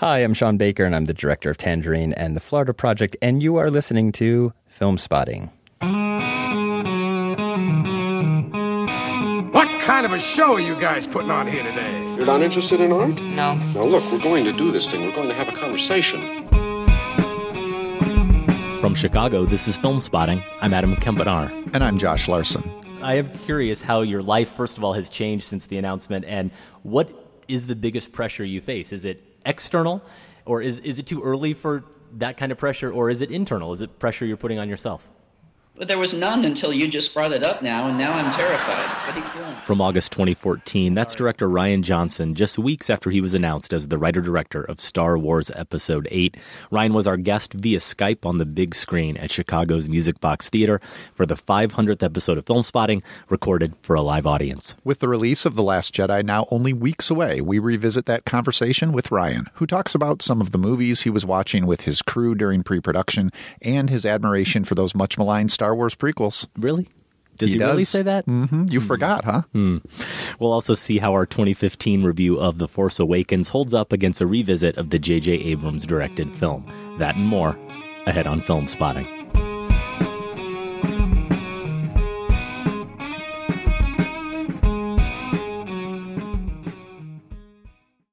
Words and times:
Hi, 0.00 0.20
I'm 0.20 0.32
Sean 0.32 0.56
Baker, 0.56 0.86
and 0.86 0.96
I'm 0.96 1.04
the 1.04 1.12
director 1.12 1.50
of 1.50 1.58
Tangerine 1.58 2.14
and 2.14 2.34
the 2.34 2.40
Florida 2.40 2.72
Project, 2.72 3.18
and 3.20 3.42
you 3.42 3.56
are 3.56 3.70
listening 3.70 4.12
to 4.12 4.54
Filmspotting. 4.80 5.50
What 9.52 9.68
kind 9.82 10.06
of 10.06 10.12
a 10.12 10.18
show 10.18 10.54
are 10.54 10.60
you 10.60 10.74
guys 10.76 11.06
putting 11.06 11.30
on 11.30 11.46
here 11.46 11.62
today? 11.62 12.14
You're 12.16 12.24
not 12.24 12.40
interested 12.40 12.80
in 12.80 12.92
art? 12.92 13.10
No. 13.10 13.56
Now, 13.56 13.84
look, 13.84 14.10
we're 14.10 14.22
going 14.22 14.44
to 14.44 14.54
do 14.54 14.72
this 14.72 14.90
thing. 14.90 15.04
We're 15.04 15.14
going 15.14 15.28
to 15.28 15.34
have 15.34 15.48
a 15.48 15.52
conversation. 15.52 16.48
From 18.80 18.94
Chicago, 18.94 19.44
this 19.44 19.68
is 19.68 19.76
Filmspotting. 19.76 20.42
I'm 20.62 20.72
Adam 20.72 20.96
Kempenar. 20.96 21.50
And 21.74 21.84
I'm 21.84 21.98
Josh 21.98 22.26
Larsen. 22.26 22.64
I 23.02 23.16
am 23.16 23.30
curious 23.40 23.82
how 23.82 24.00
your 24.00 24.22
life, 24.22 24.48
first 24.48 24.78
of 24.78 24.84
all, 24.84 24.94
has 24.94 25.10
changed 25.10 25.44
since 25.44 25.66
the 25.66 25.76
announcement, 25.76 26.24
and 26.24 26.52
what 26.84 27.10
is 27.48 27.66
the 27.66 27.76
biggest 27.76 28.12
pressure 28.12 28.46
you 28.46 28.62
face? 28.62 28.94
Is 28.94 29.04
it 29.04 29.26
external, 29.44 30.02
or 30.44 30.62
is, 30.62 30.78
is 30.80 30.98
it 30.98 31.06
too 31.06 31.22
early 31.22 31.54
for 31.54 31.84
that 32.18 32.36
kind 32.36 32.50
of 32.52 32.58
pressure, 32.58 32.90
or 32.92 33.10
is 33.10 33.20
it 33.20 33.30
internal? 33.30 33.72
Is 33.72 33.80
it 33.80 33.98
pressure 33.98 34.24
you're 34.26 34.36
putting 34.36 34.58
on 34.58 34.68
yourself? 34.68 35.06
But 35.80 35.88
there 35.88 35.96
was 35.96 36.12
none 36.12 36.44
until 36.44 36.74
you 36.74 36.88
just 36.88 37.14
brought 37.14 37.32
it 37.32 37.42
up 37.42 37.62
now, 37.62 37.88
and 37.88 37.96
now 37.96 38.12
I'm 38.12 38.30
terrified. 38.34 38.84
What 39.06 39.16
are 39.16 39.18
you 39.18 39.42
doing? 39.42 39.56
From 39.64 39.80
August 39.80 40.12
2014, 40.12 40.92
that's 40.92 41.14
director 41.14 41.48
Rian 41.48 41.80
Johnson, 41.80 42.34
just 42.34 42.58
weeks 42.58 42.90
after 42.90 43.08
he 43.08 43.22
was 43.22 43.32
announced 43.32 43.72
as 43.72 43.88
the 43.88 43.96
writer 43.96 44.20
director 44.20 44.62
of 44.62 44.78
Star 44.78 45.16
Wars 45.16 45.50
Episode 45.54 46.06
8. 46.10 46.36
Rian 46.70 46.90
was 46.90 47.06
our 47.06 47.16
guest 47.16 47.54
via 47.54 47.78
Skype 47.78 48.26
on 48.26 48.36
the 48.36 48.44
big 48.44 48.74
screen 48.74 49.16
at 49.16 49.30
Chicago's 49.30 49.88
Music 49.88 50.20
Box 50.20 50.50
Theater 50.50 50.82
for 51.14 51.24
the 51.24 51.34
500th 51.34 52.02
episode 52.02 52.36
of 52.36 52.44
Filmspotting, 52.44 53.00
recorded 53.30 53.72
for 53.80 53.96
a 53.96 54.02
live 54.02 54.26
audience. 54.26 54.76
With 54.84 54.98
the 54.98 55.08
release 55.08 55.46
of 55.46 55.56
The 55.56 55.62
Last 55.62 55.94
Jedi 55.94 56.22
now 56.22 56.46
only 56.50 56.74
weeks 56.74 57.10
away, 57.10 57.40
we 57.40 57.58
revisit 57.58 58.04
that 58.04 58.26
conversation 58.26 58.92
with 58.92 59.08
Rian, 59.08 59.46
who 59.54 59.66
talks 59.66 59.94
about 59.94 60.20
some 60.20 60.42
of 60.42 60.50
the 60.50 60.58
movies 60.58 61.02
he 61.02 61.10
was 61.10 61.24
watching 61.24 61.64
with 61.64 61.82
his 61.82 62.02
crew 62.02 62.34
during 62.34 62.62
pre 62.62 62.80
production 62.80 63.30
and 63.62 63.88
his 63.88 64.04
admiration 64.04 64.64
for 64.64 64.74
those 64.74 64.94
much 64.94 65.16
maligned 65.16 65.50
Star 65.50 65.69
Wars 65.74 65.94
prequels. 65.94 66.46
Really? 66.58 66.88
Does 67.38 67.52
he, 67.52 67.58
He 67.58 67.64
really 67.64 67.84
say 67.84 68.02
that? 68.02 68.26
hmm 68.26 68.66
You 68.68 68.80
forgot, 68.80 69.24
huh? 69.24 69.42
We'll 69.54 70.52
also 70.52 70.74
see 70.74 70.98
how 70.98 71.12
our 71.14 71.24
2015 71.24 72.02
review 72.02 72.38
of 72.38 72.58
The 72.58 72.68
Force 72.68 72.98
Awakens 73.00 73.48
holds 73.48 73.72
up 73.72 73.92
against 73.92 74.20
a 74.20 74.26
revisit 74.26 74.76
of 74.76 74.90
the 74.90 74.98
J.J. 74.98 75.32
Abrams 75.32 75.86
directed 75.86 76.30
film. 76.32 76.70
That 76.98 77.16
and 77.16 77.26
more 77.26 77.56
ahead 78.06 78.26
on 78.26 78.42
Filmspotting. 78.42 79.19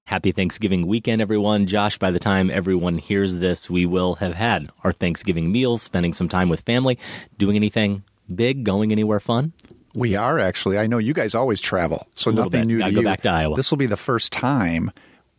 Happy 0.08 0.31
Thanksgiving 0.31 0.88
weekend, 0.88 1.22
everyone. 1.22 1.66
Josh, 1.66 1.97
by 1.97 2.11
the 2.11 2.17
time 2.17 2.50
everyone 2.50 2.97
hears 2.97 3.36
this, 3.36 3.69
we 3.69 3.86
will 3.86 4.16
have 4.16 4.36
had 4.36 4.69
our 4.81 4.94
Thanksgiving 4.94 5.52
meals, 5.52 5.81
spending 5.81 6.13
some 6.13 6.30
time 6.30 6.47
with 6.47 6.61
family, 6.61 6.97
doing 7.38 7.58
anything 7.58 8.03
big, 8.33 8.63
going 8.63 8.94
anywhere 8.94 9.19
fun. 9.19 9.52
We 9.94 10.16
are 10.16 10.39
actually. 10.39 10.78
I 10.78 10.88
know 10.88 10.97
you 10.97 11.13
guys 11.13 11.35
always 11.35 11.59
travel, 11.59 12.08
so 12.16 12.31
nothing 12.31 12.52
bit. 12.52 12.67
new 12.67 12.78
Gotta 12.78 12.91
to 12.91 12.95
go 12.95 13.02
you. 13.02 13.05
back 13.05 13.22
to 13.23 13.30
Iowa. 13.30 13.58
This 13.58 13.69
will 13.69 13.78
be 13.78 13.85
the 13.85 13.97
first 13.97 14.31
time 14.31 14.91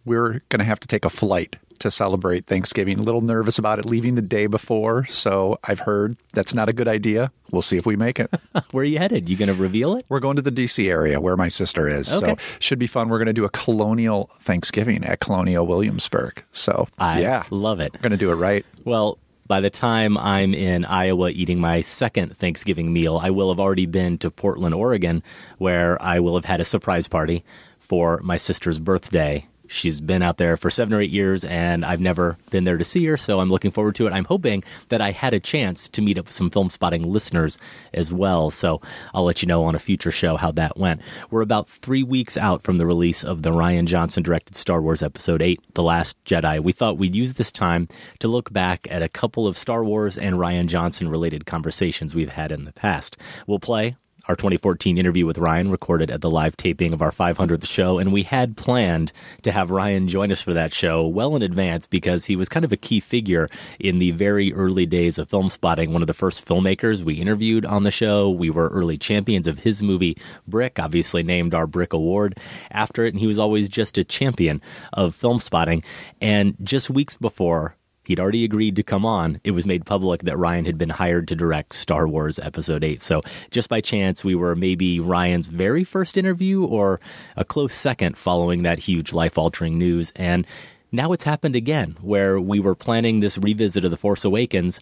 we're 0.05 0.43
going 0.51 0.59
to 0.59 0.65
have 0.65 0.81
to 0.81 0.89
take 0.89 1.07
a 1.07 1.11
flight 1.11 1.57
to 1.81 1.91
celebrate 1.91 2.47
Thanksgiving. 2.47 2.99
A 2.99 3.03
little 3.03 3.21
nervous 3.21 3.59
about 3.59 3.79
it 3.79 3.85
leaving 3.85 4.15
the 4.15 4.23
day 4.23 4.47
before, 4.47 5.07
so 5.07 5.59
I've 5.65 5.81
heard 5.81 6.17
that's 6.35 6.55
not 6.55 6.69
a 6.69 6.73
good 6.73 6.89
idea. 6.89 7.31
We'll 7.51 7.63
see 7.63 7.77
if 7.77 7.87
we 7.87 7.97
make 7.97 8.21
it. 8.21 8.31
Where 8.73 8.83
are 8.83 8.85
you 8.85 8.99
headed? 8.99 9.29
You 9.29 9.37
going 9.37 9.49
to 9.49 9.55
reveal 9.55 9.97
it? 9.97 10.05
We're 10.09 10.21
going 10.21 10.37
to 10.37 10.43
the 10.43 10.53
DC 10.53 10.89
area 10.89 11.21
where 11.21 11.37
my 11.37 11.49
sister 11.49 11.89
is. 11.89 12.13
Okay. 12.13 12.35
So 12.35 12.37
should 12.59 12.79
be 12.79 12.87
fun. 12.87 13.09
We're 13.09 13.19
going 13.19 13.27
to 13.27 13.33
do 13.33 13.45
a 13.45 13.51
colonial 13.51 14.31
Thanksgiving 14.41 15.05
at 15.05 15.21
Colonial 15.21 15.67
Williamsburg. 15.67 16.45
So 16.53 16.89
I 16.99 17.21
yeah, 17.21 17.45
love 17.51 17.81
it. 17.81 17.93
we're 17.95 18.01
going 18.01 18.11
to 18.13 18.19
do 18.19 18.31
it 18.31 18.35
right. 18.35 18.65
Well, 18.85 19.19
by 19.49 19.61
the 19.61 19.71
time 19.71 20.19
I'm 20.19 20.55
in 20.55 20.85
Iowa 20.85 21.31
eating 21.31 21.59
my 21.59 21.81
second 21.81 22.37
Thanksgiving 22.37 22.93
meal, 22.93 23.19
I 23.21 23.31
will 23.31 23.49
have 23.49 23.59
already 23.59 23.87
been 23.87 24.19
to 24.19 24.31
Portland, 24.31 24.75
Oregon, 24.75 25.23
where 25.57 26.01
I 26.03 26.21
will 26.21 26.35
have 26.37 26.45
had 26.45 26.61
a 26.61 26.67
surprise 26.67 27.09
party 27.09 27.45
for 27.79 28.21
my 28.23 28.37
sister's 28.37 28.79
birthday. 28.79 29.47
She's 29.69 30.01
been 30.01 30.23
out 30.23 30.39
there 30.39 30.57
for 30.57 30.71
seven 30.71 30.95
or 30.95 31.01
eight 31.01 31.11
years, 31.11 31.45
and 31.45 31.85
I've 31.85 32.01
never 32.01 32.39
been 32.51 32.65
there 32.65 32.79
to 32.79 32.85
see 32.85 33.05
her, 33.07 33.17
so 33.17 33.41
I'm 33.41 33.51
looking 33.51 33.71
forward 33.71 33.95
to 33.97 34.07
it. 34.07 34.13
I'm 34.13 34.25
hoping 34.25 34.65
that 34.89 35.01
I 35.01 35.11
had 35.11 35.35
a 35.35 35.41
chance 35.41 35.89
to 35.91 36.03
meet 36.03 36.19
up 36.19 36.27
with 36.27 36.35
some 36.35 36.51
Filmspotting 36.51 37.05
listeners 37.05 37.59
as 37.93 38.13
well, 38.13 38.51
so 38.51 38.81
I'll 39.15 39.25
let 39.25 39.43
you 39.43 39.47
know 39.49 39.65
on 39.65 39.75
a 39.75 39.79
future 39.79 40.11
show 40.11 40.37
how 40.37 40.51
that 40.53 40.77
went. 40.77 41.03
We're 41.31 41.43
about 41.43 41.69
three 41.69 42.03
weeks 42.03 42.37
out 42.37 42.63
from 42.63 42.79
the 42.79 42.87
release 42.87 43.23
of 43.23 43.43
the 43.43 43.51
Rian 43.51 43.87
Johnson 43.87 44.23
directed 44.23 44.55
Star 44.55 44.81
Wars 44.81 45.03
Episode 45.03 45.43
8, 45.43 45.61
The 45.75 45.83
Last 45.83 46.23
Jedi. 46.25 46.61
We 46.61 46.73
thought 46.73 46.99
we'd 46.99 47.15
use 47.15 47.35
this 47.35 47.53
time 47.53 47.89
to 48.21 48.29
look 48.29 48.53
back 48.53 48.89
at 48.91 49.03
a 49.03 49.09
couple 49.09 49.47
of 49.47 49.57
Star 49.57 49.85
Wars 49.85 50.17
and 50.17 50.37
Rian 50.37 50.67
Johnson 50.67 51.09
related 51.09 51.47
conversations 51.47 52.15
we've 52.15 52.33
had 52.33 52.51
in 52.53 52.65
the 52.65 52.73
past. 52.73 53.17
We'll 53.47 53.59
play 53.59 53.97
our 54.29 54.37
2014 54.37 54.99
interview 54.99 55.25
with 55.25 55.39
Rian, 55.39 55.71
recorded 55.71 56.11
at 56.11 56.21
the 56.21 56.31
live 56.31 56.55
taping 56.55 56.93
of 56.93 57.01
our 57.01 57.11
500th 57.11 57.67
show, 57.67 57.99
and 57.99 58.13
we 58.13 58.25
had 58.25 58.59
planned 58.59 59.11
to 59.41 59.51
have 59.51 59.71
Rian 59.71 60.07
join 60.07 60.31
us 60.31 60.43
for 60.43 60.53
that 60.53 60.75
show 60.75 61.07
well 61.07 61.35
in 61.35 61.41
advance 61.41 61.87
because 61.87 62.27
he 62.27 62.37
was 62.37 62.51
kind 62.51 62.65
of 62.65 62.71
a 62.71 62.77
key 62.77 63.01
figure 63.01 63.49
in 63.81 63.99
the 63.99 64.11
very 64.11 64.53
early 64.53 64.85
days 64.85 65.17
of 65.17 65.31
Filmspotting. 65.31 65.93
One 65.93 66.03
of 66.03 66.09
the 66.09 66.15
first 66.15 66.47
filmmakers 66.47 67.03
we 67.03 67.15
interviewed 67.15 67.65
on 67.65 67.85
the 67.85 67.91
show. 67.91 68.29
We 68.29 68.51
were 68.51 68.69
early 68.69 68.99
champions 68.99 69.47
of 69.47 69.61
his 69.61 69.83
movie 69.83 70.19
Brick, 70.47 70.79
obviously 70.79 71.23
named 71.23 71.55
our 71.55 71.67
Brick 71.67 71.95
Award 71.95 72.37
after 72.71 73.07
it, 73.07 73.15
and 73.15 73.21
he 73.21 73.27
was 73.27 73.39
always 73.39 73.71
just 73.71 73.97
a 73.97 74.05
champion 74.05 74.61
of 74.93 75.17
Filmspotting. 75.17 75.83
And 76.21 76.55
just 76.63 76.91
weeks 76.91 77.17
before 77.17 77.78
He'd 78.09 78.19
already 78.19 78.43
agreed 78.43 78.75
to 78.77 78.83
come 78.83 79.05
on. 79.05 79.39
It 79.45 79.51
was 79.51 79.67
made 79.67 79.85
public 79.85 80.23
that 80.23 80.37
Rian 80.37 80.65
had 80.65 80.79
been 80.79 80.89
hired 80.89 81.29
to 81.29 81.37
direct 81.37 81.75
Star 81.75 82.09
Wars 82.09 82.39
Episode 82.39 82.83
8. 82.83 83.03
So, 83.03 83.21
just 83.51 83.69
by 83.69 83.83
chance, 83.83 84.25
we 84.25 84.35
were 84.35 84.57
maybe 84.57 84.99
Rian's 84.99 85.49
very 85.49 85.85
first 85.85 86.17
interview 86.17 86.65
or 86.65 87.01
a 87.37 87.45
close 87.45 87.75
second 87.75 88.17
following 88.17 88.63
that 88.63 88.79
huge 88.79 89.13
life 89.13 89.37
altering 89.37 89.77
news. 89.77 90.11
And 90.17 90.47
now 90.91 91.13
it's 91.13 91.25
happened 91.25 91.55
again, 91.55 91.99
where 92.01 92.41
we 92.41 92.61
were 92.61 92.75
planning 92.75 93.21
this 93.21 93.37
revisit 93.37 93.85
of 93.85 93.91
The 93.91 93.99
Force 93.99 94.25
Awakens 94.25 94.81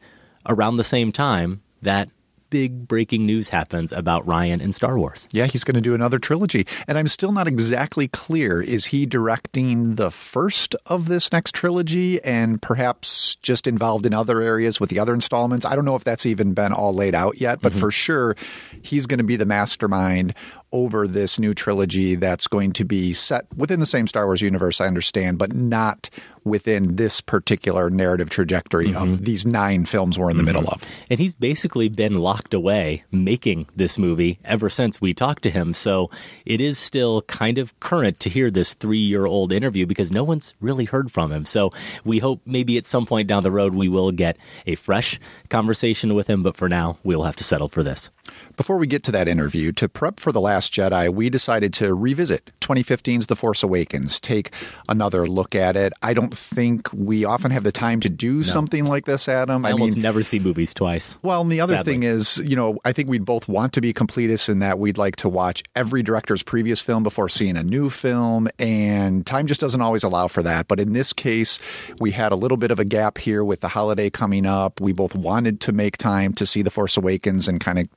around 0.48 0.76
the 0.76 0.84
same 0.84 1.10
time 1.10 1.62
that 1.82 2.08
big 2.56 2.88
breaking 2.88 3.26
news 3.26 3.50
happens 3.50 3.92
about 3.92 4.26
Rian 4.26 4.62
and 4.62 4.74
Star 4.74 4.98
Wars. 4.98 5.28
Yeah, 5.30 5.44
he's 5.44 5.62
going 5.62 5.74
to 5.74 5.82
do 5.82 5.94
another 5.94 6.18
trilogy. 6.18 6.66
And 6.88 6.96
I'm 6.96 7.06
still 7.06 7.30
not 7.30 7.46
exactly 7.46 8.08
clear. 8.08 8.62
Is 8.62 8.86
he 8.86 9.04
directing 9.04 9.96
the 9.96 10.10
first 10.10 10.74
of 10.86 11.06
this 11.06 11.30
next 11.32 11.54
trilogy 11.54 12.18
and 12.24 12.62
perhaps 12.62 13.36
just 13.42 13.66
involved 13.66 14.06
in 14.06 14.14
other 14.14 14.40
areas 14.40 14.80
with 14.80 14.88
the 14.88 14.98
other 14.98 15.12
installments? 15.12 15.66
I 15.66 15.76
don't 15.76 15.84
know 15.84 15.96
if 15.96 16.04
that's 16.04 16.24
even 16.24 16.54
been 16.54 16.72
all 16.72 16.94
laid 16.94 17.14
out 17.14 17.42
yet, 17.42 17.60
but 17.60 17.72
mm-hmm. 17.72 17.80
for 17.80 17.90
sure, 17.90 18.36
he's 18.80 19.06
going 19.06 19.18
to 19.18 19.24
be 19.24 19.36
the 19.36 19.44
mastermind 19.44 20.32
over 20.76 21.08
this 21.08 21.38
new 21.38 21.54
trilogy 21.54 22.16
that's 22.16 22.46
going 22.46 22.70
to 22.70 22.84
be 22.84 23.14
set 23.14 23.46
within 23.56 23.80
the 23.80 23.86
same 23.86 24.06
Star 24.06 24.26
Wars 24.26 24.42
universe, 24.42 24.78
I 24.78 24.86
understand, 24.86 25.38
but 25.38 25.54
not 25.54 26.10
within 26.44 26.96
this 26.96 27.20
particular 27.20 27.90
narrative 27.90 28.30
trajectory 28.30 28.90
of 28.90 29.08
mm-hmm. 29.08 29.24
these 29.24 29.44
nine 29.46 29.84
films 29.84 30.18
we're 30.18 30.30
in 30.30 30.36
the 30.36 30.42
mm-hmm. 30.42 30.52
middle 30.52 30.70
of. 30.70 30.84
And 31.10 31.18
he's 31.18 31.34
basically 31.34 31.88
been 31.88 32.14
locked 32.14 32.54
away 32.54 33.02
making 33.10 33.68
this 33.74 33.98
movie 33.98 34.38
ever 34.44 34.68
since 34.68 35.00
we 35.00 35.12
talked 35.12 35.42
to 35.44 35.50
him. 35.50 35.72
So 35.72 36.10
it 36.44 36.60
is 36.60 36.78
still 36.78 37.22
kind 37.22 37.56
of 37.58 37.78
current 37.80 38.20
to 38.20 38.30
hear 38.30 38.50
this 38.50 38.74
three 38.74 39.00
year 39.00 39.26
old 39.26 39.50
interview 39.50 39.86
because 39.86 40.12
no 40.12 40.22
one's 40.22 40.54
really 40.60 40.84
heard 40.84 41.10
from 41.10 41.32
him. 41.32 41.46
So 41.46 41.72
we 42.04 42.20
hope 42.20 42.42
maybe 42.44 42.76
at 42.76 42.86
some 42.86 43.06
point 43.06 43.28
down 43.28 43.42
the 43.42 43.50
road 43.50 43.74
we 43.74 43.88
will 43.88 44.12
get 44.12 44.36
a 44.66 44.76
fresh 44.76 45.18
conversation 45.48 46.14
with 46.14 46.28
him. 46.28 46.42
But 46.42 46.56
for 46.56 46.68
now, 46.68 46.98
we'll 47.02 47.24
have 47.24 47.36
to 47.36 47.44
settle 47.44 47.68
for 47.68 47.82
this. 47.82 48.10
Before 48.56 48.78
we 48.78 48.86
get 48.86 49.02
to 49.02 49.12
that 49.12 49.28
interview, 49.28 49.70
to 49.72 49.86
prep 49.86 50.18
for 50.18 50.32
The 50.32 50.40
Last 50.40 50.72
Jedi, 50.72 51.10
we 51.10 51.28
decided 51.28 51.74
to 51.74 51.94
revisit 51.94 52.50
2015's 52.62 53.26
The 53.26 53.36
Force 53.36 53.62
Awakens, 53.62 54.18
take 54.18 54.50
another 54.88 55.26
look 55.26 55.54
at 55.54 55.76
it. 55.76 55.92
I 56.00 56.14
don't 56.14 56.36
think 56.36 56.90
we 56.90 57.26
often 57.26 57.50
have 57.50 57.64
the 57.64 57.72
time 57.72 58.00
to 58.00 58.08
do 58.08 58.42
something 58.42 58.86
like 58.86 59.04
this, 59.04 59.28
Adam. 59.28 59.66
I, 59.66 59.68
I, 59.68 59.72
almost 59.72 59.96
mean, 59.96 60.02
never 60.02 60.22
see 60.22 60.38
movies 60.38 60.72
twice. 60.72 61.18
well, 61.22 61.42
and 61.42 61.52
the 61.52 61.60
other 61.60 61.76
sadly. 61.76 61.92
thing 61.92 62.02
is, 62.04 62.38
you 62.38 62.56
know, 62.56 62.78
I 62.82 62.92
think 62.92 63.10
we 63.10 63.18
both 63.18 63.46
want 63.46 63.74
to 63.74 63.82
be 63.82 63.92
completists 63.92 64.48
in 64.48 64.60
that 64.60 64.78
we'd 64.78 64.96
like 64.96 65.16
to 65.16 65.28
watch 65.28 65.62
every 65.74 66.02
director's 66.02 66.42
previous 66.42 66.80
film 66.80 67.02
before 67.02 67.28
seeing 67.28 67.58
a 67.58 67.62
new 67.62 67.90
film, 67.90 68.48
and 68.58 69.26
time 69.26 69.46
just 69.46 69.60
doesn't 69.60 69.82
always 69.82 70.02
allow 70.02 70.28
for 70.28 70.42
that. 70.42 70.66
But 70.66 70.80
in 70.80 70.94
this 70.94 71.12
case, 71.12 71.58
we 72.00 72.10
had 72.10 72.32
a 72.32 72.36
little 72.36 72.56
bit 72.56 72.70
of 72.70 72.78
a 72.78 72.86
gap 72.86 73.18
here 73.18 73.44
with 73.44 73.60
the 73.60 73.68
holiday 73.68 74.08
coming 74.08 74.46
up. 74.46 74.80
We 74.80 74.92
both 74.92 75.14
wanted 75.14 75.60
to 75.60 75.72
make 75.72 75.98
time 75.98 76.32
to 76.32 76.46
see 76.46 76.62
The 76.62 76.70
Force 76.70 76.96
Awakens 76.96 77.48
and 77.48 77.60
kind 77.60 77.80
of 77.80 77.88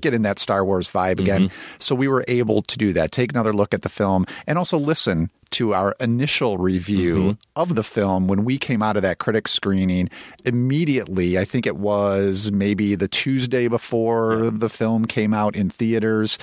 get 0.00 0.14
in 0.14 0.22
that 0.22 0.38
Star 0.38 0.64
Wars 0.64 0.88
vibe 0.88 1.20
again. 1.20 1.48
Mm-hmm. 1.48 1.76
So 1.78 1.94
we 1.94 2.08
were 2.08 2.24
able 2.28 2.62
to 2.62 2.78
do 2.78 2.92
that, 2.94 3.12
take 3.12 3.32
another 3.32 3.52
look 3.52 3.74
at 3.74 3.82
the 3.82 3.88
film, 3.88 4.26
and 4.46 4.58
also 4.58 4.78
listen 4.78 5.30
to 5.50 5.74
our 5.74 5.94
initial 6.00 6.58
review 6.58 7.00
Mm-hmm. 7.00 7.30
of 7.56 7.74
the 7.74 7.82
film 7.82 8.28
when 8.28 8.44
we 8.44 8.56
came 8.58 8.82
out 8.82 8.96
of 8.96 9.02
that 9.02 9.18
critic 9.18 9.48
screening 9.48 10.08
immediately. 10.44 11.38
I 11.38 11.44
think 11.44 11.66
it 11.66 11.76
was 11.76 12.52
maybe 12.52 12.94
the 12.94 13.08
Tuesday 13.08 13.68
before 13.68 14.50
the 14.50 14.68
film 14.68 15.06
came 15.06 15.32
out 15.34 15.56
in 15.56 15.70
theaters, 15.70 16.38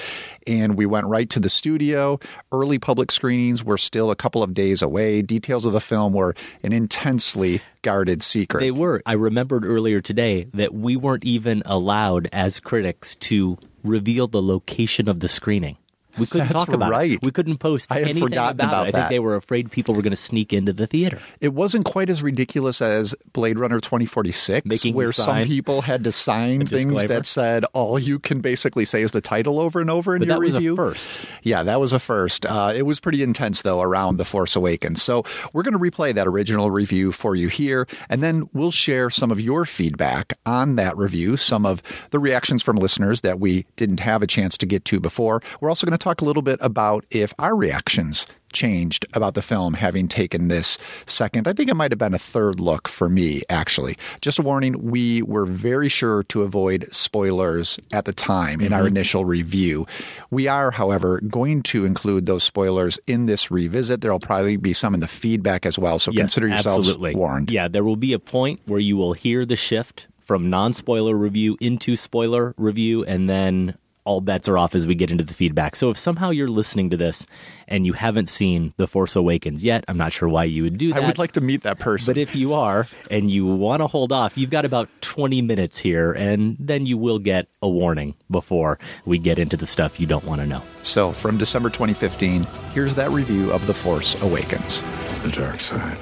and 0.46 0.76
we 0.76 0.86
went 0.86 1.08
right 1.08 1.30
to 1.30 1.40
the 1.40 1.50
studio. 1.50 2.20
Early 2.52 2.80
public 2.80 3.12
screenings 3.12 3.64
were 3.64 3.78
still 3.78 4.12
a 4.12 4.16
couple 4.16 4.44
of 4.44 4.54
days 4.54 4.82
away. 4.82 5.22
Details 5.22 5.66
of 5.66 5.74
the 5.74 5.82
film 5.82 6.14
were 6.14 6.36
an 6.64 6.74
intensely 6.74 7.62
guarded 7.82 8.22
secret. 8.24 8.60
They 8.60 8.72
were. 8.72 9.02
I 9.06 9.14
remembered 9.14 9.64
earlier 9.66 10.02
today 10.02 10.48
that 10.54 10.74
we 10.74 10.96
weren't 10.96 11.24
even 11.26 11.64
allowed 11.66 12.28
as 12.34 12.60
critics 12.60 13.16
to 13.16 13.58
reveal 13.84 14.28
the 14.28 14.42
location 14.42 15.08
of 15.08 15.20
the 15.22 15.30
screening. 15.30 15.78
We 16.18 16.26
couldn't 16.26 16.48
That's 16.50 16.66
talk 16.66 16.74
about 16.74 16.92
right. 16.92 17.12
it. 17.12 17.20
We 17.24 17.32
couldn't 17.32 17.58
post 17.58 17.92
I 17.92 17.96
had 17.96 18.04
anything 18.06 18.24
forgotten 18.24 18.60
about, 18.60 18.68
about 18.70 18.88
it. 18.88 18.96
I 18.96 19.00
think 19.00 19.10
they 19.10 19.20
were 19.20 19.36
afraid 19.36 19.72
people 19.72 19.94
were 19.96 20.02
going 20.02 20.12
to 20.12 20.16
sneak 20.16 20.54
into 20.54 20.74
the 20.74 20.88
theater. 20.88 21.20
It 21.42 21.54
wasn't 21.54 21.86
quite 21.86 22.10
as 22.10 22.24
ridiculous 22.24 22.82
as 22.82 23.16
Blade 23.34 23.60
Runner 23.60 23.80
2046, 23.80 24.66
Making 24.66 24.96
where 24.96 25.12
some 25.12 25.44
people 25.44 25.82
had 25.82 26.04
to 26.06 26.12
sign 26.28 26.66
things 26.66 27.06
that 27.06 27.26
said 27.26 27.66
all 27.74 28.00
you 28.00 28.20
can 28.20 28.42
basically 28.42 28.86
say 28.86 29.02
is 29.02 29.12
the 29.12 29.22
title 29.22 29.60
over 29.60 29.80
and 29.82 29.90
over 29.90 30.16
in 30.16 30.20
But 30.20 30.28
your 30.28 30.36
that 30.38 30.42
was 30.46 30.54
review. 30.56 30.74
a 30.74 30.76
first. 30.76 31.20
Yeah, 31.44 31.64
that 31.64 31.80
was 31.80 31.94
a 31.94 32.00
first. 32.00 32.46
Uh, 32.46 32.74
it 32.76 32.84
was 32.84 33.00
pretty 33.00 33.22
intense, 33.24 33.62
though, 33.62 33.82
around 33.82 34.18
The 34.18 34.26
Force 34.26 34.56
Awakens. 34.56 35.02
So 35.02 35.24
we're 35.54 35.64
going 35.64 35.74
to 35.74 35.80
replay 35.80 36.14
that 36.16 36.28
original 36.28 36.72
review 36.72 37.12
for 37.12 37.36
you 37.36 37.48
here, 37.48 37.88
and 38.10 38.24
then 38.24 38.50
we'll 38.54 38.72
share 38.72 39.10
some 39.10 39.32
of 39.32 39.40
your 39.40 39.66
feedback 39.66 40.34
on 40.46 40.76
that 40.78 40.98
review, 40.98 41.38
some 41.38 41.66
of 41.66 41.82
the 42.12 42.20
reactions 42.20 42.64
from 42.64 42.78
listeners 42.78 43.22
that 43.22 43.40
we 43.40 43.66
didn't 43.76 44.00
have 44.00 44.22
a 44.22 44.28
chance 44.28 44.58
to 44.58 44.66
get 44.66 44.86
to 44.86 45.00
before. 45.00 45.42
We're 45.62 45.70
also 45.70 45.86
going 45.86 45.98
to 45.98 46.04
talk 46.04 46.07
a 46.22 46.26
little 46.26 46.42
bit 46.42 46.60
about 46.62 47.06
if 47.12 47.34
our 47.40 47.56
reactions 47.56 48.28
changed 48.54 49.06
about 49.14 49.34
the 49.34 49.42
film 49.42 49.74
having 49.74 50.08
taken 50.08 50.48
this 50.48 50.78
second. 51.06 51.48
I 51.48 51.54
think 51.54 51.70
it 51.70 51.76
might 51.76 51.92
have 51.92 52.00
been 52.00 52.14
a 52.14 52.20
third 52.20 52.60
look 52.60 52.88
for 52.88 53.10
me, 53.10 53.44
actually. 53.50 53.98
Just 54.22 54.40
a 54.40 54.42
warning, 54.42 54.90
we 54.90 55.22
were 55.22 55.46
very 55.46 55.90
sure 55.90 56.24
to 56.24 56.44
avoid 56.44 56.88
spoilers 56.92 57.80
at 57.92 58.06
the 58.06 58.14
time 58.14 58.62
in 58.62 58.74
our 58.74 58.80
mm-hmm. 58.80 58.88
initial 58.88 59.26
review. 59.26 59.86
We 60.32 60.48
are, 60.48 60.72
however, 60.72 61.20
going 61.22 61.62
to 61.64 61.86
include 61.86 62.26
those 62.26 62.44
spoilers 62.44 63.00
in 63.06 63.26
this 63.26 63.52
revisit. 63.52 64.02
There'll 64.02 64.20
probably 64.20 64.58
be 64.58 64.74
some 64.74 64.94
in 64.94 65.02
the 65.02 65.08
feedback 65.08 65.66
as 65.66 65.78
well, 65.78 66.00
so 66.00 66.12
Yes, 66.12 66.22
consider 66.22 66.48
yourselves 66.48 66.88
absolutely. 66.88 67.16
warned. 67.16 67.52
Yeah, 67.52 67.68
there 67.68 67.84
will 67.84 67.98
be 67.98 68.14
a 68.14 68.20
point 68.20 68.62
where 68.66 68.80
you 68.80 68.98
will 68.98 69.14
hear 69.14 69.46
the 69.46 69.56
shift 69.56 70.08
from 70.20 70.50
non-spoiler 70.50 71.16
review 71.16 71.58
into 71.62 71.96
spoiler 71.96 72.54
review, 72.58 73.04
and 73.06 73.30
then 73.30 73.78
all 74.08 74.22
bets 74.22 74.48
are 74.48 74.58
off 74.58 74.74
as 74.74 74.88
we 74.88 74.96
get 74.96 75.12
into 75.12 75.24
the 75.26 75.34
feedback. 75.34 75.76
So 75.76 75.90
if 75.90 75.98
somehow 75.98 76.30
you're 76.30 76.50
listening 76.50 76.90
to 76.92 76.98
this 76.98 77.28
and 77.68 77.86
you 77.86 77.92
haven't 77.92 78.28
seen 78.28 78.74
The 78.78 78.88
Force 78.88 79.18
Awakens 79.18 79.66
yet, 79.66 79.84
I'm 79.90 79.98
not 79.98 80.14
sure 80.14 80.30
why 80.30 80.46
you 80.46 80.64
would 80.64 80.78
do 80.78 80.94
that. 80.94 81.04
I 81.04 81.06
would 81.06 81.18
like 81.18 81.34
to 81.34 81.42
meet 81.42 81.64
that 81.64 81.78
person. 81.78 82.14
But 82.14 82.18
if 82.18 82.34
you 82.34 82.54
are 82.54 82.88
and 83.12 83.30
you 83.30 83.46
want 83.46 83.82
to 83.82 83.88
hold 83.88 84.14
off, 84.14 84.38
you've 84.38 84.50
got 84.50 84.64
about 84.64 84.90
20 85.02 85.42
minutes 85.42 85.78
here, 85.78 86.14
and 86.14 86.56
then 86.58 86.86
you 86.86 86.98
will 86.98 87.20
get 87.20 87.50
a 87.62 87.68
warning 87.68 88.16
before 88.32 88.80
we 89.06 89.18
get 89.18 89.38
into 89.38 89.58
the 89.58 89.68
stuff 89.68 90.00
you 90.00 90.08
don't 90.08 90.24
want 90.24 90.40
to 90.40 90.48
know. 90.48 90.64
so, 90.84 91.12
from 91.12 91.38
December 91.38 91.70
2015, 91.70 92.46
here's 92.74 92.96
that 92.96 93.12
review 93.12 93.52
of 93.52 93.68
The 93.68 93.74
Force 93.74 94.20
Awakens. 94.22 94.82
The 95.24 95.32
dark 95.32 95.60
side. 95.60 95.98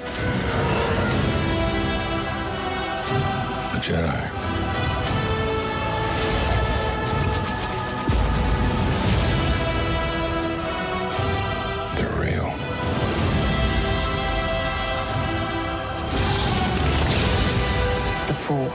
The 3.74 3.80
Jedi. 3.82 4.35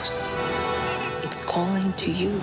It's 0.04 1.42
calling 1.42 1.94
to 1.94 2.10
you. 2.10 2.42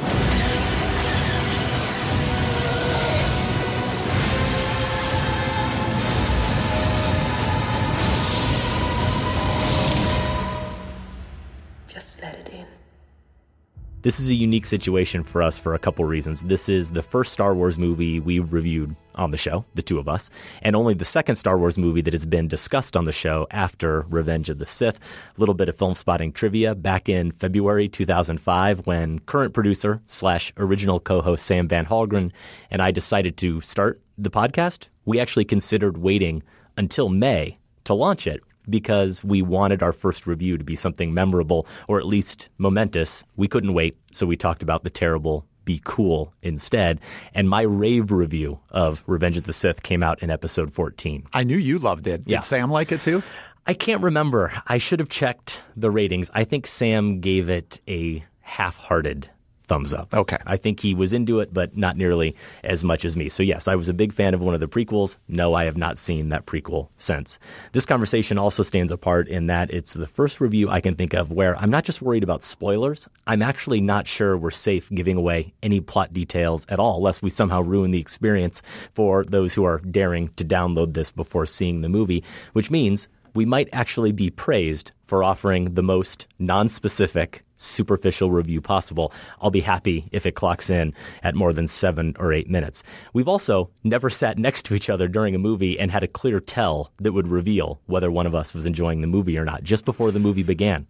This 14.09 14.21
is 14.21 14.31
a 14.31 14.35
unique 14.35 14.65
situation 14.65 15.23
for 15.23 15.43
us 15.43 15.59
for 15.59 15.75
a 15.75 15.79
couple 15.79 16.03
reasons. 16.07 16.41
This 16.41 16.71
is 16.71 16.93
the 16.93 17.03
first 17.03 17.31
Star 17.31 17.55
Wars 17.55 17.77
movie 17.77 18.21
we've 18.21 18.55
reviewed 18.55 18.97
on 19.15 19.33
the 19.33 19.37
show, 19.37 19.67
the 19.75 19.83
two 19.83 19.99
of 19.99 20.09
us, 20.09 20.31
and 20.63 20.75
only 20.75 20.95
the 20.95 21.05
second 21.05 21.35
Star 21.35 21.59
Wars 21.59 21.77
movie 21.77 22.01
that 22.01 22.15
has 22.15 22.25
been 22.25 22.49
discussed 22.49 22.97
on 22.97 23.05
the 23.05 23.13
show 23.13 23.47
after 23.51 24.07
Revenge 24.09 24.49
of 24.49 24.61
the 24.61 24.65
Sith. 24.65 24.99
A 24.99 25.39
little 25.39 25.55
bit 25.55 25.69
of 25.69 25.77
Filmspotting 25.77 26.33
trivia 26.33 26.75
back 26.75 27.11
in 27.11 27.33
February 27.33 27.87
2005 27.87 28.87
when 28.87 29.19
current 29.19 29.53
producer 29.53 30.01
slash 30.07 30.55
original 30.57 31.01
co-host 31.01 31.45
Sam 31.45 31.69
Van 31.69 31.85
Hallgren 31.85 32.33
and 32.71 32.81
I 32.81 32.93
decided 32.93 33.37
to 33.37 33.61
start 33.61 34.01
the 34.17 34.31
podcast. 34.31 34.89
We 35.05 35.21
actually 35.21 35.45
considered 35.45 35.99
waiting 35.99 36.43
until 36.79 37.11
May 37.11 37.59
to 37.85 37.93
launch 37.93 38.27
it 38.27 38.43
because 38.69 39.25
we 39.25 39.43
wanted 39.43 39.83
our 39.83 39.93
first 39.93 40.27
review 40.27 40.59
to 40.59 40.65
be 40.65 40.75
something 40.77 41.13
memorable 41.15 41.67
or 41.89 41.99
at 41.99 42.07
least 42.07 42.49
momentous. 42.59 43.25
We 43.37 43.49
couldn't 43.49 43.75
wait, 43.75 43.97
so 44.13 44.27
we 44.27 44.37
talked 44.37 44.63
about 44.63 44.85
the 44.85 44.91
terrible 44.91 45.45
Be 45.65 45.81
Cool 45.85 46.33
instead. 46.43 47.01
And 47.35 47.49
my 47.49 47.63
rave 47.63 48.11
review 48.13 48.61
of 48.71 49.05
Revenge 49.07 49.37
of 49.37 49.45
the 49.45 49.53
Sith 49.53 49.83
came 49.83 50.03
out 50.03 50.23
in 50.23 50.31
episode 50.31 50.73
14. 50.73 51.27
I 51.33 51.45
knew 51.45 51.57
you 51.59 51.79
loved 51.79 52.07
it. 52.07 52.25
Did 52.25 52.31
Yeah. 52.33 52.41
Sam 52.41 52.71
like 52.71 52.93
it 52.93 53.01
too? 53.01 53.23
I 53.67 53.75
can't 53.75 54.03
remember. 54.03 54.53
I 54.67 54.79
should 54.79 54.99
have 55.01 55.11
checked 55.11 55.61
the 55.77 55.91
ratings. 55.91 56.31
I 56.33 56.45
think 56.45 56.67
Sam 56.67 57.21
gave 57.21 57.51
it 57.51 57.81
a 57.87 58.25
half 58.41 58.79
hearted 58.79 59.29
thumbs 59.69 59.95
up. 59.95 60.13
Okay. 60.15 60.39
I 60.47 60.57
think 60.57 60.81
he 60.81 60.95
was 60.95 61.13
into 61.13 61.41
it, 61.41 61.55
but 61.55 61.77
not 61.77 61.97
nearly 61.97 62.35
as 62.65 62.83
much 62.83 63.05
as 63.05 63.17
me. 63.17 63.29
So, 63.29 63.43
yes, 63.43 63.69
I 63.69 63.75
was 63.75 63.89
a 63.89 63.95
big 63.95 64.13
fan 64.13 64.35
of 64.35 64.43
one 64.43 64.55
of 64.55 64.61
the 64.61 64.69
prequels. 64.69 65.17
No, 65.29 65.55
I 65.55 65.65
have 65.65 65.77
not 65.77 65.99
seen 65.99 66.31
that 66.31 66.47
prequel 66.47 66.89
since. 66.97 67.39
This 67.73 67.87
conversation 67.87 68.39
also 68.39 68.63
stands 68.63 68.91
apart 68.91 69.29
in 69.29 69.47
that 69.47 69.71
it's 69.71 69.93
the 69.93 70.07
first 70.07 70.41
review 70.41 70.69
I 70.69 70.81
can 70.81 70.97
think 70.97 71.15
of 71.15 71.31
where 71.31 71.57
I'm 71.57 71.71
not 71.71 71.85
just 71.85 72.03
worried 72.03 72.23
about 72.23 72.43
spoilers, 72.43 73.09
I'm 73.27 73.43
actually 73.43 73.81
not 73.81 74.09
sure 74.09 74.37
we're 74.37 74.51
safe 74.51 74.89
giving 74.91 75.17
away 75.17 75.55
any 75.63 75.81
plot 75.81 76.13
details 76.13 76.67
at 76.69 76.79
all, 76.79 77.01
lest 77.03 77.23
we 77.23 77.31
somehow 77.31 77.61
ruin 77.61 77.91
the 77.91 78.01
experience 78.01 78.63
for 78.95 79.25
those 79.25 79.55
who 79.55 79.65
are 79.65 79.79
daring 79.79 80.29
to 80.37 80.45
download 80.45 80.95
this 80.95 81.13
before 81.13 81.47
seeing 81.47 81.83
the 81.83 81.89
movie, 81.89 82.25
which 82.53 82.71
means 82.71 83.09
we 83.35 83.45
might 83.45 83.69
actually 83.73 84.13
be 84.13 84.31
praised 84.31 84.93
for 85.05 85.23
offering 85.23 85.75
the 85.75 85.83
most 85.83 86.27
non-specific, 86.39 87.45
superficial 87.59 88.31
review 88.31 88.61
possible. 88.61 89.13
I'll 89.41 89.51
be 89.51 89.61
happy 89.61 90.09
if 90.13 90.25
it 90.25 90.35
clocks 90.35 90.71
in 90.71 90.95
at 91.23 91.35
more 91.35 91.53
than 91.53 91.67
seven 91.67 92.17
or 92.19 92.33
eight 92.33 92.49
minutes. 92.49 92.83
We've 93.13 93.29
also 93.29 93.71
never 93.85 94.09
sat 94.09 94.39
next 94.39 94.65
to 94.67 94.75
each 94.75 94.89
other 94.89 95.09
during 95.09 95.35
a 95.35 95.39
movie 95.39 95.79
and 95.79 95.91
had 95.91 96.03
a 96.03 96.09
clear 96.09 96.41
tell 96.41 96.93
that 96.99 97.13
would 97.13 97.29
reveal 97.29 97.81
whether 97.87 98.11
one 98.11 98.27
of 98.27 98.35
us 98.35 98.55
was 98.55 98.65
enjoying 98.65 99.01
the 99.01 99.07
movie 99.07 99.37
or 99.37 99.45
not 99.45 99.63
just 99.63 99.85
before 99.85 100.11
the 100.11 100.19
movie 100.21 100.43
began. 100.43 100.87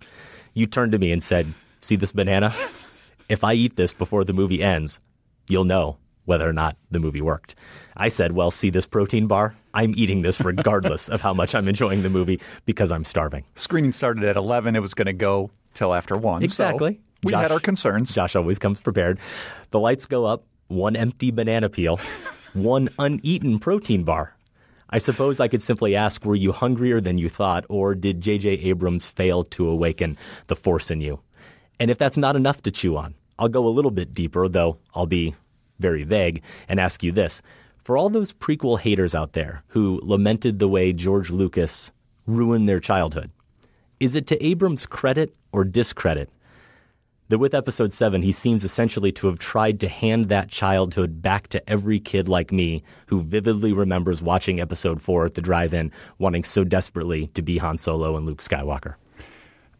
You 0.55 0.67
turned 0.67 0.93
to 0.93 0.99
me 0.99 1.11
and 1.11 1.23
said, 1.23 1.53
See 1.81 1.97
this 1.97 2.13
banana? 2.13 2.55
If 3.29 3.45
I 3.45 3.53
eat 3.53 3.77
this 3.77 3.93
before 3.93 4.25
the 4.25 4.33
movie 4.33 4.63
ends, 4.63 5.01
you'll 5.49 5.65
know 5.65 5.99
whether 6.25 6.49
or 6.49 6.53
not 6.53 6.77
the 6.91 6.99
movie 6.99 7.21
worked. 7.21 7.55
I 7.97 8.09
said, 8.09 8.33
Well, 8.33 8.51
see 8.51 8.71
this 8.71 8.87
protein 8.87 9.27
bar? 9.27 9.55
I'm 9.75 9.95
eating 9.97 10.23
this 10.23 10.41
regardless 10.41 11.09
of 11.09 11.21
how 11.21 11.35
much 11.35 11.55
I'm 11.55 11.69
enjoying 11.69 12.03
the 12.03 12.11
movie 12.11 12.41
because 12.65 12.91
I'm 12.91 13.05
starving. 13.05 13.45
Screening 13.55 13.93
started 13.93 14.25
at 14.25 14.37
11. 14.37 14.77
It 14.77 14.81
was 14.81 14.95
going 14.95 15.07
to 15.07 15.13
go 15.13 15.51
till 15.79 15.95
after 15.95 16.17
1. 16.17 16.41
so 16.41 16.45
Exactly. 16.45 17.01
we 17.23 17.31
Josh- 17.31 17.43
had 17.43 17.53
our 17.53 17.61
concerns. 17.61 18.15
Josh 18.15 18.35
always 18.37 18.59
comes 18.59 18.81
prepared. 18.81 19.19
The 19.71 19.79
lights 19.81 20.07
go 20.07 20.25
up, 20.27 20.45
one 20.67 20.97
empty 20.97 21.31
banana 21.31 21.69
peel, 21.69 21.99
one 22.53 22.89
uneaten 22.99 23.59
protein 23.59 24.03
bar. 24.05 24.35
I 24.91 24.99
suppose 24.99 25.39
I 25.39 25.49
could 25.49 25.63
simply 25.63 25.95
ask, 25.95 26.25
were 26.25 26.35
you 26.35 26.51
hungrier 26.53 27.01
than 27.01 27.19
you 27.19 27.29
thought, 27.29 27.65
or 27.69 27.95
did 27.95 28.21
J.J. 28.23 28.49
Abrams 28.71 29.07
fail 29.07 29.45
to 29.45 29.69
awaken 29.69 30.17
the 30.49 30.57
force 30.57 30.91
in 30.91 31.01
you? 31.01 31.21
And 31.79 31.91
if 31.91 31.99
that's 31.99 32.17
not 32.17 32.37
enough 32.37 32.63
to 32.63 32.71
chew 32.71 32.97
on, 32.97 33.15
I'll 33.39 33.49
go 33.49 33.67
a 33.67 33.69
little 33.69 33.91
bit 33.93 34.15
deeper, 34.15 34.49
though 34.49 34.79
I'll 34.95 35.07
be 35.07 35.35
very 35.79 36.03
vague, 36.05 36.43
and 36.69 36.81
ask 36.81 37.03
you 37.05 37.13
this. 37.13 37.41
For 37.85 37.97
all 37.97 38.09
those 38.11 38.33
prequel 38.33 38.81
haters 38.81 39.15
out 39.15 39.33
there 39.35 39.63
who 39.69 40.01
lamented 40.03 40.59
the 40.59 40.69
way 40.69 40.93
George 40.93 41.31
Lucas 41.31 41.93
ruined 42.27 42.69
their 42.69 42.81
childhood, 42.81 43.31
is 44.01 44.15
it 44.15 44.27
to 44.29 44.45
Abrams' 44.45 44.87
credit 44.87 45.35
or 45.53 45.65
discredit 45.65 46.31
that 47.29 47.39
with 47.39 47.55
episode 47.55 47.93
7, 47.93 48.23
he 48.23 48.33
seems 48.33 48.65
essentially 48.65 49.13
to 49.13 49.27
have 49.27 49.39
tried 49.39 49.81
to 49.81 49.89
hand 49.89 50.29
that 50.29 50.49
childhood 50.49 51.21
back 51.21 51.49
to 51.49 51.71
every 51.71 52.01
kid 52.01 52.27
like 52.27 52.53
me 52.53 52.83
who 53.07 53.21
vividly 53.21 53.73
remembers 53.73 54.23
watching 54.23 54.61
episode 54.61 55.03
4 55.03 55.27
at 55.27 55.35
the 55.35 55.43
drive 55.43 55.75
in, 55.75 55.93
wanting 56.19 56.43
so 56.43 56.65
desperately 56.65 57.27
to 57.35 57.43
be 57.43 57.59
Han 57.59 57.77
Solo 57.77 58.17
and 58.17 58.25
Luke 58.25 58.39
Skywalker. 58.39 58.95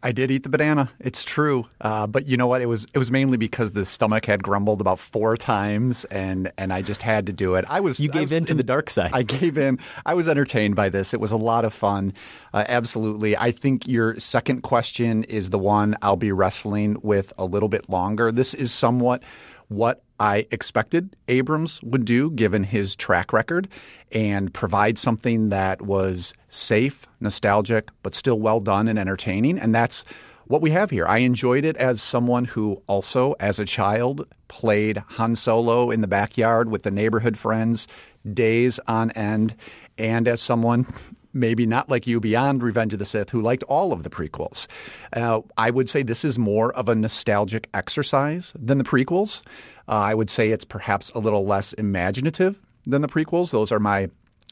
I 0.01 0.11
did 0.13 0.31
eat 0.31 0.43
the 0.43 0.49
banana. 0.49 0.89
It's 0.99 1.25
true, 1.25 1.67
uh, 1.81 2.07
but 2.07 2.25
you 2.25 2.37
know 2.37 2.47
what? 2.47 2.61
It 2.61 2.67
was 2.67 2.85
it 2.93 2.97
was 2.97 3.11
mainly 3.11 3.37
because 3.37 3.71
the 3.71 3.85
stomach 3.85 4.25
had 4.25 4.41
grumbled 4.41 4.79
about 4.79 4.99
four 4.99 5.35
times, 5.35 6.05
and 6.05 6.51
and 6.57 6.71
I 6.71 6.81
just 6.81 7.01
had 7.01 7.25
to 7.25 7.33
do 7.33 7.55
it. 7.55 7.65
I 7.67 7.81
was 7.81 7.99
You 7.99 8.09
gave 8.09 8.23
was 8.23 8.31
in 8.31 8.45
to 8.45 8.53
the 8.53 8.63
dark 8.63 8.89
side. 8.89 9.11
I 9.13 9.23
gave 9.23 9.57
in. 9.57 9.77
I 10.05 10.13
was 10.13 10.29
entertained 10.29 10.75
by 10.75 10.89
this. 10.89 11.13
It 11.13 11.19
was 11.19 11.31
a 11.31 11.37
lot 11.37 11.65
of 11.65 11.73
fun. 11.73 12.13
Uh, 12.53 12.63
absolutely. 12.67 13.35
I 13.35 13.51
think 13.51 13.87
your 13.87 14.17
second 14.19 14.61
question 14.61 15.23
is 15.25 15.49
the 15.49 15.59
one 15.59 15.95
I'll 16.01 16.15
be 16.15 16.31
wrestling 16.31 16.97
with 17.01 17.33
a 17.37 17.45
little 17.45 17.69
bit 17.69 17.89
longer. 17.89 18.31
This 18.31 18.53
is 18.53 18.71
somewhat 18.71 19.21
what 19.67 20.03
I 20.19 20.47
expected 20.51 21.15
Abrams 21.27 21.81
would 21.83 22.05
do 22.05 22.31
given 22.31 22.63
his 22.63 22.95
track 22.95 23.31
record 23.31 23.67
and 24.11 24.53
provide 24.53 24.97
something 24.97 25.49
that 25.49 25.81
was 25.81 26.33
safe, 26.49 27.05
nostalgic, 27.19 27.89
but 28.03 28.15
still 28.15 28.39
well 28.39 28.59
done 28.59 28.87
and 28.87 28.99
entertaining. 28.99 29.57
And 29.57 29.73
that's 29.73 30.03
what 30.47 30.61
we 30.61 30.71
have 30.71 30.89
here. 30.89 31.05
I 31.07 31.19
enjoyed 31.19 31.63
it 31.63 31.77
as 31.77 32.01
someone 32.01 32.45
who 32.45 32.81
also, 32.87 33.35
as 33.39 33.59
a 33.59 33.65
child, 33.65 34.27
played 34.47 34.97
Han 35.09 35.35
Solo 35.35 35.91
in 35.91 36.01
the 36.01 36.07
backyard 36.07 36.69
with 36.69 36.83
the 36.83 36.91
neighborhood 36.91 37.37
friends 37.37 37.87
days 38.33 38.79
on 38.87 39.11
end, 39.11 39.55
and 39.97 40.27
as 40.27 40.41
someone 40.41 40.85
maybe 41.33 41.65
not 41.65 41.89
like 41.89 42.07
you 42.07 42.19
beyond 42.19 42.63
Revenge 42.63 42.93
of 42.93 42.99
the 42.99 43.05
Sith, 43.05 43.29
who 43.29 43.41
liked 43.41 43.63
all 43.63 43.91
of 43.91 44.03
the 44.03 44.09
prequels. 44.09 44.67
Uh, 45.13 45.41
I 45.57 45.69
would 45.69 45.89
say 45.89 46.03
this 46.03 46.25
is 46.25 46.39
more 46.39 46.73
of 46.73 46.89
a 46.89 46.95
nostalgic 46.95 47.69
exercise 47.73 48.53
than 48.59 48.77
the 48.77 48.83
prequels. 48.83 49.43
Uh, 49.87 49.93
I 49.93 50.13
would 50.13 50.29
say 50.29 50.49
it's 50.49 50.65
perhaps 50.65 51.09
a 51.11 51.19
little 51.19 51.45
less 51.45 51.73
imaginative 51.73 52.59
than 52.85 53.01
the 53.01 53.07
prequels. 53.07 53.51
Those 53.51 53.71
are 53.71 53.79
my 53.79 54.09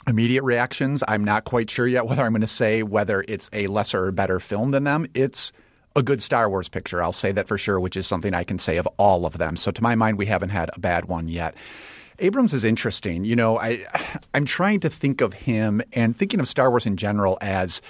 immediate 0.08 0.44
reactions. 0.44 1.04
I'm 1.08 1.24
not 1.24 1.44
quite 1.44 1.70
sure 1.70 1.88
yet 1.88 2.06
whether 2.06 2.24
I'm 2.24 2.32
going 2.32 2.42
to 2.42 2.48
say 2.48 2.84
whether 2.84 3.24
it's 3.28 3.50
a 3.54 3.68
lesser 3.68 4.06
or 4.06 4.12
better 4.12 4.40
film 4.40 4.70
than 4.70 4.84
them. 4.84 5.08
It's 5.14 5.52
a 5.96 6.04
good 6.04 6.22
Star 6.22 6.50
Wars 6.50 6.70
picture. 6.70 7.02
I'll 7.02 7.12
say 7.12 7.32
that 7.32 7.48
for 7.48 7.58
sure, 7.58 7.80
which 7.80 7.98
is 7.98 8.06
something 8.08 8.34
I 8.34 8.44
can 8.44 8.60
say 8.60 8.78
of 8.78 8.88
all 8.98 9.26
of 9.26 9.38
them. 9.38 9.58
So 9.58 9.72
to 9.72 9.84
my 9.84 9.96
mind, 9.96 10.18
we 10.18 10.28
haven't 10.28 10.50
had 10.50 10.70
a 10.74 10.80
bad 10.80 11.06
one 11.06 11.28
yet. 11.28 11.56
Abrams 12.20 12.54
is 12.54 12.64
interesting. 12.64 13.26
You 13.26 13.36
know, 13.36 13.60
I 13.60 13.86
I'm 14.34 14.46
trying 14.46 14.80
to 14.82 14.90
think 14.90 15.22
of 15.22 15.34
him 15.34 15.82
and 15.94 16.18
thinking 16.18 16.40
of 16.40 16.48
Star 16.48 16.70
Wars 16.70 16.86
in 16.86 16.98
general 16.98 17.38
as 17.42 17.82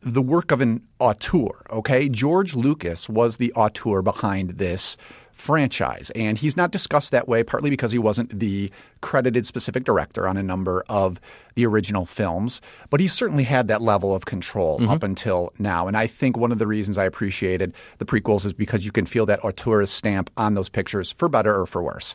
the 0.00 0.22
work 0.22 0.50
of 0.50 0.60
an 0.60 0.82
auteur. 0.98 1.62
Okay, 1.70 2.08
George 2.08 2.54
Lucas 2.54 3.08
was 3.08 3.36
the 3.36 3.52
auteur 3.52 4.02
behind 4.02 4.50
this 4.58 4.96
franchise, 5.32 6.10
and 6.14 6.36
he's 6.36 6.56
not 6.56 6.70
discussed 6.70 7.12
that 7.12 7.28
way. 7.28 7.42
Partly 7.42 7.70
because 7.70 7.92
he 7.92 7.98
wasn't 7.98 8.38
the 8.38 8.70
credited 9.02 9.46
specific 9.46 9.84
director 9.84 10.26
on 10.26 10.36
a 10.36 10.42
number 10.42 10.84
of 10.88 11.20
the 11.54 11.66
original 11.66 12.06
films, 12.06 12.60
but 12.88 13.00
he 13.00 13.08
certainly 13.08 13.44
had 13.44 13.68
that 13.68 13.82
level 13.82 14.14
of 14.14 14.24
control 14.24 14.78
mm-hmm. 14.78 14.90
up 14.90 15.02
until 15.02 15.52
now. 15.58 15.86
And 15.86 15.96
I 15.96 16.06
think 16.06 16.36
one 16.36 16.52
of 16.52 16.58
the 16.58 16.66
reasons 16.66 16.96
I 16.96 17.04
appreciated 17.04 17.74
the 17.98 18.04
prequels 18.06 18.46
is 18.46 18.52
because 18.52 18.84
you 18.84 18.92
can 18.92 19.06
feel 19.06 19.26
that 19.26 19.40
auteurist 19.40 19.88
stamp 19.88 20.30
on 20.36 20.54
those 20.54 20.68
pictures, 20.68 21.10
for 21.12 21.28
better 21.28 21.60
or 21.60 21.66
for 21.66 21.82
worse. 21.82 22.14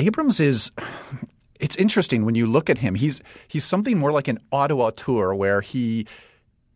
Abrams 0.00 0.40
is 0.40 0.70
it's 1.60 1.76
interesting 1.76 2.24
when 2.24 2.34
you 2.34 2.46
look 2.46 2.70
at 2.70 2.78
him. 2.78 2.94
He's 2.94 3.20
he's 3.48 3.64
something 3.64 3.98
more 3.98 4.12
like 4.12 4.28
an 4.28 4.38
auto 4.50 4.78
auteur 4.80 5.34
where 5.34 5.60
he 5.60 6.06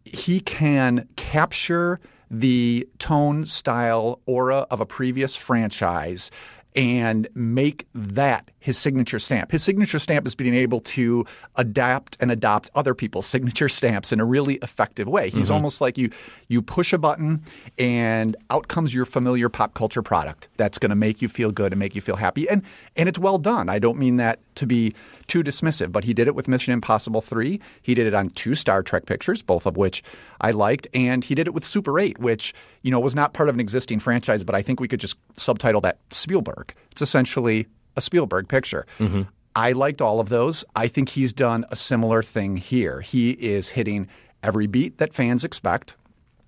he 0.05 0.41
can 0.41 1.09
capture 1.17 2.01
the 2.31 2.87
tone, 2.99 3.47
style, 3.47 4.21
aura 4.27 4.67
of 4.71 4.81
a 4.81 4.87
previous 4.87 5.35
franchise 5.37 6.31
and 6.75 7.29
make 7.35 7.87
that 7.95 8.51
his 8.59 8.77
signature 8.77 9.19
stamp. 9.19 9.53
His 9.53 9.63
signature 9.63 9.99
stamp 9.99 10.27
is 10.27 10.35
being 10.35 10.55
able 10.55 10.81
to 10.81 11.25
adapt 11.55 12.17
and 12.21 12.33
adopt 12.33 12.71
other 12.75 12.95
people's 12.95 13.27
signature 13.35 13.69
stamps 13.69 14.13
in 14.13 14.21
a 14.21 14.25
really 14.25 14.55
effective 14.57 15.07
way. 15.07 15.31
He's 15.31 15.45
mm-hmm. 15.47 15.55
almost 15.55 15.81
like 15.81 15.97
you 15.97 16.11
you 16.49 16.63
push 16.63 16.93
a 16.93 16.99
button 16.99 17.43
and 17.79 18.37
out 18.51 18.69
comes 18.69 18.93
your 18.93 19.05
familiar 19.05 19.49
pop 19.49 19.75
culture 19.75 20.03
product 20.03 20.49
that's 20.57 20.79
going 20.79 20.91
to 20.91 20.97
make 20.97 21.23
you 21.23 21.29
feel 21.29 21.51
good 21.51 21.73
and 21.73 21.79
make 21.79 21.95
you 21.95 22.01
feel 22.01 22.17
happy. 22.17 22.49
And 22.49 22.63
and 22.97 23.09
it's 23.09 23.19
well 23.19 23.39
done. 23.39 23.69
I 23.69 23.79
don't 23.79 23.99
mean 23.99 24.17
that 24.17 24.41
to 24.57 24.67
be 24.67 24.95
too 25.27 25.43
dismissive, 25.43 25.93
but 25.93 26.05
he 26.05 26.15
did 26.15 26.27
it 26.27 26.35
with 26.35 26.49
Mission 26.49 26.73
Impossible 26.73 27.21
3. 27.21 27.61
He 27.83 27.95
did 27.95 28.07
it 28.07 28.15
on 28.15 28.31
two 28.31 28.55
Star 28.55 28.83
Trek 28.83 29.07
pictures, 29.07 29.43
both 29.43 29.67
of 29.67 29.77
which 29.77 30.03
I 30.41 30.51
liked, 30.51 30.87
and 30.95 31.25
he 31.25 31.35
did 31.35 31.47
it 31.47 31.55
with 31.55 31.65
Super 31.65 31.99
8, 31.99 32.19
which, 32.19 32.55
you 32.83 32.91
know, 32.91 33.01
was 33.01 33.15
not 33.15 33.33
part 33.33 33.49
of 33.49 33.55
an 33.55 33.61
existing 33.61 34.01
franchise, 34.01 34.45
but 34.45 34.55
I 34.55 34.63
think 34.63 34.81
we 34.81 34.89
could 34.89 35.01
just 35.01 35.17
subtitle 35.37 35.81
that 35.83 35.99
Spielberg. 36.11 36.75
It's 36.91 37.03
essentially 37.03 37.67
a 37.97 38.01
Spielberg 38.01 38.49
picture. 38.49 38.87
Mm-hmm. 38.99 39.23
I 39.57 39.73
liked 39.73 40.01
all 40.01 40.21
of 40.21 40.29
those. 40.29 40.65
I 40.75 40.89
think 40.89 41.11
he's 41.11 41.33
done 41.33 41.65
a 41.71 41.77
similar 41.77 42.23
thing 42.23 42.57
here. 42.57 43.01
He 43.01 43.31
is 43.31 43.69
hitting 43.69 44.09
every 44.43 44.67
beat 44.67 44.99
that 44.99 45.15
fans 45.15 45.45
expect. 45.45 45.97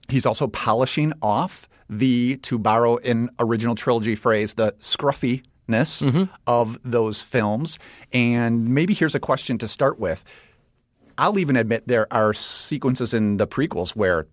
He's 0.09 0.27
also 0.27 0.49
polishing 0.49 1.13
off 1.23 1.69
the, 1.89 2.37
to 2.39 2.59
borrow 2.59 2.97
an 2.99 3.31
original 3.39 3.75
trilogy 3.75 4.17
phrase, 4.17 4.55
the 4.55 4.75
scruffiness 5.67 6.03
mm-hmm. 6.03 6.33
of 6.47 6.79
those 6.83 7.23
films. 7.23 7.79
And 8.13 8.69
maybe 8.69 8.95
here's 8.95 9.15
a 9.15 9.21
question 9.21 9.59
to 9.59 9.69
start 9.69 9.99
with. 9.99 10.25
I'll 11.19 11.39
even 11.39 11.57
admit 11.57 11.89
there 11.89 12.13
are 12.13 12.35
sequences 12.35 13.15
in 13.15 13.39
the 13.39 13.47
prequels 13.47 13.91
where 13.91 14.27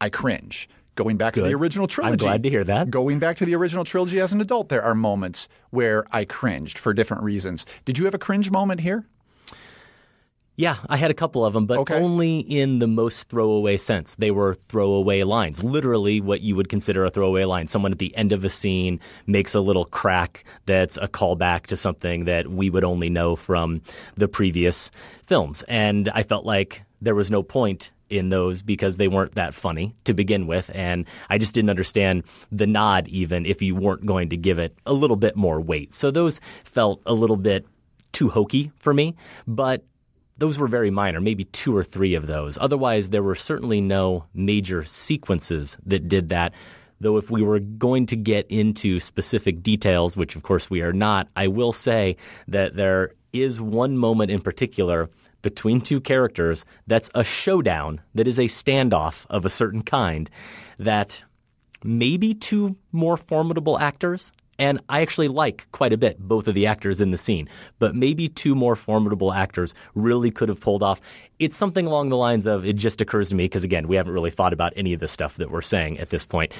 I 0.00 0.10
cringe. 0.10 0.68
Going 0.94 1.18
back 1.18 1.34
to 1.34 1.42
the 1.42 1.54
original 1.54 1.86
trilogy. 1.86 2.12
I'm 2.12 2.30
glad 2.30 2.42
to 2.44 2.50
hear 2.50 2.64
that. 2.64 2.90
Going 2.90 3.18
back 3.18 3.36
to 3.36 3.44
the 3.44 3.54
original 3.54 3.84
trilogy 3.84 4.18
as 4.18 4.32
an 4.32 4.40
adult, 4.40 4.70
there 4.70 4.82
are 4.82 4.94
moments 4.94 5.46
where 5.68 6.06
I 6.10 6.24
cringed 6.24 6.78
for 6.78 6.94
different 6.94 7.22
reasons. 7.22 7.66
Did 7.84 7.98
you 7.98 8.06
have 8.06 8.14
a 8.14 8.18
cringe 8.18 8.50
moment 8.50 8.80
here? 8.80 9.06
Yeah, 10.58 10.76
I 10.88 10.96
had 10.96 11.10
a 11.10 11.14
couple 11.14 11.44
of 11.44 11.52
them, 11.52 11.66
but 11.66 11.78
Okay. 11.80 11.94
only 11.94 12.40
in 12.40 12.78
the 12.78 12.86
most 12.86 13.28
throwaway 13.28 13.76
sense. 13.76 14.14
They 14.14 14.30
were 14.30 14.54
throwaway 14.54 15.22
lines, 15.22 15.62
literally 15.62 16.20
what 16.20 16.40
you 16.40 16.56
would 16.56 16.70
consider 16.70 17.04
a 17.04 17.10
throwaway 17.10 17.44
line. 17.44 17.66
Someone 17.66 17.92
at 17.92 17.98
the 17.98 18.16
end 18.16 18.32
of 18.32 18.42
a 18.44 18.48
scene 18.48 18.98
makes 19.26 19.54
a 19.54 19.60
little 19.60 19.84
crack 19.84 20.44
that's 20.64 20.96
a 20.96 21.08
callback 21.08 21.66
to 21.66 21.76
something 21.76 22.24
that 22.24 22.48
we 22.48 22.70
would 22.70 22.84
only 22.84 23.10
know 23.10 23.36
from 23.36 23.82
the 24.16 24.28
previous 24.28 24.90
films. 25.22 25.62
And 25.68 26.08
I 26.14 26.22
felt 26.22 26.46
like 26.46 26.82
there 27.02 27.14
was 27.14 27.30
no 27.30 27.42
point 27.42 27.90
in 28.08 28.30
those 28.30 28.62
because 28.62 28.96
they 28.96 29.08
weren't 29.08 29.34
that 29.34 29.52
funny 29.52 29.94
to 30.04 30.14
begin 30.14 30.46
with. 30.46 30.70
And 30.74 31.04
I 31.28 31.36
just 31.36 31.54
didn't 31.54 31.70
understand 31.70 32.22
the 32.50 32.66
nod, 32.66 33.08
even 33.08 33.44
if 33.44 33.60
you 33.60 33.74
weren't 33.74 34.06
going 34.06 34.30
to 34.30 34.36
give 34.38 34.58
it 34.58 34.74
a 34.86 34.92
little 34.94 35.16
bit 35.16 35.36
more 35.36 35.60
weight. 35.60 35.92
So 35.92 36.10
those 36.10 36.40
felt 36.64 37.02
a 37.04 37.12
little 37.12 37.36
bit 37.36 37.66
too 38.12 38.28
hokey 38.30 38.70
for 38.78 38.94
me. 38.94 39.16
But 39.46 39.84
those 40.38 40.58
were 40.58 40.68
very 40.68 40.90
minor, 40.90 41.20
maybe 41.20 41.44
two 41.44 41.76
or 41.76 41.82
three 41.82 42.14
of 42.14 42.26
those. 42.26 42.58
Otherwise, 42.60 43.08
there 43.08 43.22
were 43.22 43.34
certainly 43.34 43.80
no 43.80 44.24
major 44.34 44.84
sequences 44.84 45.78
that 45.86 46.08
did 46.08 46.28
that. 46.28 46.52
Though, 47.00 47.18
if 47.18 47.30
we 47.30 47.42
were 47.42 47.58
going 47.58 48.06
to 48.06 48.16
get 48.16 48.46
into 48.48 49.00
specific 49.00 49.62
details, 49.62 50.16
which 50.16 50.36
of 50.36 50.42
course 50.42 50.70
we 50.70 50.80
are 50.80 50.92
not, 50.92 51.28
I 51.36 51.48
will 51.48 51.72
say 51.72 52.16
that 52.48 52.74
there 52.74 53.12
is 53.32 53.60
one 53.60 53.98
moment 53.98 54.30
in 54.30 54.40
particular 54.40 55.10
between 55.42 55.80
two 55.80 56.00
characters 56.00 56.64
that's 56.86 57.10
a 57.14 57.22
showdown, 57.22 58.00
that 58.14 58.26
is 58.26 58.38
a 58.38 58.44
standoff 58.44 59.26
of 59.28 59.44
a 59.44 59.50
certain 59.50 59.82
kind, 59.82 60.30
that 60.78 61.22
maybe 61.84 62.34
two 62.34 62.76
more 62.92 63.16
formidable 63.16 63.78
actors. 63.78 64.32
And 64.58 64.80
I 64.88 65.02
actually 65.02 65.28
like 65.28 65.66
quite 65.72 65.92
a 65.92 65.98
bit 65.98 66.18
both 66.18 66.48
of 66.48 66.54
the 66.54 66.66
actors 66.66 67.00
in 67.00 67.10
the 67.10 67.18
scene, 67.18 67.48
but 67.78 67.94
maybe 67.94 68.28
two 68.28 68.54
more 68.54 68.76
formidable 68.76 69.32
actors 69.32 69.74
really 69.94 70.30
could 70.30 70.48
have 70.48 70.60
pulled 70.60 70.82
off. 70.82 71.00
It's 71.38 71.56
something 71.56 71.86
along 71.86 72.08
the 72.08 72.16
lines 72.16 72.46
of 72.46 72.64
it 72.64 72.76
just 72.76 73.00
occurs 73.00 73.28
to 73.30 73.34
me 73.34 73.44
because 73.44 73.64
again, 73.64 73.88
we 73.88 73.96
haven't 73.96 74.12
really 74.12 74.30
thought 74.30 74.52
about 74.52 74.72
any 74.76 74.92
of 74.92 75.00
the 75.00 75.08
stuff 75.08 75.36
that 75.36 75.50
we're 75.50 75.62
saying 75.62 75.98
at 75.98 76.10
this 76.10 76.24
point. 76.24 76.52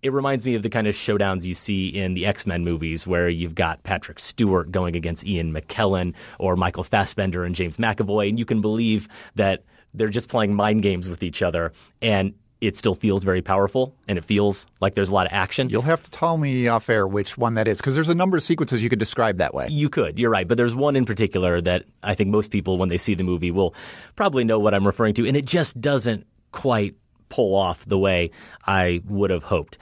It 0.00 0.12
reminds 0.12 0.46
me 0.46 0.54
of 0.54 0.62
the 0.62 0.70
kind 0.70 0.86
of 0.86 0.94
showdowns 0.94 1.44
you 1.44 1.54
see 1.54 1.88
in 1.88 2.14
the 2.14 2.24
X 2.24 2.46
Men 2.46 2.62
movies 2.62 3.06
where 3.06 3.28
you've 3.28 3.56
got 3.56 3.82
Patrick 3.82 4.20
Stewart 4.20 4.70
going 4.70 4.94
against 4.94 5.26
Ian 5.26 5.52
McKellen 5.52 6.14
or 6.38 6.54
Michael 6.54 6.84
Fassbender 6.84 7.44
and 7.44 7.54
James 7.54 7.78
McAvoy, 7.78 8.28
and 8.28 8.38
you 8.38 8.44
can 8.44 8.60
believe 8.60 9.08
that 9.34 9.64
they're 9.94 10.08
just 10.08 10.28
playing 10.28 10.54
mind 10.54 10.82
games 10.82 11.10
with 11.10 11.24
each 11.24 11.42
other. 11.42 11.72
And 12.00 12.34
it 12.60 12.76
still 12.76 12.94
feels 12.94 13.22
very 13.22 13.40
powerful 13.40 13.94
and 14.08 14.18
it 14.18 14.24
feels 14.24 14.66
like 14.80 14.94
there's 14.94 15.08
a 15.10 15.14
lot 15.14 15.26
of 15.26 15.32
action. 15.32 15.68
You'll 15.68 15.82
have 15.82 16.02
to 16.02 16.10
tell 16.10 16.36
me 16.36 16.66
off 16.66 16.90
air 16.90 17.06
which 17.06 17.38
one 17.38 17.54
that 17.54 17.68
is 17.68 17.78
because 17.78 17.94
there's 17.94 18.08
a 18.08 18.14
number 18.14 18.36
of 18.36 18.42
sequences 18.42 18.82
you 18.82 18.88
could 18.88 18.98
describe 18.98 19.38
that 19.38 19.54
way. 19.54 19.68
You 19.70 19.88
could, 19.88 20.18
you're 20.18 20.30
right. 20.30 20.46
But 20.46 20.56
there's 20.56 20.74
one 20.74 20.96
in 20.96 21.04
particular 21.04 21.60
that 21.60 21.84
I 22.02 22.14
think 22.14 22.30
most 22.30 22.50
people, 22.50 22.76
when 22.76 22.88
they 22.88 22.98
see 22.98 23.14
the 23.14 23.22
movie, 23.22 23.50
will 23.50 23.74
probably 24.16 24.44
know 24.44 24.58
what 24.58 24.74
I'm 24.74 24.86
referring 24.86 25.14
to. 25.14 25.26
And 25.26 25.36
it 25.36 25.44
just 25.44 25.80
doesn't 25.80 26.26
quite 26.50 26.96
pull 27.28 27.54
off 27.54 27.84
the 27.84 27.98
way 27.98 28.30
I 28.66 29.02
would 29.06 29.30
have 29.30 29.44
hoped. 29.44 29.78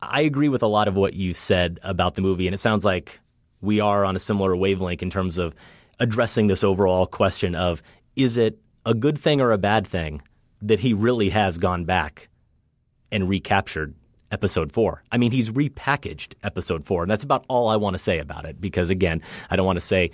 I 0.00 0.20
agree 0.20 0.48
with 0.48 0.62
a 0.62 0.68
lot 0.68 0.86
of 0.86 0.96
what 0.96 1.14
you 1.14 1.34
said 1.34 1.80
about 1.82 2.14
the 2.14 2.22
movie. 2.22 2.46
And 2.46 2.54
it 2.54 2.58
sounds 2.58 2.84
like 2.84 3.20
we 3.60 3.80
are 3.80 4.04
on 4.04 4.14
a 4.14 4.20
similar 4.20 4.54
wavelength 4.54 5.02
in 5.02 5.10
terms 5.10 5.38
of 5.38 5.54
addressing 5.98 6.46
this 6.46 6.62
overall 6.62 7.06
question 7.06 7.54
of 7.54 7.82
is 8.14 8.36
it 8.36 8.58
a 8.86 8.94
good 8.94 9.18
thing 9.18 9.40
or 9.40 9.50
a 9.52 9.58
bad 9.58 9.86
thing 9.86 10.22
that 10.64 10.80
he 10.80 10.92
really 10.92 11.30
has 11.30 11.58
gone 11.58 11.84
back 11.84 12.28
and 13.12 13.28
recaptured 13.28 13.94
episode 14.30 14.72
four. 14.72 15.02
I 15.12 15.18
mean, 15.18 15.30
he's 15.30 15.50
repackaged 15.50 16.34
episode 16.42 16.84
four, 16.84 17.02
and 17.02 17.10
that's 17.10 17.24
about 17.24 17.44
all 17.48 17.68
I 17.68 17.76
want 17.76 17.94
to 17.94 17.98
say 17.98 18.18
about 18.18 18.44
it 18.44 18.60
because, 18.60 18.90
again, 18.90 19.22
I 19.50 19.56
don't 19.56 19.66
want 19.66 19.76
to 19.76 19.84
say 19.84 20.10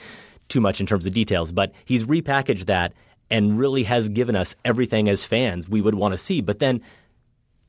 too 0.48 0.60
much 0.60 0.80
in 0.80 0.86
terms 0.86 1.06
of 1.06 1.14
details, 1.14 1.52
but 1.52 1.72
he's 1.84 2.04
repackaged 2.04 2.66
that 2.66 2.92
and 3.30 3.58
really 3.58 3.84
has 3.84 4.08
given 4.08 4.36
us 4.36 4.56
everything 4.64 5.08
as 5.08 5.24
fans 5.24 5.68
we 5.68 5.80
would 5.80 5.94
want 5.94 6.12
to 6.12 6.18
see. 6.18 6.40
But 6.40 6.58
then 6.58 6.82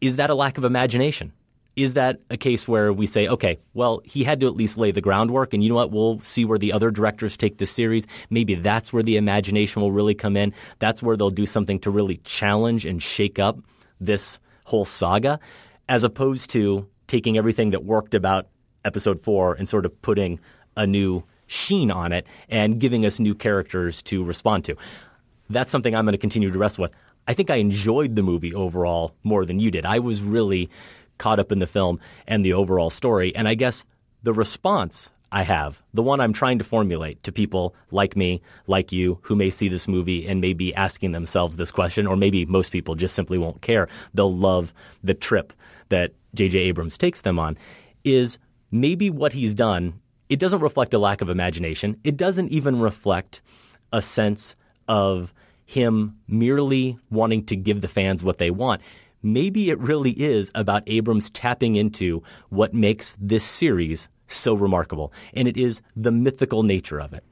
is 0.02 0.16
that 0.16 0.30
a 0.30 0.36
lack 0.36 0.58
of 0.58 0.66
imagination? 0.66 1.32
Is 1.76 1.94
that 1.94 2.20
a 2.30 2.36
case 2.36 2.68
where 2.68 2.92
we 2.92 3.06
say, 3.06 3.28
okay, 3.28 3.58
well, 3.74 4.02
he 4.04 4.26
had 4.26 4.42
to 4.42 4.48
at 4.48 4.56
least 4.56 4.78
lay 4.78 4.92
the 4.92 5.00
groundwork, 5.00 5.54
and 5.54 5.64
you 5.64 5.70
know 5.70 5.76
what? 5.76 5.92
We'll 5.92 6.20
see 6.20 6.44
where 6.44 6.58
the 6.58 6.74
other 6.74 6.92
directors 6.92 7.38
take 7.38 7.58
this 7.58 7.72
series. 7.72 8.08
Maybe 8.30 8.56
that's 8.56 8.92
where 8.92 9.04
the 9.04 9.16
imagination 9.16 9.82
will 9.82 9.94
really 9.94 10.14
come 10.14 10.36
in. 10.36 10.54
That's 10.80 11.02
where 11.02 11.16
they'll 11.16 11.30
do 11.30 11.46
something 11.46 11.80
to 11.80 11.90
really 11.90 12.18
challenge 12.26 12.86
and 12.86 13.02
shake 13.02 13.40
up 13.40 13.58
this 14.02 14.38
whole 14.66 14.84
saga, 14.84 15.40
as 15.88 16.04
opposed 16.04 16.50
to 16.52 16.88
taking 17.08 17.38
everything 17.38 17.72
that 17.72 17.86
worked 17.86 18.16
about 18.16 18.48
episode 18.84 19.22
four 19.22 19.54
and 19.54 19.68
sort 19.68 19.86
of 19.86 20.02
putting 20.02 20.40
a 20.76 20.86
new 20.86 21.24
sheen 21.48 21.92
on 21.92 22.12
it 22.12 22.26
and 22.50 22.80
giving 22.80 23.06
us 23.06 23.20
new 23.20 23.36
characters 23.36 24.02
to 24.02 24.24
respond 24.24 24.64
to. 24.66 24.76
That's 25.50 25.70
something 25.70 25.94
I'm 25.96 26.06
going 26.06 26.14
to 26.14 26.18
continue 26.18 26.52
to 26.52 26.58
wrestle 26.58 26.84
with. 26.84 26.92
I 27.28 27.34
think 27.34 27.50
I 27.50 27.56
enjoyed 27.58 28.16
the 28.16 28.24
movie 28.24 28.54
overall 28.54 29.14
more 29.24 29.46
than 29.46 29.60
you 29.60 29.70
did. 29.70 29.86
I 29.86 30.00
was 30.00 30.24
really 30.24 30.70
caught 31.22 31.40
up 31.40 31.52
in 31.52 31.60
the 31.60 31.68
film 31.68 32.00
and 32.28 32.44
the 32.44 32.54
overall 32.54 32.90
story. 32.90 33.34
And 33.36 33.48
I 33.48 33.54
guess 33.54 33.86
the 34.24 34.34
response 34.34 35.12
I 35.32 35.44
have, 35.44 35.84
the 35.94 36.02
one 36.02 36.20
I'm 36.20 36.34
trying 36.34 36.58
to 36.58 36.66
formulate 36.66 37.22
to 37.24 37.32
people 37.32 37.76
like 37.92 38.18
me, 38.18 38.42
like 38.66 38.92
you, 38.92 39.20
who 39.22 39.36
may 39.36 39.52
see 39.52 39.70
this 39.70 39.88
movie 39.88 40.28
and 40.28 40.42
may 40.42 40.54
be 40.54 40.74
asking 40.74 41.12
themselves 41.12 41.58
this 41.58 41.72
question, 41.72 42.08
or 42.08 42.18
maybe 42.18 42.46
most 42.48 42.72
people 42.72 42.96
just 42.96 43.14
simply 43.14 43.38
won't 43.38 43.62
care. 43.62 43.88
They'll 44.16 44.34
love 44.34 44.74
the 45.04 45.14
trip 45.14 45.54
that 45.90 46.14
J.J. 46.34 46.58
Abrams 46.58 46.98
takes 46.98 47.22
them 47.22 47.38
on, 47.38 47.56
is 48.04 48.40
maybe 48.72 49.12
what 49.12 49.34
he's 49.34 49.54
done, 49.54 50.02
it 50.28 50.40
doesn't 50.40 50.62
reflect 50.62 50.94
a 50.96 51.00
lack 51.00 51.22
of 51.22 51.30
imagination. 51.30 51.98
It 52.04 52.18
doesn't 52.18 52.50
even 52.50 52.80
reflect 52.80 53.42
a 53.94 54.02
sense 54.02 54.56
of 54.88 55.34
him 55.66 56.18
merely 56.28 56.98
wanting 57.10 57.46
to 57.46 57.56
give 57.56 57.80
the 57.80 57.88
fans 57.88 58.24
what 58.24 58.38
they 58.38 58.52
want. 58.52 58.82
Maybe 59.24 59.70
it 59.70 59.80
really 59.80 60.12
is 60.12 60.50
about 60.56 60.84
Abrams 60.88 61.30
tapping 61.30 61.76
into 61.76 62.24
what 62.50 62.74
makes 62.74 63.16
this 63.20 63.44
series 63.44 64.10
so 64.28 64.54
remarkable, 64.54 65.14
and 65.34 65.48
it 65.48 65.58
is 65.58 65.82
the 65.96 66.12
mythical 66.12 66.64
nature 66.64 67.00
of 67.00 67.14
it. 67.14 67.24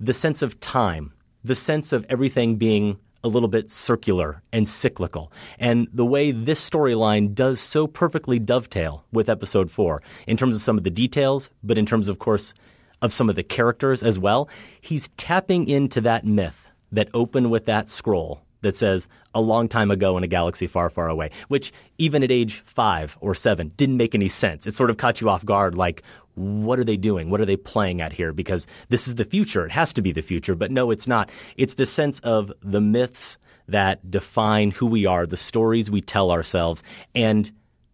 The 0.00 0.14
sense 0.14 0.42
of 0.42 0.58
time, 0.60 1.12
the 1.44 1.54
sense 1.54 1.92
of 1.92 2.06
everything 2.08 2.56
being 2.56 2.98
a 3.22 3.28
little 3.28 3.48
bit 3.48 3.70
circular 3.70 4.42
and 4.52 4.68
cyclical. 4.68 5.32
And 5.58 5.88
the 5.92 6.06
way 6.06 6.30
this 6.30 6.68
storyline 6.68 7.34
does 7.34 7.60
so 7.60 7.86
perfectly 7.86 8.38
dovetail 8.38 9.04
with 9.12 9.28
episode 9.28 9.70
four 9.70 10.02
in 10.26 10.36
terms 10.36 10.54
of 10.54 10.62
some 10.62 10.78
of 10.78 10.84
the 10.84 10.90
details, 10.90 11.50
but 11.62 11.76
in 11.76 11.86
terms, 11.86 12.08
of 12.08 12.18
course, 12.18 12.54
of 13.02 13.12
some 13.12 13.28
of 13.28 13.34
the 13.34 13.42
characters 13.42 14.02
as 14.02 14.18
well. 14.18 14.48
He's 14.80 15.08
tapping 15.16 15.68
into 15.68 16.00
that 16.02 16.24
myth 16.24 16.70
that 16.92 17.08
opened 17.14 17.50
with 17.50 17.64
that 17.66 17.88
scroll 17.88 18.45
that 18.62 18.74
says 18.74 19.08
a 19.34 19.40
long 19.40 19.68
time 19.68 19.90
ago 19.90 20.16
in 20.16 20.24
a 20.24 20.26
galaxy 20.26 20.66
far, 20.66 20.90
far 20.90 21.08
away, 21.08 21.30
which 21.48 21.72
even 21.98 22.22
at 22.22 22.30
age 22.30 22.54
five 22.60 23.16
or 23.20 23.34
seven 23.34 23.72
didn't 23.76 23.96
make 23.96 24.14
any 24.14 24.28
sense. 24.28 24.66
It 24.66 24.74
sort 24.74 24.90
of 24.90 24.96
caught 24.96 25.20
you 25.20 25.28
off 25.28 25.44
guard 25.44 25.76
like, 25.76 26.02
what 26.34 26.78
are 26.78 26.84
they 26.84 26.96
doing? 26.96 27.30
What 27.30 27.40
are 27.40 27.46
they 27.46 27.56
playing 27.56 28.00
at 28.00 28.12
here? 28.12 28.32
Because 28.32 28.66
this 28.88 29.08
is 29.08 29.14
the 29.14 29.24
future. 29.24 29.64
It 29.64 29.72
has 29.72 29.92
to 29.94 30.02
be 30.02 30.12
the 30.12 30.22
future. 30.22 30.54
But 30.54 30.70
no, 30.70 30.90
it's 30.90 31.08
not. 31.08 31.30
It's 31.56 31.74
the 31.74 31.86
sense 31.86 32.20
of 32.20 32.52
the 32.62 32.80
myths 32.80 33.38
that 33.68 34.10
define 34.10 34.70
who 34.70 34.86
we 34.86 35.06
are, 35.06 35.26
the 35.26 35.36
stories 35.36 35.90
we 35.90 36.00
tell 36.00 36.30
ourselves. 36.30 36.82
And 37.14 37.50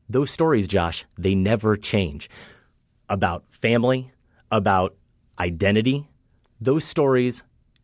those 0.08 0.30
stories, 0.30 0.68
Josh, 0.68 1.04
they 1.16 1.34
never 1.34 1.76
change. 1.76 2.28
About 3.08 3.44
family, 3.48 4.10
about 4.50 4.96
identity, 5.38 6.08
those 6.60 6.84
stories 6.84 7.42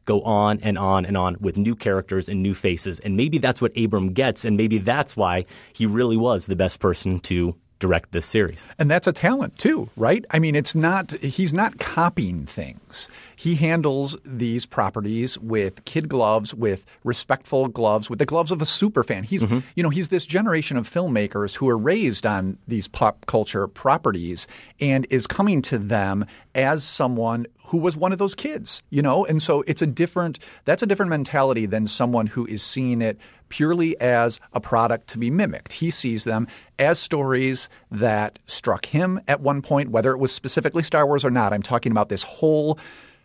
go 0.09 0.23
on 0.23 0.59
and 0.63 0.79
on 0.79 1.05
and 1.05 1.19
on 1.19 1.37
with 1.39 1.59
new 1.59 1.77
characters 1.77 2.31
and 2.31 2.43
new 2.43 2.55
faces. 2.55 2.99
And 2.99 3.15
maybe 3.15 3.37
that's 3.37 3.61
what 3.61 3.77
Abram 3.77 4.15
gets. 4.15 4.47
And 4.47 4.57
maybe 4.57 4.79
that's 4.79 5.15
why 5.15 5.45
he 5.75 5.85
really 5.85 6.17
was 6.17 6.47
the 6.47 6.57
best 6.57 6.81
person 6.81 7.21
to 7.21 7.55
direct 7.79 8.13
this 8.13 8.27
series. 8.27 8.67
And 8.79 8.91
that's 8.91 9.07
a 9.07 9.13
talent 9.13 9.59
too, 9.59 9.89
right? 9.97 10.25
I 10.31 10.39
mean, 10.39 10.55
it's 10.55 10.75
not 10.75 11.13
he's 11.13 11.53
not 11.53 11.79
copying 11.79 12.47
things. 12.47 13.09
He 13.37 13.55
handles 13.55 14.17
these 14.25 14.67
properties 14.67 15.39
with 15.39 15.85
kid 15.85 16.09
gloves, 16.09 16.53
with 16.53 16.85
respectful 17.05 17.69
gloves, 17.69 18.11
with 18.11 18.19
the 18.19 18.27
gloves 18.27 18.51
of 18.51 18.61
a 18.61 18.67
super 18.67 19.05
fan. 19.05 19.23
He's 19.25 19.39
Mm-hmm. 19.39 19.61
you 19.77 19.85
know, 19.85 19.89
he's 19.89 20.09
this 20.09 20.27
generation 20.27 20.77
of 20.77 20.89
filmmakers 20.89 21.55
who 21.55 21.69
are 21.69 21.79
raised 21.79 22.27
on 22.27 22.59
these 22.67 22.89
pop 22.89 23.25
culture 23.27 23.69
properties 23.69 24.49
and 24.81 25.07
is 25.11 25.29
coming 25.29 25.63
to 25.63 25.79
them 25.79 26.27
as 26.57 26.83
someone 26.83 27.47
who 27.67 27.79
was 27.79 27.97
one 27.97 28.13
of 28.13 28.19
those 28.19 28.35
kids, 28.35 28.83
you 28.91 29.01
know? 29.01 29.25
And 29.25 29.41
so 29.41 29.63
it's 29.69 29.81
a 29.81 29.87
different 29.87 30.41
that's 30.65 30.83
a 30.83 30.87
different 30.87 31.11
mentality 31.11 31.67
than 31.67 31.87
someone 31.87 32.27
who 32.27 32.47
is 32.47 32.63
seeing 32.63 33.01
it 33.01 33.17
purely 33.49 33.99
as 34.01 34.41
a 34.53 34.61
product 34.61 35.09
to 35.09 35.19
be 35.19 35.31
mimicked. 35.31 35.73
He 35.73 35.91
sees 35.91 36.25
them 36.25 36.47
as 36.79 36.99
stories 36.99 37.69
that 37.91 38.39
struck 38.47 38.87
him 38.87 39.21
at 39.29 39.41
one 39.41 39.63
point, 39.63 39.91
whether 39.91 40.13
it 40.13 40.19
was 40.19 40.33
specifically 40.33 40.83
Star 40.83 41.07
Wars 41.07 41.25
or 41.25 41.31
not. 41.31 41.53
I'm 41.53 41.63
talking 41.63 41.93
about 41.93 42.09
this 42.09 42.23
whole 42.23 42.79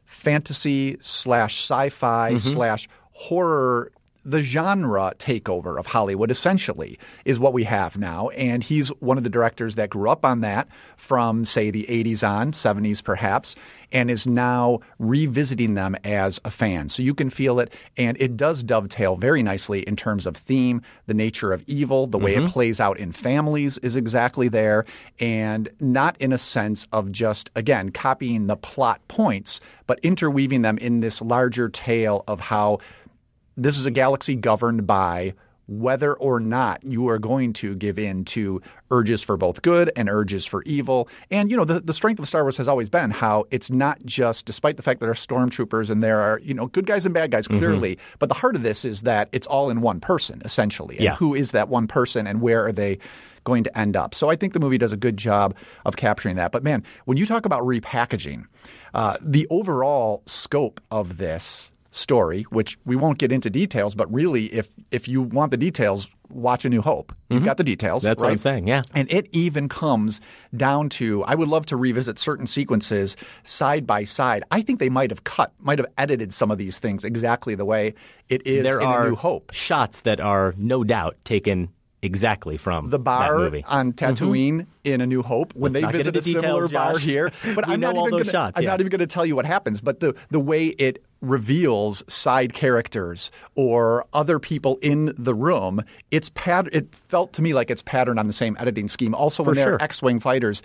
fantasy 0.06 0.97
slash 1.02 1.62
sci-fi 1.62 2.32
mm-hmm. 2.32 2.38
slash 2.38 2.88
horror 3.12 3.91
the 4.25 4.41
genre 4.41 5.13
takeover 5.17 5.77
of 5.77 5.88
Hollywood 5.88 6.31
essentially 6.31 6.97
is 7.25 7.39
what 7.39 7.53
we 7.53 7.65
have 7.65 7.97
now. 7.97 8.29
And 8.29 8.63
he's 8.63 8.89
one 9.01 9.17
of 9.17 9.23
the 9.23 9.29
directors 9.29 9.75
that 9.75 9.89
grew 9.89 10.09
up 10.09 10.23
on 10.23 10.41
that 10.41 10.67
from, 10.95 11.45
say, 11.45 11.71
the 11.71 11.86
80s 11.89 12.27
on, 12.27 12.53
70s 12.53 13.03
perhaps, 13.03 13.55
and 13.91 14.09
is 14.09 14.25
now 14.25 14.79
revisiting 14.97 15.75
them 15.75 15.95
as 16.03 16.39
a 16.45 16.51
fan. 16.51 16.89
So 16.89 17.03
you 17.03 17.13
can 17.13 17.29
feel 17.29 17.59
it. 17.59 17.73
And 17.97 18.17
it 18.19 18.36
does 18.36 18.63
dovetail 18.63 19.17
very 19.17 19.43
nicely 19.43 19.81
in 19.81 19.95
terms 19.95 20.25
of 20.25 20.36
theme. 20.36 20.81
The 21.05 21.13
nature 21.13 21.51
of 21.53 21.63
evil, 21.67 22.07
the 22.07 22.17
way 22.17 22.33
it 22.33 22.39
mm-hmm. 22.39 22.47
plays 22.47 22.79
out 22.79 22.97
in 22.97 23.12
families 23.12 23.77
is 23.79 23.95
exactly 23.95 24.47
there. 24.47 24.86
And 25.19 25.69
not 25.79 26.19
in 26.19 26.33
a 26.33 26.38
sense 26.38 26.88
of 26.91 27.12
just, 27.12 27.51
again, 27.55 27.89
copying 27.91 28.47
the 28.47 28.55
plot 28.55 28.99
points, 29.09 29.59
but 29.86 29.99
interweaving 29.99 30.63
them 30.63 30.77
in 30.79 31.01
this 31.01 31.21
larger 31.21 31.69
tale 31.69 32.23
of 32.27 32.39
how 32.39 32.79
this 33.58 33.78
is 33.78 33.86
a 33.86 33.92
galaxy 33.92 34.36
governed 34.36 34.88
by 34.88 35.34
whether 35.68 36.13
or 36.16 36.42
not 36.42 36.84
you 36.84 37.08
are 37.08 37.18
going 37.18 37.54
to 37.54 37.74
give 37.76 37.98
in 37.98 38.26
to 38.26 38.62
urges 38.92 39.24
for 39.24 39.38
both 39.38 39.62
good 39.62 39.89
and 39.96 40.10
urges 40.10 40.46
for 40.46 40.62
evil. 40.63 41.08
And, 41.32 41.50
you 41.50 41.56
know, 41.56 41.63
the, 41.63 41.80
the 41.80 41.94
strength 41.94 42.20
of 42.20 42.28
Star 42.28 42.44
Wars 42.44 42.58
has 42.58 42.68
always 42.68 42.89
been 42.89 43.12
how 43.12 43.46
it's 43.50 43.72
not 43.72 43.98
just, 44.06 44.46
despite 44.46 44.76
the 44.76 44.84
fact 44.84 45.00
that 45.00 45.06
there 45.06 45.12
are 45.12 45.16
stormtroopers 45.16 45.89
and 45.89 46.02
there 46.04 46.20
are, 46.20 46.39
you 46.44 46.54
know, 46.54 46.68
good 46.68 46.86
guys 46.86 47.06
and 47.06 47.13
bad 47.13 47.32
guys 47.32 47.48
clearly, 47.48 47.98
but 48.20 48.28
the 48.28 48.36
heart 48.36 48.58
of 48.58 48.63
this 48.63 48.84
is 48.84 49.04
that 49.04 49.30
it's 49.32 49.48
all 49.48 49.70
in 49.70 49.80
one 49.80 50.02
person, 50.02 50.42
essentially. 50.44 50.96
And 50.98 51.04
Yeah. 51.06 51.16
who 51.16 51.34
is 51.34 51.52
that 51.52 51.70
one 51.70 51.88
person 51.88 52.28
and 52.28 52.42
where 52.42 52.66
are 52.66 52.74
they 52.74 53.00
going 53.46 53.63
to 53.63 53.78
end 53.78 53.96
up? 53.96 54.13
So 54.13 54.30
I 54.30 54.36
think 54.36 54.52
the 54.52 54.60
movie 54.60 54.78
does 54.78 54.92
a 54.92 54.98
good 54.98 55.16
job 55.16 55.56
of 55.86 55.96
capturing 55.96 56.36
that. 56.36 56.52
But 56.52 56.63
man, 56.63 56.84
when 57.06 57.18
you 57.18 57.26
talk 57.26 57.46
about 57.46 57.62
repackaging, 57.62 58.46
uh, 58.94 59.16
the 59.22 59.48
overall 59.50 60.24
scope 60.26 60.82
of 60.92 61.18
this 61.18 61.72
story, 61.93 62.43
which 62.49 62.77
we 62.86 62.95
won't 62.95 63.19
get 63.19 63.32
into 63.32 63.49
details, 63.49 63.95
but 63.95 64.12
really, 64.12 64.45
if 64.45 64.69
if 64.91 65.08
you 65.08 65.21
want 65.21 65.51
the 65.51 65.58
details, 65.58 66.10
watch 66.29 66.65
A 66.65 66.69
New 66.69 66.82
Hope. 66.82 67.13
You've 67.29 67.45
got 67.45 67.58
the 67.58 67.63
details. 67.63 68.01
Mm-hmm. 68.01 68.10
That's 68.10 68.21
what 68.21 68.32
I'm 68.32 68.38
saying, 68.38 68.67
yeah. 68.67 68.84
And 68.93 69.12
it 69.12 69.27
even 69.32 69.69
comes 69.69 70.19
down 70.56 70.89
to 70.89 71.23
I 71.23 71.36
would 71.36 71.47
love 71.47 71.65
to 71.67 71.77
revisit 71.77 72.19
certain 72.19 72.47
sequences 72.47 73.15
side 73.43 73.86
by 73.86 74.03
side. 74.03 74.43
I 74.51 74.62
think 74.62 74.79
they 74.79 74.89
might 74.89 75.12
have 75.12 75.23
cut, 75.23 75.53
might 75.60 75.79
have 75.79 75.88
edited 75.97 76.34
some 76.34 76.51
of 76.51 76.58
these 76.58 76.79
things 76.79 77.06
exactly 77.06 77.56
the 77.56 77.65
way 77.65 77.93
it 78.27 78.45
is 78.45 78.63
there 78.63 78.79
in 78.79 78.88
are 78.88 79.06
A 79.06 79.10
New 79.10 79.15
Hope. 79.15 79.51
shots 79.53 80.01
that 80.01 80.19
are 80.19 80.53
no 80.58 80.84
doubt 80.84 81.17
taken 81.23 81.69
exactly 82.04 82.58
from 82.58 82.89
the 82.89 83.00
bar 83.00 83.38
that 83.38 83.44
movie. 83.44 83.63
on 83.68 83.94
mm-hmm. 83.94 84.13
Tatooine 84.13 84.68
in 84.84 85.02
A 85.02 85.08
New 85.08 85.24
Hope 85.24 85.56
when 85.56 85.72
Let's 85.72 85.86
they 85.86 85.92
visit 85.92 86.16
a 86.16 86.20
into 86.20 86.30
similar 86.30 86.68
details, 86.68 86.72
bar 86.72 86.98
here. 86.98 87.32
But 87.56 87.68
I'm 87.68 87.80
not 87.80 87.96
even 87.96 88.12
gonna, 88.12 88.24
shots, 88.26 88.58
I'm 88.58 88.63
yeah. 88.63 88.70
not 88.70 88.80
even 88.80 88.89
going 88.89 89.00
to 89.00 89.08
tell 89.08 89.26
you 89.26 89.36
what 89.36 89.46
happens. 89.46 89.82
But 89.82 90.00
the 90.00 90.16
the 90.30 90.39
way 90.39 90.68
it 90.68 91.04
reveals 91.22 92.04
side 92.12 92.54
characters 92.54 93.32
or 93.56 94.06
other 94.13 94.39
people 94.39 94.78
in 94.82 95.13
the 95.18 95.34
room, 95.34 95.84
it's 96.12 96.30
pat. 96.30 96.68
It 96.72 96.94
felt 96.96 97.34
to 97.34 97.42
me 97.42 97.54
like 97.54 97.72
it's 97.72 97.82
patterned 97.82 98.20
on 98.20 98.28
the 98.28 98.34
same 98.34 98.58
editing 98.60 98.89
scheme. 98.89 99.16
Also, 99.16 99.44
when 99.44 99.56
they're 99.56 99.70
sure. 99.70 99.82
X-wing 99.82 100.20
fighters. 100.20 100.62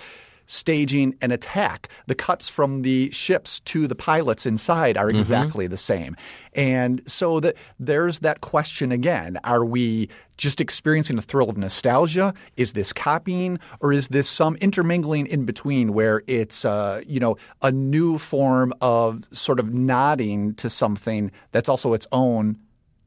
Staging 0.50 1.14
an 1.20 1.30
attack. 1.30 1.88
The 2.06 2.14
cuts 2.14 2.48
from 2.48 2.80
the 2.82 3.11
ships 3.12 3.61
to 3.61 3.87
the 3.87 3.94
pilots 3.94 4.46
inside 4.46 4.96
are 4.96 5.08
Mm-hmm. 5.08 5.18
exactly 5.18 5.66
the 5.66 5.76
same. 5.76 6.16
And 6.54 7.02
so 7.06 7.38
that 7.40 7.54
there's 7.78 8.20
that 8.20 8.40
question 8.40 8.90
again. 8.90 9.38
Are 9.44 9.64
we 9.64 10.08
just 10.38 10.61
experiencing 10.61 11.16
the 11.16 11.22
thrill 11.22 11.50
of 11.50 11.58
nostalgia? 11.58 12.32
Is 12.56 12.72
this 12.72 12.92
copying 12.94 13.58
or 13.80 13.92
is 13.92 14.08
this 14.08 14.28
some 14.28 14.56
intermingling 14.56 15.26
in 15.26 15.44
between 15.44 15.92
where 15.92 16.22
it's 16.26 16.64
uh, 16.64 17.02
you 17.06 17.20
know 17.20 17.37
a 17.62 17.70
new 17.70 18.16
form 18.18 18.72
of 18.80 19.24
sort 19.32 19.61
of 19.61 19.72
nodding 19.74 20.54
to 20.54 20.70
something 20.70 21.30
that's 21.52 21.68
also 21.68 21.92
its 21.92 22.06
own 22.11 22.56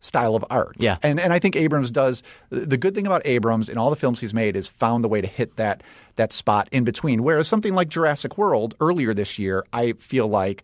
style 0.02 0.36
of 0.36 0.44
art. 0.50 0.76
Yeah. 0.80 0.98
And 1.02 1.20
and 1.20 1.32
I 1.32 1.40
think 1.40 1.56
Abrams 1.56 1.90
does 1.92 2.22
the 2.50 2.78
good 2.78 2.94
thing 2.94 3.08
about 3.08 3.22
Abrams 3.24 3.70
in 3.70 3.78
all 3.78 3.90
the 3.90 3.96
films 3.96 4.20
he's 4.20 4.34
made 4.34 4.56
is 4.56 4.68
found 4.68 5.04
the 5.04 5.08
way 5.08 5.22
to 5.22 5.28
hit 5.28 5.56
that 5.56 5.84
that 6.18 6.34
spot 6.34 6.68
in 6.72 6.84
between. 6.84 7.24
Whereas 7.24 7.48
something 7.48 7.74
like 7.74 7.88
Jurassic 7.88 8.38
World 8.38 8.76
earlier 8.82 9.14
this 9.14 9.40
year, 9.40 9.64
I 9.72 9.94
feel 9.94 10.28
like 10.28 10.64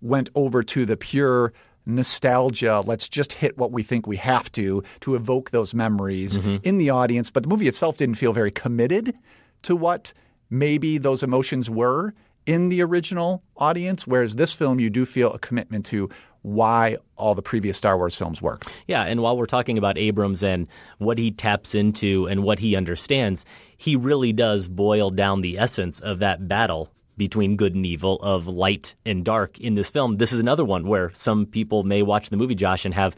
went 0.00 0.30
over 0.34 0.62
to 0.62 0.84
the 0.84 0.96
pure 0.96 1.52
nostalgia. 1.86 2.82
Let's 2.84 3.08
just 3.08 3.32
hit 3.32 3.56
what 3.56 3.72
we 3.72 3.82
think 3.82 4.06
we 4.06 4.16
have 4.16 4.50
to 4.52 4.82
to 5.00 5.14
evoke 5.14 5.50
those 5.50 5.74
memories 5.74 6.38
mm-hmm. 6.38 6.56
in 6.62 6.78
the 6.78 6.90
audience. 6.90 7.30
But 7.30 7.44
the 7.44 7.48
movie 7.48 7.68
itself 7.68 7.96
didn't 7.96 8.16
feel 8.16 8.32
very 8.32 8.50
committed 8.50 9.14
to 9.62 9.76
what 9.76 10.12
maybe 10.50 10.98
those 10.98 11.22
emotions 11.22 11.68
were 11.68 12.14
in 12.46 12.70
the 12.70 12.82
original 12.82 13.42
audience. 13.56 14.06
Whereas 14.06 14.36
this 14.36 14.52
film, 14.52 14.80
you 14.80 14.88
do 14.88 15.04
feel 15.04 15.32
a 15.32 15.38
commitment 15.38 15.84
to 15.86 16.08
why 16.42 16.96
all 17.16 17.34
the 17.34 17.42
previous 17.42 17.76
Star 17.76 17.96
Wars 17.96 18.14
films 18.14 18.40
work. 18.40 18.64
Yeah, 18.86 19.02
and 19.02 19.22
while 19.22 19.36
we're 19.36 19.46
talking 19.46 19.78
about 19.78 19.98
Abrams 19.98 20.42
and 20.42 20.66
what 20.98 21.18
he 21.18 21.30
taps 21.30 21.74
into 21.74 22.26
and 22.26 22.42
what 22.42 22.58
he 22.58 22.76
understands, 22.76 23.44
he 23.76 23.96
really 23.96 24.32
does 24.32 24.68
boil 24.68 25.10
down 25.10 25.40
the 25.40 25.58
essence 25.58 26.00
of 26.00 26.20
that 26.20 26.48
battle 26.48 26.90
between 27.16 27.56
good 27.56 27.74
and 27.74 27.84
evil, 27.84 28.16
of 28.22 28.46
light 28.46 28.94
and 29.04 29.24
dark 29.24 29.58
in 29.58 29.74
this 29.74 29.90
film. 29.90 30.16
This 30.16 30.32
is 30.32 30.38
another 30.38 30.64
one 30.64 30.86
where 30.86 31.10
some 31.14 31.46
people 31.46 31.82
may 31.82 32.02
watch 32.02 32.30
the 32.30 32.36
movie, 32.36 32.54
Josh, 32.54 32.84
and 32.84 32.94
have 32.94 33.16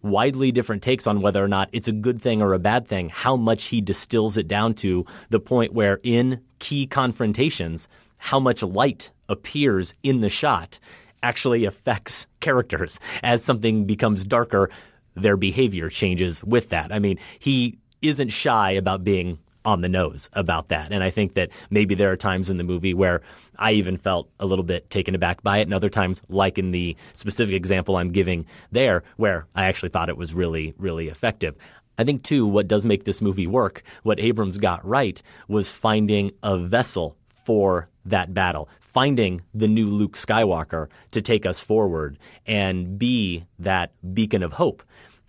widely 0.00 0.52
different 0.52 0.82
takes 0.82 1.08
on 1.08 1.20
whether 1.20 1.42
or 1.42 1.48
not 1.48 1.68
it's 1.72 1.88
a 1.88 1.92
good 1.92 2.22
thing 2.22 2.40
or 2.40 2.54
a 2.54 2.58
bad 2.58 2.86
thing, 2.86 3.08
how 3.08 3.36
much 3.36 3.64
he 3.64 3.80
distills 3.80 4.36
it 4.36 4.46
down 4.46 4.72
to 4.72 5.04
the 5.30 5.40
point 5.40 5.72
where 5.72 5.98
in 6.04 6.40
key 6.60 6.86
confrontations, 6.86 7.88
how 8.18 8.38
much 8.38 8.62
light 8.62 9.10
appears 9.28 9.94
in 10.04 10.20
the 10.20 10.30
shot 10.30 10.78
actually 11.22 11.64
affects 11.64 12.26
characters. 12.40 13.00
As 13.22 13.44
something 13.44 13.84
becomes 13.84 14.24
darker, 14.24 14.70
their 15.14 15.36
behavior 15.36 15.88
changes 15.88 16.44
with 16.44 16.68
that. 16.70 16.92
I 16.92 16.98
mean, 16.98 17.18
he 17.38 17.78
isn't 18.02 18.30
shy 18.30 18.72
about 18.72 19.04
being 19.04 19.38
on 19.64 19.80
the 19.82 19.88
nose 19.88 20.30
about 20.32 20.68
that. 20.68 20.92
And 20.92 21.04
I 21.04 21.10
think 21.10 21.34
that 21.34 21.50
maybe 21.68 21.94
there 21.94 22.10
are 22.10 22.16
times 22.16 22.48
in 22.48 22.56
the 22.56 22.64
movie 22.64 22.94
where 22.94 23.20
I 23.58 23.72
even 23.72 23.98
felt 23.98 24.30
a 24.40 24.46
little 24.46 24.64
bit 24.64 24.88
taken 24.88 25.14
aback 25.14 25.42
by 25.42 25.58
it, 25.58 25.62
and 25.62 25.74
other 25.74 25.90
times, 25.90 26.22
like 26.28 26.58
in 26.58 26.70
the 26.70 26.96
specific 27.12 27.54
example 27.54 27.96
I'm 27.96 28.10
giving 28.10 28.46
there, 28.70 29.02
where 29.16 29.46
I 29.54 29.64
actually 29.64 29.90
thought 29.90 30.08
it 30.08 30.16
was 30.16 30.32
really, 30.32 30.74
really 30.78 31.08
effective. 31.08 31.56
I 31.98 32.04
think, 32.04 32.22
too, 32.22 32.46
what 32.46 32.68
does 32.68 32.86
make 32.86 33.04
this 33.04 33.20
movie 33.20 33.48
work, 33.48 33.82
what 34.04 34.20
Abrams 34.20 34.56
got 34.56 34.86
right, 34.86 35.20
was 35.48 35.70
finding 35.70 36.30
a 36.42 36.56
vessel 36.56 37.16
for 37.26 37.88
that 38.04 38.32
battle, 38.32 38.68
finding 38.98 39.40
the 39.54 39.68
new 39.68 39.88
Luke 39.88 40.14
Skywalker 40.14 40.88
to 41.12 41.22
take 41.22 41.46
us 41.46 41.60
forward 41.60 42.18
and 42.48 42.98
be 42.98 43.46
that 43.60 43.92
beacon 44.12 44.42
of 44.42 44.54
hope 44.54 44.82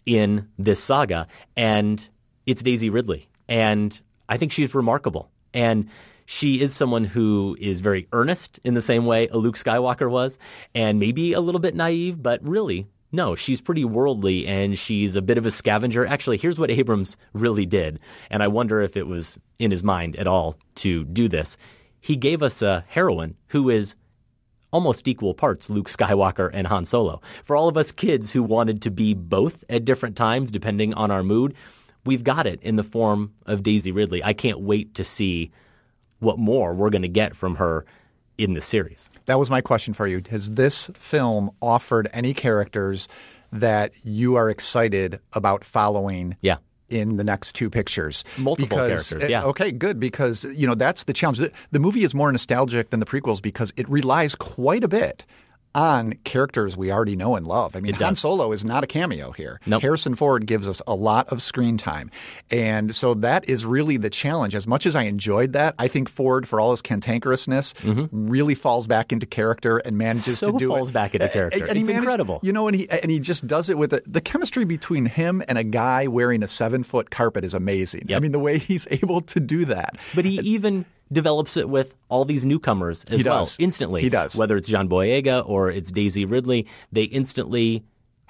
in 0.08 0.48
this 0.58 0.84
saga. 0.84 1.28
And 1.56 2.10
it's 2.48 2.64
Daisy 2.64 2.90
Ridley. 2.90 3.30
And 3.48 4.02
I 4.28 4.38
think 4.38 4.52
she's 4.52 4.74
remarkable. 4.74 5.30
And 5.54 5.88
she 6.26 6.60
is 6.62 6.76
someone 6.76 7.04
who 7.04 7.56
is 7.62 7.82
very 7.82 8.08
earnest 8.12 8.60
in 8.64 8.74
the 8.74 8.82
same 8.82 9.06
way 9.06 9.28
a 9.28 9.38
Luke 9.38 9.56
Skywalker 9.56 10.10
was, 10.10 10.40
and 10.74 11.00
maybe 11.00 11.34
a 11.34 11.40
little 11.40 11.62
bit 11.62 11.76
naive, 11.76 12.24
but 12.24 12.40
really, 12.42 12.88
no, 13.12 13.36
she's 13.36 13.62
pretty 13.62 13.86
worldly 13.86 14.48
and 14.48 14.80
she's 14.80 15.16
a 15.16 15.22
bit 15.22 15.38
of 15.38 15.46
a 15.46 15.52
scavenger. 15.52 16.08
Actually, 16.08 16.38
here's 16.38 16.60
what 16.60 16.72
Abrams 16.72 17.18
really 17.34 17.68
did, 17.68 18.00
and 18.32 18.42
I 18.42 18.48
wonder 18.48 18.82
if 18.82 18.98
it 18.98 19.06
was 19.06 19.38
in 19.60 19.70
his 19.70 19.84
mind 19.84 20.16
at 20.16 20.26
all 20.26 20.58
to 20.78 21.06
do 21.06 21.30
this. 21.30 21.56
He 22.00 22.16
gave 22.16 22.42
us 22.42 22.62
a 22.62 22.86
heroine 22.88 23.36
who 23.48 23.70
is 23.70 23.96
almost 24.72 25.08
equal 25.08 25.34
parts 25.34 25.70
Luke 25.70 25.90
Skywalker 25.90 26.50
and 26.54 26.68
Han 26.68 26.86
Solo. 26.86 27.22
For 27.44 27.56
all 27.56 27.68
of 27.68 27.78
us 27.78 27.92
kids 27.92 28.32
who 28.32 28.44
wanted 28.44 28.82
to 28.84 28.92
be 28.92 29.14
both 29.14 29.64
at 29.70 29.86
different 29.86 30.16
times, 30.16 30.52
depending 30.52 30.94
on 30.94 31.12
our 31.12 31.24
mood, 31.24 31.56
we've 32.06 32.24
got 32.24 32.46
it 32.46 32.62
in 32.62 32.76
the 32.76 32.84
form 32.84 33.34
of 33.46 33.64
Daisy 33.64 33.92
Ridley. 33.92 34.24
I 34.24 34.34
can't 34.34 34.60
wait 34.60 34.94
to 34.96 35.04
see 35.04 35.52
what 36.20 36.38
more 36.38 36.74
we're 36.74 36.90
going 36.90 37.02
to 37.02 37.08
get 37.08 37.36
from 37.36 37.56
her 37.56 37.86
in 38.38 38.54
the 38.54 38.62
series. 38.62 39.10
That 39.26 39.40
was 39.40 39.50
my 39.50 39.62
question 39.62 39.94
for 39.94 40.08
you. 40.08 40.22
Has 40.30 40.52
this 40.52 40.90
film 40.96 41.52
offered 41.62 42.08
any 42.14 42.34
characters 42.34 43.08
that 43.52 43.92
you 44.04 44.36
are 44.36 44.50
excited 44.50 45.20
about 45.34 45.64
following? 45.64 46.38
Yeah. 46.42 46.58
In 46.90 47.18
the 47.18 47.24
next 47.24 47.54
two 47.54 47.70
pictures, 47.70 48.24
Multiple 48.38 48.78
Because- 48.78 49.10
characters, 49.10 49.30
yeah. 49.30 49.44
Okay, 49.44 49.72
good 49.72 50.00
because 50.00 50.44
you 50.46 50.66
know 50.66 50.76
that's 50.76 51.04
the 51.04 51.14
challenge. 51.14 51.38
The, 51.38 51.52
the 51.72 51.80
movie 51.80 52.04
is 52.04 52.16
more 52.16 52.32
nostalgic 52.32 52.90
than 52.90 53.00
the 53.00 53.06
prequels 53.06 53.42
because 53.42 53.72
it 53.78 53.88
relies 53.90 54.34
quite 54.36 54.84
a 54.84 54.88
bit 54.88 55.24
on 55.76 56.14
characters 56.24 56.76
we 56.76 56.92
already 56.92 57.16
know 57.16 57.36
and 57.36 57.46
love. 57.46 57.76
I 57.76 57.80
mean, 57.80 57.94
Han. 57.96 58.16
Solo 58.16 58.52
is 58.52 58.66
not 58.66 58.84
a 58.84 58.88
cameo 58.88 59.32
here. 59.32 59.60
Nope. 59.66 59.82
Harrison 59.82 60.16
Ford 60.16 60.46
gives 60.46 60.68
us 60.68 60.82
a 60.88 60.96
lot 60.96 61.28
of 61.30 61.42
screen 61.42 61.78
time, 61.78 62.10
and 62.50 62.96
so 62.96 63.14
that 63.16 63.48
is 63.48 63.66
really 63.66 63.98
the 63.98 64.10
challenge. 64.10 64.56
As 64.56 64.66
much 64.66 64.86
as 64.86 64.96
I 64.96 65.04
enjoyed 65.04 65.54
that, 65.54 65.76
I 65.78 65.88
think 65.88 66.10
Ford, 66.10 66.48
for 66.48 66.60
all 66.60 66.72
his 66.72 66.82
cantankerousness, 66.82 67.74
really 68.12 68.56
falls 68.56 68.88
back 68.88 69.12
into 69.12 69.26
character 69.26 69.78
and 69.78 69.98
manages 69.98 70.20
Mm-hmm. 70.20 70.34
So 70.46 70.52
to 70.54 70.58
do 70.58 70.68
falls 70.70 70.90
it. 70.90 70.94
back 70.94 71.16
into 71.16 71.30
character. 71.30 71.60
And 71.66 71.74
he 71.76 71.80
It's 71.80 71.88
managed- 71.88 72.04
incredible. 72.04 72.40
You 72.44 72.54
know, 72.54 72.68
and 72.68 72.76
he 72.76 72.90
and 72.90 73.12
he 73.12 73.20
just 73.20 73.46
does 73.48 73.70
it 73.70 73.78
with 73.78 73.94
a, 73.94 74.02
the 74.08 74.22
chemistry 74.22 74.64
between 74.66 75.06
him 75.06 75.44
and 75.48 75.58
a 75.58 75.64
guy 75.64 76.08
wearing 76.08 76.44
a 76.44 76.48
seven 76.48 76.84
foot 76.84 77.10
carpet 77.10 77.44
is 77.44 77.54
amazing. 77.54 78.10
I 78.14 78.20
mean, 78.20 78.32
the 78.32 78.40
way 78.40 78.58
he's 78.58 78.88
able 78.92 79.22
to 79.22 79.40
do 79.40 79.66
that. 79.66 79.98
But 80.16 80.26
he 80.26 80.40
even 80.40 80.86
develops 81.12 81.58
it 81.58 81.68
with 81.70 81.96
all 82.10 82.26
these 82.26 82.46
newcomers 82.46 83.04
as 83.06 83.22
He 83.22 83.28
well 83.28 83.40
does. 83.44 83.56
instantly. 83.60 84.02
He 84.02 84.10
does. 84.10 84.36
Whether 84.36 84.58
it's 84.58 84.68
John 84.68 84.88
Boyega 84.90 85.48
or 85.48 85.70
it's 85.72 85.92
Daisy 85.92 86.26
Ridley, 86.26 86.68
they 86.92 87.04
instantly 87.04 87.84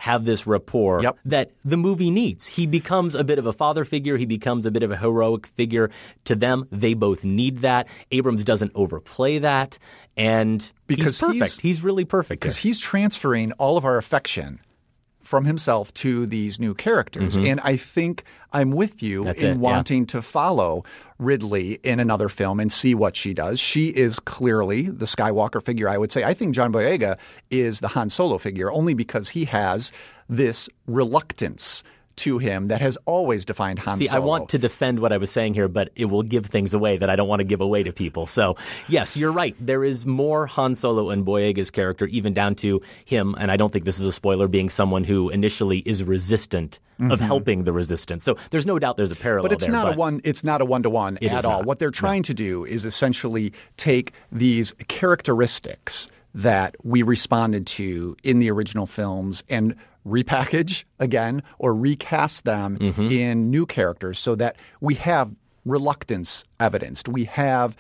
have 0.03 0.23
this 0.23 0.47
rapport 0.47 1.01
Yep. 1.03 1.17
that 1.25 1.51
the 1.65 1.75
movie 1.75 2.09
needs. 2.09 2.47
He 2.47 2.65
becomes 2.65 3.15
a 3.15 3.23
bit 3.25 3.37
of 3.37 3.45
a 3.45 3.51
father 3.51 3.83
figure. 3.83 4.15
He 4.15 4.25
becomes 4.25 4.65
a 4.65 4.71
bit 4.71 4.81
of 4.81 4.91
a 4.91 4.95
heroic 4.97 5.45
figure 5.45 5.91
to 6.23 6.35
them. 6.35 6.67
They 6.71 6.93
both 6.93 7.25
need 7.25 7.59
that. 7.63 7.85
Abrams 8.11 8.45
doesn't 8.45 8.71
overplay 8.75 9.39
that, 9.39 9.77
and 10.15 10.71
Because 10.87 11.19
he's 11.19 11.27
perfect. 11.39 11.61
he's- 11.61 11.83
really 11.83 12.05
perfect. 12.05 12.39
because 12.39 12.55
here. 12.57 12.69
he's 12.69 12.79
transferring 12.79 13.51
all 13.53 13.75
of 13.75 13.83
our 13.83 13.97
affection 13.97 14.61
from 15.21 15.45
himself 15.45 15.93
to 15.93 16.25
these 16.25 16.60
new 16.60 16.73
characters. 16.73 17.38
And 17.38 17.60
I 17.62 17.77
think 17.77 18.23
I'm 18.51 18.71
with 18.71 19.03
you 19.03 19.19
Mm-hmm. 19.19 19.27
That's 19.27 19.41
in 19.41 19.49
it, 19.49 19.53
yeah. 19.53 19.60
wanting 19.60 20.05
to 20.08 20.21
follow 20.21 20.84
Ridley 21.17 21.79
in 21.84 21.99
another 21.99 22.29
film 22.29 22.60
and 22.60 22.71
see 22.71 22.95
what 22.95 23.15
she 23.15 23.34
does. 23.34 23.60
She 23.60 23.89
is 23.89 24.19
clearly 24.19 24.84
the 24.84 25.05
Skywalker 25.05 25.63
figure, 25.63 25.89
I 25.89 25.97
would 25.97 26.12
say. 26.12 26.23
I 26.23 26.34
think 26.34 26.55
John 26.55 26.71
Boyega 26.71 27.17
is 27.49 27.79
the 27.79 27.89
Han 27.89 28.10
Solo 28.10 28.38
figure 28.38 28.71
only 28.71 28.93
because 28.93 29.29
he 29.29 29.45
has 29.45 29.91
this 30.27 30.69
reluctance 30.88 31.84
to 32.19 32.38
him 32.38 32.69
that 32.69 32.79
has 32.82 32.97
always 33.05 33.43
defined 33.43 33.79
Han 33.79 33.88
Solo. 33.88 33.97
See, 33.97 34.08
Solo. 34.08 34.17
I 34.17 34.25
want 34.25 34.49
to 34.49 34.58
defend 34.58 34.99
what 34.99 35.12
I 35.12 35.17
was 35.17 35.32
saying 35.32 35.55
here, 35.55 35.67
but 35.67 35.89
it 35.95 36.05
will 36.05 36.23
give 36.23 36.45
things 36.45 36.73
away 36.73 36.97
that 36.97 37.10
I 37.10 37.15
don't 37.15 37.27
want 37.27 37.39
to 37.39 37.43
give 37.43 37.62
away 37.62 37.84
to 37.84 37.91
people. 37.91 38.25
So, 38.25 38.55
yes, 38.88 39.17
you're 39.17 39.32
right. 39.32 39.55
There 39.60 39.84
is 39.84 40.05
more 40.05 40.47
Han 40.47 40.75
Solo 40.75 41.10
and 41.10 41.25
Boyega's 41.25 41.71
character, 41.71 42.05
even 42.08 42.34
down 42.34 42.55
to 42.55 42.82
him, 43.05 43.36
and 43.39 43.51
I 43.51 43.58
don't 43.58 43.73
think 43.73 43.86
this 43.86 43.99
is 43.99 44.05
a 44.05 44.13
spoiler, 44.13 44.47
being 44.47 44.69
someone 44.69 45.03
who 45.03 45.29
initially 45.29 45.79
is 45.79 46.03
resistant 46.03 46.79
of 47.10 47.21
helping 47.21 47.63
the 47.63 47.71
resistance. 47.71 48.25
So, 48.25 48.36
there's 48.49 48.65
no 48.65 48.77
doubt 48.77 48.97
there's 48.97 49.12
a 49.12 49.15
parallel 49.15 49.39
Mm-hmm. 49.39 49.47
But 49.49 49.53
it's 49.53 49.65
there, 49.65 49.71
not 49.71 49.93
a 49.93 49.95
one. 49.95 50.21
It's 50.23 50.43
not 50.43 50.62
a 50.62 50.65
one 50.65 50.84
to 50.84 50.89
one 50.89 51.17
at 51.21 51.45
all. 51.45 51.60
not. 51.60 51.65
What 51.65 51.79
they're 51.79 51.91
trying 51.91 52.23
to 52.23 52.34
do 52.34 52.65
is 52.65 52.86
essentially 52.86 53.53
take 53.77 54.12
these 54.32 54.73
characteristics 54.88 56.12
that 56.34 56.75
we 56.84 57.01
responded 57.01 57.65
to 57.65 58.15
in 58.23 58.39
the 58.39 58.51
original 58.51 58.86
films 58.86 59.43
and 59.49 59.75
repackage 60.05 60.83
again 60.99 61.43
or 61.57 61.75
recast 61.75 62.45
them 62.45 62.77
Mm-hmm. 62.79 63.07
in 63.12 63.49
new 63.51 63.65
characters 63.65 64.17
so 64.19 64.35
that 64.35 64.55
we 64.81 64.95
have 64.95 65.31
reluctance 65.65 66.43
evidenced, 66.59 67.07
we 67.07 67.25
have 67.25 67.75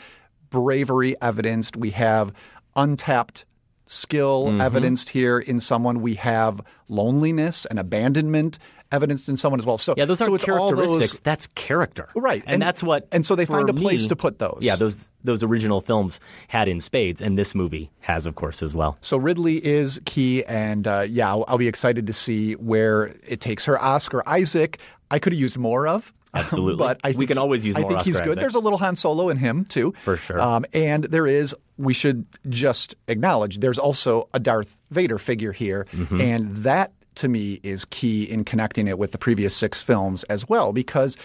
bravery 0.49 1.15
evidenced, 1.21 1.75
we 1.77 1.91
have 1.91 2.33
untapped 2.75 3.45
skill 3.85 4.47
Mm-hmm. 4.47 4.61
evidenced 4.61 5.09
here 5.09 5.39
in 5.39 5.59
someone, 5.59 6.01
we 6.01 6.15
have 6.15 6.61
loneliness 6.87 7.65
and 7.65 7.79
abandonment 7.79 8.59
evidenced 8.91 9.29
in 9.29 9.37
someone 9.37 9.59
as 9.59 9.65
well. 9.65 9.77
So 9.77 9.93
Yeah, 9.97 10.05
those 10.05 10.19
aren't 10.21 10.33
it's 10.35 10.49
all 10.49 10.69
those- 10.71 10.77
characteristics. 10.87 11.19
That's 11.19 11.47
character, 11.55 12.07
Right, 12.15 12.41
And, 12.45 12.53
and- 12.55 12.61
that's 12.61 12.81
what. 12.83 13.07
and 13.11 13.25
so 13.25 13.35
they 13.35 13.45
find 13.45 13.69
a 13.69 13.73
place 13.73 14.03
me- 14.03 14.07
to 14.09 14.15
put 14.15 14.39
those. 14.39 14.59
Yeah, 14.61 14.75
those 14.75 15.09
those 15.23 15.43
original 15.43 15.81
films 15.81 16.19
had 16.47 16.67
in 16.67 16.79
spades, 16.79 17.21
and 17.21 17.37
this 17.37 17.53
movie 17.53 17.91
has, 18.01 18.25
of 18.25 18.35
course, 18.35 18.63
as 18.63 18.73
well. 18.73 18.97
So 19.01 19.17
Ridley 19.17 19.57
is 19.65 19.99
key, 20.05 20.43
and 20.45 20.87
uh, 20.87 21.05
yeah, 21.09 21.29
I'll, 21.29 21.45
I'll 21.47 21.57
be 21.57 21.67
excited 21.67 22.07
to 22.07 22.13
see 22.13 22.53
where 22.53 23.13
it 23.27 23.41
takes 23.41 23.65
her. 23.65 23.79
Oscar 23.81 24.23
Isaac, 24.27 24.79
I 25.11 25.19
could 25.19 25.33
have 25.33 25.39
used 25.39 25.57
more 25.57 25.87
of. 25.87 26.13
Absolutely. 26.33 26.77
but 26.77 26.99
I 27.03 27.09
We 27.09 27.13
think- 27.15 27.29
can 27.29 27.37
always 27.39 27.65
use 27.65 27.75
I 27.75 27.81
think 27.83 28.01
he's 28.03 28.19
good. 28.19 28.29
Isaac. 28.29 28.39
There's 28.39 28.55
a 28.55 28.59
little 28.59 28.77
Han 28.77 28.95
Solo 28.95 29.29
in 29.29 29.37
him 29.37 29.65
too, 29.65 29.93
For 30.03 30.15
sure. 30.15 30.39
Um, 30.39 30.63
and 30.73 31.03
there 31.05 31.25
is. 31.27 31.55
We 31.77 31.93
should 31.93 32.25
just 32.49 32.95
acknowledge 33.07 33.59
there's 33.59 33.79
also 33.79 34.29
a 34.33 34.39
Darth 34.39 34.77
Vader 34.91 35.17
figure 35.17 35.51
here, 35.53 35.87
Mm-hmm. 35.93 36.21
and 36.21 36.55
that 36.57 36.91
to 37.19 37.27
me 37.29 37.59
is 37.63 37.85
key 37.85 38.23
in 38.23 38.43
connecting 38.43 38.87
it 38.87 38.97
with 38.97 39.11
the 39.11 39.17
previous 39.17 39.55
six 39.55 39.81
films 39.81 40.23
as 40.25 40.49
well, 40.49 40.73
because 40.73 41.15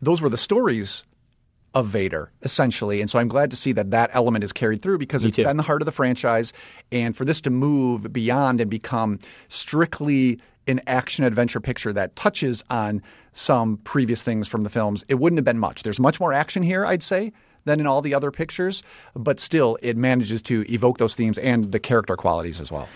those 0.00 0.20
were 0.20 0.28
the 0.28 0.36
stories 0.36 1.04
of 1.74 1.86
Vader, 1.86 2.30
essentially. 2.42 3.00
And 3.00 3.08
so 3.08 3.18
I'm 3.18 3.28
glad 3.28 3.50
to 3.50 3.56
see 3.56 3.72
that 3.72 3.90
that 3.92 4.10
element 4.12 4.44
is 4.44 4.52
carried 4.52 4.82
through 4.82 4.98
because 4.98 5.24
it's 5.24 5.36
too. 5.36 5.44
been 5.44 5.56
the 5.56 5.62
heart 5.62 5.80
of 5.80 5.86
the 5.86 5.92
franchise. 5.92 6.52
And 6.90 7.16
for 7.16 7.24
this 7.24 7.40
to 7.42 7.50
move 7.50 8.12
beyond 8.12 8.60
and 8.60 8.70
become 8.70 9.18
strictly 9.48 10.40
an 10.66 10.80
action 10.86 11.24
adventure 11.24 11.60
picture 11.60 11.92
that 11.92 12.14
touches 12.14 12.62
on 12.68 13.02
some 13.32 13.78
previous 13.78 14.22
things 14.22 14.48
from 14.48 14.62
the 14.62 14.70
films, 14.70 15.04
it 15.08 15.14
wouldn't 15.14 15.38
have 15.38 15.44
been 15.44 15.58
much. 15.58 15.82
There's 15.82 16.00
much 16.00 16.20
more 16.20 16.32
action 16.32 16.62
here, 16.62 16.84
I'd 16.84 17.02
say. 17.02 17.32
Than 17.64 17.78
in 17.78 17.86
all 17.86 18.02
the 18.02 18.12
other 18.12 18.32
pictures, 18.32 18.82
but 19.14 19.38
still, 19.38 19.78
it 19.82 19.96
manages 19.96 20.42
to 20.42 20.64
evoke 20.68 20.98
those 20.98 21.14
themes 21.14 21.38
and 21.38 21.70
the 21.70 21.78
character 21.78 22.16
qualities 22.16 22.60
as 22.60 22.72
well. 22.72 22.88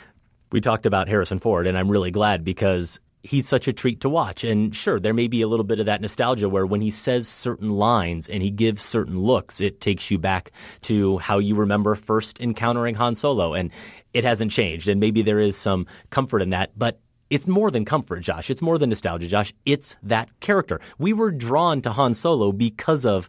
We 0.51 0.61
talked 0.61 0.87
about 0.87 1.09
Harrison 1.09 1.39
Ford, 1.39 1.67
and 1.67 1.77
I'm 1.77 1.91
really 1.91 2.11
glad 2.11 2.45
because 2.45 3.01
he's 3.27 3.49
such 3.49 3.69
a 3.69 3.73
treat 3.73 4.01
to 4.01 4.09
watch. 4.09 4.45
And 4.45 4.75
sure, 4.75 5.01
there 5.01 5.15
may 5.15 5.29
be 5.29 5.43
a 5.43 5.49
little 5.49 5.65
bit 5.65 5.81
of 5.81 5.87
that 5.87 6.01
nostalgia 6.01 6.49
where 6.49 6.65
when 6.65 6.81
he 6.81 6.91
says 6.91 7.29
certain 7.29 7.71
lines 7.71 8.29
and 8.29 8.43
he 8.43 8.51
gives 8.51 8.83
certain 8.83 9.19
looks, 9.19 9.61
it 9.61 9.81
takes 9.81 10.11
you 10.11 10.19
back 10.19 10.53
to 10.83 11.19
how 11.19 11.39
you 11.39 11.57
remember 11.57 11.95
first 11.95 12.41
encountering 12.41 12.95
Han 12.95 13.15
Solo. 13.15 13.55
And 13.55 13.71
it 14.15 14.25
hasn't 14.25 14.53
changed. 14.53 14.89
And 14.89 15.01
maybe 15.01 15.23
there 15.23 15.41
is 15.41 15.57
some 15.57 15.87
comfort 16.11 16.41
in 16.41 16.51
that. 16.51 16.71
But 16.79 17.01
it's 17.29 17.49
more 17.49 17.71
than 17.71 17.85
comfort, 17.85 18.21
Josh. 18.21 18.51
It's 18.51 18.63
more 18.63 18.79
than 18.79 18.91
nostalgia, 18.91 19.27
Josh. 19.27 19.53
It's 19.65 19.97
that 20.05 20.29
character. 20.41 20.81
We 20.99 21.13
were 21.13 21.33
drawn 21.33 21.83
to 21.83 21.91
Han 21.91 22.15
Solo 22.15 22.53
because 22.53 23.05
of 23.05 23.29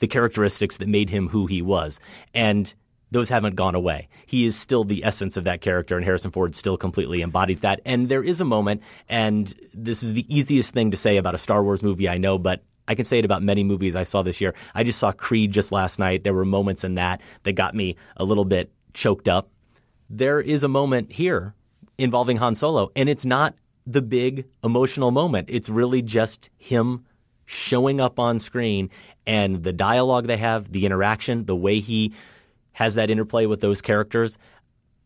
the 0.00 0.08
characteristics 0.08 0.78
that 0.78 0.88
made 0.88 1.10
him 1.10 1.28
who 1.28 1.46
he 1.46 1.62
was. 1.62 2.00
And 2.34 2.74
those 3.10 3.28
haven't 3.28 3.56
gone 3.56 3.74
away. 3.74 4.08
He 4.26 4.46
is 4.46 4.56
still 4.56 4.84
the 4.84 5.04
essence 5.04 5.36
of 5.36 5.44
that 5.44 5.60
character, 5.60 5.96
and 5.96 6.04
Harrison 6.04 6.30
Ford 6.30 6.54
still 6.54 6.76
completely 6.76 7.22
embodies 7.22 7.60
that. 7.60 7.80
And 7.84 8.08
there 8.08 8.22
is 8.22 8.40
a 8.40 8.44
moment, 8.44 8.82
and 9.08 9.52
this 9.74 10.02
is 10.02 10.12
the 10.12 10.26
easiest 10.34 10.72
thing 10.72 10.90
to 10.92 10.96
say 10.96 11.16
about 11.16 11.34
a 11.34 11.38
Star 11.38 11.62
Wars 11.62 11.82
movie 11.82 12.08
I 12.08 12.18
know, 12.18 12.38
but 12.38 12.62
I 12.86 12.94
can 12.94 13.04
say 13.04 13.18
it 13.18 13.24
about 13.24 13.42
many 13.42 13.62
movies 13.62 13.94
I 13.94 14.02
saw 14.02 14.22
this 14.22 14.40
year. 14.40 14.54
I 14.74 14.84
just 14.84 14.98
saw 14.98 15.12
Creed 15.12 15.52
just 15.52 15.70
last 15.72 15.98
night. 15.98 16.24
There 16.24 16.34
were 16.34 16.44
moments 16.44 16.84
in 16.84 16.94
that 16.94 17.20
that 17.44 17.52
got 17.52 17.74
me 17.74 17.96
a 18.16 18.24
little 18.24 18.44
bit 18.44 18.72
choked 18.94 19.28
up. 19.28 19.50
There 20.08 20.40
is 20.40 20.64
a 20.64 20.68
moment 20.68 21.12
here 21.12 21.54
involving 21.98 22.38
Han 22.38 22.54
Solo, 22.54 22.90
and 22.96 23.08
it's 23.08 23.24
not 23.24 23.54
the 23.86 24.02
big 24.02 24.46
emotional 24.64 25.10
moment. 25.10 25.48
It's 25.50 25.68
really 25.68 26.02
just 26.02 26.50
him 26.58 27.04
showing 27.44 28.00
up 28.00 28.18
on 28.18 28.38
screen 28.38 28.90
and 29.26 29.62
the 29.64 29.72
dialogue 29.72 30.26
they 30.26 30.36
have, 30.36 30.70
the 30.70 30.86
interaction, 30.86 31.44
the 31.46 31.56
way 31.56 31.80
he 31.80 32.12
has 32.80 32.94
that 32.94 33.10
interplay 33.10 33.44
with 33.44 33.60
those 33.60 33.82
characters. 33.82 34.38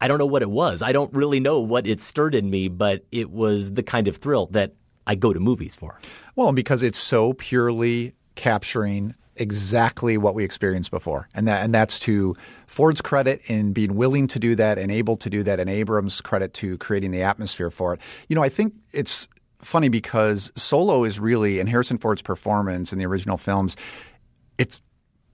I 0.01 0.07
don't 0.07 0.19
know 0.19 0.27
what 0.27 0.43
it 0.43 0.51
was. 0.51 0.81
I 0.81 0.93
don't 0.93 1.13
really 1.13 1.41
know 1.41 1.59
what 1.59 1.89
it 1.89 2.01
stirred 2.01 2.37
in 2.37 2.49
me, 2.49 2.69
but 2.69 3.05
it 3.11 3.33
was 3.33 3.73
the 3.73 3.83
kind 3.83 4.07
of 4.07 4.19
thrill 4.19 4.47
that 4.53 4.75
I 5.09 5.17
go 5.17 5.33
to 5.33 5.41
movies 5.41 5.75
for. 5.75 5.99
Well, 6.37 6.53
because 6.53 6.85
it's 6.85 7.01
so 7.01 7.33
purely 7.33 8.13
capturing 8.37 9.17
exactly 9.35 10.17
what 10.17 10.37
we 10.37 10.45
experienced 10.45 10.93
before. 10.93 11.29
And 11.35 11.49
that 11.49 11.65
and 11.65 11.75
that's 11.75 11.99
to 12.01 12.37
Ford's 12.69 13.03
credit 13.03 13.43
in 13.47 13.73
being 13.73 13.97
willing 13.97 14.29
to 14.29 14.39
do 14.39 14.55
that 14.55 14.79
and 14.79 14.93
able 14.93 15.17
to 15.17 15.29
do 15.29 15.43
that 15.43 15.59
and 15.59 15.69
Abrams 15.69 16.21
credit 16.21 16.55
to 16.55 16.79
creating 16.79 17.11
the 17.11 17.23
atmosphere 17.23 17.73
for 17.73 17.95
it. 17.95 18.01
You 18.29 18.37
know, 18.37 18.43
I 18.45 18.51
think 18.51 18.73
it's 18.93 19.27
funny 19.59 19.89
because 19.89 20.53
Solo 20.55 21.03
is 21.03 21.19
really 21.19 21.59
and 21.59 21.69
Harrison 21.69 21.99
Ford's 21.99 22.23
performance 22.23 22.93
in 22.93 23.01
the 23.01 23.07
original 23.07 23.37
films, 23.37 23.77
it's 24.59 24.81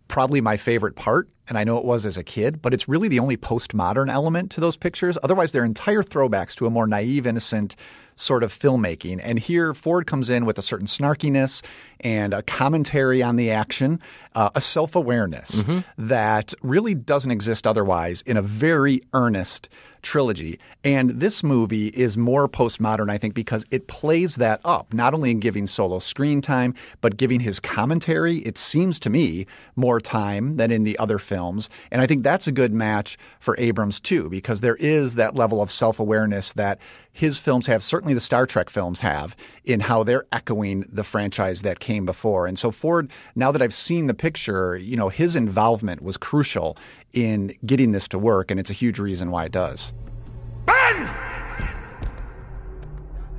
probably 0.08 0.40
my 0.40 0.56
favorite 0.56 0.96
part, 0.96 1.28
and 1.50 1.58
I 1.58 1.64
know 1.64 1.76
it 1.76 1.84
was 1.84 2.06
as 2.06 2.16
a 2.16 2.22
kid, 2.24 2.62
but 2.62 2.72
it's 2.72 2.88
really 2.88 3.08
the 3.08 3.18
only 3.18 3.36
postmodern 3.36 4.08
element 4.10 4.50
to 4.52 4.60
those 4.60 4.76
pictures. 4.78 5.18
Otherwise, 5.22 5.52
they're 5.52 5.64
entire 5.66 6.02
throwbacks 6.02 6.54
to 6.56 6.66
a 6.66 6.70
more 6.70 6.86
naive, 6.86 7.26
innocent 7.26 7.76
sort 8.16 8.42
of 8.42 8.56
filmmaking. 8.56 9.18
And 9.22 9.38
here, 9.38 9.74
Ford 9.74 10.06
comes 10.06 10.30
in 10.30 10.44
with 10.46 10.58
a 10.58 10.62
certain 10.62 10.86
snarkiness 10.86 11.62
and 12.00 12.32
a 12.32 12.42
commentary 12.42 13.22
on 13.22 13.36
the 13.36 13.50
action, 13.50 14.00
uh, 14.34 14.50
a 14.54 14.60
self 14.60 14.94
awareness 14.94 15.62
Mm-hmm. 15.62 16.06
that 16.08 16.54
really 16.62 16.94
doesn't 16.94 17.30
exist 17.30 17.66
otherwise 17.66 18.22
in 18.22 18.36
a 18.36 18.42
very 18.42 19.02
earnest 19.12 19.68
trilogy. 20.02 20.58
And 20.82 21.20
this 21.20 21.42
movie 21.42 21.88
is 21.88 22.16
more 22.16 22.48
postmodern, 22.48 23.10
I 23.10 23.18
think, 23.18 23.34
because 23.34 23.64
it 23.70 23.86
plays 23.86 24.36
that 24.36 24.60
up, 24.64 24.92
not 24.94 25.14
only 25.14 25.30
in 25.30 25.40
giving 25.40 25.66
Solo 25.66 25.98
screen 25.98 26.40
time, 26.40 26.74
but 27.00 27.16
giving 27.16 27.40
his 27.40 27.60
commentary, 27.60 28.38
it 28.38 28.58
seems 28.58 28.98
to 29.00 29.10
me, 29.10 29.46
more 29.76 30.00
time 30.00 30.56
than 30.56 30.70
in 30.70 30.82
the 30.82 30.98
other 30.98 31.18
films. 31.18 31.70
And 31.90 32.00
I 32.00 32.06
think 32.06 32.22
that's 32.22 32.46
a 32.46 32.52
good 32.52 32.72
match 32.72 33.18
for 33.40 33.56
Abrams, 33.58 34.00
too, 34.00 34.28
because 34.28 34.60
there 34.60 34.76
is 34.76 35.16
that 35.16 35.34
level 35.34 35.60
of 35.60 35.70
self 35.70 35.98
awareness 35.98 36.52
that 36.52 36.78
his 37.12 37.38
films 37.38 37.66
have, 37.66 37.82
certainly 37.82 38.14
the 38.14 38.20
Star 38.20 38.46
Trek 38.46 38.70
films 38.70 39.00
have, 39.00 39.36
in 39.64 39.80
how 39.80 40.04
they're 40.04 40.26
echoing 40.32 40.86
the 40.90 41.04
franchise 41.04 41.62
that 41.62 41.80
came 41.80 42.06
before. 42.06 42.46
And 42.46 42.58
so 42.58 42.70
Ford, 42.70 43.10
now 43.34 43.50
that 43.52 43.60
I've 43.60 43.74
seen 43.74 44.06
the 44.06 44.14
picture, 44.14 44.76
you 44.76 44.96
know, 44.96 45.08
his 45.08 45.36
involvement 45.36 46.02
was 46.02 46.16
crucial 46.16 46.76
in 47.12 47.54
getting 47.64 47.92
this 47.92 48.08
to 48.08 48.18
work, 48.18 48.50
and 48.50 48.60
it's 48.60 48.70
a 48.70 48.74
huge 48.74 48.98
reason 48.98 49.30
why 49.30 49.44
it 49.44 49.52
does. 49.52 49.92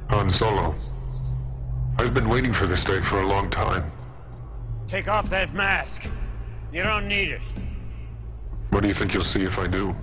Han 0.10 0.30
Solo. 0.30 0.76
I've 1.98 2.14
been 2.14 2.28
waiting 2.28 2.52
for 2.52 2.66
this 2.66 2.84
day 2.84 3.00
for 3.02 3.22
a 3.22 3.28
long 3.28 3.50
time. 3.50 3.90
Take 4.88 5.08
off 5.08 5.30
that 5.30 5.54
mask. 5.54 6.04
You 6.74 6.84
don't 6.84 7.08
need 7.08 7.30
it. 7.30 7.42
What 8.72 8.82
do 8.82 8.88
you 8.88 8.94
think 8.94 9.14
you'll 9.14 9.24
see 9.24 9.44
if 9.44 9.58
I 9.58 9.68
do? 9.68 9.96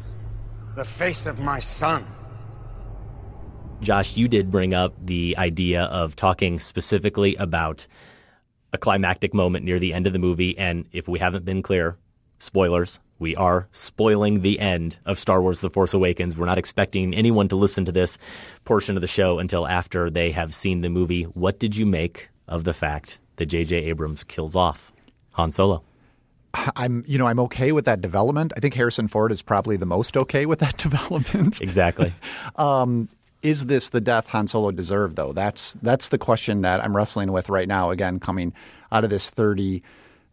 The 0.77 0.85
face 0.85 1.27
of 1.27 1.39
my 1.39 1.59
son. 1.59 2.07
Josh, 3.81 4.17
you 4.17 4.29
did 4.29 4.51
bring 4.51 4.75
up 4.75 4.95
the 5.05 5.37
idea 5.39 5.85
of 5.85 6.17
talking 6.17 6.59
specifically 6.59 7.37
about 7.37 7.87
a 8.73 8.79
climactic 8.79 9.33
moment 9.35 9.65
near 9.65 9.79
the 9.79 9.93
end 9.93 10.07
of 10.07 10.13
the 10.13 10.19
movie. 10.19 10.57
And 10.59 10.87
if 10.93 11.07
we 11.07 11.19
haven't 11.19 11.45
been 11.45 11.63
clear, 11.63 11.97
spoilers, 12.39 13.01
we 13.19 13.35
are 13.37 13.69
spoiling 13.73 14.43
the 14.43 14.61
end 14.61 14.99
of 15.05 15.19
Star 15.19 15.43
Wars 15.43 15.61
The 15.61 15.71
Force 15.71 15.95
Awakens. 15.95 16.37
We're 16.37 16.47
not 16.47 16.59
expecting 16.59 17.15
anyone 17.15 17.49
to 17.49 17.57
listen 17.57 17.85
to 17.87 17.93
this 17.93 18.19
portion 18.65 18.97
of 18.97 19.01
the 19.01 19.07
show 19.07 19.39
until 19.39 19.67
after 19.67 20.11
they 20.11 20.31
have 20.31 20.55
seen 20.55 20.81
the 20.81 20.89
movie. 20.89 21.25
What 21.25 21.59
did 21.59 21.77
you 21.77 21.87
make 21.87 22.31
of 22.47 22.65
the 22.65 22.73
fact 22.73 23.19
that 23.37 23.47
J.J. 23.47 23.77
Abrams 23.85 24.25
kills 24.25 24.55
off 24.55 24.93
Han 25.33 25.53
Solo? 25.53 25.83
I'm, 26.77 27.05
you 27.07 27.19
know, 27.19 27.27
I'm 27.27 27.41
okay 27.41 27.73
with 27.73 27.85
that 27.85 28.01
development. 28.01 28.53
I 28.57 28.61
think 28.61 28.75
Harrison 28.75 29.09
Ford 29.09 29.33
is 29.33 29.43
probably 29.43 29.77
the 29.77 29.87
most 29.87 30.17
okay 30.17 30.47
with 30.47 30.61
that 30.61 30.77
development. 30.79 31.61
Exactly. 31.61 32.13
Um, 32.57 33.09
is 33.41 33.67
this 33.67 33.91
the 33.91 34.01
death 34.01 34.27
Han 34.29 34.49
Solo 34.49 34.73
deserved, 34.73 35.15
though? 35.15 35.33
That's 35.33 35.75
that's 35.75 36.09
the 36.09 36.19
question 36.19 36.63
that 36.63 36.83
I'm 36.83 36.97
wrestling 36.97 37.31
with 37.31 37.49
right 37.49 37.69
now. 37.69 37.91
Again, 37.91 38.19
coming 38.19 38.53
out 38.91 39.05
of 39.05 39.11
this 39.11 39.31
30 39.31 39.81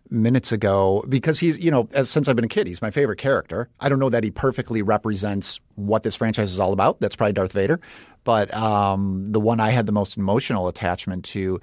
minutes 0.09 0.51
ago, 0.51 1.03
because 1.09 1.39
he's, 1.39 1.57
you 1.57 1.71
know, 1.71 1.87
as, 1.93 2.09
since 2.09 2.27
I've 2.27 2.35
been 2.35 2.45
a 2.45 2.49
kid, 2.49 2.67
he's 2.67 2.81
my 2.81 2.91
favorite 2.91 3.17
character. 3.17 3.69
I 3.79 3.89
don't 3.89 3.99
know 3.99 4.09
that 4.09 4.23
he 4.23 4.31
perfectly 4.31 4.81
represents 4.81 5.59
what 5.75 6.03
this 6.03 6.15
franchise 6.15 6.51
is 6.51 6.59
all 6.59 6.73
about. 6.73 6.99
That's 6.99 7.15
probably 7.15 7.33
Darth 7.33 7.51
Vader, 7.51 7.79
but 8.23 8.53
um, 8.53 9.25
the 9.27 9.39
one 9.39 9.59
I 9.59 9.71
had 9.71 9.85
the 9.85 9.91
most 9.91 10.17
emotional 10.17 10.67
attachment 10.67 11.25
to. 11.25 11.59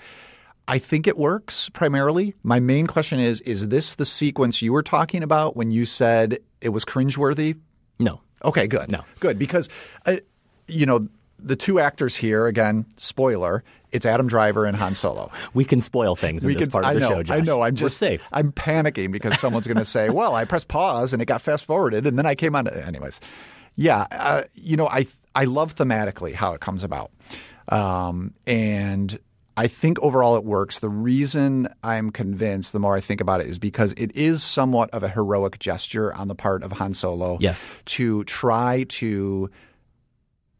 I 0.68 0.78
think 0.78 1.08
it 1.08 1.18
works 1.18 1.68
primarily. 1.70 2.34
My 2.44 2.60
main 2.60 2.86
question 2.86 3.18
is: 3.18 3.40
Is 3.40 3.68
this 3.68 3.96
the 3.96 4.06
sequence 4.06 4.62
you 4.62 4.72
were 4.72 4.82
talking 4.82 5.24
about 5.24 5.56
when 5.56 5.72
you 5.72 5.84
said 5.84 6.38
it 6.60 6.68
was 6.68 6.84
cringeworthy? 6.84 7.58
no. 7.98 8.20
Okay, 8.44 8.66
good. 8.66 8.90
No. 8.90 9.04
good 9.20 9.38
because 9.38 9.68
uh, 10.06 10.16
you 10.66 10.86
know 10.86 11.00
the 11.42 11.56
two 11.56 11.80
actors 11.80 12.16
here 12.16 12.46
again. 12.46 12.86
Spoiler: 12.96 13.64
It's 13.90 14.06
Adam 14.06 14.26
Driver 14.28 14.64
and 14.66 14.76
Han 14.76 14.94
Solo. 14.94 15.30
We 15.54 15.64
can 15.64 15.80
spoil 15.80 16.16
things 16.16 16.44
in 16.44 16.48
We 16.48 16.54
this 16.54 16.64
can- 16.64 16.70
part 16.72 16.84
I 16.84 16.92
of 16.92 16.94
the 16.94 17.00
know, 17.00 17.08
show, 17.16 17.22
Josh. 17.22 17.36
I 17.38 17.40
know. 17.40 17.62
I'm 17.62 17.72
We're 17.72 17.76
just 17.76 17.98
safe. 17.98 18.26
I'm 18.32 18.52
panicking 18.52 19.10
because 19.12 19.38
someone's 19.40 19.66
going 19.66 19.76
to 19.78 19.84
say, 19.84 20.08
"Well, 20.18 20.34
I 20.34 20.44
pressed 20.44 20.68
pause 20.68 21.12
and 21.12 21.20
it 21.20 21.26
got 21.26 21.42
fast 21.42 21.64
forwarded, 21.64 22.06
and 22.06 22.18
then 22.18 22.26
I 22.26 22.34
came 22.34 22.54
on." 22.56 22.64
To, 22.66 22.86
anyways, 22.86 23.20
yeah, 23.76 24.06
uh, 24.10 24.42
you 24.54 24.76
know, 24.76 24.88
I 24.88 25.06
I 25.34 25.44
love 25.44 25.74
thematically 25.74 26.34
how 26.34 26.52
it 26.54 26.60
comes 26.60 26.84
about, 26.84 27.10
um, 27.68 28.34
and 28.46 29.18
I 29.56 29.66
think 29.68 29.98
overall 30.00 30.36
it 30.36 30.44
works. 30.44 30.78
The 30.80 30.88
reason 30.88 31.68
I'm 31.82 32.10
convinced, 32.10 32.72
the 32.72 32.78
more 32.80 32.96
I 32.96 33.00
think 33.00 33.20
about 33.20 33.40
it, 33.40 33.46
is 33.48 33.58
because 33.58 33.92
it 33.96 34.14
is 34.16 34.42
somewhat 34.42 34.90
of 34.90 35.02
a 35.02 35.08
heroic 35.08 35.58
gesture 35.58 36.14
on 36.14 36.28
the 36.28 36.34
part 36.34 36.62
of 36.62 36.72
Han 36.72 36.94
Solo. 36.94 37.36
Yes. 37.40 37.68
to 37.86 38.24
try 38.24 38.84
to 38.88 39.50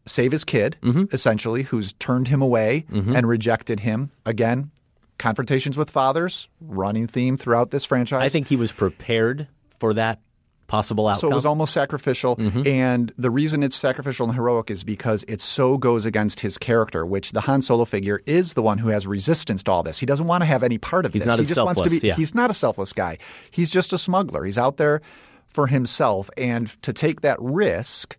save 0.07 0.33
his 0.33 0.45
kid, 0.45 0.77
Mm-hmm. 0.83 1.05
essentially, 1.13 1.63
who's 1.63 1.93
turned 1.95 2.29
him 2.29 2.43
away 2.43 2.85
and 2.91 3.27
rejected 3.27 3.81
him. 3.81 4.11
Again, 4.27 4.71
confrontations 5.19 5.77
with 5.79 5.91
fathers, 5.91 6.49
running 6.61 7.07
theme 7.07 7.37
throughout 7.37 7.71
this 7.71 7.85
franchise. 7.85 8.21
I 8.23 8.29
think 8.29 8.49
he 8.49 8.57
was 8.57 8.73
prepared 8.73 9.47
for 9.79 9.95
that 9.95 10.21
possible 10.67 11.07
outcome. 11.07 11.21
so. 11.29 11.31
It 11.31 11.35
was 11.35 11.45
almost 11.45 11.75
sacrificial, 11.75 12.35
Mm-hmm. 12.37 12.67
and 12.67 13.13
the 13.19 13.31
reason 13.31 13.63
it's 13.63 13.77
sacrificial 13.77 14.27
and 14.27 14.35
heroic 14.35 14.71
is 14.71 14.85
because 14.85 15.23
it 15.29 15.41
so 15.43 15.77
goes 15.77 16.07
against 16.07 16.41
his 16.41 16.57
character, 16.57 17.05
which 17.05 17.33
the 17.33 17.43
Han 17.43 17.61
Solo 17.61 17.85
figure 17.85 18.23
is 18.27 18.55
the 18.55 18.63
one 18.63 18.79
who 18.79 18.89
has 18.89 19.07
resistance 19.07 19.63
to 19.65 19.71
all 19.71 19.83
this. 19.83 19.99
He 19.99 20.07
doesn't 20.07 20.27
want 20.27 20.41
to 20.43 20.47
have 20.47 20.63
any 20.63 20.79
part 20.79 21.05
of 21.05 21.13
He's 21.13 21.23
this. 21.23 21.27
not 21.29 21.39
he 21.39 21.45
just 21.45 21.63
wants 21.63 21.81
to 21.83 21.91
be. 21.91 21.97
selfless, 21.97 22.05
yeah. 22.09 22.15
He's 22.15 22.35
not 22.35 22.51
a 22.51 22.55
selfless 22.55 22.93
guy. 22.95 23.19
He's 23.51 23.71
just 23.71 23.93
a 23.93 23.99
smuggler. 23.99 24.45
He's 24.45 24.57
out 24.59 24.79
there 24.79 25.03
for 25.51 25.67
himself, 25.67 26.31
and 26.39 26.69
to 26.83 26.95
take 26.95 27.21
that 27.21 27.37
risk 27.39 28.17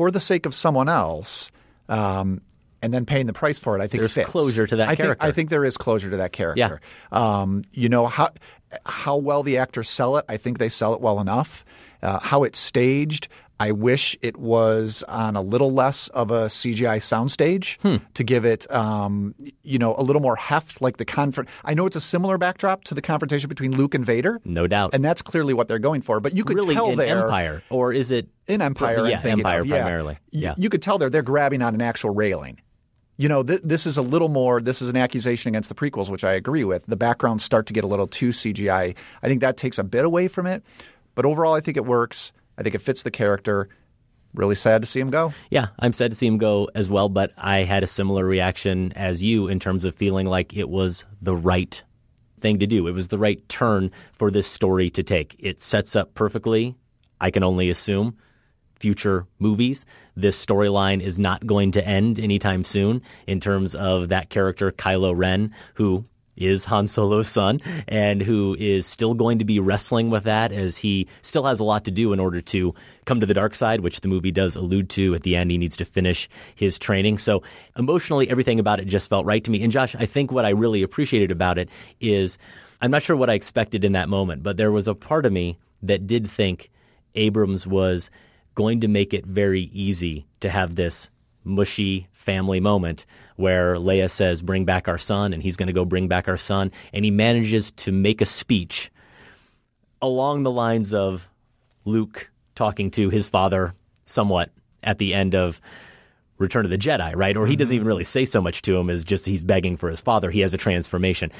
for 0.00 0.10
the 0.10 0.18
sake 0.18 0.46
of 0.46 0.54
someone 0.54 0.88
else. 0.88 1.52
Um, 1.86 2.40
and 2.80 2.94
then 2.94 3.04
paying 3.04 3.26
the 3.26 3.34
price 3.34 3.58
for 3.58 3.76
it, 3.78 3.82
I 3.82 3.86
think 3.86 4.00
There's 4.00 4.14
fits. 4.14 4.30
closure 4.30 4.66
to 4.66 4.76
that 4.76 4.88
I 4.88 4.94
think- 4.94 5.16
I 5.22 5.30
think 5.30 5.50
there 5.50 5.62
is 5.62 5.76
closure 5.76 6.08
to 6.08 6.16
that 6.16 6.32
character. 6.32 6.80
Um, 7.12 7.64
you 7.72 7.90
know 7.90 8.06
how 8.06 8.30
how 8.86 9.16
well 9.18 9.42
the 9.42 9.58
actors 9.58 9.90
sell 9.90 10.16
it. 10.16 10.24
I 10.26 10.38
think 10.38 10.56
they 10.56 10.70
sell 10.70 10.94
it 10.94 11.02
well 11.02 11.20
enough. 11.20 11.66
Uh, 12.02 12.18
how 12.18 12.44
it's 12.44 12.58
staged, 12.58 13.28
I 13.60 13.72
wish 13.72 14.16
it 14.22 14.36
was 14.38 15.04
on 15.06 15.36
a 15.36 15.40
little 15.42 15.70
less 15.72 16.08
of 16.08 16.30
a 16.30 16.48
CGI 16.48 16.98
soundstage 16.98 17.78
Hmm. 17.82 18.02
to 18.14 18.24
give 18.24 18.44
it, 18.44 18.68
um, 18.74 19.34
you 19.62 19.78
know, 19.78 19.94
a 19.96 20.02
little 20.02 20.22
more 20.22 20.34
heft. 20.36 20.80
Like 20.80 20.96
the 20.96 21.04
confront. 21.04 21.48
I 21.64 21.74
know 21.74 21.86
it's 21.86 21.94
a 21.96 22.00
similar 22.00 22.38
backdrop 22.38 22.84
to 22.84 22.94
the 22.94 23.02
confrontation 23.02 23.48
between 23.48 23.72
Luke 23.76 23.94
and 23.94 24.04
Vader, 24.04 24.40
No 24.44 24.66
doubt. 24.66 24.94
and 24.94 25.04
that's 25.04 25.22
clearly 25.22 25.52
what 25.54 25.68
they're 25.68 25.78
going 25.78 26.00
for. 26.00 26.20
But 26.20 26.36
you 26.36 26.42
could 26.42 26.56
really 26.56 26.74
tell 26.74 26.90
in 26.90 26.96
there 26.96 27.24
Empire, 27.24 27.62
or 27.70 27.92
is 27.92 28.10
it 28.10 28.28
in 28.48 28.62
Empire. 28.62 29.06
Yeah, 29.06 29.20
Empire 29.22 29.60
of, 29.60 29.66
yeah. 29.66 29.80
primarily. 29.82 30.18
You- 30.30 30.40
Yeah. 30.40 30.54
you 30.56 30.68
could 30.70 30.82
tell 30.82 30.98
there 30.98 31.10
they're 31.10 31.22
grabbing 31.22 31.62
on 31.62 31.74
an 31.74 31.82
actual 31.82 32.10
railing. 32.10 32.58
You 33.18 33.28
know, 33.28 33.42
th- 33.42 33.60
this 33.62 33.84
is 33.84 33.98
a 33.98 34.02
little 34.02 34.30
more. 34.30 34.62
This 34.62 34.80
is 34.80 34.88
an 34.88 34.96
accusation 34.96 35.50
against 35.50 35.68
the 35.68 35.74
prequels, 35.74 36.08
which 36.08 36.24
I 36.24 36.32
agree 36.32 36.64
with. 36.64 36.86
The 36.86 36.96
backgrounds 36.96 37.44
start 37.44 37.66
to 37.66 37.74
get 37.74 37.84
a 37.84 37.86
little 37.86 38.06
too 38.06 38.30
CGI. 38.32 38.94
I 39.22 39.28
think 39.28 39.42
that 39.42 39.58
takes 39.58 39.78
a 39.78 39.84
bit 39.84 40.06
away 40.06 40.26
from 40.26 40.46
it, 40.46 40.62
but 41.14 41.26
overall, 41.26 41.52
I 41.52 41.60
think 41.60 41.76
it 41.76 41.84
works. 41.84 42.32
I 42.58 42.62
think 42.62 42.74
it 42.74 42.82
fits 42.82 43.02
the 43.02 43.10
character. 43.10 43.68
Really 44.34 44.54
sad 44.54 44.82
to 44.82 44.86
see 44.86 45.00
him 45.00 45.10
go. 45.10 45.32
Yeah, 45.50 45.68
I'm 45.78 45.92
sad 45.92 46.12
to 46.12 46.16
see 46.16 46.26
him 46.26 46.38
go 46.38 46.68
as 46.74 46.88
well, 46.88 47.08
but 47.08 47.32
I 47.36 47.64
had 47.64 47.82
a 47.82 47.88
similar 47.88 48.24
reaction 48.24 48.92
as 48.94 49.22
you 49.22 49.48
in 49.48 49.58
terms 49.58 49.84
of 49.84 49.94
feeling 49.94 50.26
like 50.26 50.56
it 50.56 50.68
was 50.68 51.04
the 51.20 51.34
right 51.34 51.82
thing 52.38 52.60
to 52.60 52.66
do. 52.66 52.86
It 52.86 52.92
was 52.92 53.08
the 53.08 53.18
right 53.18 53.46
turn 53.48 53.90
for 54.12 54.30
this 54.30 54.46
story 54.46 54.88
to 54.90 55.02
take. 55.02 55.36
It 55.38 55.60
sets 55.60 55.96
up 55.96 56.14
perfectly, 56.14 56.76
I 57.20 57.30
can 57.30 57.42
only 57.42 57.70
assume, 57.70 58.16
future 58.78 59.26
movies. 59.38 59.84
This 60.16 60.42
storyline 60.44 61.02
is 61.02 61.18
not 61.18 61.46
going 61.46 61.72
to 61.72 61.86
end 61.86 62.18
anytime 62.18 62.64
soon 62.64 63.02
in 63.26 63.40
terms 63.40 63.74
of 63.74 64.08
that 64.08 64.30
character, 64.30 64.70
Kylo 64.70 65.12
Ren, 65.16 65.52
who 65.74 66.06
is 66.40 66.64
Han 66.64 66.86
Solo's 66.86 67.28
son 67.28 67.60
and 67.86 68.22
who 68.22 68.56
is 68.58 68.86
still 68.86 69.14
going 69.14 69.38
to 69.38 69.44
be 69.44 69.60
wrestling 69.60 70.10
with 70.10 70.24
that 70.24 70.50
as 70.50 70.78
he 70.78 71.06
still 71.22 71.44
has 71.44 71.60
a 71.60 71.64
lot 71.64 71.84
to 71.84 71.90
do 71.90 72.12
in 72.12 72.18
order 72.18 72.40
to 72.40 72.74
come 73.04 73.20
to 73.20 73.26
the 73.26 73.34
dark 73.34 73.54
side, 73.54 73.80
which 73.80 74.00
the 74.00 74.08
movie 74.08 74.32
does 74.32 74.56
allude 74.56 74.88
to 74.90 75.14
at 75.14 75.22
the 75.22 75.36
end. 75.36 75.50
He 75.50 75.58
needs 75.58 75.76
to 75.76 75.84
finish 75.84 76.28
his 76.54 76.78
training. 76.78 77.18
So 77.18 77.42
emotionally, 77.76 78.28
everything 78.28 78.58
about 78.58 78.80
it 78.80 78.86
just 78.86 79.10
felt 79.10 79.26
right 79.26 79.44
to 79.44 79.50
me. 79.50 79.62
And 79.62 79.70
Josh, 79.70 79.94
I 79.94 80.06
think 80.06 80.32
what 80.32 80.44
I 80.44 80.50
really 80.50 80.82
appreciated 80.82 81.30
about 81.30 81.58
it 81.58 81.68
is 82.00 82.38
I'm 82.80 82.90
not 82.90 83.02
sure 83.02 83.16
what 83.16 83.30
I 83.30 83.34
expected 83.34 83.84
in 83.84 83.92
that 83.92 84.08
moment, 84.08 84.42
but 84.42 84.56
there 84.56 84.72
was 84.72 84.88
a 84.88 84.94
part 84.94 85.26
of 85.26 85.32
me 85.32 85.58
that 85.82 86.06
did 86.06 86.28
think 86.28 86.70
Abrams 87.14 87.66
was 87.66 88.10
going 88.54 88.80
to 88.80 88.88
make 88.88 89.12
it 89.12 89.26
very 89.26 89.62
easy 89.72 90.26
to 90.40 90.48
have 90.50 90.74
this 90.74 91.08
mushy 91.44 92.08
family 92.12 92.60
moment 92.60 93.06
where 93.40 93.76
Leia 93.76 94.10
says, 94.10 94.42
Bring 94.42 94.64
back 94.64 94.86
our 94.86 94.98
son, 94.98 95.32
and 95.32 95.42
he's 95.42 95.56
going 95.56 95.66
to 95.66 95.72
go 95.72 95.84
bring 95.84 96.06
back 96.06 96.28
our 96.28 96.36
son. 96.36 96.70
And 96.92 97.04
he 97.04 97.10
manages 97.10 97.72
to 97.72 97.92
make 97.92 98.20
a 98.20 98.26
speech 98.26 98.90
along 100.00 100.44
the 100.44 100.50
lines 100.50 100.94
of 100.94 101.28
Luke 101.84 102.30
talking 102.54 102.90
to 102.92 103.10
his 103.10 103.28
father 103.28 103.74
somewhat 104.04 104.50
at 104.82 104.98
the 104.98 105.14
end 105.14 105.34
of 105.34 105.60
Return 106.38 106.64
of 106.64 106.70
the 106.70 106.78
Jedi, 106.78 107.14
right? 107.14 107.36
Or 107.36 107.46
he 107.46 107.56
doesn't 107.56 107.74
even 107.74 107.82
mm-hmm. 107.82 107.88
really 107.88 108.04
say 108.04 108.24
so 108.24 108.40
much 108.40 108.62
to 108.62 108.76
him 108.76 108.88
as 108.88 109.04
just 109.04 109.26
he's 109.26 109.44
begging 109.44 109.76
for 109.76 109.90
his 109.90 110.00
father. 110.00 110.30
He 110.30 110.40
has 110.40 110.54
a 110.54 110.58
transformation. 110.58 111.32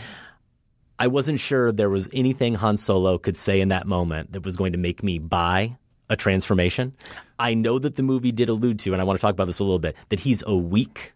I 0.98 1.06
wasn't 1.06 1.40
sure 1.40 1.72
there 1.72 1.88
was 1.88 2.10
anything 2.12 2.54
Han 2.56 2.76
Solo 2.76 3.16
could 3.16 3.36
say 3.36 3.60
in 3.62 3.68
that 3.68 3.86
moment 3.86 4.32
that 4.32 4.44
was 4.44 4.58
going 4.58 4.72
to 4.72 4.78
make 4.78 5.02
me 5.02 5.18
buy 5.18 5.78
a 6.10 6.16
transformation. 6.16 6.94
I 7.38 7.54
know 7.54 7.78
that 7.78 7.96
the 7.96 8.02
movie 8.02 8.32
did 8.32 8.50
allude 8.50 8.78
to, 8.80 8.92
and 8.92 9.00
I 9.00 9.04
want 9.04 9.18
to 9.18 9.22
talk 9.22 9.32
about 9.32 9.46
this 9.46 9.60
a 9.60 9.64
little 9.64 9.78
bit, 9.78 9.96
that 10.10 10.20
he's 10.20 10.42
a 10.46 10.54
weak 10.54 11.14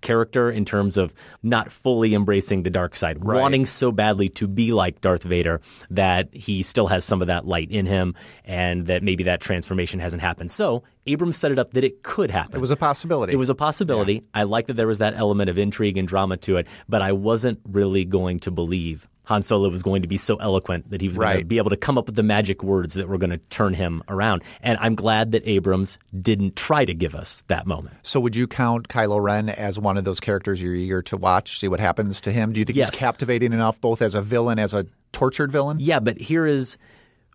character 0.00 0.50
in 0.50 0.64
terms 0.64 0.96
of 0.96 1.12
not 1.42 1.70
fully 1.72 2.14
embracing 2.14 2.62
the 2.62 2.70
dark 2.70 2.94
side, 2.94 3.18
Right. 3.24 3.40
wanting 3.40 3.66
so 3.66 3.90
badly 3.92 4.28
to 4.30 4.46
be 4.46 4.72
like 4.72 5.00
Darth 5.00 5.22
Vader 5.24 5.60
that 5.90 6.28
he 6.32 6.62
still 6.62 6.86
has 6.86 7.04
some 7.04 7.20
of 7.20 7.26
that 7.28 7.46
light 7.46 7.70
in 7.70 7.86
him 7.86 8.14
and 8.44 8.86
that 8.86 9.02
maybe 9.02 9.24
that 9.24 9.40
transformation 9.40 10.00
hasn't 10.00 10.22
happened. 10.22 10.50
So 10.50 10.82
Abrams 11.06 11.36
set 11.36 11.52
it 11.52 11.58
up 11.58 11.72
that 11.72 11.84
it 11.84 12.02
could 12.02 12.30
happen. 12.30 12.56
It 12.56 12.60
was 12.60 12.70
a 12.70 12.76
possibility. 12.76 13.32
It 13.32 13.36
was 13.36 13.48
a 13.50 13.54
possibility. 13.54 14.22
I 14.34 14.44
like 14.44 14.66
that 14.66 14.74
there 14.74 14.86
was 14.86 14.98
that 14.98 15.14
element 15.14 15.50
of 15.50 15.58
intrigue 15.58 15.96
and 15.96 16.06
drama 16.06 16.36
to 16.38 16.58
it, 16.58 16.66
but 16.88 17.02
I 17.02 17.12
wasn't 17.12 17.60
really 17.68 18.04
going 18.04 18.38
to 18.40 18.50
believe 18.50 19.08
Han 19.28 19.42
Solo 19.42 19.68
was 19.68 19.82
going 19.82 20.00
to 20.02 20.08
be 20.08 20.16
so 20.16 20.36
eloquent 20.36 20.88
that 20.88 21.02
he 21.02 21.08
was 21.08 21.18
going 21.18 21.38
to 21.40 21.44
be 21.44 21.58
able 21.58 21.68
to 21.68 21.76
come 21.76 21.98
up 21.98 22.06
with 22.06 22.14
the 22.16 22.22
magic 22.22 22.62
words 22.62 22.94
that 22.94 23.08
were 23.08 23.18
going 23.18 23.28
to 23.28 23.36
turn 23.36 23.74
him 23.74 24.02
around. 24.08 24.42
And 24.62 24.78
I'm 24.80 24.94
glad 24.94 25.32
that 25.32 25.42
Abrams 25.46 25.98
didn't 26.18 26.56
try 26.56 26.86
to 26.86 26.94
give 26.94 27.14
us 27.14 27.42
that 27.48 27.66
moment. 27.66 27.96
So, 28.02 28.20
would 28.20 28.34
you 28.34 28.46
count 28.46 28.88
Kylo 28.88 29.22
Ren 29.22 29.50
as 29.50 29.78
one 29.78 29.98
of 29.98 30.04
those 30.04 30.18
characters 30.18 30.62
you're 30.62 30.74
eager 30.74 31.02
to 31.02 31.18
watch, 31.18 31.58
see 31.60 31.68
what 31.68 31.78
happens 31.78 32.22
to 32.22 32.32
him? 32.32 32.52
Do 32.54 32.58
you 32.60 32.64
think 32.64 32.76
Yes. 32.78 32.88
he's 32.90 32.98
captivating 32.98 33.52
enough, 33.52 33.80
both 33.80 34.00
as 34.00 34.14
a 34.14 34.22
villain, 34.22 34.58
as 34.58 34.72
a 34.72 34.86
tortured 35.12 35.52
villain? 35.52 35.76
Yeah, 35.78 36.00
but 36.00 36.16
here 36.16 36.46
is 36.46 36.78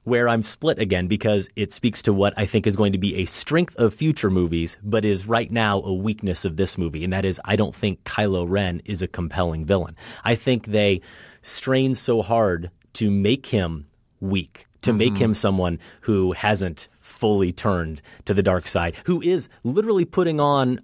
where 0.03 0.27
I'm 0.27 0.43
split 0.43 0.79
again 0.79 1.08
because 1.08 1.47
it 1.56 1.71
speaks 1.71 2.01
to 2.03 2.12
what 2.12 2.34
I 2.36 2.45
think 2.45 2.67
is 2.67 2.75
going 2.75 2.91
to 2.91 2.97
be 2.97 3.17
a 3.17 3.25
strength 3.25 3.75
of 3.77 3.93
future 3.93 4.29
movies, 4.29 4.77
but 4.84 5.06
is 5.06 5.27
right 5.27 5.49
now 5.49 5.79
a 5.82 5.93
weakness 5.93 6.43
of 6.43 6.58
this 6.58 6.77
movie. 6.77 7.03
And 7.06 7.13
that 7.13 7.23
is, 7.23 7.39
I 7.45 7.56
don't 7.56 7.73
think 7.73 8.03
Kylo 8.03 8.45
Ren 8.49 8.82
is 8.84 9.01
a 9.01 9.08
compelling 9.08 9.63
villain. 9.63 9.95
I 10.25 10.36
think 10.36 10.65
they 10.67 10.99
strain 11.43 11.93
so 11.93 12.23
hard 12.23 12.71
to 12.93 13.12
make 13.12 13.47
him 13.47 13.86
weak, 14.19 14.65
to 14.82 14.93
make 14.93 15.13
mm-hmm. 15.13 15.23
him 15.23 15.34
someone 15.36 15.79
who 16.01 16.32
hasn't 16.32 16.88
fully 16.99 17.51
turned 17.51 18.01
to 18.25 18.34
the 18.34 18.41
dark 18.41 18.65
side, 18.67 18.95
who 19.06 19.21
is 19.21 19.49
literally 19.63 20.06
putting 20.06 20.39
on 20.39 20.79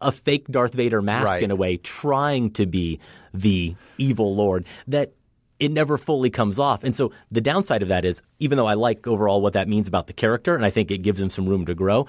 a 0.00 0.12
fake 0.12 0.46
Darth 0.48 0.74
Vader 0.74 1.02
mask 1.02 1.26
Right. 1.26 1.42
in 1.42 1.50
a 1.50 1.56
way, 1.56 1.76
trying 1.76 2.50
to 2.52 2.66
be 2.66 3.00
the 3.32 3.74
evil 3.98 4.34
Lord 4.34 4.66
that 4.86 5.12
it 5.58 5.70
never 5.70 5.96
fully 5.96 6.30
comes 6.30 6.58
off. 6.58 6.84
And 6.84 6.94
so 6.94 7.12
the 7.30 7.40
downside 7.40 7.82
of 7.82 7.88
that 7.88 8.04
is, 8.04 8.22
even 8.38 8.58
though 8.58 8.66
I 8.66 8.74
like 8.74 9.06
overall 9.06 9.40
what 9.40 9.52
that 9.52 9.68
means 9.68 9.88
about 9.88 10.06
the 10.06 10.12
character, 10.12 10.54
and 10.54 10.64
I 10.64 10.70
think 10.70 10.90
it 10.90 10.98
gives 10.98 11.20
him 11.20 11.30
some 11.30 11.48
room 11.48 11.66
to 11.66 11.74
grow, 11.74 12.06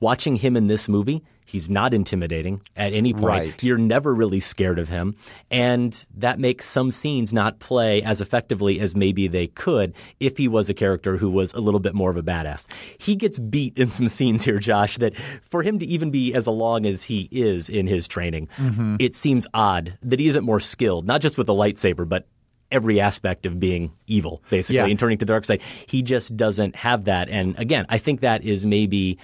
watching 0.00 0.36
him 0.36 0.56
in 0.56 0.66
this 0.66 0.88
movie, 0.88 1.22
he's 1.46 1.70
not 1.70 1.94
intimidating 1.94 2.60
at 2.76 2.92
any 2.92 3.12
point. 3.12 3.24
Right. 3.24 3.62
You're 3.62 3.78
never 3.78 4.14
really 4.14 4.40
scared 4.40 4.78
of 4.78 4.88
him. 4.88 5.14
And 5.50 6.04
that 6.16 6.38
makes 6.38 6.64
some 6.66 6.90
scenes 6.90 7.32
not 7.32 7.60
play 7.60 8.02
as 8.02 8.20
effectively 8.20 8.80
as 8.80 8.96
maybe 8.96 9.28
they 9.28 9.46
could 9.46 9.94
if 10.20 10.36
he 10.36 10.48
was 10.48 10.68
a 10.68 10.74
character 10.74 11.16
who 11.16 11.30
was 11.30 11.52
a 11.54 11.60
little 11.60 11.80
bit 11.80 11.94
more 11.94 12.10
of 12.10 12.16
a 12.16 12.22
badass. 12.22 12.66
He 12.98 13.14
gets 13.14 13.38
beat 13.38 13.78
in 13.78 13.86
some 13.86 14.08
scenes 14.08 14.42
here, 14.44 14.58
Josh, 14.58 14.98
that 14.98 15.16
for 15.42 15.62
him 15.62 15.78
to 15.78 15.86
even 15.86 16.10
be 16.10 16.34
as 16.34 16.46
long 16.46 16.84
as 16.84 17.04
he 17.04 17.28
is 17.30 17.68
in 17.68 17.86
his 17.86 18.08
training, 18.08 18.48
mm-hmm. 18.56 18.96
it 18.98 19.14
seems 19.14 19.46
odd 19.54 19.96
that 20.02 20.18
he 20.18 20.26
isn't 20.28 20.44
more 20.44 20.60
skilled, 20.60 21.06
not 21.06 21.20
just 21.20 21.38
with 21.38 21.46
the 21.46 21.54
lightsaber, 21.54 22.08
but 22.08 22.26
every 22.72 23.00
aspect 23.00 23.46
of 23.46 23.60
being 23.60 23.92
evil, 24.08 24.42
basically, 24.50 24.76
Yeah. 24.76 24.86
and 24.86 24.98
turning 24.98 25.18
to 25.18 25.24
the 25.24 25.32
dark 25.32 25.44
side. 25.44 25.62
He 25.86 26.02
just 26.02 26.36
doesn't 26.36 26.74
have 26.74 27.04
that. 27.04 27.28
And 27.28 27.56
again, 27.58 27.86
I 27.88 27.98
think 27.98 28.22
that 28.22 28.42
is 28.42 28.66
maybe 28.66 29.18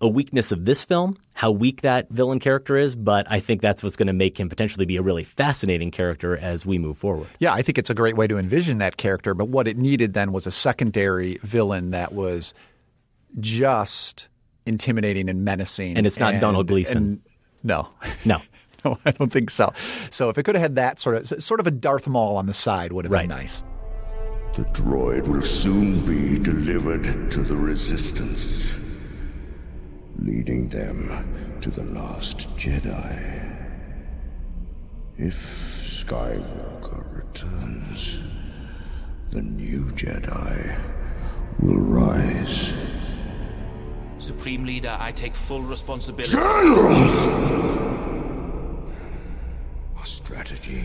a 0.00 0.08
weakness 0.08 0.52
of 0.52 0.64
this 0.64 0.84
film, 0.84 1.16
how 1.34 1.50
weak 1.50 1.80
that 1.82 2.10
villain 2.10 2.38
character 2.40 2.76
is, 2.76 2.94
but 2.94 3.26
I 3.30 3.40
think 3.40 3.62
that's 3.62 3.82
what's 3.82 3.96
going 3.96 4.08
to 4.08 4.12
make 4.12 4.38
him 4.38 4.48
potentially 4.48 4.84
be 4.86 4.96
a 4.96 5.02
really 5.02 5.24
fascinating 5.24 5.90
character 5.90 6.36
as 6.36 6.66
we 6.66 6.78
move 6.78 6.98
forward. 6.98 7.28
Yeah, 7.38 7.52
I 7.54 7.62
think 7.62 7.78
it's 7.78 7.90
a 7.90 7.94
great 7.94 8.16
way 8.16 8.26
to 8.26 8.36
envision 8.36 8.78
that 8.78 8.96
character. 8.96 9.34
But 9.34 9.48
what 9.48 9.66
it 9.68 9.78
needed 9.78 10.12
then 10.12 10.32
was 10.32 10.46
a 10.46 10.50
secondary 10.52 11.38
villain 11.42 11.90
that 11.92 12.12
was 12.12 12.54
just 13.40 14.28
intimidating 14.66 15.28
and 15.28 15.44
menacing. 15.44 15.96
And 15.96 16.06
it's 16.06 16.18
not 16.18 16.40
Domhnall 16.40 16.64
Gleeson. 16.64 16.96
and- 16.96 17.20
no. 17.62 17.88
No. 18.24 18.40
No, 18.86 18.98
I 19.06 19.12
don't 19.12 19.32
think 19.32 19.48
so. 19.48 19.72
So 20.10 20.28
if 20.28 20.36
it 20.36 20.42
could 20.42 20.56
have 20.56 20.60
had 20.60 20.74
that 20.76 21.00
sort 21.00 21.16
of 21.32 21.42
sort 21.42 21.58
of 21.58 21.66
a 21.66 21.70
Darth 21.70 22.06
Maul 22.06 22.36
on 22.36 22.44
the 22.44 22.52
side 22.52 22.92
would 22.92 23.06
have 23.06 23.12
Right. 23.12 23.26
been 23.26 23.34
nice. 23.38 23.64
The 24.56 24.64
droid 24.64 25.26
will 25.26 25.40
soon 25.40 26.04
be 26.04 26.38
delivered 26.38 27.30
to 27.30 27.40
the 27.40 27.56
Resistance, 27.56 28.70
leading 30.18 30.68
them 30.68 31.58
to 31.60 31.70
the 31.70 31.84
last 31.84 32.48
Jedi. 32.56 33.50
If 35.16 35.34
Skywalker 35.34 37.04
returns, 37.16 38.22
the 39.30 39.42
new 39.42 39.84
Jedi 39.90 40.78
will 41.60 41.80
rise. 41.80 42.74
Supreme 44.18 44.64
Leader, 44.64 44.96
I 44.98 45.12
take 45.12 45.34
full 45.34 45.62
responsibility. 45.62 46.32
General! 46.32 46.94
Our 49.96 50.04
strategy 50.04 50.84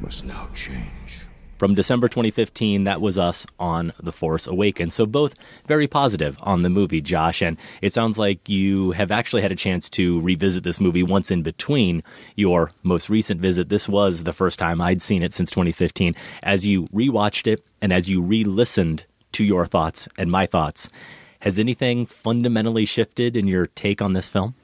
must 0.00 0.24
now 0.24 0.48
change. 0.54 1.25
From 1.58 1.74
December 1.74 2.06
2015, 2.08 2.84
that 2.84 3.00
was 3.00 3.16
us 3.16 3.46
on 3.58 3.94
The 3.98 4.12
Force 4.12 4.46
Awakens. 4.46 4.92
So 4.92 5.06
both 5.06 5.34
very 5.66 5.86
positive 5.86 6.36
on 6.42 6.60
the 6.60 6.68
movie, 6.68 7.00
Josh. 7.00 7.40
And 7.40 7.56
it 7.80 7.94
sounds 7.94 8.18
like 8.18 8.46
you 8.46 8.90
have 8.90 9.10
actually 9.10 9.40
had 9.40 9.52
a 9.52 9.56
chance 9.56 9.88
to 9.90 10.20
revisit 10.20 10.64
this 10.64 10.80
movie 10.80 11.02
once 11.02 11.30
in 11.30 11.42
between 11.42 12.02
your 12.34 12.72
most 12.82 13.08
recent 13.08 13.40
visit. 13.40 13.70
This 13.70 13.88
was 13.88 14.24
the 14.24 14.34
first 14.34 14.58
time 14.58 14.82
I'd 14.82 15.00
seen 15.00 15.22
it 15.22 15.32
since 15.32 15.50
2015. 15.50 16.14
As 16.42 16.66
you 16.66 16.84
rewatched 16.88 17.46
it 17.46 17.64
and 17.80 17.90
as 17.90 18.10
you 18.10 18.20
re-listened 18.20 19.06
to 19.32 19.42
your 19.42 19.64
thoughts 19.64 20.08
and 20.18 20.30
my 20.30 20.44
thoughts, 20.44 20.90
Has 21.40 21.58
anything 21.58 22.06
fundamentally 22.06 22.84
shifted 22.84 23.36
in 23.36 23.46
your 23.46 23.66
take 23.66 24.00
on 24.02 24.14
this 24.14 24.28
film? 24.28 24.54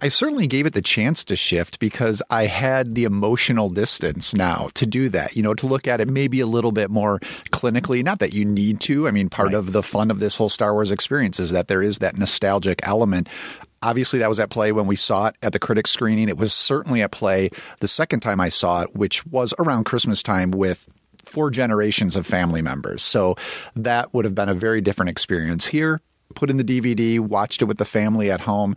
I 0.00 0.08
certainly 0.08 0.46
gave 0.46 0.66
it 0.66 0.72
the 0.72 0.82
chance 0.82 1.24
to 1.26 1.36
shift 1.36 1.78
because 1.78 2.22
I 2.30 2.46
had 2.46 2.94
the 2.94 3.04
emotional 3.04 3.68
distance 3.68 4.34
now 4.34 4.68
to 4.74 4.86
do 4.86 5.08
that, 5.10 5.36
you 5.36 5.42
know, 5.42 5.54
to 5.54 5.66
look 5.66 5.86
at 5.86 6.00
it 6.00 6.08
maybe 6.08 6.40
a 6.40 6.46
little 6.46 6.72
bit 6.72 6.90
more 6.90 7.18
clinically. 7.50 8.04
Not 8.04 8.18
that 8.20 8.34
you 8.34 8.44
need 8.44 8.80
to. 8.82 9.08
I 9.08 9.10
mean, 9.10 9.28
part 9.28 9.48
right. 9.48 9.54
of 9.54 9.72
the 9.72 9.82
fun 9.82 10.10
of 10.10 10.18
this 10.18 10.36
whole 10.36 10.48
Star 10.48 10.72
Wars 10.72 10.90
experience 10.90 11.40
is 11.40 11.50
that 11.50 11.68
there 11.68 11.82
is 11.82 11.98
that 11.98 12.16
nostalgic 12.16 12.86
element. 12.86 13.28
Obviously, 13.82 14.18
that 14.18 14.28
was 14.28 14.40
at 14.40 14.50
play 14.50 14.72
when 14.72 14.86
we 14.86 14.96
saw 14.96 15.26
it 15.26 15.36
at 15.42 15.52
the 15.52 15.58
critic 15.58 15.86
screening. 15.86 16.28
It 16.28 16.36
was 16.36 16.52
certainly 16.52 17.02
at 17.02 17.12
play 17.12 17.50
the 17.80 17.88
second 17.88 18.20
time 18.20 18.40
I 18.40 18.48
saw 18.48 18.82
it, 18.82 18.96
which 18.96 19.24
was 19.26 19.54
around 19.58 19.84
Christmas 19.84 20.22
time 20.22 20.50
with 20.50 20.88
four 21.24 21.50
generations 21.50 22.16
of 22.16 22.26
family 22.26 22.62
members. 22.62 23.02
So 23.02 23.36
that 23.76 24.12
would 24.12 24.24
have 24.24 24.34
been 24.34 24.48
a 24.48 24.54
very 24.54 24.80
different 24.80 25.10
experience 25.10 25.66
here. 25.66 26.00
Put 26.38 26.50
in 26.50 26.56
the 26.56 26.62
DVD, 26.62 27.18
watched 27.18 27.62
it 27.62 27.64
with 27.64 27.78
the 27.78 27.84
family 27.84 28.30
at 28.30 28.40
home, 28.40 28.76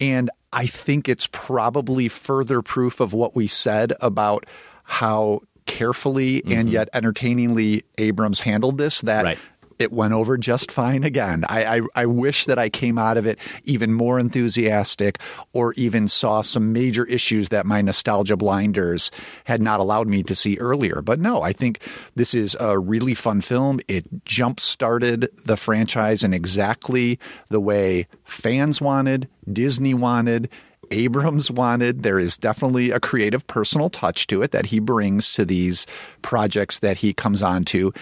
and 0.00 0.30
I 0.50 0.66
think 0.66 1.10
it's 1.10 1.28
probably 1.30 2.08
further 2.08 2.62
proof 2.62 3.00
of 3.00 3.12
what 3.12 3.36
we 3.36 3.46
said 3.46 3.92
about 4.00 4.46
how 4.84 5.40
carefully 5.66 6.40
mm-hmm. 6.40 6.52
and 6.52 6.70
yet 6.70 6.88
entertainingly 6.94 7.84
Abrams 7.98 8.40
handled 8.40 8.78
this 8.78 9.02
that 9.02 9.24
right 9.24 9.38
it 9.82 9.92
went 9.92 10.14
over 10.14 10.38
just 10.38 10.72
fine 10.72 11.04
again. 11.04 11.44
I, 11.48 11.78
I, 11.78 11.80
I, 11.94 12.06
wish 12.06 12.46
that 12.46 12.58
I 12.58 12.68
came 12.68 12.98
out 12.98 13.16
of 13.16 13.26
it 13.26 13.38
even 13.64 13.92
more 13.92 14.18
enthusiastic 14.18 15.18
or 15.52 15.72
even 15.74 16.08
saw 16.08 16.40
some 16.40 16.72
major 16.72 17.04
issues 17.06 17.50
that 17.50 17.66
my 17.66 17.82
nostalgia 17.82 18.36
blinders 18.36 19.10
had 19.44 19.60
not 19.60 19.80
allowed 19.80 20.08
me 20.08 20.22
to 20.22 20.34
see 20.34 20.56
earlier. 20.58 21.02
But 21.02 21.20
no, 21.20 21.42
I 21.42 21.52
think 21.52 21.82
this 22.14 22.32
is 22.32 22.56
a 22.60 22.78
really 22.78 23.14
fun 23.14 23.40
film. 23.40 23.80
It 23.88 24.24
jump 24.24 24.60
started 24.60 25.28
the 25.44 25.56
franchise 25.56 26.22
in 26.22 26.32
exactly 26.32 27.18
the 27.48 27.60
way 27.60 28.06
fans 28.24 28.80
wanted, 28.80 29.28
Disney 29.52 29.94
wanted, 29.94 30.48
Abrams 30.92 31.50
wanted. 31.50 32.02
There 32.02 32.18
is 32.18 32.36
definitely 32.36 32.90
a 32.90 33.00
creative 33.00 33.46
personal 33.46 33.90
touch 33.90 34.26
to 34.28 34.42
it 34.42 34.52
that 34.52 34.66
he 34.66 34.78
brings 34.78 35.32
to 35.34 35.44
these 35.44 35.86
projects 36.22 36.80
that 36.80 36.98
he 36.98 37.12
comes 37.12 37.42
on 37.42 37.64
to. 37.66 37.92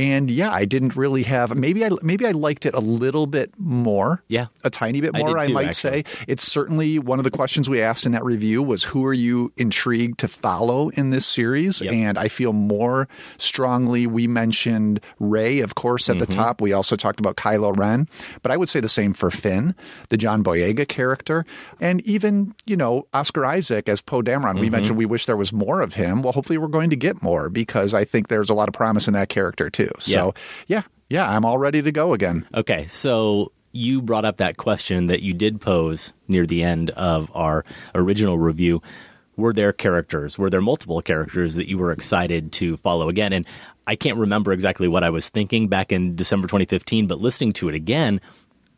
And 0.00 0.30
yeah, 0.30 0.50
I 0.50 0.64
didn't 0.64 0.96
really 0.96 1.24
have 1.24 1.54
maybe 1.54 1.84
I 1.84 1.90
maybe 2.00 2.24
I 2.24 2.30
liked 2.30 2.64
it 2.64 2.72
a 2.72 2.80
little 2.80 3.26
bit 3.26 3.52
more. 3.58 4.22
Yeah. 4.28 4.46
A 4.64 4.70
tiny 4.70 5.02
bit 5.02 5.14
more, 5.14 5.36
I, 5.36 5.44
too, 5.44 5.52
I 5.52 5.54
might 5.54 5.68
actually. 5.68 6.04
say. 6.04 6.24
It's 6.26 6.42
certainly 6.42 6.98
one 6.98 7.18
of 7.18 7.24
the 7.24 7.30
questions 7.30 7.68
we 7.68 7.82
asked 7.82 8.06
in 8.06 8.12
that 8.12 8.24
review 8.24 8.62
was 8.62 8.82
who 8.82 9.04
are 9.04 9.12
you 9.12 9.52
intrigued 9.58 10.18
to 10.20 10.28
follow 10.28 10.88
in 10.88 11.10
this 11.10 11.26
series? 11.26 11.82
Yep. 11.82 11.92
And 11.92 12.18
I 12.18 12.28
feel 12.28 12.54
more 12.54 13.08
strongly 13.36 14.06
we 14.06 14.26
mentioned 14.26 15.00
Rey, 15.18 15.60
of 15.60 15.74
course, 15.74 16.08
at 16.08 16.16
mm-hmm. 16.16 16.20
the 16.20 16.34
top. 16.34 16.62
We 16.62 16.72
also 16.72 16.96
talked 16.96 17.20
about 17.20 17.36
Kylo 17.36 17.76
Ren. 17.76 18.08
But 18.40 18.52
I 18.52 18.56
would 18.56 18.70
say 18.70 18.80
the 18.80 18.88
same 18.88 19.12
for 19.12 19.30
Finn, 19.30 19.74
the 20.08 20.16
John 20.16 20.42
Boyega 20.42 20.88
character, 20.88 21.44
and 21.78 22.00
even, 22.06 22.54
you 22.64 22.76
know, 22.76 23.06
Oscar 23.12 23.44
Isaac 23.44 23.86
as 23.86 24.00
Poe 24.00 24.22
Dameron. 24.22 24.52
Mm-hmm. 24.52 24.60
We 24.60 24.70
mentioned 24.70 24.96
we 24.96 25.04
wish 25.04 25.26
there 25.26 25.36
was 25.36 25.52
more 25.52 25.82
of 25.82 25.92
him. 25.92 26.22
Well, 26.22 26.32
hopefully 26.32 26.56
we're 26.56 26.68
going 26.68 26.88
to 26.88 26.96
get 26.96 27.22
more 27.22 27.50
because 27.50 27.92
I 27.92 28.06
think 28.06 28.28
there's 28.28 28.48
a 28.48 28.54
lot 28.54 28.66
of 28.66 28.72
promise 28.72 29.06
in 29.06 29.12
that 29.12 29.28
character 29.28 29.68
too. 29.68 29.89
So, 29.98 30.34
yeah, 30.66 30.82
yeah, 31.08 31.28
I'm 31.28 31.44
all 31.44 31.58
ready 31.58 31.82
to 31.82 31.92
go 31.92 32.12
again. 32.14 32.46
Okay, 32.54 32.86
so 32.86 33.52
you 33.72 34.02
brought 34.02 34.24
up 34.24 34.38
that 34.38 34.56
question 34.56 35.06
that 35.08 35.22
you 35.22 35.34
did 35.34 35.60
pose 35.60 36.12
near 36.28 36.46
the 36.46 36.62
end 36.62 36.90
of 36.90 37.30
our 37.34 37.64
original 37.94 38.38
review. 38.38 38.82
Were 39.36 39.52
there 39.52 39.72
characters? 39.72 40.38
Were 40.38 40.50
there 40.50 40.60
multiple 40.60 41.00
characters 41.00 41.54
that 41.54 41.68
you 41.68 41.78
were 41.78 41.92
excited 41.92 42.52
to 42.54 42.76
follow 42.76 43.08
again? 43.08 43.32
And 43.32 43.46
I 43.86 43.96
can't 43.96 44.18
remember 44.18 44.52
exactly 44.52 44.86
what 44.86 45.02
I 45.02 45.10
was 45.10 45.28
thinking 45.28 45.68
back 45.68 45.92
in 45.92 46.14
December 46.14 46.46
2015, 46.46 47.06
but 47.06 47.20
listening 47.20 47.52
to 47.54 47.68
it 47.68 47.74
again, 47.74 48.20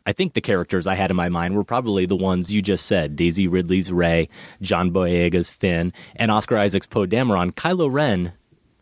I 0.05 0.13
think 0.13 0.33
the 0.33 0.41
characters 0.41 0.87
I 0.87 0.95
had 0.95 1.11
in 1.11 1.17
my 1.17 1.29
mind 1.29 1.55
were 1.55 1.63
probably 1.63 2.05
the 2.05 2.15
ones 2.15 2.51
you 2.51 2.61
just 2.61 2.85
said 2.85 3.15
Daisy 3.15 3.47
Ridley's 3.47 3.91
Rey, 3.91 4.29
John 4.61 4.91
Boyega's 4.91 5.49
Finn, 5.49 5.93
and 6.15 6.31
Oscar 6.31 6.57
Isaac's 6.57 6.87
Poe 6.87 7.07
Dameron. 7.07 7.53
Kylo 7.53 7.91
Ren 7.91 8.33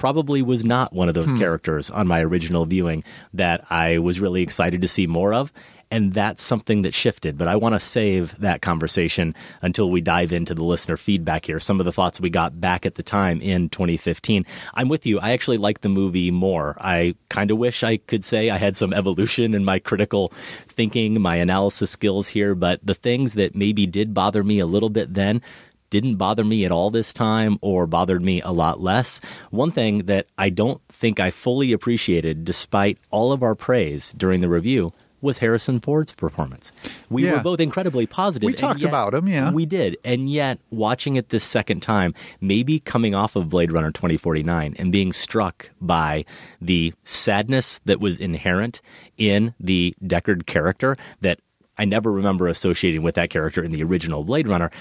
probably 0.01 0.41
was 0.41 0.65
not 0.65 0.91
one 0.91 1.07
of 1.09 1.13
those 1.13 1.29
hmm. 1.29 1.37
characters 1.37 1.91
on 1.91 2.07
my 2.07 2.21
original 2.21 2.65
viewing 2.65 3.03
that 3.35 3.63
I 3.69 3.99
was 3.99 4.19
really 4.19 4.41
excited 4.41 4.81
to 4.81 4.87
see 4.87 5.05
more 5.05 5.31
of. 5.31 5.53
And 5.91 6.11
that's 6.11 6.41
something 6.41 6.81
that 6.83 6.95
shifted. 6.95 7.37
But 7.37 7.47
I 7.47 7.55
want 7.55 7.75
to 7.75 7.79
save 7.79 8.35
that 8.39 8.63
conversation 8.63 9.35
until 9.61 9.91
we 9.91 10.01
dive 10.01 10.33
into 10.33 10.55
the 10.55 10.63
listener 10.63 10.97
feedback 10.97 11.45
here. 11.45 11.59
Some 11.59 11.79
of 11.79 11.85
the 11.85 11.91
thoughts 11.91 12.19
we 12.19 12.31
got 12.31 12.59
back 12.59 12.87
at 12.87 12.95
the 12.95 13.03
time 13.03 13.41
in 13.41 13.69
2015. 13.69 14.43
I'm 14.73 14.89
with 14.89 15.05
you. 15.05 15.19
I 15.19 15.33
actually 15.33 15.59
like 15.59 15.81
the 15.81 15.89
movie 15.89 16.31
more. 16.31 16.77
I 16.79 17.13
kind 17.29 17.51
of 17.51 17.59
wish 17.59 17.83
I 17.83 17.97
could 17.97 18.23
say 18.23 18.49
I 18.49 18.57
had 18.57 18.75
some 18.75 18.93
evolution 18.93 19.53
in 19.53 19.63
my 19.63 19.77
critical 19.77 20.29
thinking, 20.67 21.21
my 21.21 21.35
analysis 21.35 21.91
skills 21.91 22.27
here. 22.27 22.55
But 22.55 22.79
the 22.83 22.95
things 22.95 23.35
that 23.35 23.53
maybe 23.53 23.85
did 23.85 24.15
bother 24.15 24.43
me 24.43 24.57
a 24.57 24.65
little 24.65 24.89
bit 24.89 25.13
then 25.13 25.43
didn't 25.91 26.15
bother 26.15 26.43
me 26.43 26.65
at 26.65 26.71
all 26.71 26.89
this 26.89 27.13
time 27.13 27.59
or 27.61 27.85
bothered 27.85 28.23
me 28.23 28.41
a 28.41 28.51
lot 28.51 28.81
less. 28.81 29.21
One 29.51 29.69
thing 29.69 30.05
that 30.05 30.25
I 30.39 30.49
don't 30.49 30.81
think 30.89 31.19
I 31.19 31.29
fully 31.29 31.71
appreciated, 31.71 32.43
despite 32.43 32.97
all 33.11 33.31
of 33.31 33.43
our 33.43 33.53
praise 33.53 34.11
during 34.17 34.41
the 34.41 34.49
review, 34.49 34.91
was 35.21 35.37
Harrison 35.37 35.79
Ford's 35.79 36.13
performance. 36.13 36.71
We 37.09 37.25
yeah. 37.25 37.33
were 37.33 37.41
both 37.41 37.59
incredibly 37.59 38.07
positive. 38.07 38.47
We 38.47 38.53
talked 38.53 38.81
about 38.81 39.13
him, 39.13 39.27
yeah. 39.27 39.51
We 39.51 39.65
did. 39.65 39.97
And 40.03 40.27
yet, 40.27 40.57
watching 40.71 41.15
it 41.15 41.29
this 41.29 41.43
second 41.43 41.81
time, 41.81 42.15
maybe 42.39 42.79
coming 42.79 43.13
off 43.13 43.35
of 43.35 43.49
Blade 43.49 43.71
Runner 43.71 43.91
2049 43.91 44.75
and 44.79 44.91
being 44.91 45.13
struck 45.13 45.69
by 45.79 46.25
the 46.59 46.93
sadness 47.03 47.79
that 47.85 47.99
was 47.99 48.17
inherent 48.17 48.81
in 49.17 49.53
the 49.59 49.93
Deckard 50.03 50.47
character 50.47 50.97
that 51.19 51.39
I 51.77 51.85
never 51.85 52.11
remember 52.11 52.47
associating 52.47 53.01
with 53.01 53.15
that 53.15 53.29
character 53.29 53.63
in 53.63 53.71
the 53.71 53.83
original 53.83 54.23
Blade 54.23 54.47
Runner. 54.47 54.71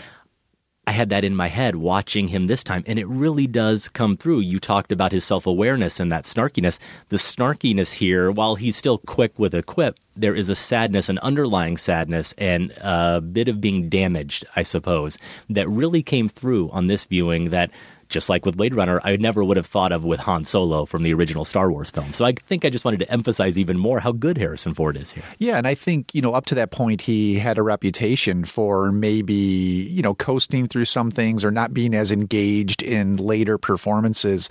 I 0.87 0.93
had 0.93 1.11
that 1.11 1.25
in 1.25 1.37
my 1.37 1.49
head 1.49 1.77
watching 1.77 2.29
him 2.29 2.47
this 2.47 2.65
time, 2.65 2.83
and 2.87 2.99
it 2.99 3.07
really 3.07 3.47
does 3.47 3.89
come 3.89 4.17
through. 4.17 4.41
You 4.41 4.59
talked 4.59 4.93
about 4.93 5.13
his 5.13 5.25
self 5.25 5.47
awareness 5.47 6.01
and 6.01 6.11
that 6.11 6.25
snarkiness. 6.25 6.79
The 7.11 7.17
snarkiness 7.17 7.93
here, 7.93 8.31
while 8.31 8.57
he's 8.57 8.77
still 8.77 8.99
quick 8.99 9.39
with 9.39 9.55
a 9.55 9.63
quip, 9.63 9.99
there 10.17 10.35
is 10.35 10.49
a 10.49 10.57
sadness, 10.57 11.09
an 11.09 11.19
underlying 11.21 11.77
sadness, 11.77 12.35
and 12.39 12.73
a 12.79 13.21
bit 13.21 13.49
of 13.49 13.61
being 13.61 13.89
damaged, 13.89 14.45
I 14.57 14.63
suppose, 14.63 15.19
that 15.49 15.69
really 15.69 16.03
came 16.03 16.29
through 16.29 16.71
on 16.71 16.87
this 16.87 17.05
viewing 17.05 17.51
that 17.51 17.71
just 18.11 18.29
like 18.29 18.45
with 18.45 18.57
Blade 18.57 18.75
Runner, 18.75 19.01
I 19.03 19.17
never 19.17 19.43
would 19.43 19.57
have 19.57 19.67
thought 19.67 19.93
of 19.93 20.05
with 20.05 20.21
Han 20.21 20.45
Solo 20.45 20.85
from 20.85 21.03
the 21.03 21.15
original 21.15 21.45
Star 21.45 21.71
Wars 21.71 21.91
film. 21.91 22.13
So 22.13 22.25
I 22.25 22.33
think 22.33 22.65
I 22.65 22.71
just 22.71 22.85
wanted 22.85 23.01
to 23.01 23.11
emphasize 23.11 23.59
even 23.59 23.79
more 23.79 24.01
how 24.01 24.13
good 24.13 24.37
Harrison 24.37 24.75
Ford 24.75 24.97
is 24.97 25.13
here. 25.13 25.25
Yeah, 25.39 25.57
and 25.57 25.67
I 25.67 25.75
think, 25.75 26.15
you 26.15 26.21
know, 26.21 26.35
up 26.35 26.47
to 26.47 26.55
that 26.57 26.71
point, 26.71 27.01
he 27.01 27.37
had 27.37 27.57
a 27.57 27.63
reputation 27.63 28.45
for 28.45 28.93
maybe, 28.93 29.35
you 29.35 30.03
know, 30.03 30.15
coasting 30.15 30.69
through 30.69 30.85
some 30.85 31.11
things 31.11 31.45
or 31.45 31.51
not 31.51 31.73
being 31.73 31.95
as 31.95 32.13
engaged 32.13 32.83
in 32.83 33.17
later 33.17 33.57
performances. 33.57 34.49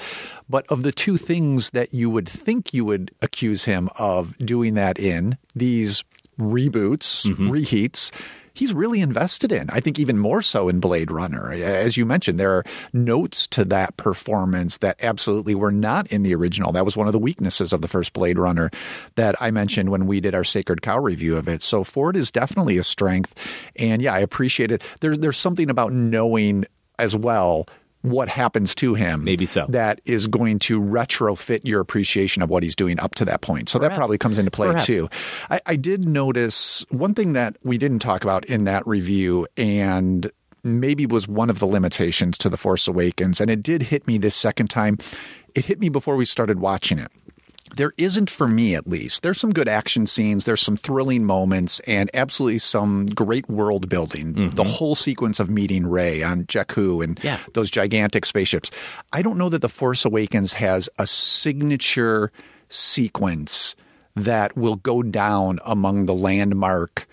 But 0.49 0.65
of 0.69 0.83
the 0.83 0.91
two 0.91 1.17
things 1.17 1.71
that 1.71 1.93
you 1.93 2.09
would 2.09 2.27
think 2.27 2.73
you 2.73 2.85
would 2.85 3.11
accuse 3.21 3.65
him 3.65 3.89
of 3.97 4.35
doing 4.39 4.73
that 4.75 4.97
in, 4.97 5.37
these 5.55 6.03
reboots, 6.39 7.27
mm-hmm. 7.27 7.49
reheats, 7.49 8.11
he's 8.59 8.73
really 8.73 8.99
invested 8.99 9.51
in. 9.51 9.69
I 9.69 9.79
think 9.79 9.97
even 9.97 10.19
more 10.19 10.41
so 10.41 10.67
in 10.67 10.81
Blade 10.81 11.11
Runner. 11.11 11.53
As 11.53 11.95
you 11.95 12.05
mentioned, 12.05 12.39
there 12.39 12.51
are 12.51 12.65
notes 12.91 13.47
to 13.47 13.63
that 13.65 13.95
performance 13.95 14.77
that 14.79 14.97
absolutely 15.01 15.55
were 15.55 15.71
not 15.71 16.07
in 16.07 16.23
the 16.23 16.35
original. 16.35 16.73
That 16.73 16.83
was 16.83 16.97
one 16.97 17.07
of 17.07 17.13
the 17.13 17.19
weaknesses 17.19 17.71
of 17.71 17.81
the 17.81 17.87
first 17.87 18.11
Blade 18.11 18.37
Runner 18.37 18.69
that 19.15 19.35
I 19.39 19.49
mentioned 19.49 19.89
when 19.89 20.07
we 20.07 20.19
did 20.19 20.35
our 20.35 20.43
Sacred 20.43 20.81
Cow 20.81 20.99
review 20.99 21.37
of 21.37 21.47
it. 21.47 21.63
So 21.63 21.85
Ford 21.85 22.17
is 22.17 22.31
definitely 22.31 22.77
a 22.77 22.83
strength. 22.83 23.33
And 23.77 24.01
yeah, 24.01 24.13
I 24.13 24.19
appreciate 24.19 24.71
it. 24.71 24.83
There, 24.99 25.15
there's 25.15 25.37
something 25.37 25.69
about 25.69 25.93
knowing 25.93 26.65
as 26.99 27.15
well 27.15 27.65
what 28.01 28.29
happens 28.29 28.73
to 28.75 28.93
him. 28.93 29.23
Maybe 29.23 29.45
so. 29.45 29.65
That 29.69 29.99
is 30.05 30.27
going 30.27 30.59
to 30.59 30.79
retrofit 30.79 31.61
your 31.65 31.81
appreciation 31.81 32.41
of 32.41 32.49
what 32.49 32.63
he's 32.63 32.75
doing 32.75 32.99
up 32.99 33.15
to 33.15 33.25
that 33.25 33.41
point. 33.41 33.69
So 33.69 33.77
Perhaps. 33.79 33.93
that 33.93 33.97
probably 33.97 34.17
comes 34.17 34.37
into 34.37 34.51
play 34.51 34.67
Perhaps. 34.67 34.85
too. 34.85 35.09
I, 35.49 35.59
I 35.65 35.75
did 35.75 36.07
notice 36.07 36.85
one 36.89 37.13
thing 37.13 37.33
that 37.33 37.57
we 37.63 37.77
didn't 37.77 37.99
talk 37.99 38.23
about 38.23 38.45
in 38.45 38.63
that 38.63 38.87
review 38.87 39.47
and 39.57 40.31
maybe 40.63 41.05
was 41.05 41.27
one 41.27 41.49
of 41.49 41.59
the 41.59 41.65
limitations 41.65 42.37
to 42.37 42.49
The 42.49 42.57
Force 42.57 42.87
Awakens. 42.87 43.41
And 43.41 43.49
it 43.49 43.63
did 43.63 43.81
hit 43.81 44.07
me 44.07 44.17
this 44.17 44.35
second 44.35 44.69
time. 44.69 44.97
It 45.55 45.65
hit 45.65 45.79
me 45.79 45.89
before 45.89 46.15
we 46.15 46.25
started 46.25 46.59
watching 46.59 46.99
it 46.99 47.11
there 47.75 47.93
isn't 47.97 48.29
for 48.29 48.47
me 48.47 48.75
at 48.75 48.87
least. 48.87 49.23
There's 49.23 49.39
some 49.39 49.51
good 49.51 49.67
action 49.67 50.07
scenes, 50.07 50.45
there's 50.45 50.61
some 50.61 50.77
thrilling 50.77 51.25
moments, 51.25 51.79
and 51.81 52.09
absolutely 52.13 52.59
some 52.59 53.05
great 53.07 53.49
world 53.49 53.89
building. 53.89 54.33
Mm-hmm. 54.33 54.55
The 54.55 54.63
whole 54.63 54.95
sequence 54.95 55.39
of 55.39 55.49
meeting 55.49 55.87
Rey 55.87 56.23
on 56.23 56.45
Jakku 56.45 57.03
and 57.03 57.19
yeah. 57.23 57.39
those 57.53 57.71
gigantic 57.71 58.25
spaceships. 58.25 58.71
I 59.13 59.21
don't 59.21 59.37
know 59.37 59.49
that 59.49 59.61
The 59.61 59.69
Force 59.69 60.05
Awakens 60.05 60.53
has 60.53 60.89
a 60.97 61.07
signature 61.07 62.31
sequence 62.69 63.75
that 64.15 64.57
will 64.57 64.75
go 64.75 65.01
down 65.01 65.59
among 65.65 66.05
the 66.05 66.13
landmark 66.13 67.07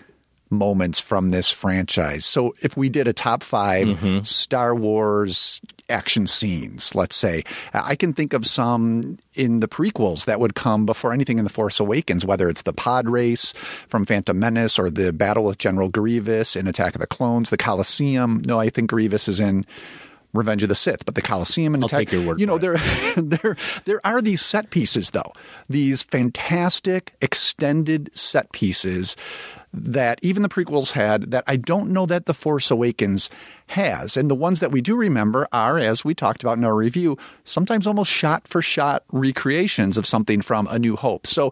moments 0.49 0.99
from 0.99 1.29
this 1.31 1.51
franchise. 1.51 2.25
So 2.25 2.53
if 2.61 2.77
we 2.77 2.89
did 2.89 3.07
a 3.07 3.13
top 3.13 3.43
5 3.43 3.87
Mm-hmm. 3.87 4.19
Star 4.23 4.73
Wars 4.75 5.61
action 5.89 6.27
scenes, 6.27 6.93
let's 6.95 7.15
say, 7.15 7.43
I 7.73 7.95
can 7.95 8.13
think 8.13 8.33
of 8.33 8.45
some 8.45 9.17
in 9.33 9.59
the 9.59 9.67
prequels 9.67 10.25
that 10.25 10.39
would 10.39 10.55
come 10.55 10.85
before 10.85 11.13
anything 11.13 11.37
in 11.37 11.43
The 11.45 11.49
Force 11.51 11.79
Awakens, 11.79 12.25
whether 12.25 12.49
it's 12.49 12.63
the 12.63 12.73
pod 12.73 13.09
race 13.09 13.53
from 13.87 14.05
Phantom 14.05 14.37
Menace 14.37 14.77
or 14.79 14.89
the 14.89 15.13
battle 15.13 15.45
with 15.45 15.57
General 15.57 15.89
Grievous 15.89 16.55
in 16.55 16.67
Attack 16.67 16.95
of 16.95 17.01
the 17.01 17.07
Clones, 17.07 17.49
the 17.49 17.57
Coliseum. 17.57 18.41
No, 18.45 18.59
I 18.59 18.69
think 18.69 18.89
Grievous 18.89 19.27
is 19.27 19.39
in 19.39 19.65
Revenge 20.33 20.61
of 20.63 20.69
the 20.69 20.75
Sith, 20.75 21.05
but 21.05 21.15
the 21.15 21.21
Coliseum 21.21 21.73
and 21.73 21.83
Attack. 21.83 21.99
take 21.99 22.11
your 22.11 22.25
word 22.27 22.39
you 22.39 22.45
know, 22.45 22.57
there, 22.57 22.77
there, 23.17 23.55
there 23.85 24.01
are 24.05 24.21
these 24.21 24.41
set 24.41 24.69
pieces 24.69 25.11
though. 25.11 25.31
These 25.69 26.03
fantastic 26.03 27.13
extended 27.21 28.11
set 28.13 28.51
pieces 28.51 29.15
that 29.73 30.19
even 30.21 30.43
the 30.43 30.49
prequels 30.49 30.91
had 30.91 31.31
that 31.31 31.43
I 31.47 31.55
don't 31.57 31.91
know 31.91 32.05
that 32.05 32.25
The 32.25 32.33
Force 32.33 32.71
Awakens 32.71 33.29
has. 33.67 34.17
And 34.17 34.29
the 34.29 34.35
ones 34.35 34.59
that 34.59 34.71
we 34.71 34.81
do 34.81 34.95
remember 34.95 35.47
are, 35.51 35.77
as 35.77 36.05
we 36.05 36.15
talked 36.15 36.41
about 36.41 36.57
in 36.57 36.63
our 36.63 36.75
review, 36.75 37.17
sometimes 37.43 37.85
almost 37.85 38.11
shot 38.11 38.47
for 38.47 38.61
shot 38.61 39.03
recreations 39.11 39.97
of 39.97 40.05
something 40.05 40.41
from 40.41 40.67
A 40.67 40.79
New 40.79 40.95
Hope. 40.95 41.27
So 41.27 41.51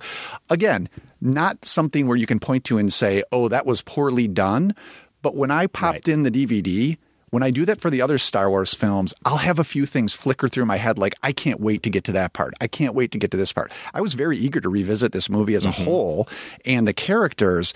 again, 0.50 0.90
not 1.22 1.66
something 1.66 2.08
where 2.08 2.18
you 2.18 2.26
can 2.26 2.40
point 2.40 2.64
to 2.66 2.78
and 2.78 2.92
say, 2.92 3.24
oh, 3.32 3.48
that 3.50 3.66
was 3.66 3.82
poorly 3.82 4.28
done. 4.28 4.76
But 5.22 5.36
when 5.36 5.52
I 5.52 5.68
popped 5.68 6.08
Right. 6.08 6.14
in 6.14 6.24
the 6.24 6.32
DVD, 6.32 6.98
when 7.32 7.44
I 7.44 7.52
do 7.52 7.66
that 7.66 7.82
for 7.82 7.90
the 7.90 8.02
other 8.02 8.18
Star 8.18 8.50
Wars 8.50 8.74
films, 8.74 9.14
I'll 9.26 9.38
have 9.38 9.60
a 9.60 9.64
few 9.64 9.86
things 9.86 10.14
flicker 10.14 10.48
through 10.48 10.66
my 10.66 10.78
head 10.78 10.98
like, 10.98 11.16
I 11.22 11.32
can't 11.34 11.60
wait 11.60 11.84
to 11.84 11.90
get 11.90 12.06
to 12.06 12.12
that 12.14 12.34
part. 12.34 12.54
I 12.62 12.68
can't 12.68 12.94
wait 12.94 13.12
to 13.12 13.18
get 13.18 13.32
to 13.32 13.38
this 13.38 13.52
part. 13.52 13.74
I 13.94 14.02
was 14.02 14.14
very 14.14 14.38
eager 14.38 14.62
to 14.62 14.70
revisit 14.70 15.12
this 15.12 15.30
movie 15.30 15.56
as 15.56 15.66
a 15.66 15.70
mm-hmm. 15.70 15.84
whole 15.84 16.30
and 16.64 16.88
the 16.88 16.94
characters, 16.94 17.74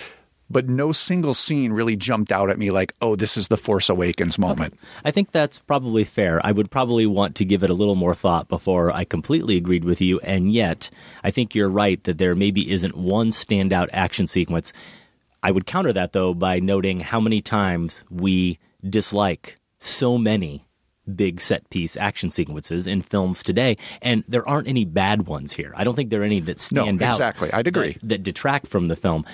but 0.49 0.67
no 0.67 0.91
single 0.91 1.33
scene 1.33 1.71
really 1.71 1.95
jumped 1.95 2.31
out 2.31 2.49
at 2.49 2.57
me 2.57 2.71
like, 2.71 2.93
oh, 3.01 3.15
this 3.15 3.37
is 3.37 3.47
the 3.49 3.57
Force 3.57 3.89
Awakens 3.89 4.37
moment. 4.37 4.73
I 5.05 5.11
think 5.11 5.31
that's 5.31 5.59
probably 5.59 6.03
fair. 6.03 6.43
I 6.45 6.51
would 6.51 6.71
probably 6.71 7.05
want 7.05 7.35
to 7.35 7.45
give 7.45 7.63
it 7.63 7.69
a 7.69 7.73
little 7.75 7.95
more 7.95 8.15
thought 8.15 8.47
before 8.47 8.91
I 8.91 9.03
completely 9.05 9.57
agreed 9.57 9.83
with 9.83 10.01
you. 10.01 10.19
And 10.21 10.51
yet, 10.51 10.89
I 11.23 11.31
think 11.31 11.53
you're 11.53 11.69
right 11.69 12.03
that 12.05 12.17
there 12.17 12.35
maybe 12.35 12.71
isn't 12.71 12.97
one 12.97 13.29
standout 13.29 13.89
action 13.93 14.25
sequence. 14.27 14.73
I 15.43 15.51
would 15.51 15.65
counter 15.65 15.93
that, 15.93 16.13
though, 16.13 16.33
by 16.33 16.59
noting 16.59 16.99
how 16.99 17.19
many 17.19 17.41
times 17.41 18.03
we 18.09 18.59
dislike 18.87 19.55
so 19.77 20.17
many 20.17 20.65
big 21.15 21.41
set 21.41 21.67
piece 21.71 21.97
action 21.97 22.29
sequences 22.29 22.85
in 22.85 23.01
films 23.01 23.41
today. 23.41 23.77
And 24.01 24.23
there 24.27 24.47
aren't 24.47 24.67
any 24.67 24.85
bad 24.85 25.27
ones 25.27 25.53
here. 25.53 25.73
I 25.75 25.83
don't 25.83 25.95
think 25.95 26.09
there 26.11 26.21
are 26.21 26.25
any 26.25 26.39
that 26.41 26.57
No, 26.71 26.83
stand 26.83 27.01
out. 27.01 27.13
exactly. 27.15 27.51
I'd 27.51 27.67
agree. 27.67 27.93
That, 27.93 28.09
that 28.09 28.23
detract 28.23 28.67
from 28.67 28.87
the 28.87 28.95
film. 28.95 29.25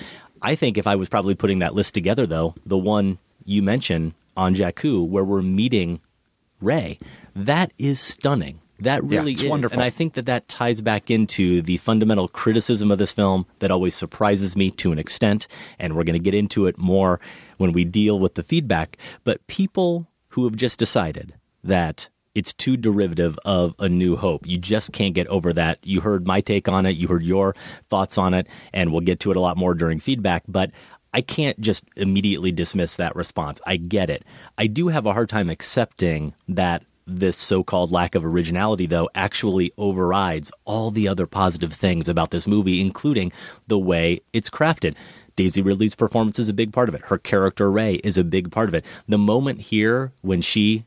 I 0.42 0.54
think 0.54 0.78
if 0.78 0.86
I 0.86 0.96
was 0.96 1.08
probably 1.08 1.34
putting 1.34 1.60
that 1.60 1.74
list 1.74 1.94
together, 1.94 2.26
though, 2.26 2.54
the 2.64 2.78
one 2.78 3.18
you 3.44 3.62
mentioned 3.62 4.14
on 4.36 4.54
Jakku, 4.54 5.06
where 5.06 5.24
we're 5.24 5.42
meeting 5.42 6.00
Rey, 6.60 6.98
that 7.34 7.72
is 7.78 8.00
stunning. 8.00 8.60
That 8.80 9.04
Yeah, 9.04 9.18
really 9.18 9.32
it's 9.32 9.42
is. 9.42 9.48
wonderful. 9.48 9.78
And 9.78 9.82
I 9.82 9.90
think 9.90 10.14
that 10.14 10.26
that 10.26 10.48
ties 10.48 10.80
back 10.80 11.10
into 11.10 11.62
the 11.62 11.78
fundamental 11.78 12.28
criticism 12.28 12.90
of 12.90 12.98
this 12.98 13.12
film 13.12 13.46
that 13.60 13.70
always 13.70 13.94
surprises 13.94 14.56
me 14.56 14.70
to 14.72 14.92
an 14.92 14.98
extent. 14.98 15.48
And 15.78 15.96
we're 15.96 16.04
going 16.04 16.14
to 16.14 16.18
get 16.18 16.34
into 16.34 16.66
it 16.66 16.76
more 16.76 17.20
when 17.56 17.72
we 17.72 17.84
deal 17.84 18.18
with 18.18 18.34
the 18.34 18.42
feedback. 18.42 18.98
But 19.24 19.46
people 19.46 20.08
who 20.30 20.44
have 20.44 20.56
just 20.56 20.78
decided 20.78 21.34
that 21.64 22.08
it's 22.36 22.52
too 22.52 22.76
derivative 22.76 23.38
of 23.46 23.74
A 23.78 23.88
New 23.88 24.14
Hope. 24.14 24.46
You 24.46 24.58
just 24.58 24.92
can't 24.92 25.14
get 25.14 25.26
over 25.28 25.54
that. 25.54 25.78
You 25.82 26.02
heard 26.02 26.26
my 26.26 26.42
take 26.42 26.68
on 26.68 26.84
it, 26.84 26.90
you 26.90 27.08
heard 27.08 27.22
your 27.22 27.56
thoughts 27.88 28.18
on 28.18 28.34
it, 28.34 28.46
and 28.74 28.92
we'll 28.92 29.00
get 29.00 29.20
to 29.20 29.30
it 29.30 29.38
a 29.38 29.40
lot 29.40 29.56
more 29.56 29.72
during 29.72 29.98
feedback. 29.98 30.42
But 30.46 30.70
I 31.14 31.22
can't 31.22 31.58
just 31.58 31.84
immediately 31.96 32.52
dismiss 32.52 32.96
that 32.96 33.16
response. 33.16 33.58
I 33.66 33.78
get 33.78 34.10
it. 34.10 34.22
I 34.58 34.66
do 34.66 34.88
have 34.88 35.06
a 35.06 35.14
hard 35.14 35.30
time 35.30 35.48
accepting 35.48 36.34
that 36.46 36.84
this 37.06 37.38
so 37.38 37.64
called 37.64 37.90
lack 37.90 38.14
of 38.14 38.24
originality, 38.24 38.84
though, 38.84 39.08
actually 39.14 39.72
overrides 39.78 40.52
all 40.66 40.90
the 40.90 41.08
other 41.08 41.26
positive 41.26 41.72
things 41.72 42.06
about 42.06 42.32
this 42.32 42.46
movie, 42.46 42.82
including 42.82 43.32
the 43.66 43.78
way 43.78 44.20
it's 44.34 44.50
crafted. 44.50 44.94
Daisy 45.36 45.62
Ridley's 45.62 45.94
performance 45.94 46.38
is 46.38 46.50
a 46.50 46.54
big 46.54 46.72
part 46.72 46.90
of 46.90 46.94
it. 46.94 47.02
Her 47.06 47.16
character, 47.16 47.70
Rey, 47.70 47.94
is 47.94 48.18
a 48.18 48.24
big 48.24 48.50
part 48.50 48.68
of 48.68 48.74
it. 48.74 48.84
The 49.08 49.18
moment 49.18 49.60
here 49.62 50.12
when 50.20 50.42
she 50.42 50.84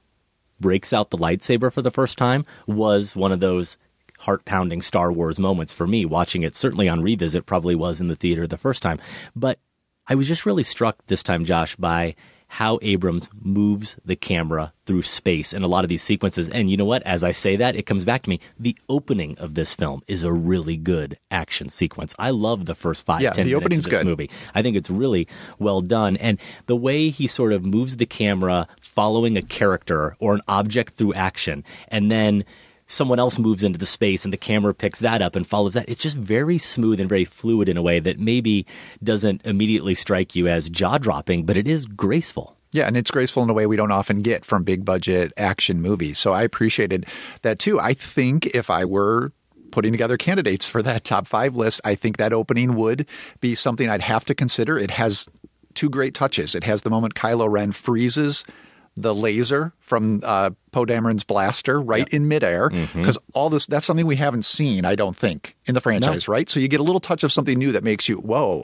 breaks 0.60 0.94
out 0.94 1.10
the 1.10 1.18
lightsaber 1.18 1.72
for 1.72 1.82
the 1.82 1.92
first 1.92 2.18
time 2.18 2.46
was 2.68 3.16
one 3.16 3.32
of 3.32 3.40
those 3.40 3.78
heart 4.20 4.46
pounding 4.46 4.82
Star 4.82 5.12
Wars 5.12 5.40
moments 5.40 5.74
for 5.74 5.88
me. 5.88 6.06
Watching 6.06 6.44
it, 6.44 6.54
certainly 6.54 6.90
on 6.90 7.02
revisit, 7.02 7.46
probably 7.46 7.76
was 7.76 8.00
in 8.02 8.08
the 8.08 8.16
theater 8.16 8.46
the 8.46 8.58
first 8.58 8.84
time. 8.84 9.00
But 9.36 9.60
I 10.08 10.16
was 10.16 10.28
just 10.28 10.46
really 10.46 10.64
struck 10.64 11.06
this 11.08 11.24
time, 11.24 11.46
Josh, 11.46 11.76
by 11.76 12.16
how 12.52 12.80
Abrams 12.82 13.30
moves 13.42 13.96
the 14.04 14.16
camera 14.16 14.74
through 14.86 15.04
space 15.04 15.54
in 15.54 15.62
a 15.62 15.68
lot 15.68 15.86
of 15.86 15.90
these 15.90 16.02
sequences. 16.02 16.50
And 16.50 16.70
you 16.72 16.78
know 16.78 16.86
what? 16.86 17.04
As 17.04 17.24
I 17.24 17.32
say 17.32 17.56
that, 17.58 17.76
it 17.76 17.86
comes 17.86 18.06
back 18.06 18.24
to 18.24 18.30
me. 18.30 18.40
The 18.60 18.76
opening 18.90 19.38
of 19.38 19.54
this 19.54 19.76
film 19.76 20.02
is 20.08 20.24
a 20.24 20.34
really 20.34 20.76
good 20.76 21.20
action 21.30 21.70
sequence. 21.70 22.16
I 22.18 22.32
love 22.32 22.66
the 22.66 22.74
first 22.74 23.06
five, 23.06 23.22
Yeah, 23.22 23.32
ten 23.34 23.46
the 23.46 23.52
minutes 23.52 23.64
opening's 23.66 23.86
of 23.86 23.92
this 23.92 24.00
good. 24.00 24.08
movie. 24.08 24.32
I 24.56 24.64
think 24.64 24.76
it's 24.76 24.90
really 24.90 25.28
well 25.60 25.82
done. 25.82 26.18
And 26.18 26.40
the 26.66 26.76
way 26.76 27.10
he 27.10 27.28
sort 27.28 27.54
of 27.54 27.64
moves 27.64 27.98
the 27.98 28.08
camera 28.08 28.68
following 28.82 29.38
a 29.38 29.44
character 29.44 30.16
or 30.20 30.34
an 30.34 30.42
object 30.48 30.96
through 30.96 31.14
action, 31.14 31.64
and 31.88 32.10
then 32.10 32.44
someone 32.90 33.20
else 33.20 33.40
moves 33.40 33.64
into 33.64 33.80
the 33.80 33.86
space 33.86 34.26
and 34.26 34.34
the 34.34 34.38
camera 34.38 34.74
picks 34.74 35.00
that 35.00 35.22
up 35.22 35.36
and 35.36 35.48
follows 35.48 35.76
that. 35.76 35.88
It's 35.88 36.02
just 36.02 36.18
very 36.18 36.58
smooth 36.58 37.00
and 37.00 37.08
very 37.08 37.24
fluid 37.24 37.70
in 37.70 37.78
a 37.78 37.82
way 37.82 38.00
that 38.00 38.20
maybe 38.20 38.66
doesn't 39.02 39.46
immediately 39.46 39.96
strike 39.96 40.36
you 40.36 40.48
as 40.48 40.70
jaw 40.70 40.98
dropping, 40.98 41.46
but 41.46 41.56
it 41.56 41.68
is 41.68 41.86
graceful. 41.86 42.58
Yeah, 42.72 42.88
and 42.88 42.98
it's 42.98 43.12
graceful 43.12 43.42
in 43.44 43.50
a 43.50 43.54
way 43.54 43.66
we 43.66 43.78
don't 43.78 43.92
often 43.92 44.22
get 44.22 44.44
from 44.44 44.64
big 44.64 44.86
budget 44.86 45.32
action 45.38 45.82
movies. 45.82 46.20
So 46.20 46.34
I 46.34 46.44
appreciated 46.44 47.06
that 47.44 47.60
too. 47.60 47.80
I 47.80 47.94
think 47.94 48.48
if 48.48 48.70
I 48.70 48.86
were 48.86 49.32
putting 49.72 49.92
together 49.92 50.18
candidates 50.18 50.68
for 50.68 50.82
that 50.84 51.04
top 51.04 51.28
five 51.28 51.56
list, 51.56 51.80
I 51.86 51.96
think 51.96 52.18
that 52.18 52.34
opening 52.34 52.76
would 52.76 53.08
be 53.40 53.56
something 53.56 53.90
I'd 53.90 54.02
have 54.02 54.26
to 54.26 54.36
consider. 54.36 54.78
It 54.78 54.92
has 54.92 55.28
two 55.76 55.90
great 55.90 56.14
touches. 56.16 56.56
It 56.56 56.64
has 56.64 56.82
the 56.82 56.90
moment 56.90 57.14
Kylo 57.14 57.50
Ren 57.50 57.72
freezes 57.72 58.44
the 58.96 59.16
laser 59.16 59.72
from 59.80 60.22
uh, 60.24 60.50
Poe 60.72 60.86
Dameron's 60.86 61.24
blaster 61.24 61.80
right 61.82 62.08
in 62.10 62.28
midair 62.28 62.70
because 62.70 63.18
all 63.34 63.50
this 63.50 63.66
that's 63.66 63.86
something 63.86 64.06
we 64.06 64.18
haven't 64.18 64.46
seen, 64.46 64.84
I 64.86 64.96
don't 64.96 65.16
think, 65.16 65.56
in 65.66 65.74
the 65.74 65.82
franchise, 65.82 66.28
right? 66.28 66.50
So 66.50 66.60
you 66.60 66.68
get 66.68 66.80
a 66.80 66.84
little 66.84 67.00
touch 67.00 67.24
of 67.24 67.32
something 67.32 67.58
new 67.58 67.72
that 67.72 67.84
makes 67.84 68.10
you 68.10 68.18
whoa. 68.18 68.64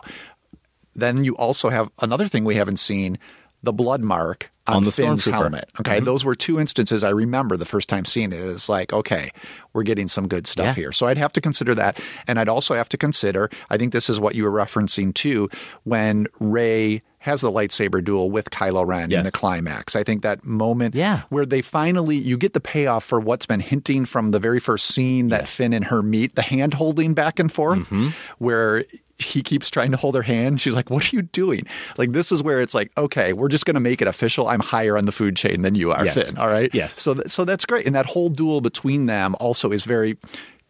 Then 0.96 1.24
you 1.26 1.36
also 1.36 1.70
have 1.70 1.90
another 2.02 2.28
thing 2.28 2.46
we 2.46 2.56
haven't 2.56 2.78
seen: 2.78 3.18
the 3.64 3.74
blood 3.74 4.02
mark 4.02 4.52
on, 4.68 4.78
On 4.78 4.84
the 4.84 4.92
Finn's 4.92 5.26
helmet. 5.26 5.70
Okay, 5.80 6.00
those 6.00 6.26
were 6.26 6.36
two 6.36 6.60
instances 6.60 7.04
I 7.04 7.10
remember 7.10 7.56
the 7.58 7.66
first 7.66 7.88
time 7.90 8.04
seeing 8.06 8.32
it. 8.34 8.40
It's 8.40 8.68
like, 8.70 8.94
okay, 8.94 9.32
we're 9.74 9.84
getting 9.84 10.08
some 10.08 10.28
good 10.28 10.48
stuff 10.48 10.66
Yeah. 10.68 10.74
here. 10.74 10.92
So 10.92 11.06
I'd 11.08 11.18
have 11.20 11.34
to 11.34 11.42
consider 11.42 11.76
that, 11.76 12.00
and 12.28 12.40
I'd 12.40 12.50
also 12.50 12.74
have 12.76 12.90
to 12.90 12.98
consider. 12.98 13.50
I 13.70 13.78
think 13.78 13.94
this 13.94 14.10
is 14.10 14.20
what 14.20 14.36
you 14.36 14.44
were 14.44 14.52
referencing 14.52 15.14
too 15.14 15.50
when 15.84 16.28
Rey 16.40 17.04
has 17.26 17.42
the 17.42 17.52
lightsaber 17.52 18.04
duel 18.04 18.30
with 18.32 18.50
Kylo 18.52 18.86
Ren 18.86 19.12
in 19.12 19.24
the 19.24 19.32
climax. 19.32 19.96
I 19.96 20.04
think 20.04 20.22
that 20.22 20.46
moment 20.46 20.94
Yeah. 20.96 21.22
where 21.30 21.46
they 21.46 21.62
finally 21.62 22.16
you 22.16 22.38
get 22.38 22.54
the 22.54 22.60
payoff 22.62 23.04
for 23.04 23.20
what's 23.20 23.46
been 23.46 23.60
hinting 23.60 24.06
from 24.06 24.32
the 24.32 24.40
very 24.40 24.60
first 24.60 24.86
scene 24.88 25.30
that 25.30 25.48
Finn 25.48 25.74
and 25.74 25.86
her 25.86 26.02
meet, 26.04 26.36
the 26.36 26.42
hand 26.44 26.76
holding 26.76 27.14
back 27.14 27.40
and 27.40 27.52
forth, 27.52 27.80
Mm-hmm. 27.90 28.10
where 28.38 28.86
he 29.18 29.42
keeps 29.42 29.72
trying 29.72 29.92
to 29.92 29.98
hold 29.98 30.14
her 30.14 30.22
hand. 30.22 30.60
She's 30.60 30.76
like, 30.76 30.90
"What 30.90 31.06
are 31.12 31.16
you 31.16 31.22
doing?" 31.22 31.64
Like 31.98 32.12
this 32.12 32.32
is 32.34 32.44
where 32.44 32.60
it's 32.62 32.76
like, 32.76 32.92
"Okay, 32.98 33.32
we're 33.34 33.48
just 33.48 33.66
going 33.66 33.76
to 33.76 33.80
make 33.80 34.02
it 34.02 34.10
official. 34.10 34.48
I'm 34.50 34.60
higher 34.60 34.98
on 34.98 35.06
the 35.06 35.14
food 35.14 35.36
chain 35.38 35.62
than 35.62 35.74
you 35.74 35.92
are, 35.94 36.04
Yes. 36.06 36.16
Finn." 36.16 36.38
All 36.38 36.50
right. 36.50 36.70
Yes. 36.74 37.00
So 37.02 37.14
th- 37.14 37.28
so 37.30 37.46
that's 37.46 37.66
great, 37.66 37.86
and 37.88 37.96
that 37.96 38.06
whole 38.06 38.28
duel 38.30 38.60
between 38.62 39.06
them 39.06 39.34
also 39.40 39.72
is 39.72 39.84
very 39.86 40.18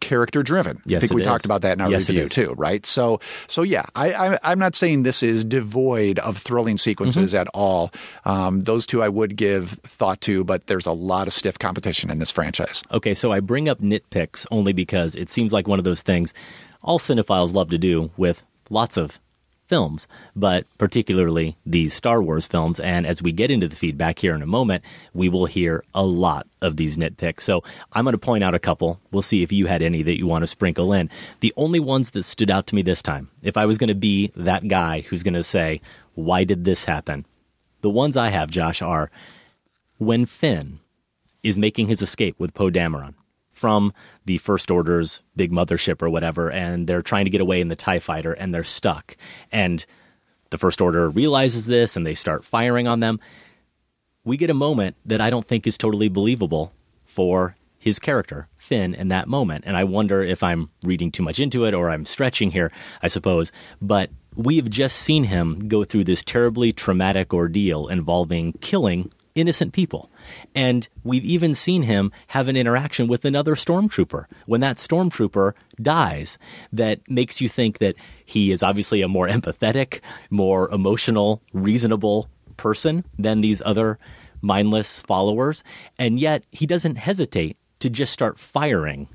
character 0.00 0.42
driven. 0.42 0.82
Yes, 0.84 0.98
I 0.98 1.00
think 1.06 1.14
we 1.14 1.22
is. 1.22 1.26
talked 1.26 1.44
about 1.44 1.62
that 1.62 1.72
in 1.72 1.80
our 1.80 1.90
Yes, 1.90 2.08
review 2.08 2.28
too, 2.28 2.54
right? 2.56 2.84
So 2.86 3.20
so 3.46 3.62
yeah, 3.62 3.86
I, 3.96 4.12
I 4.12 4.38
I'm 4.44 4.58
not 4.58 4.74
saying 4.74 5.02
this 5.04 5.22
is 5.22 5.44
devoid 5.44 6.18
of 6.20 6.38
thrilling 6.38 6.76
sequences 6.78 7.32
Mm-hmm. 7.32 7.40
at 7.40 7.48
all. 7.54 7.90
Um, 8.24 8.60
those 8.60 8.86
two 8.86 9.02
I 9.02 9.08
would 9.08 9.36
give 9.36 9.70
thought 9.84 10.20
to, 10.22 10.44
but 10.44 10.66
there's 10.66 10.86
a 10.86 10.92
lot 10.92 11.26
of 11.26 11.32
stiff 11.32 11.58
competition 11.58 12.10
in 12.10 12.18
this 12.18 12.30
franchise. 12.30 12.82
Okay, 12.92 13.14
so 13.14 13.32
I 13.32 13.40
bring 13.40 13.68
up 13.68 13.80
nitpicks 13.80 14.46
only 14.50 14.72
because 14.72 15.14
it 15.14 15.28
seems 15.28 15.52
like 15.52 15.66
one 15.66 15.78
of 15.78 15.84
those 15.84 16.02
things 16.02 16.34
all 16.82 16.98
cinephiles 16.98 17.52
love 17.52 17.70
to 17.70 17.78
do 17.78 18.10
with 18.16 18.42
lots 18.70 18.96
of 18.96 19.18
films, 19.66 20.06
but 20.34 20.66
particularly 20.78 21.56
these 21.66 21.92
Star 21.92 22.22
Wars 22.22 22.46
films. 22.46 22.80
And 22.80 23.06
as 23.06 23.22
we 23.22 23.32
get 23.32 23.50
into 23.50 23.68
the 23.68 23.76
feedback 23.76 24.18
here 24.18 24.34
in 24.34 24.42
a 24.42 24.46
moment, 24.46 24.84
we 25.14 25.28
will 25.28 25.46
hear 25.46 25.84
a 25.94 26.04
lot 26.04 26.46
of 26.60 26.76
these 26.76 26.96
nitpicks. 26.96 27.42
So 27.42 27.62
I'm 27.92 28.04
going 28.04 28.12
to 28.12 28.18
point 28.18 28.44
out 28.44 28.54
a 28.54 28.58
couple. 28.58 29.00
We'll 29.10 29.22
see 29.22 29.42
if 29.42 29.52
you 29.52 29.66
had 29.66 29.82
any 29.82 30.02
that 30.02 30.18
you 30.18 30.26
want 30.26 30.42
to 30.42 30.46
sprinkle 30.46 30.92
in. 30.92 31.10
The 31.40 31.52
only 31.56 31.80
ones 31.80 32.10
that 32.10 32.22
stood 32.22 32.50
out 32.50 32.66
to 32.68 32.74
me 32.74 32.82
this 32.82 33.02
time, 33.02 33.30
if 33.42 33.56
I 33.56 33.66
was 33.66 33.78
going 33.78 33.88
to 33.88 33.94
be 33.94 34.32
that 34.36 34.68
guy 34.68 35.02
who's 35.02 35.22
going 35.22 35.34
to 35.34 35.42
say, 35.42 35.80
why 36.14 36.44
did 36.44 36.64
this 36.64 36.84
happen? 36.84 37.26
The 37.82 37.90
ones 37.90 38.16
I 38.16 38.30
have, 38.30 38.50
Josh, 38.50 38.82
are 38.82 39.10
when 39.98 40.26
Finn 40.26 40.80
is 41.42 41.56
making 41.56 41.86
his 41.86 42.02
escape 42.02 42.38
with 42.38 42.54
Poe 42.54 42.70
Dameron 42.70 43.14
from 43.56 43.92
the 44.26 44.38
First 44.38 44.70
Order's 44.70 45.22
big 45.34 45.50
mothership 45.50 46.02
or 46.02 46.10
whatever, 46.10 46.50
and 46.50 46.86
they're 46.86 47.02
trying 47.02 47.24
to 47.24 47.30
get 47.30 47.40
away 47.40 47.60
in 47.60 47.68
the 47.68 47.76
TIE 47.76 47.98
fighter 47.98 48.34
and 48.34 48.54
they're 48.54 48.62
stuck. 48.64 49.16
And 49.50 49.84
the 50.50 50.58
First 50.58 50.80
Order 50.80 51.08
realizes 51.08 51.64
this 51.66 51.96
and 51.96 52.06
they 52.06 52.14
start 52.14 52.44
firing 52.44 52.86
on 52.86 53.00
them. 53.00 53.18
We 54.24 54.36
get 54.36 54.50
a 54.50 54.54
moment 54.54 54.96
that 55.06 55.20
I 55.20 55.30
don't 55.30 55.46
think 55.46 55.66
is 55.66 55.78
totally 55.78 56.08
believable 56.08 56.72
for 57.04 57.56
his 57.78 57.98
character, 57.98 58.48
Finn, 58.56 58.94
in 58.94 59.08
that 59.08 59.28
moment. 59.28 59.64
And 59.66 59.76
I 59.76 59.84
wonder 59.84 60.22
if 60.22 60.42
I'm 60.42 60.68
reading 60.82 61.10
too 61.10 61.22
much 61.22 61.40
into 61.40 61.64
it 61.64 61.72
or 61.72 61.88
I'm 61.88 62.04
stretching 62.04 62.50
here, 62.50 62.70
I 63.02 63.08
suppose. 63.08 63.52
But 63.80 64.10
we 64.34 64.56
have 64.56 64.68
just 64.68 64.96
seen 64.96 65.24
him 65.24 65.68
go 65.68 65.82
through 65.84 66.04
this 66.04 66.22
terribly 66.22 66.72
traumatic 66.72 67.32
ordeal 67.32 67.88
involving 67.88 68.52
killing 68.54 69.12
innocent 69.36 69.72
people. 69.72 70.10
And 70.54 70.88
we've 71.04 71.24
even 71.24 71.54
seen 71.54 71.82
him 71.82 72.10
have 72.28 72.48
an 72.48 72.56
interaction 72.56 73.06
with 73.06 73.24
another 73.24 73.54
stormtrooper. 73.54 74.24
When 74.46 74.60
that 74.62 74.78
stormtrooper 74.78 75.52
dies, 75.80 76.38
that 76.72 77.08
makes 77.08 77.40
you 77.40 77.48
think 77.48 77.78
that 77.78 77.94
he 78.24 78.50
is 78.50 78.64
obviously 78.64 79.02
a 79.02 79.08
more 79.08 79.28
empathetic, 79.28 80.00
more 80.30 80.68
emotional, 80.70 81.42
reasonable 81.52 82.28
person 82.56 83.04
than 83.18 83.42
these 83.42 83.62
other 83.64 83.98
mindless 84.40 85.02
followers. 85.02 85.62
And 85.98 86.18
yet 86.18 86.44
he 86.50 86.66
doesn't 86.66 86.96
hesitate 86.96 87.56
to 87.78 87.90
just 87.90 88.12
start 88.12 88.38
firing 88.38 89.08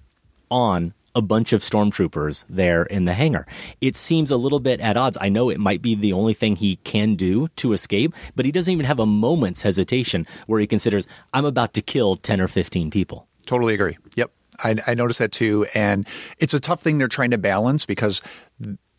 on 0.49 0.93
a 1.16 1.22
bunch 1.22 1.53
of 1.53 1.62
stormtroopers 1.62 2.45
there 2.49 2.84
in 2.84 3.05
the 3.05 3.14
hangar. 3.14 3.45
It 3.82 3.95
seems 3.95 4.32
a 4.32 4.38
little 4.38 4.59
bit 4.59 4.80
at 4.80 4.97
odds. 4.97 5.18
I 5.20 5.30
know 5.30 5.49
it 5.49 5.59
might 5.59 5.82
be 5.82 5.95
the 5.95 6.14
only 6.14 6.34
thing 6.34 6.55
he 6.55 6.78
can 6.78 7.16
do 7.16 7.47
to 7.57 7.74
escape, 7.74 8.14
but 8.36 8.45
he 8.45 8.51
doesn't 8.51 8.72
even 8.72 8.86
have 8.86 8.99
a 8.99 9.05
moment's 9.05 9.62
hesitation 9.62 10.26
where 10.47 10.59
he 10.59 10.68
considers, 10.68 11.07
I'm 11.34 11.45
about 11.45 11.74
to 11.74 11.82
kill 11.82 12.16
10 12.16 12.41
or 12.41 12.47
15 12.47 12.91
people. 12.91 13.28
Totally 13.45 13.74
agree. 13.74 13.97
Yep. 14.16 14.32
I, 14.64 14.76
I 14.88 14.93
noticed 14.93 15.20
that 15.20 15.32
too. 15.32 15.66
And 15.74 16.07
it's 16.39 16.53
a 16.53 16.59
tough 16.59 16.82
thing 16.82 16.97
they're 16.97 17.07
trying 17.07 17.32
to 17.32 17.38
balance 17.38 17.86
because 17.86 18.22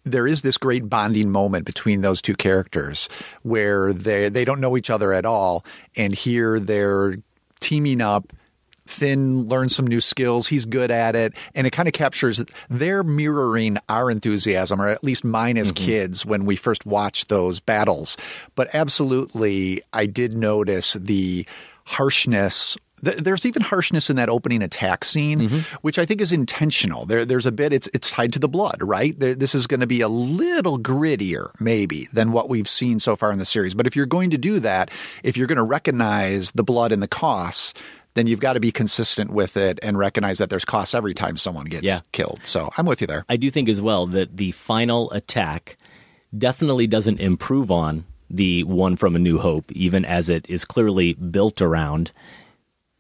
there 0.05 0.27
is 0.27 0.43
this 0.43 0.59
great 0.59 0.89
bonding 0.89 1.31
moment 1.31 1.65
between 1.65 2.01
those 2.01 2.21
two 2.21 2.35
characters 2.35 3.09
where 3.43 3.93
they 3.93 4.29
they 4.29 4.45
don't 4.45 4.61
know 4.61 4.77
each 4.77 4.91
other 4.91 5.13
at 5.13 5.25
all 5.25 5.65
and 5.95 6.13
here 6.13 6.59
they're 6.59 7.17
teaming 7.61 8.01
up 8.01 8.33
Finn 8.87 9.49
learns 9.49 9.75
some 9.75 9.87
new 9.87 10.01
skills. 10.01 10.49
He's 10.49 10.65
good 10.65 10.91
at 10.91 11.15
it. 11.15 11.35
And 11.55 11.67
it 11.67 11.71
kind 11.71 11.89
of 11.89 11.95
captures, 11.95 12.43
they're 12.69 13.03
mirroring 13.03 13.79
our 13.89 14.11
enthusiasm, 14.11 14.81
or 14.81 14.89
at 14.89 15.05
least 15.05 15.25
mine 15.25 15.57
as 15.57 15.73
mm-hmm. 15.73 15.85
kids 15.85 16.27
when 16.27 16.45
we 16.45 16.57
first 16.57 16.85
watched 16.87 17.29
those 17.29 17.61
battles. 17.61 18.17
But 18.55 18.75
absolutely, 18.75 19.83
I 19.93 20.07
did 20.07 20.35
notice 20.35 20.95
the 20.95 21.47
harshness 21.85 22.77
there's 23.03 23.45
even 23.45 23.63
harshness 23.63 24.11
in 24.11 24.17
that 24.17 24.29
opening 24.29 24.63
attack 24.63 25.05
scene, 25.05 25.41
mm-hmm. 25.41 25.77
which 25.83 25.99
I 25.99 26.07
think 26.07 26.21
is 26.21 26.31
intentional. 26.31 27.05
There, 27.05 27.25
there's 27.25 27.47
a 27.47 27.53
bit 27.53 27.73
it's 27.73 27.89
it's 27.93 28.11
tied 28.11 28.33
to 28.35 28.39
the 28.39 28.49
blood, 28.49 28.77
right? 28.81 29.19
There, 29.19 29.35
this 29.35 29.55
is 29.55 29.67
going 29.67 29.81
to 29.81 29.89
be 29.89 30.01
a 30.01 30.09
little 30.09 30.79
grittier, 30.79 31.51
maybe, 31.61 32.09
than 32.13 32.31
what 32.31 32.49
we've 32.49 32.69
seen 32.69 33.01
so 33.01 33.17
far 33.17 33.33
in 33.33 33.39
the 33.39 33.45
series. 33.45 33.75
But 33.75 33.89
if 33.89 33.97
you're 33.97 34.07
going 34.07 34.31
to 34.31 34.39
do 34.39 34.61
that, 34.61 34.91
if 35.25 35.37
you're 35.37 35.49
going 35.49 35.57
to 35.57 35.65
recognize 35.65 36.53
the 36.53 36.63
blood 36.63 36.93
and 36.93 37.03
the 37.03 37.09
costs, 37.09 37.75
then 38.15 38.27
you've 38.27 38.41
got 38.41 38.55
to 38.55 38.61
be 38.61 38.73
consistent 38.73 39.31
with 39.31 39.57
it 39.57 39.79
and 39.83 39.99
recognize 39.99 40.39
that 40.39 40.51
there's 40.51 40.65
costs 40.65 40.95
every 40.95 41.15
time 41.15 41.37
someone 41.37 41.67
gets 41.67 41.85
yeah. 41.85 42.01
killed. 42.13 42.41
So 42.45 42.71
I'm 42.77 42.87
with 42.87 43.01
you 43.01 43.07
there. 43.07 43.25
I 43.29 43.37
do 43.37 43.51
think 43.51 43.69
as 43.69 43.81
well 43.81 44.07
that 44.09 44.37
the 44.37 44.53
final 44.53 45.11
attack 45.13 45.77
definitely 46.37 46.87
doesn't 46.87 47.21
improve 47.21 47.71
on 47.71 48.05
the 48.29 48.65
one 48.65 48.97
from 48.97 49.15
A 49.15 49.19
New 49.19 49.39
Hope, 49.39 49.71
even 49.73 50.05
as 50.05 50.29
it 50.29 50.49
is 50.49 50.65
clearly 50.65 51.13
built 51.15 51.61
around 51.61 52.13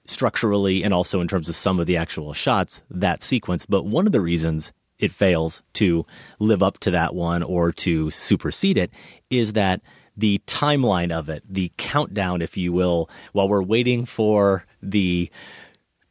structurally 0.06 0.82
and 0.82 0.92
also 0.92 1.20
in 1.20 1.28
terms 1.28 1.48
of 1.48 1.56
some 1.56 1.80
of 1.80 1.86
the 1.86 1.96
actual 1.96 2.32
shots, 2.32 2.82
that 2.90 3.22
sequence. 3.22 3.64
But 3.64 3.86
one 3.86 4.06
of 4.06 4.12
the 4.12 4.20
reasons 4.20 4.72
it 4.98 5.10
fails 5.10 5.62
to 5.74 6.04
live 6.38 6.62
up 6.62 6.78
to 6.78 6.90
that 6.92 7.14
one 7.14 7.42
or 7.42 7.72
to 7.72 8.10
supersede 8.10 8.76
it 8.76 8.90
is 9.30 9.54
that 9.54 9.80
the 10.16 10.40
timeline 10.46 11.12
of 11.12 11.28
it, 11.28 11.42
the 11.48 11.70
countdown, 11.76 12.42
if 12.42 12.56
you 12.56 12.72
will, 12.72 13.08
while 13.32 13.48
we're 13.48 13.62
waiting 13.62 14.04
for 14.04 14.64
the 14.82 15.30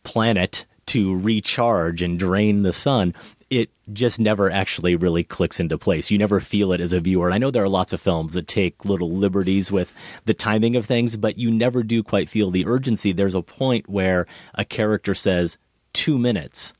planet 0.04 0.66
to 0.88 1.16
recharge 1.16 2.02
and 2.02 2.20
drain 2.20 2.64
the 2.64 2.74
sun, 2.74 3.14
it 3.50 3.70
just 3.94 4.20
never 4.20 4.50
actually 4.50 4.96
really 4.96 5.24
clicks 5.24 5.60
into 5.60 5.78
place. 5.78 6.10
You 6.10 6.18
never 6.18 6.40
feel 6.40 6.72
it 6.72 6.82
as 6.82 6.94
a 6.94 7.02
viewer. 7.02 7.32
I 7.32 7.38
know 7.38 7.52
there 7.52 7.64
are 7.64 7.70
lots 7.70 7.94
of 7.94 8.02
films 8.02 8.34
that 8.34 8.48
take 8.48 8.86
little 8.86 9.12
liberties 9.12 9.72
with 9.72 9.94
the 10.26 10.34
timing 10.34 10.76
of 10.76 10.86
things, 10.86 11.18
but 11.18 11.38
you 11.38 11.52
never 11.52 11.84
do 11.84 12.02
quite 12.02 12.30
feel 12.30 12.50
the 12.50 12.66
urgency. 12.66 13.12
There's 13.12 13.36
a 13.36 13.42
point 13.42 13.90
where 13.90 14.26
a 14.56 14.66
character 14.66 15.14
says, 15.14 15.58
two 15.94 16.18
minutes 16.18 16.74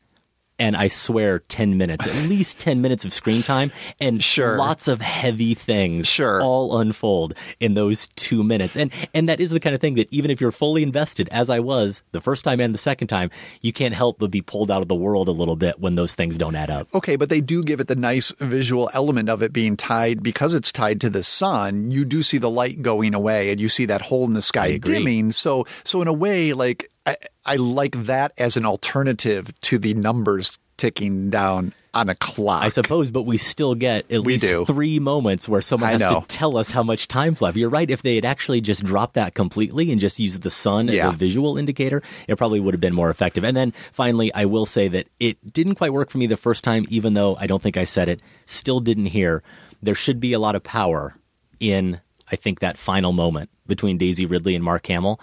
and 0.62 0.78
I 0.78 0.90
swear 0.90 1.40
10 1.40 1.76
minutes, 1.80 2.06
at 2.06 2.16
least 2.30 2.60
10 2.60 2.82
minutes 2.82 3.04
of 3.04 3.12
screen 3.12 3.42
time 3.42 3.72
and 4.00 4.24
sure. 4.24 4.60
lots 4.60 4.88
of 4.88 5.02
heavy 5.02 5.56
things 5.56 6.08
sure. 6.08 6.40
all 6.40 6.78
unfold 6.78 7.34
in 7.60 7.74
those 7.74 8.10
2 8.10 8.44
minutes. 8.44 8.78
And 8.78 8.94
and 9.16 9.28
that 9.28 9.40
is 9.40 9.50
the 9.50 9.60
kind 9.60 9.74
of 9.74 9.82
thing 9.82 9.96
that 9.96 10.08
even 10.14 10.30
if 10.30 10.40
you're 10.40 10.52
fully 10.52 10.84
invested 10.84 11.28
as 11.30 11.50
I 11.50 11.60
was 11.60 12.04
the 12.12 12.22
first 12.22 12.44
time 12.44 12.60
and 12.60 12.76
the 12.76 12.78
second 12.78 13.08
time, 13.08 13.32
you 13.62 13.74
can't 13.74 13.96
help 13.96 14.20
but 14.20 14.30
be 14.30 14.44
pulled 14.44 14.70
out 14.70 14.84
of 14.84 14.88
the 14.88 14.94
world 14.94 15.28
a 15.28 15.32
little 15.32 15.56
bit 15.56 15.80
when 15.80 15.96
those 15.96 16.14
things 16.14 16.38
don't 16.38 16.56
add 16.56 16.70
up. 16.70 16.88
Okay, 16.94 17.16
but 17.16 17.30
they 17.30 17.42
do 17.42 17.64
give 17.64 17.80
it 17.80 17.88
the 17.88 17.96
nice 17.96 18.32
visual 18.38 18.88
element 18.94 19.30
of 19.30 19.42
it 19.42 19.52
being 19.52 19.76
tied 19.76 20.22
because 20.22 20.54
it's 20.54 20.72
tied 20.72 21.02
to 21.02 21.10
the 21.10 21.24
sun. 21.24 21.90
You 21.90 22.06
do 22.06 22.22
see 22.22 22.38
the 22.38 22.52
light 22.52 22.84
going 22.84 23.16
away 23.16 23.50
and 23.50 23.60
you 23.60 23.68
see 23.68 23.88
that 23.88 24.02
hole 24.02 24.26
in 24.26 24.34
the 24.34 24.44
sky 24.44 24.78
dimming. 24.78 25.32
So 25.32 25.66
so 25.84 26.04
in 26.04 26.08
a 26.08 26.14
way 26.14 26.54
like 26.54 26.91
I, 27.06 27.18
I 27.46 27.56
like 27.56 28.06
that 28.06 28.34
as 28.38 28.58
an 28.58 28.66
alternative 28.66 29.50
to 29.62 29.78
the 29.80 29.94
numbers 29.94 30.60
ticking 30.78 31.30
down 31.30 31.74
on 31.94 32.10
a 32.10 32.16
clock. 32.16 32.64
I 32.64 32.70
suppose, 32.70 33.12
but 33.12 33.24
we 33.24 33.38
still 33.38 33.76
get 33.76 34.12
at 34.12 34.22
we 34.22 34.34
least 34.34 34.46
do. 34.46 34.66
three 34.66 35.00
moments 35.00 35.48
where 35.48 35.62
someone 35.62 35.90
I 35.90 35.92
has 35.92 36.02
know. 36.02 36.22
to 36.22 36.28
tell 36.28 36.58
us 36.58 36.72
how 36.72 36.82
much 36.82 37.08
time's 37.08 37.42
left. 37.42 37.56
You're 37.58 37.70
right. 37.70 37.90
If 37.90 38.02
they 38.02 38.16
had 38.16 38.26
actually 38.26 38.62
just 38.62 38.84
dropped 38.84 39.14
that 39.14 39.36
completely 39.36 39.92
and 39.92 40.02
just 40.02 40.20
used 40.20 40.42
the 40.42 40.50
sun 40.50 40.88
yeah. 40.88 41.08
as 41.08 41.14
a 41.14 41.18
visual 41.18 41.58
indicator, 41.58 42.02
it 42.28 42.36
probably 42.36 42.60
would 42.60 42.74
have 42.74 42.82
been 42.82 42.96
more 42.96 43.12
effective. 43.12 43.44
And 43.44 43.56
then 43.56 43.74
finally, 43.92 44.34
I 44.34 44.46
will 44.46 44.66
say 44.66 44.88
that 44.88 45.08
it 45.20 45.54
didn't 45.54 45.76
quite 45.76 45.94
work 45.94 46.10
for 46.10 46.18
me 46.18 46.26
the 46.26 46.38
first 46.38 46.64
time, 46.64 46.88
even 46.90 47.14
though 47.14 47.36
I 47.36 47.46
don't 47.46 47.62
think 47.62 47.78
I 47.78 47.84
said 47.84 48.10
it. 48.10 48.22
Still 48.46 48.80
didn't 48.80 49.08
hear. 49.08 49.44
There 49.84 49.96
should 49.96 50.20
be 50.20 50.34
a 50.34 50.40
lot 50.40 50.56
of 50.56 50.64
power 50.64 51.16
in, 51.60 52.00
I 52.32 52.38
think, 52.38 52.60
that 52.62 52.78
final 52.78 53.12
moment 53.12 53.52
between 53.68 54.00
Daisy 54.00 54.26
Ridley 54.26 54.56
and 54.56 54.64
Mark 54.64 54.88
Hamill 54.88 55.20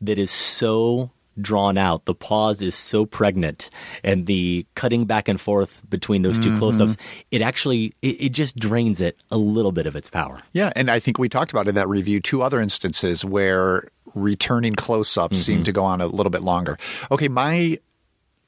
that 0.00 0.18
is 0.18 0.30
so 0.30 1.10
drawn 1.40 1.78
out. 1.78 2.04
The 2.04 2.14
pause 2.14 2.62
is 2.62 2.74
so 2.74 3.06
pregnant, 3.06 3.70
and 4.02 4.26
the 4.26 4.66
cutting 4.74 5.04
back 5.04 5.28
and 5.28 5.40
forth 5.40 5.82
between 5.88 6.22
those 6.22 6.38
2 6.38 6.50
mm-hmm. 6.50 6.58
close-ups, 6.58 6.96
it 7.30 7.42
actually 7.42 7.94
it, 8.02 8.20
it, 8.20 8.28
just 8.30 8.56
drains 8.56 9.00
it 9.00 9.16
a 9.30 9.36
little 9.36 9.72
bit 9.72 9.86
of 9.86 9.96
its 9.96 10.08
power. 10.08 10.40
Yeah, 10.52 10.72
and 10.76 10.90
I 10.90 11.00
think 11.00 11.18
we 11.18 11.28
talked 11.28 11.50
about 11.50 11.68
in 11.68 11.74
that 11.74 11.88
review 11.88 12.20
two 12.20 12.42
other 12.42 12.60
instances 12.60 13.24
where 13.24 13.88
returning 14.14 14.74
close-ups 14.74 15.36
mm-hmm. 15.36 15.42
seem 15.42 15.64
to 15.64 15.72
go 15.72 15.84
on 15.84 16.00
a 16.00 16.06
little 16.06 16.30
bit 16.30 16.42
longer. 16.42 16.76
Okay, 17.10 17.28
my 17.28 17.78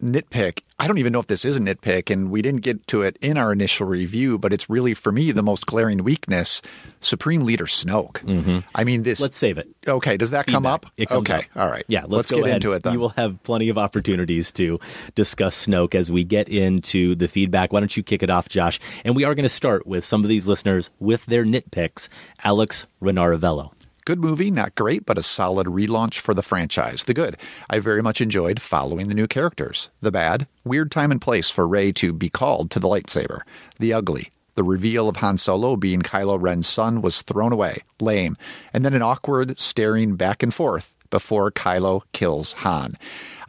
nitpick. 0.02 0.60
I 0.78 0.86
don't 0.86 0.98
even 0.98 1.12
know 1.12 1.20
if 1.20 1.28
this 1.28 1.44
is 1.44 1.56
a 1.56 1.60
nitpick, 1.60 2.10
and 2.10 2.30
we 2.30 2.42
didn't 2.42 2.62
get 2.62 2.86
to 2.88 3.02
it 3.02 3.16
in 3.20 3.38
our 3.38 3.52
initial 3.52 3.86
review, 3.86 4.36
but 4.36 4.52
it's 4.52 4.68
really, 4.68 4.94
for 4.94 5.12
me, 5.12 5.30
the 5.30 5.42
most 5.42 5.64
glaring 5.64 6.02
weakness 6.02 6.60
Supreme 7.00 7.44
Leader 7.44 7.66
Snoke. 7.66 8.14
Mm-hmm. 8.24 8.58
I 8.74 8.84
mean, 8.84 9.02
this. 9.04 9.20
Let's 9.20 9.36
save 9.36 9.58
it. 9.58 9.68
Okay. 9.86 10.16
Does 10.16 10.30
that 10.30 10.46
come 10.46 10.66
up? 10.66 10.86
It 10.96 11.08
comes 11.08 11.28
okay. 11.28 11.40
Up. 11.40 11.44
All 11.56 11.68
right. 11.68 11.84
Yeah. 11.88 12.02
Let's, 12.02 12.12
let's 12.12 12.32
get 12.32 12.44
ahead. 12.44 12.56
into 12.56 12.72
it 12.72 12.82
then. 12.82 12.94
You 12.94 13.00
will 13.00 13.10
have 13.10 13.42
plenty 13.42 13.68
of 13.68 13.78
opportunities 13.78 14.52
to 14.52 14.80
discuss 15.14 15.66
Snoke 15.66 15.94
as 15.94 16.10
we 16.10 16.24
get 16.24 16.48
into 16.48 17.14
the 17.14 17.28
feedback. 17.28 17.72
Why 17.72 17.80
don't 17.80 17.96
you 17.96 18.02
kick 18.02 18.22
it 18.22 18.30
off, 18.30 18.48
Josh? 18.48 18.80
And 19.04 19.14
we 19.16 19.24
are 19.24 19.34
going 19.34 19.44
to 19.44 19.48
start 19.48 19.86
with 19.86 20.04
some 20.04 20.22
of 20.22 20.28
these 20.28 20.46
listeners 20.46 20.90
with 20.98 21.26
their 21.26 21.44
nitpicks. 21.44 22.08
Alex 22.44 22.86
Renaravello. 23.00 23.72
Good 24.04 24.18
movie, 24.18 24.50
not 24.50 24.74
great, 24.74 25.06
but 25.06 25.16
a 25.16 25.22
solid 25.22 25.68
relaunch 25.68 26.18
for 26.18 26.34
the 26.34 26.42
franchise. 26.42 27.04
The 27.04 27.14
good. 27.14 27.36
I 27.70 27.78
very 27.78 28.02
much 28.02 28.20
enjoyed 28.20 28.60
following 28.60 29.06
the 29.06 29.14
new 29.14 29.28
characters. 29.28 29.90
The 30.00 30.10
bad. 30.10 30.48
Weird 30.64 30.90
time 30.90 31.12
and 31.12 31.20
place 31.20 31.50
for 31.50 31.68
Rey 31.68 31.92
to 31.92 32.12
be 32.12 32.28
called 32.28 32.72
to 32.72 32.80
the 32.80 32.88
lightsaber. 32.88 33.42
The 33.78 33.92
ugly. 33.92 34.32
The 34.54 34.64
reveal 34.64 35.08
of 35.08 35.18
Han 35.18 35.38
Solo 35.38 35.76
being 35.76 36.02
Kylo 36.02 36.36
Ren's 36.40 36.66
son 36.66 37.00
was 37.00 37.22
thrown 37.22 37.52
away. 37.52 37.84
Lame. 38.00 38.36
And 38.72 38.84
then 38.84 38.92
an 38.92 39.02
awkward 39.02 39.60
staring 39.60 40.16
back 40.16 40.42
and 40.42 40.52
forth 40.52 40.92
before 41.08 41.52
Kylo 41.52 42.02
kills 42.12 42.54
Han. 42.54 42.98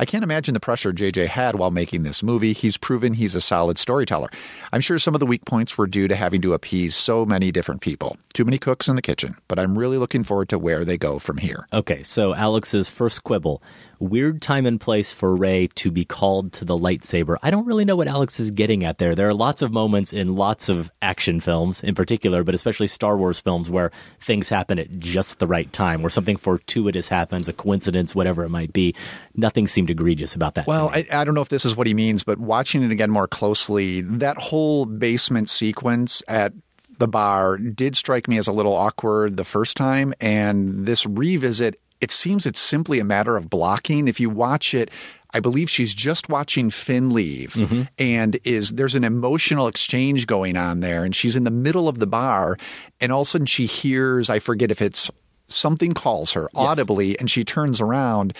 I 0.03 0.05
can't 0.05 0.25
imagine 0.25 0.53
the 0.53 0.59
pressure 0.59 0.91
JJ 0.91 1.27
had 1.27 1.55
while 1.55 1.71
making 1.71 2.03
this 2.03 2.21
movie. 2.21 2.51
He's 2.51 2.75
proven 2.75 3.13
he's 3.13 3.35
a 3.35 3.39
solid 3.39 3.77
storyteller. 3.77 4.27
I'm 4.73 4.81
sure 4.81 4.99
some 4.99 5.13
of 5.13 5.21
the 5.21 5.25
weak 5.25 5.45
points 5.45 5.77
were 5.77 5.87
due 5.87 6.09
to 6.09 6.15
having 6.17 6.41
to 6.41 6.51
appease 6.51 6.93
so 6.93 7.25
many 7.25 7.53
different 7.53 7.79
people. 7.79 8.17
Too 8.33 8.43
many 8.43 8.57
cooks 8.57 8.89
in 8.89 8.97
the 8.97 9.01
kitchen, 9.01 9.37
but 9.47 9.59
I'm 9.59 9.79
really 9.79 9.97
looking 9.97 10.25
forward 10.25 10.49
to 10.49 10.59
where 10.59 10.83
they 10.83 10.97
go 10.97 11.19
from 11.19 11.37
here. 11.37 11.69
Okay, 11.71 12.03
so 12.03 12.35
Alex's 12.35 12.89
first 12.89 13.23
quibble 13.23 13.63
weird 14.03 14.41
time 14.41 14.65
and 14.65 14.79
place 14.79 15.13
for 15.13 15.35
Rey 15.35 15.67
to 15.75 15.89
be 15.89 16.03
called 16.03 16.51
to 16.53 16.65
the 16.65 16.77
lightsaber. 16.77 17.37
I 17.41 17.51
don't 17.51 17.65
really 17.65 17.85
know 17.85 17.95
what 17.95 18.07
Alex 18.07 18.39
is 18.39 18.51
getting 18.51 18.83
at 18.83 18.97
there. 18.97 19.15
There 19.15 19.27
are 19.27 19.33
lots 19.33 19.61
of 19.61 19.71
moments 19.71 20.11
in 20.11 20.35
lots 20.35 20.67
of 20.67 20.91
action 21.01 21.39
films 21.39 21.81
in 21.81 21.95
particular, 21.95 22.43
but 22.43 22.53
especially 22.53 22.87
Star 22.87 23.17
Wars 23.17 23.39
films 23.39 23.71
where 23.71 23.91
things 24.19 24.49
happen 24.49 24.77
at 24.77 24.99
just 24.99 25.39
the 25.39 25.47
right 25.47 25.71
time, 25.71 26.01
where 26.01 26.09
something 26.09 26.37
fortuitous 26.37 27.07
happens, 27.07 27.47
a 27.47 27.53
coincidence, 27.53 28.13
whatever 28.13 28.43
it 28.43 28.49
might 28.49 28.73
be. 28.73 28.93
Nothing 29.35 29.67
seemed 29.67 29.89
egregious 29.93 30.35
about 30.35 30.55
that. 30.55 30.67
Well, 30.67 30.89
I, 30.93 31.05
I 31.11 31.23
don't 31.23 31.33
know 31.33 31.41
if 31.41 31.49
this 31.49 31.63
is 31.63 31.75
what 31.75 31.87
he 31.87 31.93
means, 31.93 32.23
but 32.23 32.37
watching 32.37 32.83
it 32.83 32.91
again 32.91 33.09
more 33.09 33.27
closely, 33.27 34.01
that 34.01 34.37
whole 34.37 34.85
basement 34.85 35.49
sequence 35.49 36.21
at 36.27 36.51
the 36.99 37.07
bar 37.07 37.57
did 37.57 37.95
strike 37.95 38.27
me 38.27 38.37
as 38.37 38.47
a 38.47 38.51
little 38.51 38.73
awkward 38.73 39.37
the 39.37 39.45
first 39.45 39.77
time. 39.77 40.13
And 40.19 40.85
this 40.85 41.05
revisit, 41.05 41.79
it 42.01 42.11
seems 42.11 42.45
it's 42.45 42.59
simply 42.59 42.99
a 42.99 43.03
matter 43.03 43.37
of 43.37 43.49
blocking. 43.49 44.07
If 44.07 44.19
you 44.19 44.29
watch 44.29 44.73
it, 44.73 44.91
I 45.33 45.39
believe 45.39 45.69
she's 45.69 45.95
just 45.95 46.29
watching 46.29 46.69
Finn 46.69 47.09
leave 47.11 47.53
Mm-hmm. 47.53 47.83
and 47.97 48.37
is 48.43 48.71
there's 48.73 48.93
an 48.93 49.03
emotional 49.03 49.67
exchange 49.67 50.27
going 50.27 50.55
on 50.57 50.81
there 50.81 51.03
and 51.03 51.15
she's 51.15 51.35
in 51.35 51.43
the 51.43 51.49
middle 51.51 51.87
of 51.87 51.97
the 51.97 52.05
bar 52.05 52.57
and 53.01 53.11
all 53.11 53.21
of 53.21 53.27
a 53.27 53.29
sudden 53.31 53.47
she 53.47 53.65
hears 53.65 54.29
I 54.29 54.37
forget 54.37 54.69
if 54.69 54.79
it's 54.81 55.09
something 55.47 55.93
calls 55.95 56.33
her 56.33 56.49
audibly 56.53 57.17
and 57.17 57.31
she 57.31 57.43
turns 57.43 57.81
around 57.81 58.35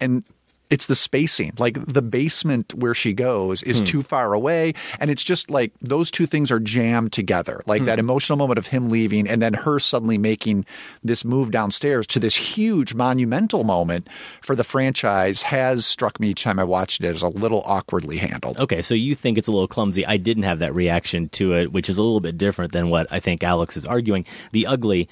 and 0.00 0.24
it's 0.70 0.86
the 0.86 0.94
spacing. 0.94 1.52
Like 1.58 1.82
the 1.86 2.02
basement 2.02 2.74
where 2.74 2.94
she 2.94 3.12
goes 3.14 3.62
is 3.62 3.78
Hmm. 3.78 3.84
too 3.84 4.02
far 4.02 4.34
away. 4.34 4.74
And 5.00 5.10
it's 5.10 5.22
just 5.22 5.50
like 5.50 5.72
those 5.80 6.10
two 6.10 6.26
things 6.26 6.50
are 6.50 6.60
jammed 6.60 7.12
together. 7.12 7.62
Like 7.66 7.80
Hmm. 7.82 7.86
that 7.86 7.98
emotional 7.98 8.36
moment 8.36 8.58
of 8.58 8.66
him 8.66 8.88
leaving 8.90 9.26
and 9.26 9.40
then 9.40 9.54
her 9.54 9.78
suddenly 9.80 10.18
making 10.18 10.66
this 11.02 11.24
move 11.24 11.50
downstairs 11.50 12.06
to 12.08 12.20
this 12.20 12.36
huge 12.36 12.92
monumental 12.94 13.64
moment 13.64 14.08
for 14.42 14.54
the 14.54 14.64
franchise 14.64 15.42
has 15.42 15.86
struck 15.86 16.20
me 16.20 16.28
each 16.28 16.42
time 16.44 16.58
I 16.58 16.64
watched 16.64 17.02
it 17.02 17.08
as 17.08 17.22
a 17.22 17.28
little 17.28 17.62
awkwardly 17.64 18.18
handled. 18.18 18.58
Okay, 18.58 18.82
so 18.82 18.94
you 18.94 19.14
think 19.14 19.38
it's 19.38 19.48
a 19.48 19.52
little 19.52 19.68
clumsy. 19.68 20.04
I 20.04 20.16
didn't 20.18 20.42
have 20.42 20.58
that 20.58 20.74
reaction 20.74 21.28
to 21.30 21.54
it, 21.54 21.72
which 21.72 21.88
is 21.88 21.96
a 21.98 22.02
little 22.02 22.20
bit 22.20 22.36
different 22.36 22.72
than 22.72 22.90
what 22.90 23.06
I 23.10 23.20
think 23.20 23.42
Alex 23.42 23.76
is 23.76 23.86
arguing. 23.86 24.26
The 24.52 24.66
ugly, 24.66 25.08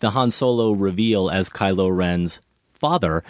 the 0.00 0.10
Han 0.10 0.30
Solo 0.30 0.72
reveal 0.72 1.28
as 1.30 1.48
Kylo 1.50 1.94
Ren's 1.96 2.40
father, 2.74 3.22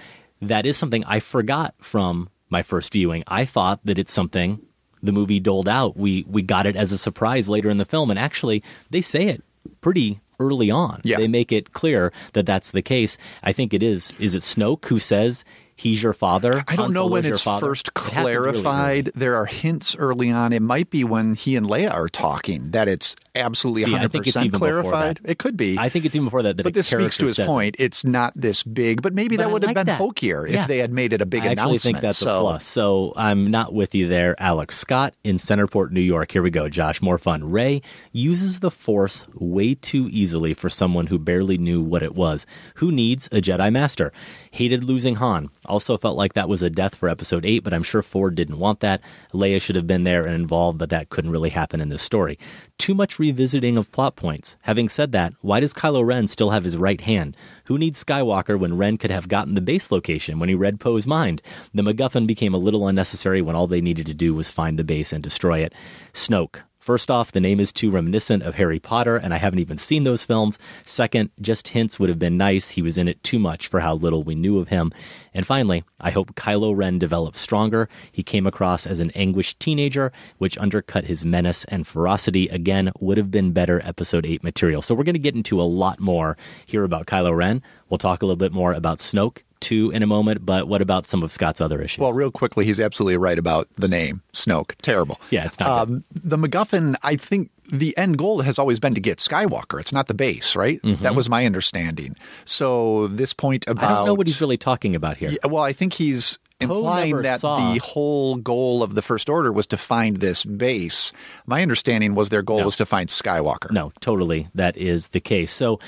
that 0.43 0.66
is 0.66 0.76
something 0.76 1.05
I 1.05 1.20
forgot 1.20 1.74
from 1.78 2.30
my 2.51 2.62
first 2.62 2.93
viewing. 2.93 3.24
I 3.26 3.45
thought 3.45 3.80
that 3.84 3.99
it's 3.99 4.12
something 4.12 4.61
the 5.03 5.12
movie 5.12 5.41
doled 5.41 5.68
out. 5.68 5.97
We 5.97 6.24
we 6.28 6.43
got 6.43 6.66
it 6.66 6.76
as 6.76 6.93
a 6.93 6.99
surprise 6.99 7.49
later 7.49 7.70
in 7.70 7.78
the 7.78 7.84
film, 7.84 8.11
and 8.11 8.18
actually 8.18 8.62
they 8.91 9.01
say 9.01 9.28
it 9.28 9.43
pretty 9.80 10.20
early 10.41 10.70
on. 10.70 11.01
Yeah. 11.05 11.18
They 11.18 11.28
make 11.28 11.53
it 11.53 11.72
clear 11.72 12.12
that 12.32 12.47
that's 12.47 12.70
the 12.70 12.82
case. 12.82 13.18
I 13.43 13.53
think 13.53 13.74
it 13.74 13.82
is. 13.82 14.12
Is 14.18 14.34
it 14.34 14.43
Snoke 14.43 14.84
who 14.86 14.99
says 14.99 15.45
he's 15.74 16.03
your 16.03 16.12
father? 16.12 16.64
I 16.68 16.76
don't 16.76 16.95
know 16.95 17.07
when 17.07 17.24
it's 17.24 17.43
father? 17.43 17.66
first 17.66 17.89
It 17.89 18.01
really 18.01 18.34
clarified. 18.39 19.11
there 19.14 19.34
are 19.34 19.47
hints 19.47 19.97
early 19.97 20.30
on. 20.30 20.53
It 20.53 20.62
might 20.62 20.91
be 20.91 21.05
when 21.05 21.34
he 21.34 21.57
and 21.57 21.66
Leia 21.66 21.93
are 21.93 22.09
talking 22.09 22.70
that 22.70 22.89
it's 22.89 23.16
absolutely 23.39 23.84
See, 23.84 23.93
100% 23.93 23.99
I 24.05 24.09
think 24.09 24.26
it's 24.26 24.36
even 24.36 24.51
clarified. 24.59 25.20
that. 25.22 25.30
It 25.30 25.39
could 25.39 25.57
be. 25.57 25.78
I 25.78 25.89
think 25.89 26.05
it's 26.05 26.14
even 26.16 26.26
before 26.26 26.43
that. 26.43 26.57
that 26.57 26.62
but 26.64 26.74
this 26.74 26.89
speaks 26.89 27.16
to 27.18 27.26
his 27.26 27.36
says 27.36 27.47
it. 27.47 27.49
point. 27.49 27.76
It's 27.78 28.05
not 28.05 28.32
this 28.36 28.62
big, 28.62 29.03
but 29.03 29.14
maybe 29.14 29.36
But 29.36 29.45
that 29.45 29.49
I 29.51 29.53
would 29.53 29.62
have 29.64 29.74
been 29.74 29.86
that. 29.86 29.99
hokier 30.01 30.47
Yeah. 30.47 30.62
if 30.62 30.68
they 30.68 30.78
had 30.78 30.93
made 30.93 31.12
it 31.12 31.20
a 31.20 31.26
big 31.26 31.43
I 31.45 31.53
actually 31.53 31.78
think 31.78 32.01
that's 32.01 32.18
so, 32.18 32.39
a 32.39 32.41
plus. 32.41 32.66
So 32.66 33.12
I'm 33.16 33.47
not 33.49 33.72
with 33.72 33.95
you 33.95 34.09
there, 34.09 34.34
Alex 34.41 34.76
Scott 34.78 35.14
in 35.24 35.36
Centerport, 35.36 35.91
New 35.91 36.01
York. 36.01 36.32
Here 36.32 36.43
we 36.43 36.51
go, 36.51 36.68
Josh. 36.68 37.01
More 37.03 37.18
fun. 37.18 37.51
Rey 37.51 37.82
uses 38.12 38.61
the 38.61 38.70
Force 38.70 39.26
way 39.34 39.74
too 39.74 40.09
easily 40.11 40.55
for 40.55 40.68
someone 40.68 41.07
who 41.09 41.18
barely 41.18 41.59
knew 41.59 41.82
what 41.82 42.03
it 42.03 42.14
was. 42.14 42.47
Who 42.76 42.91
needs 42.93 43.26
a 43.28 43.41
Jedi 43.41 43.72
Master? 43.72 44.12
Hated 44.51 44.84
losing 44.84 45.16
Han. 45.16 45.51
Also 45.66 45.97
felt 45.99 46.16
like 46.16 46.32
that 46.34 46.49
was 46.49 46.62
a 46.62 46.70
death 46.70 46.95
for 46.95 47.09
Episode 47.09 47.45
Eight, 47.45 47.62
but 47.64 47.72
I'm 47.74 47.82
sure 47.82 48.03
Ford 48.03 48.34
didn't 48.34 48.59
want 48.59 48.80
that. 48.80 49.01
Leia 49.32 49.61
should 49.61 49.76
have 49.76 49.86
been 49.86 50.05
there 50.05 50.24
and 50.24 50.34
involved, 50.34 50.78
but 50.78 50.91
that 50.91 51.11
couldn't 51.11 51.30
really 51.30 51.51
happen 51.51 51.80
in 51.80 51.89
this 51.89 52.03
story. 52.03 52.39
Too 52.79 52.95
much 52.95 53.18
revisiting 53.18 53.76
of 53.76 53.91
plot 53.91 54.14
points. 54.14 54.57
Having 54.62 54.89
said 54.91 55.11
that, 55.11 55.35
why 55.41 55.59
does 55.59 55.74
Kylo 55.74 56.07
Ren 56.07 56.29
still 56.29 56.51
have 56.51 56.62
his 56.62 56.76
right 56.76 57.01
hand? 57.01 57.37
Who 57.64 57.76
needs 57.76 58.03
Skywalker 58.03 58.57
when 58.59 58.79
Ren 58.79 58.97
could 58.99 59.11
have 59.11 59.29
gotten 59.29 59.55
the 59.55 59.61
base 59.61 59.91
location 59.91 60.39
when 60.39 60.49
he 60.49 60.55
read 60.55 60.79
Poe's 60.79 61.07
mind? 61.07 61.43
The 61.74 61.83
MacGuffin 61.83 62.26
became 62.26 62.55
a 62.55 62.59
little 62.59 62.87
unnecessary 62.87 63.43
when 63.43 63.57
all 63.57 63.66
they 63.66 63.81
needed 63.81 64.07
to 64.07 64.14
do 64.14 64.33
was 64.33 64.49
find 64.49 64.79
the 64.79 64.85
base 64.85 65.12
and 65.12 65.22
destroy 65.22 65.59
it. 65.59 65.74
Snoke. 66.14 66.62
First 66.79 67.11
off, 67.11 67.33
the 67.33 67.41
name 67.41 67.61
is 67.61 67.70
too 67.70 67.91
reminiscent 67.91 68.45
of 68.45 68.55
Harry 68.55 68.79
Potter, 68.79 69.16
and 69.16 69.35
I 69.35 69.37
haven't 69.37 69.59
even 69.59 69.76
seen 69.76 70.05
those 70.05 70.24
films. 70.24 70.59
Second, 70.87 71.29
just 71.39 71.68
hints 71.68 72.01
would 72.01 72.09
have 72.09 72.18
been 72.18 72.39
nice. 72.39 72.70
He 72.70 72.81
was 72.81 72.97
in 72.97 73.09
it 73.09 73.22
too 73.22 73.39
much 73.39 73.66
for 73.66 73.81
how 73.81 73.95
little 73.95 74.22
we 74.22 74.35
knew 74.35 74.59
of 74.59 74.68
him. 74.68 74.91
And 75.39 75.47
finally, 75.47 75.84
I 76.01 76.11
hope 76.11 76.34
Kylo 76.34 76.76
Ren 76.76 76.99
develops 76.99 77.41
stronger. 77.41 77.89
He 78.11 78.24
came 78.24 78.45
across 78.45 78.89
as 78.89 78.99
an 78.99 79.12
anguished 79.14 79.61
teenager, 79.61 80.11
which 80.39 80.59
undercut 80.59 81.05
his 81.05 81.24
menace 81.24 81.62
and 81.66 81.86
ferocity. 81.86 82.49
Again, 82.49 82.91
would 82.99 83.18
have 83.18 83.30
been 83.30 83.53
better 83.53 83.80
Episode 83.84 84.26
8 84.26 84.43
material. 84.43 84.82
So 84.82 84.97
we're 84.97 85.05
going 85.05 85.12
to 85.12 85.20
get 85.20 85.36
into 85.36 85.61
a 85.61 85.62
lot 85.62 86.01
more 86.01 86.36
here 86.66 86.82
about 86.82 87.07
Kylo 87.07 87.36
Ren. 87.36 87.62
We'll 87.89 87.99
talk 87.99 88.20
a 88.20 88.26
little 88.26 88.34
bit 88.34 88.51
more 88.51 88.72
about 88.72 88.99
Snoke 88.99 89.43
too 89.61 89.93
in 89.93 90.03
a 90.03 90.09
moment, 90.09 90.45
but 90.45 90.66
what 90.66 90.82
about 90.82 91.05
some 91.05 91.22
of 91.22 91.30
Scott's 91.30 91.61
other 91.61 91.80
issues? 91.80 92.01
Well, 92.01 92.12
real 92.12 92.32
quickly, 92.32 92.64
he's 92.64 92.80
absolutely 92.80 93.16
right 93.16 93.39
about 93.39 93.68
the 93.76 93.86
name 93.86 94.22
Snoke. 94.32 94.74
Terrible. 94.82 95.20
Yeah, 95.30 95.45
it's 95.45 95.61
not. 95.61 95.89
Um, 95.89 96.05
the 96.11 96.36
MacGuffin, 96.36 96.97
I 97.05 97.14
think 97.14 97.51
the 97.71 97.97
end 97.99 98.19
goal 98.19 98.41
has 98.43 98.59
always 98.59 98.81
been 98.81 98.95
to 98.95 99.01
get 99.01 99.19
Skywalker. 99.19 99.79
It's 99.81 99.93
not 99.93 100.09
the 100.09 100.14
base, 100.14 100.57
right? 100.57 100.81
That 100.83 101.14
was 101.14 101.29
my 101.29 101.45
understanding. 101.47 102.16
So 102.45 103.07
this 103.09 103.33
point 103.33 103.64
about 103.69 103.83
Mm-hmm. 103.85 103.93
I 103.93 103.97
don't 103.99 104.07
know 104.07 104.14
what 104.14 104.27
he's 104.27 104.41
really 104.41 104.57
talking 104.57 104.95
about 104.95 105.16
here. 105.19 105.31
Yeah, 105.31 105.47
well, 105.49 105.62
I 105.62 105.73
think 105.73 105.93
he's 105.93 106.39
implying 106.61 107.23
that 107.23 107.41
saw- 107.41 107.73
the 107.73 107.79
whole 107.81 108.37
goal 108.37 108.83
of 108.83 108.95
the 108.95 109.03
First 109.03 109.29
Order 109.29 109.53
was 109.53 109.66
to 109.69 109.77
find 109.77 110.16
this 110.19 110.45
base. 110.45 111.12
My 111.47 111.62
understanding 111.62 112.14
was 112.14 112.31
their 112.31 112.43
goal 112.43 112.59
No. 112.61 112.64
was 112.64 112.77
to 112.79 112.87
find 112.87 113.09
Skywalker. 113.09 113.71
No, 113.71 113.93
totally. 114.01 114.49
That 114.55 114.77
is 114.77 115.09
the 115.09 115.21
case. 115.21 115.53
So 115.53 115.79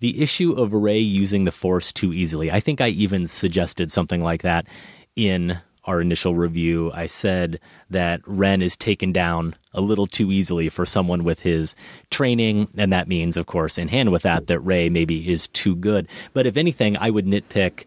the 0.00 0.20
issue 0.22 0.52
of 0.52 0.72
Rey 0.72 0.98
using 0.98 1.44
the 1.44 1.52
Force 1.52 1.92
too 1.92 2.12
easily, 2.12 2.50
I 2.50 2.60
think 2.60 2.80
I 2.80 2.88
even 2.88 3.26
suggested 3.26 3.90
something 3.90 4.22
like 4.22 4.42
that 4.42 4.66
in 5.14 5.58
our 5.86 6.00
initial 6.00 6.34
review. 6.34 6.90
I 6.92 7.06
said 7.06 7.60
that 7.90 8.20
Ren 8.26 8.60
is 8.62 8.76
taken 8.76 9.12
down 9.12 9.54
a 9.72 9.80
little 9.80 10.06
too 10.06 10.32
easily 10.32 10.68
for 10.68 10.84
someone 10.84 11.24
with 11.24 11.40
his 11.40 11.74
training, 12.10 12.68
and 12.76 12.92
that 12.92 13.08
means, 13.08 13.36
of 13.36 13.46
course, 13.46 13.78
in 13.78 13.88
hand 13.88 14.12
with 14.12 14.22
that, 14.22 14.48
that 14.48 14.60
Rey 14.60 14.88
maybe 14.88 15.28
is 15.30 15.48
too 15.48 15.76
good. 15.76 16.08
But 16.32 16.46
if 16.46 16.56
anything, 16.56 16.96
I 16.96 17.10
would 17.10 17.26
nitpick 17.26 17.84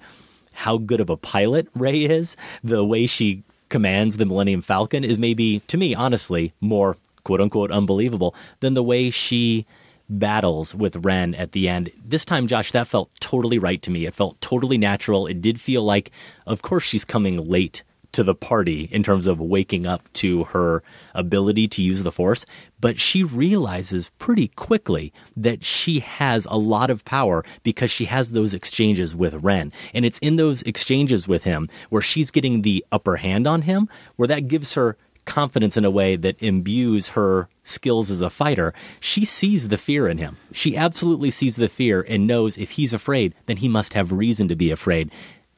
how 0.53 0.77
good 0.77 1.01
of 1.01 1.09
a 1.09 1.17
pilot 1.17 1.67
Rey 1.75 2.05
is. 2.05 2.35
The 2.63 2.83
way 2.83 3.05
she 3.05 3.43
commands 3.69 4.17
the 4.17 4.25
Millennium 4.25 4.61
Falcon 4.61 5.03
is 5.03 5.19
maybe, 5.19 5.59
to 5.67 5.77
me, 5.77 5.93
honestly, 5.93 6.53
more 6.59 6.97
quote 7.23 7.41
unquote 7.41 7.71
unbelievable 7.71 8.33
than 8.61 8.73
the 8.73 8.83
way 8.83 9.09
she 9.09 9.65
battles 10.09 10.73
with 10.73 10.95
Ren 11.05 11.35
at 11.35 11.51
the 11.51 11.69
end. 11.69 11.91
This 12.03 12.25
time, 12.25 12.47
Josh, 12.47 12.71
that 12.71 12.87
felt 12.87 13.11
totally 13.19 13.59
right 13.59 13.81
to 13.83 13.91
me. 13.91 14.05
It 14.05 14.15
felt 14.15 14.41
totally 14.41 14.77
natural. 14.77 15.27
It 15.27 15.41
did 15.41 15.61
feel 15.61 15.83
like, 15.83 16.11
of 16.47 16.61
course, 16.61 16.83
she's 16.83 17.05
coming 17.05 17.37
late 17.37 17.83
to 18.11 18.23
the 18.23 18.35
party 18.35 18.89
in 18.91 19.03
terms 19.03 19.27
of 19.27 19.39
waking 19.39 19.85
up 19.85 20.11
to 20.13 20.45
her 20.45 20.83
ability 21.13 21.67
to 21.67 21.81
use 21.81 22.03
the 22.03 22.11
Force, 22.11 22.45
but 22.79 22.99
she 22.99 23.23
realizes 23.23 24.11
pretty 24.19 24.47
quickly 24.49 25.13
that 25.35 25.63
she 25.63 25.99
has 25.99 26.47
a 26.49 26.57
lot 26.57 26.89
of 26.89 27.05
power 27.05 27.43
because 27.63 27.91
she 27.91 28.05
has 28.05 28.31
those 28.31 28.53
exchanges 28.53 29.15
with 29.15 29.33
Ren. 29.35 29.71
And 29.93 30.05
it's 30.05 30.19
in 30.19 30.37
those 30.37 30.61
exchanges 30.63 31.27
with 31.27 31.43
him 31.43 31.69
where 31.89 32.01
she's 32.01 32.31
getting 32.31 32.61
the 32.61 32.85
upper 32.91 33.17
hand 33.17 33.47
on 33.47 33.63
him, 33.63 33.89
where 34.15 34.27
that 34.27 34.47
gives 34.47 34.73
her 34.73 34.97
confidence 35.29 35.77
in 35.77 35.85
a 35.85 35.91
way 35.91 36.15
that 36.15 36.41
imbues 36.41 37.09
her 37.09 37.47
skills 37.63 38.09
as 38.09 38.21
a 38.21 38.29
fighter, 38.29 38.73
she 38.99 39.23
sees 39.23 39.67
the 39.67 39.77
fear 39.77 40.07
in 40.07 40.17
him. 40.17 40.37
She 40.51 40.75
absolutely 40.75 41.29
sees 41.29 41.55
the 41.55 41.69
fear 41.69 42.01
and 42.01 42.25
knows 42.25 42.57
if 42.57 42.71
he's 42.71 42.93
afraid, 42.93 43.35
then 43.45 43.57
he 43.57 43.67
must 43.67 43.93
have 43.93 44.11
reason 44.11 44.47
to 44.47 44.55
be 44.55 44.71
afraid. 44.71 45.11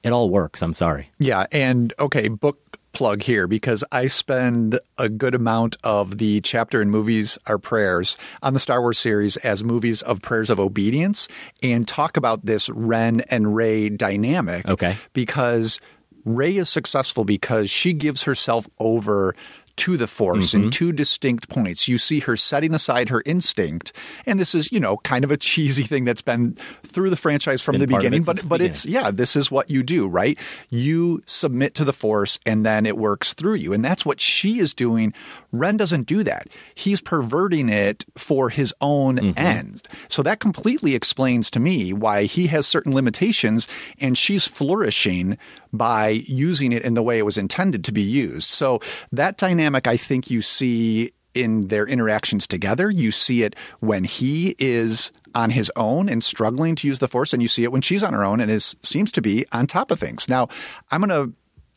It 0.03 0.11
all 0.11 0.29
works. 0.29 0.61
I'm 0.61 0.73
sorry. 0.73 1.09
Yeah, 1.19 1.45
and 1.51 1.93
okay, 1.99 2.27
book 2.27 2.71
plug 2.93 3.23
here 3.23 3.47
because 3.47 3.83
I 3.91 4.07
spend 4.07 4.79
a 4.97 5.09
good 5.09 5.35
amount 5.35 5.77
of 5.83 6.17
the 6.17 6.41
chapter 6.41 6.81
in 6.81 6.89
movies 6.89 7.37
are 7.47 7.57
prayers 7.57 8.17
on 8.43 8.53
the 8.53 8.59
Star 8.59 8.81
Wars 8.81 8.99
series 8.99 9.37
as 9.37 9.63
movies 9.63 10.01
of 10.01 10.21
prayers 10.21 10.49
of 10.49 10.59
obedience 10.59 11.27
and 11.63 11.87
talk 11.87 12.17
about 12.17 12.45
this 12.45 12.69
Ren 12.69 13.21
and 13.29 13.55
Rey 13.55 13.89
dynamic. 13.89 14.67
Okay. 14.67 14.97
Because 15.13 15.79
Rey 16.25 16.57
is 16.57 16.69
successful 16.69 17.23
because 17.23 17.69
she 17.69 17.93
gives 17.93 18.23
herself 18.23 18.67
over 18.79 19.35
to 19.77 19.97
the 19.97 20.07
force 20.07 20.51
Mm-hmm. 20.53 20.63
in 20.65 20.69
two 20.71 20.91
distinct 20.91 21.49
points. 21.49 21.87
You 21.87 21.97
see 21.97 22.19
her 22.21 22.35
setting 22.37 22.73
aside 22.73 23.09
her 23.09 23.21
instinct, 23.25 23.93
and 24.25 24.39
this 24.39 24.53
is, 24.55 24.71
you 24.71 24.79
know, 24.79 24.97
kind 24.97 25.23
of 25.23 25.31
a 25.31 25.37
cheesy 25.37 25.83
thing 25.83 26.05
that's 26.05 26.21
been 26.21 26.53
through 26.83 27.09
the 27.09 27.15
franchise 27.17 27.61
from 27.61 27.73
Been 27.73 27.81
the 27.81 27.87
part 27.87 28.01
of 28.01 28.05
it 28.05 28.09
beginning, 28.09 28.25
but 28.25 28.37
but 28.47 28.57
beginning. 28.57 28.69
it's 28.71 28.85
yeah, 28.85 29.11
this 29.11 29.35
is 29.35 29.49
what 29.51 29.69
you 29.69 29.83
do, 29.83 30.07
right? 30.07 30.37
You 30.69 31.21
submit 31.25 31.75
to 31.75 31.85
the 31.85 31.93
force 31.93 32.39
and 32.45 32.65
then 32.65 32.85
it 32.85 32.97
works 32.97 33.33
through 33.33 33.55
you. 33.55 33.73
And 33.73 33.83
that's 33.83 34.05
what 34.05 34.19
she 34.19 34.59
is 34.59 34.73
doing. 34.73 35.13
Ren 35.51 35.77
doesn't 35.77 36.03
do 36.07 36.23
that. 36.23 36.47
He's 36.75 37.01
perverting 37.01 37.69
it 37.69 38.05
for 38.17 38.49
his 38.49 38.73
own 38.81 39.17
Mm-hmm. 39.17 39.37
ends. 39.37 39.83
So 40.09 40.23
that 40.23 40.39
completely 40.39 40.95
explains 40.95 41.51
to 41.51 41.59
me 41.59 41.91
why 41.93 42.23
he 42.23 42.47
has 42.47 42.65
certain 42.67 42.93
limitations 42.93 43.67
and 43.99 44.17
she's 44.17 44.47
flourishing 44.47 45.37
by 45.73 46.09
using 46.27 46.71
it 46.71 46.83
in 46.83 46.93
the 46.93 47.03
way 47.03 47.17
it 47.17 47.25
was 47.25 47.37
intended 47.37 47.83
to 47.85 47.91
be 47.91 48.01
used. 48.01 48.49
So 48.49 48.79
that 49.11 49.37
dynamic 49.37 49.87
I 49.87 49.97
think 49.97 50.29
you 50.29 50.41
see 50.41 51.13
in 51.33 51.67
their 51.67 51.87
interactions 51.87 52.47
together. 52.47 52.89
You 52.89 53.11
see 53.11 53.43
it 53.43 53.55
when 53.79 54.03
he 54.03 54.55
is 54.59 55.11
on 55.33 55.49
his 55.49 55.71
own 55.75 56.09
and 56.09 56.23
struggling 56.23 56.75
to 56.75 56.87
use 56.87 56.99
the 56.99 57.07
force, 57.07 57.33
and 57.33 57.41
you 57.41 57.47
see 57.47 57.63
it 57.63 57.71
when 57.71 57.81
she's 57.81 58.03
on 58.03 58.13
her 58.13 58.23
own 58.23 58.41
and 58.41 58.51
is 58.51 58.75
seems 58.83 59.11
to 59.13 59.21
be 59.21 59.45
on 59.51 59.67
top 59.67 59.91
of 59.91 59.99
things. 59.99 60.27
Now, 60.27 60.49
I'm 60.91 61.01
going 61.01 61.09
to 61.09 61.33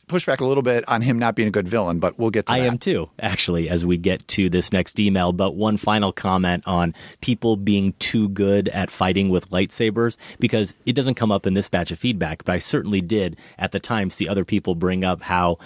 push 0.07 0.25
back 0.25 0.39
a 0.39 0.45
little 0.45 0.63
bit 0.63 0.87
on 0.87 1.01
him 1.01 1.17
not 1.17 1.35
being 1.35 1.47
a 1.47 1.51
good 1.51 1.67
villain, 1.67 1.99
but 1.99 2.17
we'll 2.19 2.29
get 2.29 2.45
to 2.45 2.53
I 2.53 2.59
that. 2.59 2.67
am 2.67 2.77
too, 2.77 3.09
actually, 3.19 3.69
as 3.69 3.85
we 3.85 3.97
get 3.97 4.27
to 4.29 4.49
this 4.49 4.71
next 4.71 4.99
email. 4.99 5.33
But 5.33 5.55
one 5.55 5.77
final 5.77 6.11
comment 6.11 6.63
on 6.65 6.93
people 7.21 7.57
being 7.57 7.93
too 7.99 8.29
good 8.29 8.67
at 8.69 8.91
fighting 8.91 9.29
with 9.29 9.49
lightsabers, 9.49 10.17
because 10.39 10.73
it 10.85 10.93
doesn't 10.93 11.15
come 11.15 11.31
up 11.31 11.47
in 11.47 11.53
this 11.53 11.69
batch 11.69 11.91
of 11.91 11.99
feedback, 11.99 12.43
but 12.45 12.53
I 12.53 12.59
certainly 12.59 13.01
did 13.01 13.37
at 13.57 13.71
the 13.71 13.79
time 13.79 14.09
see 14.09 14.27
other 14.27 14.45
people 14.45 14.75
bring 14.75 15.03
up 15.03 15.21
how 15.23 15.57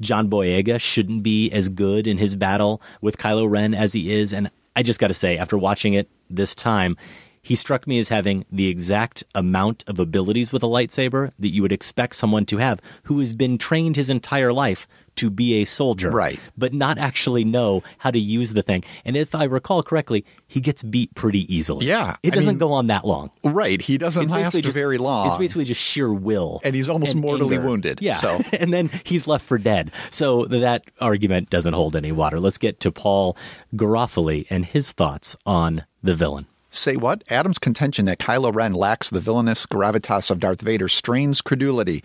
John 0.00 0.28
Boyega 0.28 0.80
shouldn't 0.80 1.22
be 1.22 1.50
as 1.52 1.68
good 1.68 2.06
in 2.06 2.18
his 2.18 2.34
battle 2.34 2.82
with 3.00 3.16
Kylo 3.16 3.48
Ren 3.48 3.74
as 3.74 3.92
he 3.92 4.12
is. 4.12 4.32
And 4.32 4.50
I 4.74 4.82
just 4.82 4.98
got 4.98 5.08
to 5.08 5.14
say, 5.14 5.38
after 5.38 5.56
watching 5.56 5.94
it 5.94 6.08
this 6.28 6.54
time, 6.54 6.96
he 7.44 7.54
struck 7.54 7.86
me 7.86 8.00
as 8.00 8.08
having 8.08 8.44
the 8.50 8.66
exact 8.66 9.22
amount 9.34 9.84
of 9.86 10.00
abilities 10.00 10.52
with 10.52 10.64
a 10.64 10.66
lightsaber 10.66 11.30
that 11.38 11.48
you 11.48 11.62
would 11.62 11.70
expect 11.72 12.16
someone 12.16 12.44
to 12.46 12.56
have 12.56 12.80
who 13.04 13.20
has 13.20 13.34
been 13.34 13.58
trained 13.58 13.94
his 13.94 14.10
entire 14.10 14.52
life 14.52 14.88
to 15.16 15.30
be 15.30 15.62
a 15.62 15.64
soldier. 15.64 16.10
Right. 16.10 16.40
But 16.58 16.74
not 16.74 16.98
actually 16.98 17.44
know 17.44 17.84
how 17.98 18.10
to 18.10 18.18
use 18.18 18.52
the 18.52 18.62
thing. 18.62 18.82
And 19.04 19.16
if 19.16 19.32
I 19.32 19.44
recall 19.44 19.80
correctly, 19.84 20.24
he 20.48 20.60
gets 20.60 20.82
beat 20.82 21.14
pretty 21.14 21.54
easily. 21.54 21.86
Yeah, 21.86 22.16
It 22.24 22.32
I 22.32 22.34
doesn't 22.34 22.54
mean- 22.54 22.58
go 22.58 22.72
on 22.72 22.88
that 22.88 23.06
long. 23.06 23.30
Right. 23.44 23.80
He 23.80 23.96
doesn't 23.96 24.24
It's 24.24 24.32
last 24.32 24.60
just 24.60 24.74
very 24.74 24.98
long. 24.98 25.28
It's 25.28 25.38
basically 25.38 25.66
just 25.66 25.80
sheer 25.80 26.12
will. 26.12 26.60
And 26.64 26.74
he's 26.74 26.88
almost 26.88 27.14
mortally 27.14 27.54
anger. 27.54 27.68
wounded, 27.68 27.98
Yeah. 28.02 28.16
so. 28.16 28.40
and 28.58 28.72
then 28.74 28.90
he's 29.04 29.28
left 29.28 29.44
for 29.46 29.56
dead. 29.56 29.92
So 30.10 30.46
that 30.46 30.82
argument 31.00 31.48
doesn't 31.48 31.74
hold 31.74 31.94
any 31.94 32.10
water. 32.10 32.40
Let's 32.40 32.58
get 32.58 32.80
to 32.80 32.90
Paul 32.90 33.36
Garofoli 33.76 34.46
and 34.50 34.64
his 34.64 34.90
thoughts 34.90 35.36
on 35.46 35.84
the 36.02 36.14
villain. 36.16 36.46
Say 36.74 36.96
what? 36.96 37.22
Adam's 37.30 37.58
contention 37.58 38.04
that 38.06 38.18
Kylo 38.18 38.52
Ren 38.52 38.74
lacks 38.74 39.08
the 39.08 39.20
villainous 39.20 39.64
gravitas 39.64 40.28
of 40.28 40.40
Darth 40.40 40.60
Vader 40.60 40.88
strains 40.88 41.40
credulity. 41.40 42.02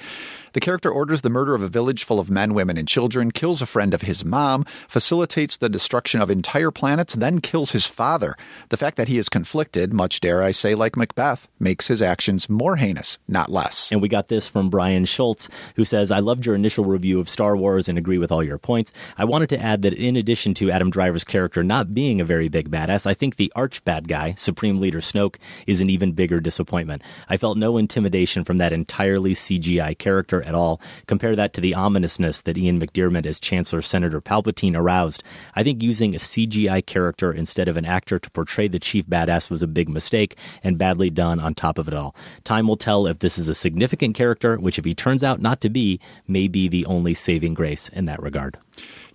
The 0.53 0.59
character 0.59 0.89
orders 0.89 1.21
the 1.21 1.29
murder 1.29 1.53
of 1.53 1.61
a 1.61 1.67
village 1.67 2.03
full 2.03 2.19
of 2.19 2.31
men, 2.31 2.53
women, 2.53 2.77
and 2.77 2.87
children, 2.87 3.31
kills 3.31 3.61
a 3.61 3.67
friend 3.67 3.93
of 3.93 4.01
his 4.01 4.25
mom, 4.25 4.65
facilitates 4.87 5.57
the 5.57 5.69
destruction 5.69 6.21
of 6.21 6.31
entire 6.31 6.71
planets, 6.71 7.13
then 7.13 7.39
kills 7.39 7.71
his 7.71 7.85
father. 7.85 8.35
The 8.69 8.77
fact 8.77 8.97
that 8.97 9.07
he 9.07 9.17
is 9.17 9.29
conflicted, 9.29 9.93
much 9.93 10.21
dare 10.21 10.41
I 10.41 10.51
say 10.51 10.73
like 10.75 10.97
Macbeth, 10.97 11.47
makes 11.59 11.87
his 11.87 12.01
actions 12.01 12.49
more 12.49 12.77
heinous, 12.77 13.19
not 13.27 13.51
less. 13.51 13.91
And 13.91 14.01
we 14.01 14.07
got 14.07 14.27
this 14.27 14.47
from 14.47 14.69
Brian 14.69 15.05
Schultz, 15.05 15.49
who 15.75 15.85
says, 15.85 16.09
I 16.11 16.19
loved 16.19 16.45
your 16.45 16.55
initial 16.55 16.85
review 16.85 17.19
of 17.19 17.29
Star 17.29 17.55
Wars 17.55 17.87
and 17.87 17.97
agree 17.97 18.17
with 18.17 18.31
all 18.31 18.43
your 18.43 18.57
points. 18.57 18.91
I 19.17 19.25
wanted 19.25 19.49
to 19.49 19.61
add 19.61 19.83
that 19.83 19.93
in 19.93 20.15
addition 20.15 20.53
to 20.55 20.71
Adam 20.71 20.89
Driver's 20.89 21.23
character 21.23 21.63
not 21.63 21.93
being 21.93 22.19
a 22.19 22.25
very 22.25 22.49
big 22.49 22.71
badass, 22.71 23.05
I 23.05 23.13
think 23.13 23.35
the 23.35 23.51
arch 23.55 23.83
bad 23.83 24.07
guy, 24.07 24.33
Supreme 24.59 24.81
Leader 24.81 24.99
Snoke, 24.99 25.37
is 25.67 25.79
an 25.79 25.89
even 25.89 26.11
bigger 26.11 26.41
disappointment. 26.41 27.01
I 27.29 27.37
felt 27.37 27.57
no 27.57 27.77
intimidation 27.77 28.43
from 28.43 28.57
that 28.57 28.73
entirely 28.73 29.33
CGI 29.33 29.97
character 29.97 30.41
at 30.41 30.53
all. 30.53 30.81
Compare 31.07 31.37
that 31.37 31.53
to 31.53 31.61
the 31.61 31.73
ominousness 31.73 32.41
that 32.41 32.57
Ian 32.57 32.77
McDiarmid 32.77 33.25
as 33.25 33.39
Chancellor 33.39 33.81
Senator 33.81 34.19
Palpatine 34.19 34.75
aroused. 34.75 35.23
I 35.55 35.63
think 35.63 35.81
using 35.81 36.13
a 36.13 36.17
CGI 36.17 36.85
character 36.85 37.31
instead 37.31 37.69
of 37.69 37.77
an 37.77 37.85
actor 37.85 38.19
to 38.19 38.31
portray 38.31 38.67
the 38.67 38.79
chief 38.79 39.07
badass 39.07 39.49
was 39.49 39.61
a 39.61 39.67
big 39.67 39.87
mistake 39.87 40.37
and 40.61 40.77
badly 40.77 41.09
done 41.09 41.39
on 41.39 41.55
top 41.55 41.77
of 41.77 41.87
it 41.87 41.93
all. 41.93 42.13
Time 42.43 42.67
will 42.67 42.75
tell 42.75 43.07
if 43.07 43.19
this 43.19 43.37
is 43.37 43.47
a 43.47 43.55
significant 43.55 44.13
character, 44.13 44.57
which 44.57 44.77
if 44.77 44.83
he 44.83 44.93
turns 44.93 45.23
out 45.23 45.39
not 45.39 45.61
to 45.61 45.69
be, 45.69 46.01
may 46.27 46.49
be 46.49 46.67
the 46.67 46.85
only 46.85 47.13
saving 47.13 47.53
grace 47.53 47.87
in 47.87 48.03
that 48.07 48.21
regard. 48.21 48.57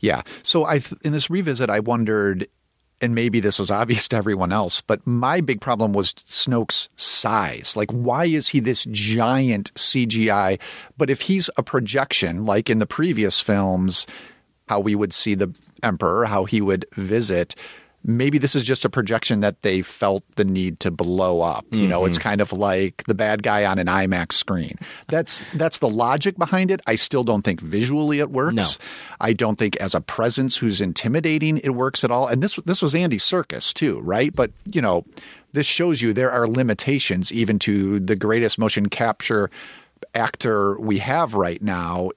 Yeah. 0.00 0.22
So 0.42 0.64
I 0.64 0.78
th- 0.78 0.98
in 1.04 1.12
this 1.12 1.28
revisit, 1.28 1.68
I 1.68 1.80
wondered, 1.80 2.48
and 3.00 3.14
maybe 3.14 3.40
this 3.40 3.58
was 3.58 3.70
obvious 3.82 4.08
to 4.08 4.16
everyone 4.16 4.52
else, 4.52 4.80
but 4.80 5.06
my 5.06 5.40
big 5.40 5.60
problem 5.60 5.92
was 5.92 6.14
Snoke's 6.14 6.88
size. 6.96 7.76
Like, 7.76 7.90
why 7.90 8.26
is 8.26 8.48
he 8.48 8.60
this 8.60 8.86
giant 8.90 9.72
CGI? 9.74 10.60
But 10.96 11.10
if 11.10 11.22
he's 11.22 11.50
a 11.56 11.62
projection, 11.62 12.44
like 12.44 12.70
in 12.70 12.78
the 12.78 12.86
previous 12.86 13.40
films, 13.40 14.06
how 14.68 14.80
we 14.80 14.94
would 14.94 15.12
see 15.12 15.34
the 15.34 15.54
Emperor, 15.82 16.24
how 16.24 16.44
he 16.44 16.60
would 16.60 16.86
visit. 16.94 17.54
Maybe 18.06 18.36
this 18.36 18.54
is 18.54 18.62
just 18.62 18.84
a 18.84 18.90
projection 18.90 19.40
that 19.40 19.62
they 19.62 19.80
felt 19.80 20.22
the 20.36 20.44
need 20.44 20.78
to 20.80 20.90
blow 20.90 21.40
up. 21.40 21.64
You 21.70 21.88
know, 21.88 22.04
it's 22.04 22.18
mm-hmm. 22.18 22.28
kind 22.28 22.40
of 22.40 22.52
like 22.52 23.02
the 23.06 23.14
bad 23.14 23.42
guy 23.42 23.64
on 23.64 23.78
an 23.78 23.86
IMAX 23.86 24.32
screen. 24.32 24.78
That's 25.08 25.42
that's 25.54 25.78
the 25.78 25.88
logic 25.88 26.36
behind 26.36 26.70
it. 26.70 26.80
I 26.86 26.96
still 26.96 27.24
don't 27.24 27.42
think 27.42 27.60
visually 27.60 28.20
it 28.20 28.30
works. 28.30 28.54
No. 28.54 28.66
I 29.20 29.32
don't 29.32 29.56
think 29.56 29.76
as 29.76 29.94
a 29.94 30.00
presence 30.00 30.56
who's 30.56 30.80
intimidating 30.80 31.58
it 31.58 31.70
works 31.70 32.04
at 32.04 32.10
all. 32.10 32.26
And 32.26 32.42
this 32.42 32.56
this 32.66 32.82
was 32.82 32.94
Andy 32.94 33.16
Serkis 33.16 33.72
too, 33.72 34.00
right? 34.00 34.34
But 34.34 34.50
you 34.66 34.82
know, 34.82 35.06
this 35.52 35.66
shows 35.66 36.02
you 36.02 36.12
there 36.12 36.30
are 36.30 36.46
limitations 36.46 37.32
even 37.32 37.58
to 37.60 38.00
the 38.00 38.16
greatest 38.16 38.58
motion 38.58 38.88
capture 38.88 39.50
actor 40.14 40.78
we 40.78 40.98
have 40.98 41.34
right 41.34 41.62
now 41.62 42.10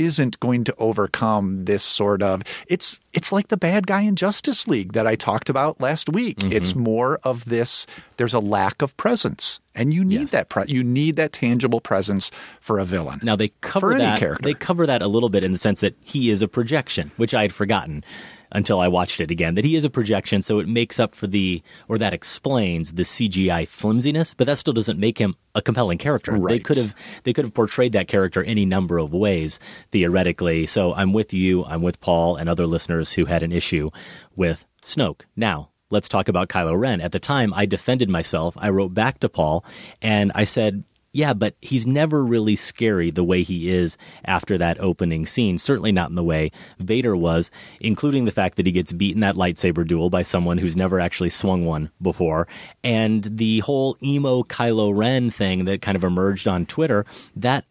isn't 0.00 0.40
going 0.40 0.64
to 0.64 0.74
overcome 0.78 1.66
this 1.66 1.84
sort 1.84 2.22
of 2.22 2.42
it's 2.66 2.98
it's 3.12 3.30
like 3.30 3.48
the 3.48 3.56
bad 3.56 3.86
guy 3.86 4.00
in 4.00 4.16
Justice 4.16 4.66
League 4.66 4.94
that 4.94 5.06
I 5.06 5.14
talked 5.14 5.50
about 5.50 5.80
last 5.80 6.08
week. 6.08 6.38
Mm-hmm. 6.38 6.52
It's 6.52 6.74
more 6.74 7.20
of 7.22 7.44
this 7.44 7.86
there's 8.16 8.34
a 8.34 8.40
lack 8.40 8.82
of 8.82 8.96
presence 8.96 9.60
and 9.74 9.92
you 9.94 10.04
need 10.04 10.28
that 10.28 10.48
pre- 10.48 10.64
you 10.66 10.82
need 10.82 11.16
that 11.16 11.32
tangible 11.32 11.80
presence 11.80 12.30
for 12.60 12.78
a 12.78 12.84
villain. 12.84 13.20
Now 13.22 13.36
they 13.36 13.48
cover 13.60 13.96
that. 13.98 14.18
character. 14.18 14.42
They 14.42 14.54
cover 14.54 14.86
that 14.86 15.02
a 15.02 15.08
little 15.08 15.28
bit 15.28 15.44
in 15.44 15.52
the 15.52 15.58
sense 15.58 15.80
that 15.80 15.94
he 16.02 16.30
is 16.30 16.42
a 16.42 16.48
projection, 16.48 17.12
which 17.16 17.34
I 17.34 17.42
had 17.42 17.52
forgotten 17.52 18.04
until 18.52 18.80
I 18.80 18.88
watched 18.88 19.20
it 19.20 19.30
again. 19.30 19.54
That 19.54 19.64
he 19.64 19.76
is 19.76 19.84
a 19.84 19.90
projection, 19.90 20.42
so 20.42 20.58
it 20.58 20.68
makes 20.68 20.98
up 20.98 21.14
for 21.14 21.26
the 21.26 21.62
or 21.88 21.98
that 21.98 22.12
explains 22.12 22.94
the 22.94 23.02
CGI 23.02 23.66
flimsiness, 23.66 24.34
but 24.34 24.46
that 24.46 24.58
still 24.58 24.74
doesn't 24.74 24.98
make 24.98 25.18
him 25.18 25.36
a 25.54 25.62
compelling 25.62 25.98
character. 25.98 26.38
They 26.38 26.58
could 26.58 26.76
have 26.76 26.94
they 27.24 27.32
could 27.32 27.44
have 27.44 27.54
portrayed 27.54 27.92
that 27.92 28.08
character 28.08 28.42
any 28.42 28.66
number 28.66 28.98
of 28.98 29.12
ways 29.12 29.58
theoretically. 29.90 30.66
So 30.66 30.94
I'm 30.94 31.12
with 31.12 31.32
you. 31.32 31.64
I'm 31.64 31.82
with 31.82 32.00
Paul 32.00 32.36
and 32.36 32.48
other 32.48 32.66
listeners 32.66 33.12
who 33.12 33.26
had 33.26 33.42
an 33.42 33.52
issue 33.52 33.90
with 34.36 34.66
Snoke. 34.82 35.22
Now. 35.36 35.70
Let's 35.92 36.08
talk 36.08 36.28
about 36.28 36.48
Kylo 36.48 36.78
Ren. 36.78 37.00
At 37.00 37.10
the 37.10 37.18
time, 37.18 37.52
I 37.52 37.66
defended 37.66 38.08
myself. 38.08 38.56
I 38.56 38.68
wrote 38.68 38.94
back 38.94 39.18
to 39.18 39.28
Paul 39.28 39.64
and 40.00 40.30
I 40.36 40.44
said, 40.44 40.84
yeah, 41.12 41.34
but 41.34 41.54
he's 41.60 41.86
never 41.86 42.24
really 42.24 42.56
scary 42.56 43.10
the 43.10 43.24
way 43.24 43.42
he 43.42 43.70
is 43.70 43.96
after 44.24 44.56
that 44.58 44.78
opening 44.80 45.26
scene. 45.26 45.58
Certainly 45.58 45.92
not 45.92 46.10
in 46.10 46.14
the 46.14 46.24
way 46.24 46.52
Vader 46.78 47.16
was, 47.16 47.50
including 47.80 48.24
the 48.24 48.30
fact 48.30 48.56
that 48.56 48.66
he 48.66 48.72
gets 48.72 48.92
beaten 48.92 49.20
that 49.20 49.34
lightsaber 49.34 49.86
duel 49.86 50.10
by 50.10 50.22
someone 50.22 50.58
who's 50.58 50.76
never 50.76 51.00
actually 51.00 51.30
swung 51.30 51.64
one 51.64 51.90
before. 52.00 52.46
And 52.84 53.24
the 53.24 53.60
whole 53.60 53.96
emo 54.02 54.42
Kylo 54.44 54.96
Ren 54.96 55.30
thing 55.30 55.64
that 55.64 55.82
kind 55.82 55.96
of 55.96 56.04
emerged 56.04 56.46
on 56.46 56.66
Twitter, 56.66 57.04
that 57.34 57.64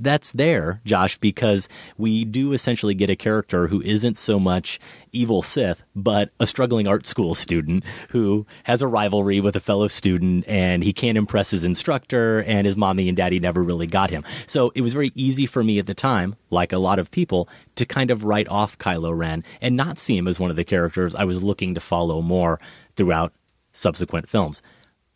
that's 0.00 0.32
there, 0.32 0.80
Josh, 0.84 1.18
because 1.18 1.68
we 1.96 2.24
do 2.24 2.52
essentially 2.52 2.94
get 2.94 3.10
a 3.10 3.16
character 3.16 3.66
who 3.68 3.82
isn't 3.82 4.16
so 4.16 4.38
much 4.38 4.80
evil 5.12 5.42
Sith, 5.42 5.82
but 5.94 6.30
a 6.38 6.46
struggling 6.46 6.86
art 6.86 7.06
school 7.06 7.34
student 7.34 7.84
who 8.10 8.46
has 8.64 8.82
a 8.82 8.86
rivalry 8.86 9.40
with 9.40 9.56
a 9.56 9.60
fellow 9.60 9.88
student 9.88 10.44
and 10.46 10.84
he 10.84 10.92
can't 10.92 11.18
impress 11.18 11.50
his 11.50 11.64
instructor 11.64 12.42
and 12.42 12.66
his 12.66 12.76
mommy 12.76 13.08
and 13.08 13.16
daddy 13.16 13.40
never 13.40 13.62
really 13.62 13.86
got 13.86 14.10
him. 14.10 14.24
So 14.46 14.72
it 14.74 14.82
was 14.82 14.92
very 14.92 15.12
easy 15.14 15.46
for 15.46 15.62
me 15.62 15.78
at 15.78 15.86
the 15.86 15.94
time, 15.94 16.36
like 16.50 16.72
a 16.72 16.78
lot 16.78 16.98
of 16.98 17.10
people, 17.10 17.48
to 17.76 17.86
kind 17.86 18.10
of 18.10 18.24
write 18.24 18.48
off 18.48 18.78
Kylo 18.78 19.16
Ren 19.16 19.44
and 19.60 19.76
not 19.76 19.98
see 19.98 20.16
him 20.16 20.28
as 20.28 20.38
one 20.38 20.50
of 20.50 20.56
the 20.56 20.64
characters 20.64 21.14
I 21.14 21.24
was 21.24 21.42
looking 21.42 21.74
to 21.74 21.80
follow 21.80 22.20
more 22.20 22.60
throughout 22.96 23.32
subsequent 23.72 24.28
films. 24.28 24.62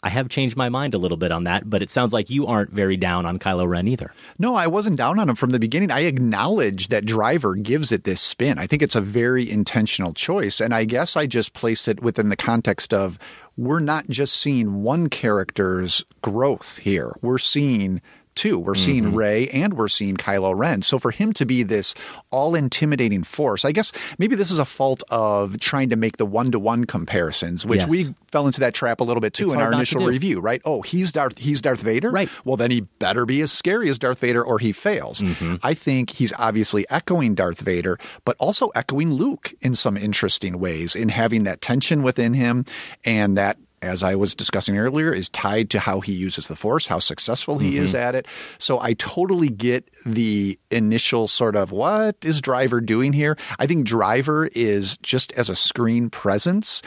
I 0.03 0.09
have 0.09 0.29
changed 0.29 0.57
my 0.57 0.69
mind 0.69 0.95
a 0.95 0.99
little 0.99 1.17
bit 1.17 1.31
on 1.31 1.45
that, 1.45 1.69
but 1.69 1.83
it 1.83 1.91
sounds 1.91 2.13
like 2.13 2.31
you 2.31 2.47
aren't 2.47 2.71
very 2.71 2.97
down 2.97 3.27
on 3.27 3.39
Kylo 3.39 3.69
Ren 3.69 3.87
either. 3.87 4.13
No, 4.39 4.55
I 4.55 4.67
wasn't 4.67 4.97
down 4.97 5.19
on 5.19 5.29
him 5.29 5.37
from 5.37 5.51
the 5.51 5.59
beginning. 5.59 5.91
I 5.91 6.01
acknowledge 6.01 6.89
that 6.89 7.05
Driver 7.05 7.55
gives 7.55 7.93
it 7.93 8.05
this 8.05 8.21
spin. 8.21 8.59
I 8.59 8.67
think 8.67 8.83
it's 8.83 8.97
a 8.97 9.01
very 9.01 9.51
intentional 9.51 10.15
choice. 10.15 10.61
And 10.61 10.75
I 10.75 10.85
guess 10.85 11.17
I 11.17 11.27
just 11.27 11.53
placed 11.53 11.87
it 11.87 12.03
within 12.03 12.31
the 12.31 12.37
context 12.37 12.95
of 12.95 13.19
we're 13.57 13.81
not 13.81 14.09
just 14.09 14.35
seeing 14.35 14.83
one 14.83 15.09
character's 15.11 16.05
growth 16.23 16.79
here. 16.79 17.15
We're 17.21 17.39
seeing 17.39 18.01
two. 18.35 18.59
We're 18.59 18.75
seeing 18.75 19.15
Rey 19.15 19.49
and 19.49 19.75
we're 19.75 19.89
seeing 19.89 20.17
Kylo 20.17 20.57
Ren. 20.57 20.83
So 20.83 20.99
for 20.99 21.11
him 21.11 21.33
to 21.35 21.45
be 21.45 21.63
this 21.63 21.95
all 22.31 22.55
intimidating 22.55 23.23
force, 23.25 23.65
I 23.65 23.73
guess 23.73 23.93
maybe 24.19 24.37
this 24.37 24.51
is 24.51 24.59
a 24.59 24.65
fault 24.65 25.03
of 25.11 25.59
trying 25.61 25.89
to 25.91 25.97
make 25.97 26.17
the 26.17 26.27
one 26.27 26.51
to 26.53 26.59
one 26.59 26.85
comparisons, 26.85 27.67
which 27.67 27.81
Yes. 27.81 27.89
we 27.89 28.15
fell 28.31 28.47
into 28.47 28.61
that 28.61 28.75
trap 28.75 29.01
a 29.01 29.05
little 29.05 29.21
bit 29.21 29.35
too 29.35 29.45
It's 29.45 29.53
in 29.55 29.61
our 29.61 29.73
initial 29.73 30.07
review, 30.07 30.41
right? 30.41 30.61
Oh, 30.65 30.83
he's 30.83 31.13
Darth 31.13 31.39
he's 31.39 31.61
Darth 31.61 31.81
Vader? 31.81 32.11
Right. 32.11 32.29
Well, 32.45 32.57
then 32.57 32.71
he 32.71 32.83
better 32.99 33.27
be 33.27 33.41
as 33.43 33.51
scary 33.53 33.89
as 33.89 33.99
Darth 33.99 34.21
Vader 34.21 34.43
or 34.45 34.59
he 34.59 34.73
fails. 34.73 35.23
I 35.63 35.75
think 35.75 36.11
he's 36.11 36.33
obviously 36.39 36.87
echoing 36.91 37.35
Darth 37.35 37.61
Vader, 37.61 37.99
but 38.25 38.37
also 38.39 38.69
echoing 38.75 39.13
Luke 39.13 39.53
in 39.61 39.75
some 39.75 39.97
interesting 39.97 40.59
ways 40.59 40.95
in 40.97 41.09
having 41.11 41.45
that 41.45 41.61
tension 41.61 42.03
within 42.03 42.35
him 42.35 42.65
and 43.05 43.37
that 43.37 43.59
as 43.83 44.03
I 44.03 44.15
was 44.15 44.35
discussing 44.35 44.79
earlier, 44.79 45.13
is 45.13 45.29
tied 45.29 45.71
to 45.71 45.81
how 45.81 46.01
he 46.01 46.13
uses 46.13 46.49
the 46.49 46.57
Force, 46.57 46.87
how 46.87 46.99
successful 46.99 47.59
he 47.59 47.77
is 47.77 47.93
mm-hmm. 47.95 48.03
at 48.03 48.15
it. 48.15 48.27
So 48.59 48.81
I 48.81 48.95
totally 48.95 49.49
get 49.49 49.89
the 50.05 50.59
initial 50.71 51.29
sort 51.29 51.57
of 51.57 51.73
what 51.73 52.17
is 52.25 52.41
Driver 52.41 52.81
doing 52.81 53.13
here? 53.13 53.37
I 53.59 53.67
think 53.67 53.87
Driver 53.87 54.49
is 54.55 54.97
just 54.99 55.33
as 55.33 55.49
a 55.49 55.57
screen 55.57 56.11
presence 56.11 56.83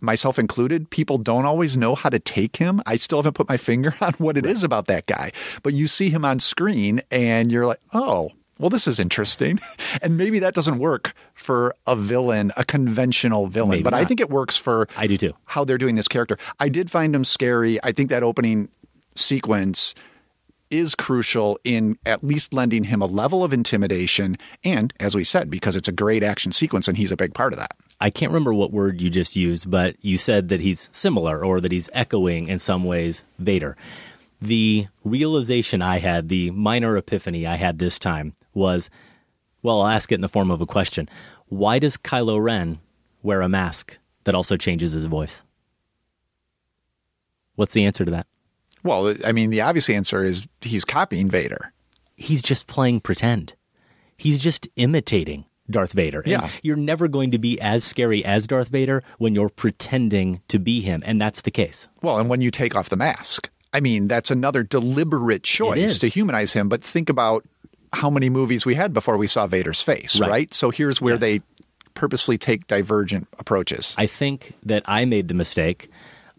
myself 0.00 0.38
included, 0.38 0.90
people 0.90 1.18
don't 1.18 1.44
always 1.44 1.76
know 1.76 1.94
how 1.94 2.08
to 2.08 2.18
take 2.18 2.56
him. 2.56 2.80
I 2.86 2.96
still 2.96 3.18
haven't 3.18 3.34
put 3.34 3.48
my 3.48 3.56
finger 3.56 3.94
on 4.00 4.12
what 4.14 4.36
it 4.36 4.46
is 4.46 4.64
about 4.64 4.86
that 4.86 5.06
guy. 5.06 5.32
But 5.62 5.74
you 5.74 5.86
see 5.86 6.10
him 6.10 6.24
on 6.24 6.38
screen 6.38 7.00
and 7.10 7.50
you're 7.50 7.66
like, 7.66 7.80
oh, 7.92 8.30
well, 8.58 8.70
this 8.70 8.86
is 8.86 8.98
interesting. 8.98 9.58
And 10.02 10.16
maybe 10.16 10.38
that 10.40 10.54
doesn't 10.54 10.78
work 10.78 11.14
for 11.34 11.74
a 11.86 11.96
villain, 11.96 12.52
a 12.56 12.64
conventional 12.64 13.46
villain, 13.46 13.70
Maybe 13.70 13.82
but 13.82 13.94
I 13.94 14.04
think 14.04 14.20
it 14.20 14.30
works 14.30 14.56
for 14.56 14.86
I 14.96 15.06
do 15.06 15.16
too. 15.16 15.32
how 15.44 15.64
they're 15.64 15.78
doing 15.78 15.94
this 15.96 16.08
character. 16.08 16.36
I 16.60 16.68
did 16.68 16.90
find 16.90 17.14
him 17.14 17.24
scary. 17.24 17.82
I 17.82 17.92
think 17.92 18.10
that 18.10 18.22
opening 18.22 18.68
sequence 19.16 19.94
is 20.70 20.94
crucial 20.94 21.58
in 21.64 21.98
at 22.04 22.22
least 22.22 22.52
lending 22.52 22.84
him 22.84 23.00
a 23.00 23.06
level 23.06 23.42
of 23.42 23.52
intimidation. 23.52 24.36
And 24.62 24.92
as 25.00 25.14
we 25.14 25.24
said, 25.24 25.50
because 25.50 25.74
it's 25.74 25.88
a 25.88 25.92
great 25.92 26.22
action 26.22 26.52
sequence 26.52 26.86
and 26.86 26.96
he's 26.96 27.10
a 27.10 27.16
big 27.16 27.34
part 27.34 27.52
of 27.52 27.58
that. 27.58 27.72
I 28.00 28.10
can't 28.10 28.30
remember 28.30 28.54
what 28.54 28.70
word 28.72 29.00
you 29.00 29.10
just 29.10 29.34
used, 29.34 29.70
but 29.70 29.96
you 30.00 30.18
said 30.18 30.48
that 30.50 30.60
he's 30.60 30.88
similar 30.92 31.44
or 31.44 31.60
that 31.60 31.72
he's 31.72 31.88
echoing 31.92 32.48
in 32.48 32.58
some 32.58 32.84
ways 32.84 33.24
Vader. 33.38 33.76
The 34.40 34.86
realization 35.04 35.82
I 35.82 35.98
had, 35.98 36.28
the 36.28 36.50
minor 36.50 36.96
epiphany 36.96 37.46
I 37.46 37.56
had 37.56 37.78
this 37.78 37.98
time 37.98 38.34
was 38.54 38.88
well, 39.62 39.82
I'll 39.82 39.88
ask 39.88 40.12
it 40.12 40.14
in 40.16 40.20
the 40.20 40.28
form 40.28 40.50
of 40.52 40.60
a 40.60 40.66
question. 40.66 41.08
Why 41.46 41.78
does 41.80 41.96
Kylo 41.96 42.40
Ren 42.40 42.78
wear 43.22 43.40
a 43.42 43.48
mask 43.48 43.98
that 44.24 44.34
also 44.36 44.56
changes 44.56 44.92
his 44.92 45.06
voice? 45.06 45.42
What's 47.56 47.72
the 47.72 47.84
answer 47.84 48.04
to 48.04 48.10
that? 48.12 48.26
Well, 48.84 49.14
I 49.24 49.32
mean, 49.32 49.50
the 49.50 49.60
obvious 49.62 49.90
answer 49.90 50.22
is 50.22 50.46
he's 50.60 50.84
copying 50.84 51.28
Vader. 51.28 51.72
He's 52.16 52.42
just 52.42 52.68
playing 52.68 53.00
pretend. 53.00 53.54
He's 54.16 54.38
just 54.38 54.68
imitating 54.76 55.44
Darth 55.68 55.92
Vader. 55.92 56.20
And 56.20 56.28
Yeah. 56.28 56.48
you're 56.62 56.76
never 56.76 57.08
going 57.08 57.32
to 57.32 57.38
be 57.38 57.60
as 57.60 57.82
scary 57.82 58.24
as 58.24 58.46
Darth 58.46 58.68
Vader 58.68 59.02
when 59.18 59.34
you're 59.34 59.48
pretending 59.48 60.40
to 60.48 60.58
be 60.60 60.80
him, 60.80 61.02
and 61.04 61.20
that's 61.20 61.40
the 61.40 61.50
case. 61.50 61.88
Well, 62.02 62.18
and 62.18 62.28
when 62.28 62.40
you 62.40 62.50
take 62.52 62.76
off 62.76 62.88
the 62.88 62.96
mask, 62.96 63.50
I 63.72 63.80
mean, 63.80 64.08
that's 64.08 64.30
another 64.30 64.62
deliberate 64.62 65.42
choice 65.42 65.98
to 65.98 66.08
humanize 66.08 66.52
him. 66.52 66.68
But 66.68 66.82
think 66.82 67.08
about 67.10 67.44
how 67.92 68.10
many 68.10 68.28
movies 68.30 68.64
we 68.66 68.74
had 68.74 68.92
before 68.92 69.16
we 69.16 69.26
saw 69.26 69.46
Vader's 69.46 69.82
face, 69.82 70.18
Right. 70.20 70.30
right? 70.30 70.54
So 70.54 70.70
here's 70.70 71.00
where 71.00 71.14
Yes. 71.14 71.20
they 71.20 71.40
purposely 71.94 72.38
take 72.38 72.66
divergent 72.66 73.26
approaches. 73.38 73.94
I 73.98 74.06
think 74.06 74.52
that 74.64 74.82
I 74.86 75.04
made 75.04 75.28
the 75.28 75.34
mistake 75.34 75.90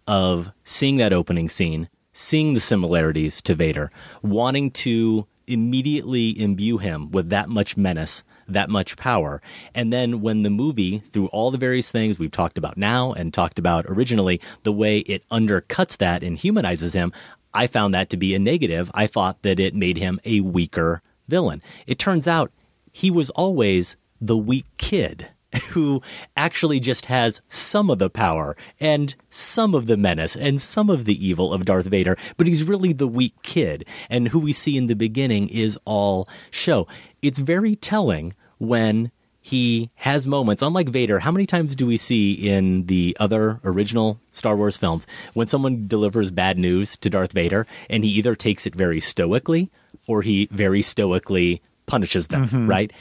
of 0.07 0.51
seeing 0.63 0.97
that 0.97 1.11
opening 1.13 1.49
scene, 1.49 1.89
seeing 2.13 2.53
the 2.53 2.59
similarities 2.59 3.41
to 3.43 3.55
Vader, 3.55 3.91
wanting 4.21 4.71
to 4.71 5.25
immediately 5.47 6.39
imbue 6.39 6.77
him 6.77 7.11
with 7.11 7.29
that 7.29 7.49
much 7.49 7.75
menace, 7.77 8.23
that 8.53 8.69
much 8.69 8.97
power. 8.97 9.41
And 9.73 9.91
then 9.91 10.21
when 10.21 10.43
the 10.43 10.49
movie, 10.49 10.99
through 11.11 11.27
all 11.27 11.51
the 11.51 11.57
various 11.57 11.91
things 11.91 12.19
we've 12.19 12.31
talked 12.31 12.57
about 12.57 12.77
now 12.77 13.13
and 13.13 13.33
talked 13.33 13.59
about 13.59 13.85
originally, 13.87 14.41
the 14.63 14.71
way 14.71 14.99
it 14.99 15.27
undercuts 15.29 15.97
that 15.97 16.23
and 16.23 16.37
humanizes 16.37 16.93
him, 16.93 17.11
I 17.53 17.67
found 17.67 17.93
that 17.93 18.09
to 18.11 18.17
be 18.17 18.35
a 18.35 18.39
negative. 18.39 18.91
I 18.93 19.07
thought 19.07 19.41
that 19.41 19.59
it 19.59 19.73
made 19.73 19.97
him 19.97 20.19
a 20.23 20.41
weaker 20.41 21.01
villain. 21.27 21.61
It 21.87 21.99
turns 21.99 22.27
out 22.27 22.51
he 22.91 23.09
was 23.11 23.29
always 23.31 23.95
the 24.21 24.37
weak 24.37 24.65
kid 24.77 25.29
who 25.69 26.01
actually 26.37 26.79
just 26.79 27.07
has 27.07 27.41
some 27.47 27.89
of 27.89 27.99
the 27.99 28.09
power 28.09 28.55
and 28.79 29.15
some 29.29 29.73
of 29.73 29.87
the 29.87 29.97
menace 29.97 30.35
and 30.35 30.61
some 30.61 30.89
of 30.89 31.05
the 31.05 31.25
evil 31.25 31.53
of 31.53 31.65
Darth 31.65 31.87
Vader, 31.87 32.17
but 32.37 32.47
he's 32.47 32.63
really 32.63 32.93
the 32.93 33.07
weak 33.07 33.33
kid. 33.41 33.85
And 34.09 34.27
who 34.27 34.39
we 34.39 34.53
see 34.53 34.77
in 34.77 34.87
the 34.87 34.95
beginning 34.95 35.49
is 35.49 35.79
all 35.85 36.27
show. 36.51 36.87
It's 37.21 37.39
very 37.39 37.75
telling 37.75 38.33
when 38.59 39.11
he 39.41 39.89
has 39.95 40.27
moments, 40.27 40.61
unlike 40.61 40.89
Vader. 40.89 41.19
How 41.19 41.31
many 41.31 41.45
times 41.45 41.75
do 41.75 41.87
we 41.87 41.97
see 41.97 42.33
in 42.33 42.85
the 42.85 43.17
other 43.19 43.59
original 43.63 44.19
Star 44.31 44.55
Wars 44.55 44.77
films 44.77 45.07
when 45.33 45.47
someone 45.47 45.87
delivers 45.87 46.29
bad 46.29 46.57
news 46.57 46.97
to 46.97 47.09
Darth 47.09 47.31
Vader 47.31 47.65
and 47.89 48.03
he 48.03 48.11
either 48.11 48.35
takes 48.35 48.67
it 48.67 48.75
very 48.75 48.99
stoically 48.99 49.71
or 50.07 50.21
he 50.21 50.47
very 50.51 50.81
stoically 50.81 51.61
punishes 51.85 52.27
them, 52.27 52.47
mm-hmm. 52.47 52.67
right? 52.69 52.91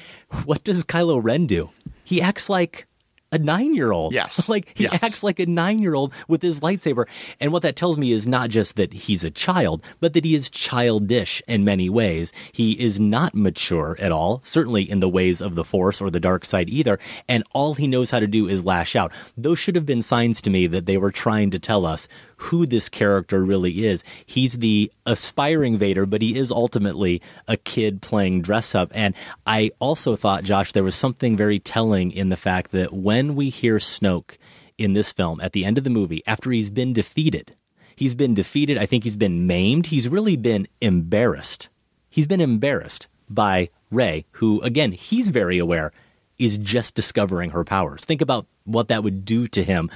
What 0.44 0.64
does 0.64 0.84
Kylo 0.84 1.22
Ren 1.22 1.46
do? 1.46 1.70
He 2.04 2.22
acts 2.22 2.48
like 2.48 2.86
a 3.32 3.38
nine 3.38 3.74
year 3.74 3.92
old. 3.92 4.12
Yes. 4.14 4.48
like 4.48 4.72
he 4.76 4.84
Yes. 4.84 5.02
acts 5.02 5.22
like 5.22 5.38
a 5.38 5.46
nine 5.46 5.80
year 5.80 5.94
old 5.94 6.12
with 6.28 6.42
his 6.42 6.60
lightsaber. 6.60 7.06
And 7.40 7.52
what 7.52 7.62
that 7.62 7.76
tells 7.76 7.98
me 7.98 8.12
is 8.12 8.26
not 8.26 8.48
just 8.50 8.76
that 8.76 8.92
he's 8.92 9.24
a 9.24 9.30
child, 9.30 9.82
but 10.00 10.14
that 10.14 10.24
he 10.24 10.34
is 10.34 10.48
childish 10.50 11.42
in 11.46 11.64
many 11.64 11.88
ways. 11.90 12.32
He 12.52 12.72
is 12.72 12.98
not 12.98 13.34
mature 13.34 13.96
at 13.98 14.12
all, 14.12 14.40
certainly 14.44 14.88
in 14.88 15.00
the 15.00 15.08
ways 15.08 15.40
of 15.40 15.54
the 15.54 15.64
Force 15.64 16.00
or 16.00 16.10
the 16.10 16.20
dark 16.20 16.44
side 16.44 16.68
either. 16.70 16.98
And 17.28 17.44
all 17.52 17.74
he 17.74 17.86
knows 17.86 18.10
how 18.10 18.20
to 18.20 18.26
do 18.26 18.48
is 18.48 18.64
lash 18.64 18.96
out. 18.96 19.12
Those 19.36 19.58
should 19.58 19.74
have 19.74 19.86
been 19.86 20.02
signs 20.02 20.40
to 20.42 20.50
me 20.50 20.66
that 20.68 20.86
they 20.86 20.96
were 20.96 21.10
trying 21.12 21.50
to 21.50 21.58
tell 21.58 21.84
us 21.84 22.08
who 22.38 22.64
this 22.64 22.88
character 22.88 23.44
really 23.44 23.86
is. 23.86 24.04
He's 24.24 24.58
the 24.58 24.90
aspiring 25.04 25.76
Vader, 25.76 26.06
but 26.06 26.22
he 26.22 26.38
is 26.38 26.50
ultimately 26.50 27.20
a 27.46 27.56
kid 27.56 28.00
playing 28.00 28.42
dress 28.42 28.74
up. 28.74 28.90
And 28.94 29.14
I 29.46 29.72
also 29.80 30.16
thought, 30.16 30.44
Josh, 30.44 30.72
there 30.72 30.84
was 30.84 30.94
something 30.94 31.36
very 31.36 31.58
telling 31.58 32.12
in 32.12 32.28
the 32.28 32.36
fact 32.36 32.70
that 32.70 32.92
when 32.92 33.34
we 33.34 33.50
hear 33.50 33.78
Snoke 33.78 34.36
in 34.78 34.92
this 34.92 35.12
film 35.12 35.40
at 35.40 35.52
the 35.52 35.64
end 35.64 35.78
of 35.78 35.84
the 35.84 35.90
movie, 35.90 36.22
after 36.26 36.50
he's 36.50 36.70
been 36.70 36.92
defeated, 36.92 37.56
he's 37.96 38.14
been 38.14 38.34
defeated. 38.34 38.78
I 38.78 38.86
think 38.86 39.02
he's 39.02 39.16
been 39.16 39.46
maimed. 39.48 39.86
He's 39.86 40.08
really 40.08 40.36
been 40.36 40.68
embarrassed. 40.80 41.68
He's 42.08 42.26
been 42.26 42.40
embarrassed 42.40 43.08
by 43.28 43.70
Rey, 43.90 44.26
who, 44.32 44.60
again, 44.62 44.92
he's 44.92 45.28
very 45.28 45.58
aware 45.58 45.92
is 46.38 46.56
just 46.58 46.94
discovering 46.94 47.50
her 47.50 47.64
powers. 47.64 48.04
Think 48.04 48.20
about 48.20 48.46
what 48.64 48.88
that 48.88 49.02
would 49.02 49.24
do 49.24 49.48
to 49.48 49.64
him 49.64 49.90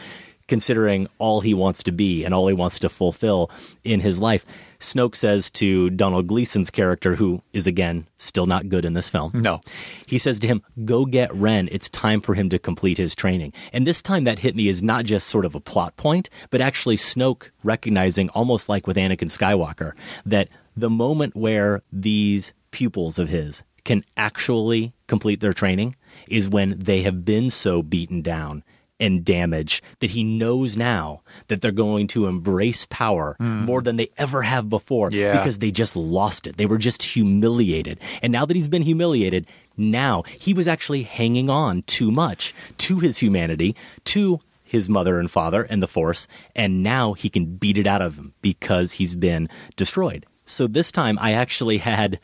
considering 0.49 1.09
all 1.18 1.40
he 1.40 1.55
wants 1.55 1.82
to 1.84 1.93
be 1.93 2.24
and 2.24 2.34
all 2.34 2.49
he 2.49 2.55
wants 2.55 2.78
to 2.80 2.88
fulfill 2.88 3.51
in 3.84 4.01
his 4.01 4.18
life. 4.18 4.45
Snoke 4.80 5.14
says 5.14 5.51
to 5.53 5.90
Domhnall 5.90 6.22
Gleeson's 6.22 6.70
character, 6.70 7.14
who 7.14 7.40
is 7.53 7.66
again 7.66 8.07
still 8.16 8.47
not 8.47 8.68
good 8.68 8.84
in 8.84 8.95
this 8.95 9.09
film. 9.09 9.30
No. 9.34 9.61
He 10.07 10.18
says 10.18 10.40
to 10.40 10.47
him, 10.47 10.62
Go 10.84 11.07
get 11.07 11.34
Ren. 11.34 11.68
It's 11.70 11.88
time 11.88 12.20
for 12.20 12.34
him 12.34 12.49
to 12.51 12.59
complete 12.59 12.99
his 12.99 13.14
training. 13.14 13.53
And 13.72 13.86
this 13.86 14.03
time 14.03 14.24
that 14.24 14.40
hit 14.40 14.57
me 14.57 14.68
is 14.68 14.82
not 14.82 15.05
just 15.05 15.28
sort 15.28 15.45
of 15.45 15.55
a 15.55 15.61
plot 15.61 15.97
point, 15.97 16.28
but 16.51 16.61
actually 16.61 16.97
Snoke 16.97 17.51
recognizing, 17.62 18.28
almost 18.30 18.68
like 18.68 18.86
with 18.86 18.97
Anakin 18.97 19.30
Skywalker, 19.30 19.93
that 20.26 20.49
the 20.76 20.90
moment 20.90 21.36
where 21.36 21.82
these 21.93 22.53
pupils 22.70 23.18
of 23.18 23.28
his 23.28 23.62
can 23.84 24.05
actually 24.16 24.93
complete 25.07 25.40
their 25.40 25.53
training 25.53 25.95
is 26.28 26.49
when 26.49 26.78
they 26.78 27.03
have 27.03 27.24
been 27.24 27.49
so 27.49 27.82
beaten 27.82 28.22
down 28.22 28.64
and 29.03 29.24
damage 29.24 29.82
that 29.98 30.11
he 30.11 30.22
knows 30.22 30.76
now 30.76 31.22
that 31.48 31.61
they're 31.61 31.72
going 31.72 32.07
to 32.07 32.26
embrace 32.26 32.86
power 32.88 33.34
hmm. 33.38 33.64
more 33.64 33.82
than 33.82 33.96
they 33.96 34.09
ever 34.16 34.42
have 34.42 34.70
before 34.70 35.11
Yeah. 35.11 35.36
because 35.36 35.59
they 35.59 35.72
just 35.72 35.96
lost 35.96 36.46
it. 36.46 36.57
They 36.57 36.66
were 36.66 36.78
just 36.78 37.03
humiliated. 37.03 37.98
And 38.22 38.32
now 38.32 38.46
that 38.46 38.55
he's 38.55 38.68
been 38.68 38.82
humiliated, 38.82 39.46
now 39.76 40.22
he 40.22 40.55
was 40.55 40.68
actually 40.68 41.03
hanging 41.03 41.50
on 41.50 41.82
too 41.82 42.12
much 42.12 42.55
to 42.78 43.00
his 43.00 43.18
humanity, 43.18 43.74
to 44.05 44.38
his 44.62 44.88
mother 44.88 45.18
and 45.18 45.28
father 45.28 45.64
and 45.64 45.82
the 45.82 45.88
force, 45.88 46.28
and 46.55 46.84
now 46.84 47.12
he 47.12 47.28
can 47.28 47.57
beat 47.57 47.76
it 47.76 47.88
out 47.88 48.00
of 48.03 48.16
him 48.16 48.32
because 48.40 48.92
he's 48.92 49.16
been 49.16 49.48
destroyed. 49.74 50.24
So 50.44 50.68
this 50.68 50.92
time 50.92 51.18
I 51.20 51.32
actually 51.32 51.78
had 51.78 52.20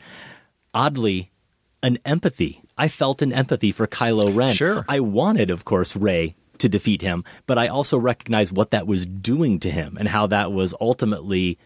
oddly 0.73 1.29
an 1.83 1.97
empathy. 2.05 2.61
I 2.77 2.87
felt 2.87 3.21
an 3.21 3.33
empathy 3.33 3.73
for 3.73 3.85
Kylo 3.85 4.33
Ren. 4.33 4.53
Sure. 4.53 4.85
I 4.87 5.01
wanted, 5.01 5.51
of 5.51 5.65
course, 5.65 5.95
Rey 5.95 6.35
to 6.59 6.69
defeat 6.69 7.01
him, 7.01 7.23
but 7.47 7.57
I 7.57 7.67
also 7.67 7.97
recognized 7.97 8.55
what 8.55 8.71
that 8.71 8.87
was 8.87 9.05
doing 9.05 9.59
to 9.59 9.71
him 9.71 9.97
and 9.99 10.07
how 10.07 10.27
that 10.27 10.51
was 10.51 10.73
ultimately 10.79 11.57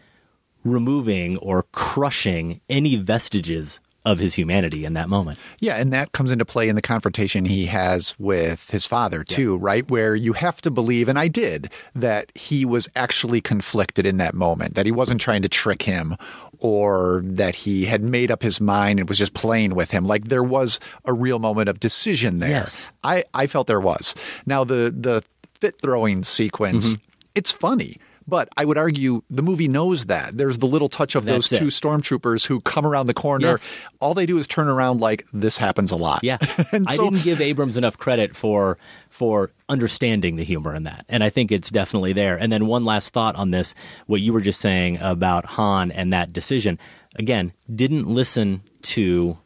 removing 0.64 1.36
or 1.38 1.64
crushing 1.72 2.60
any 2.68 2.96
vestiges 2.96 3.80
of 4.04 4.18
his 4.18 4.34
humanity 4.34 4.84
in 4.84 4.92
that 4.94 5.08
moment. 5.08 5.38
Yeah, 5.60 5.76
and 5.76 5.92
that 5.92 6.12
comes 6.12 6.30
into 6.30 6.44
play 6.44 6.68
in 6.68 6.76
the 6.76 6.82
confrontation 6.82 7.44
he 7.46 7.66
has 7.66 8.14
with 8.18 8.70
his 8.70 8.86
father 8.86 9.24
too, 9.24 9.56
right? 9.56 9.88
Where 9.90 10.14
you 10.14 10.34
have 10.34 10.60
to 10.62 10.70
believe, 10.70 11.08
and 11.08 11.18
I 11.18 11.28
did, 11.28 11.72
that 11.94 12.30
he 12.34 12.64
was 12.66 12.88
actually 12.96 13.40
conflicted 13.40 14.04
in 14.04 14.18
that 14.18 14.34
moment, 14.34 14.74
that 14.74 14.84
he 14.86 14.92
wasn't 14.92 15.20
trying 15.22 15.42
to 15.42 15.48
trick 15.48 15.82
him 15.82 16.16
or 16.58 17.22
that 17.24 17.54
he 17.54 17.84
had 17.86 18.02
made 18.02 18.30
up 18.30 18.42
his 18.42 18.60
mind 18.60 18.98
and 19.00 19.08
was 19.08 19.18
just 19.18 19.34
playing 19.34 19.74
with 19.74 19.90
him. 19.90 20.04
Like 20.04 20.28
there 20.28 20.42
was 20.44 20.80
a 21.04 21.12
real 21.12 21.38
moment 21.38 21.68
of 21.68 21.80
decision 21.80 22.38
there. 22.40 22.50
Yes. 22.50 22.90
I, 23.02 23.24
I 23.34 23.46
felt 23.46 23.66
there 23.66 23.80
was. 23.80 24.14
Now 24.46 24.64
the 24.64 24.94
the 24.96 25.22
fit 25.54 25.80
throwing 25.80 26.24
sequence, 26.24 26.94
Mm-hmm. 26.94 27.02
it's 27.34 27.52
funny. 27.52 27.98
But 28.26 28.48
I 28.56 28.64
would 28.64 28.78
argue 28.78 29.22
the 29.28 29.42
movie 29.42 29.68
knows 29.68 30.06
that. 30.06 30.36
There's 30.36 30.58
the 30.58 30.66
little 30.66 30.88
touch 30.88 31.14
of 31.14 31.24
That's 31.24 31.48
those 31.48 31.58
two 31.58 31.66
it. 31.66 31.70
stormtroopers 31.70 32.46
who 32.46 32.60
come 32.60 32.86
around 32.86 33.06
the 33.06 33.14
corner. 33.14 33.52
Yes. 33.52 33.72
All 34.00 34.14
they 34.14 34.26
do 34.26 34.38
is 34.38 34.46
turn 34.46 34.68
around 34.68 35.00
like 35.00 35.26
this 35.32 35.58
happens 35.58 35.92
a 35.92 35.96
lot. 35.96 36.24
Yeah, 36.24 36.38
and 36.72 36.88
I 36.88 36.96
so, 36.96 37.10
didn't 37.10 37.24
give 37.24 37.40
Abrams 37.40 37.76
enough 37.76 37.98
credit 37.98 38.34
for 38.34 38.78
for 39.10 39.52
understanding 39.68 40.36
the 40.36 40.44
humor 40.44 40.74
in 40.74 40.84
that, 40.84 41.04
and 41.08 41.22
I 41.22 41.30
think 41.30 41.52
it's 41.52 41.70
definitely 41.70 42.12
there. 42.12 42.36
And 42.36 42.50
then 42.50 42.66
one 42.66 42.84
last 42.84 43.12
thought 43.12 43.36
on 43.36 43.50
this: 43.50 43.74
what 44.06 44.20
you 44.20 44.32
were 44.32 44.40
just 44.40 44.60
saying 44.60 44.98
about 45.00 45.44
Han 45.44 45.90
and 45.90 46.12
that 46.12 46.32
decision. 46.32 46.78
Again, 47.16 47.52
didn't 47.72 48.08
listen 48.08 48.62
to 48.82 49.38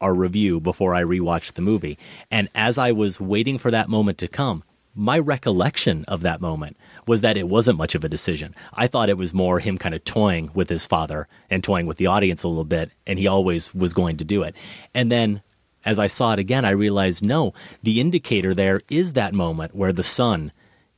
our 0.00 0.14
review 0.14 0.60
before 0.60 0.94
I 0.94 1.02
rewatched 1.04 1.54
the 1.54 1.62
movie, 1.62 1.98
and 2.30 2.48
as 2.54 2.76
I 2.76 2.92
was 2.92 3.20
waiting 3.20 3.58
for 3.58 3.70
that 3.70 3.88
moment 3.88 4.18
to 4.18 4.28
come, 4.28 4.64
my 4.94 5.18
recollection 5.18 6.04
of 6.08 6.22
that 6.22 6.40
moment 6.40 6.76
was 7.06 7.20
that 7.20 7.36
it 7.36 7.48
wasn't 7.48 7.78
much 7.78 7.94
of 7.94 8.04
a 8.04 8.08
decision. 8.08 8.54
I 8.74 8.86
thought 8.86 9.08
it 9.08 9.16
was 9.18 9.32
more 9.32 9.58
him 9.60 9.78
kind 9.78 9.94
of 9.94 10.04
toying 10.04 10.50
with 10.54 10.68
his 10.68 10.84
father 10.86 11.28
and 11.48 11.62
toying 11.62 11.86
with 11.86 11.96
the 11.96 12.06
audience 12.06 12.42
a 12.42 12.48
little 12.48 12.64
bit, 12.64 12.90
and 13.06 13.18
he 13.18 13.26
always 13.26 13.74
was 13.74 13.94
going 13.94 14.16
to 14.18 14.24
do 14.24 14.42
it. 14.42 14.54
And 14.94 15.10
then 15.10 15.42
as 15.84 15.98
I 15.98 16.08
saw 16.08 16.32
it 16.34 16.38
again, 16.38 16.64
I 16.66 16.70
realized 16.70 17.24
no, 17.24 17.54
the 17.82 18.00
indicator 18.00 18.52
there 18.54 18.80
is 18.90 19.14
that 19.14 19.32
moment 19.32 19.74
where 19.74 19.92
the 19.92 20.02
sun 20.04 20.52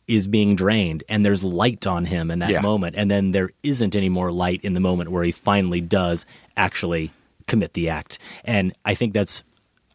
is 0.09 0.26
being 0.26 0.57
drained 0.57 1.05
and 1.09 1.24
there's 1.24 1.45
light 1.45 1.86
on 1.86 2.05
him 2.07 2.30
in 2.32 2.40
that 2.40 2.51
Yeah. 2.51 2.61
moment. 2.62 2.97
And 2.97 3.09
then 3.09 3.30
there 3.30 3.51
isn't 3.62 3.95
any 3.95 4.09
more 4.09 4.32
light 4.32 4.61
in 4.64 4.72
the 4.72 4.80
moment 4.80 5.12
where 5.12 5.22
he 5.22 5.30
finally 5.30 5.80
does 5.80 6.26
actually 6.57 7.12
commit 7.47 7.74
the 7.74 7.88
act. 7.88 8.18
And 8.45 8.74
I 8.84 8.95
think 8.95 9.14
that's 9.14 9.45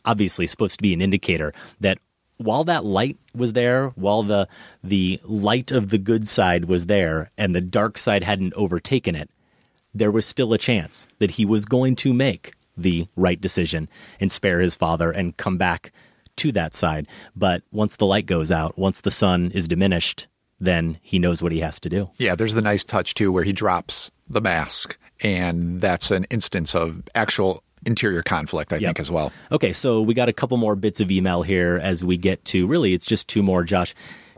obviously 0.05 0.47
supposed 0.47 0.77
to 0.77 0.81
be 0.81 0.93
an 0.93 1.01
indicator 1.01 1.53
that 1.81 1.97
while 2.37 2.63
that 2.65 2.85
light 2.85 3.17
was 3.33 3.53
there, 3.53 3.89
while 3.89 4.23
the 4.23 4.47
the 4.83 5.19
light 5.23 5.71
of 5.71 5.89
the 5.89 5.97
good 5.97 6.27
side 6.27 6.65
was 6.65 6.85
there 6.85 7.31
and 7.37 7.53
the 7.53 7.61
dark 7.61 7.97
side 7.97 8.23
hadn't 8.23 8.53
overtaken 8.53 9.15
it, 9.15 9.29
there 9.93 10.11
was 10.11 10.25
still 10.25 10.53
a 10.53 10.57
chance 10.57 11.07
that 11.19 11.31
he 11.31 11.45
was 11.45 11.65
going 11.65 11.95
to 11.97 12.13
make 12.13 12.53
the 12.75 13.07
right 13.15 13.41
decision 13.41 13.89
and 14.19 14.31
spare 14.31 14.59
his 14.59 14.75
father 14.75 15.11
and 15.11 15.37
come 15.37 15.57
back 15.57 15.91
to 16.37 16.51
that 16.51 16.73
side. 16.73 17.07
But 17.35 17.63
once 17.71 17.95
the 17.95 18.05
light 18.05 18.27
goes 18.27 18.51
out, 18.51 18.77
once 18.77 19.01
the 19.01 19.11
sun 19.11 19.51
is 19.51 19.67
diminished, 19.67 20.27
then 20.59 20.99
he 21.01 21.17
knows 21.19 21.41
what 21.41 21.51
he 21.51 21.59
has 21.59 21.79
to 21.79 21.89
do. 21.89 22.09
Yeah, 22.17 22.35
there's 22.35 22.53
the 22.53 22.61
nice 22.61 22.83
touch 22.83 23.15
too 23.15 23.31
where 23.31 23.43
he 23.43 23.53
drops 23.53 24.11
the 24.29 24.41
mask, 24.41 24.97
and 25.21 25.81
that's 25.81 26.11
an 26.11 26.25
instance 26.25 26.75
of 26.75 27.01
actual 27.15 27.63
interior 27.87 28.21
conflict, 28.21 28.71
I 28.73 28.79
think, 28.79 28.99
as 28.99 29.09
well. 29.09 29.31
Okay, 29.51 29.73
so 29.73 30.01
we 30.01 30.13
got 30.13 30.29
a 30.29 30.33
couple 30.33 30.57
more 30.57 30.75
bits 30.75 30.99
of 30.99 31.09
email 31.09 31.41
here 31.41 31.79
as 31.81 32.03
we 32.03 32.17
get 32.17 32.43
to 32.45 32.67
really, 32.67 32.93
it's 32.93 33.05
just 33.05 33.27
two 33.27 33.41
more, 33.41 33.63
Josh. 33.63 33.95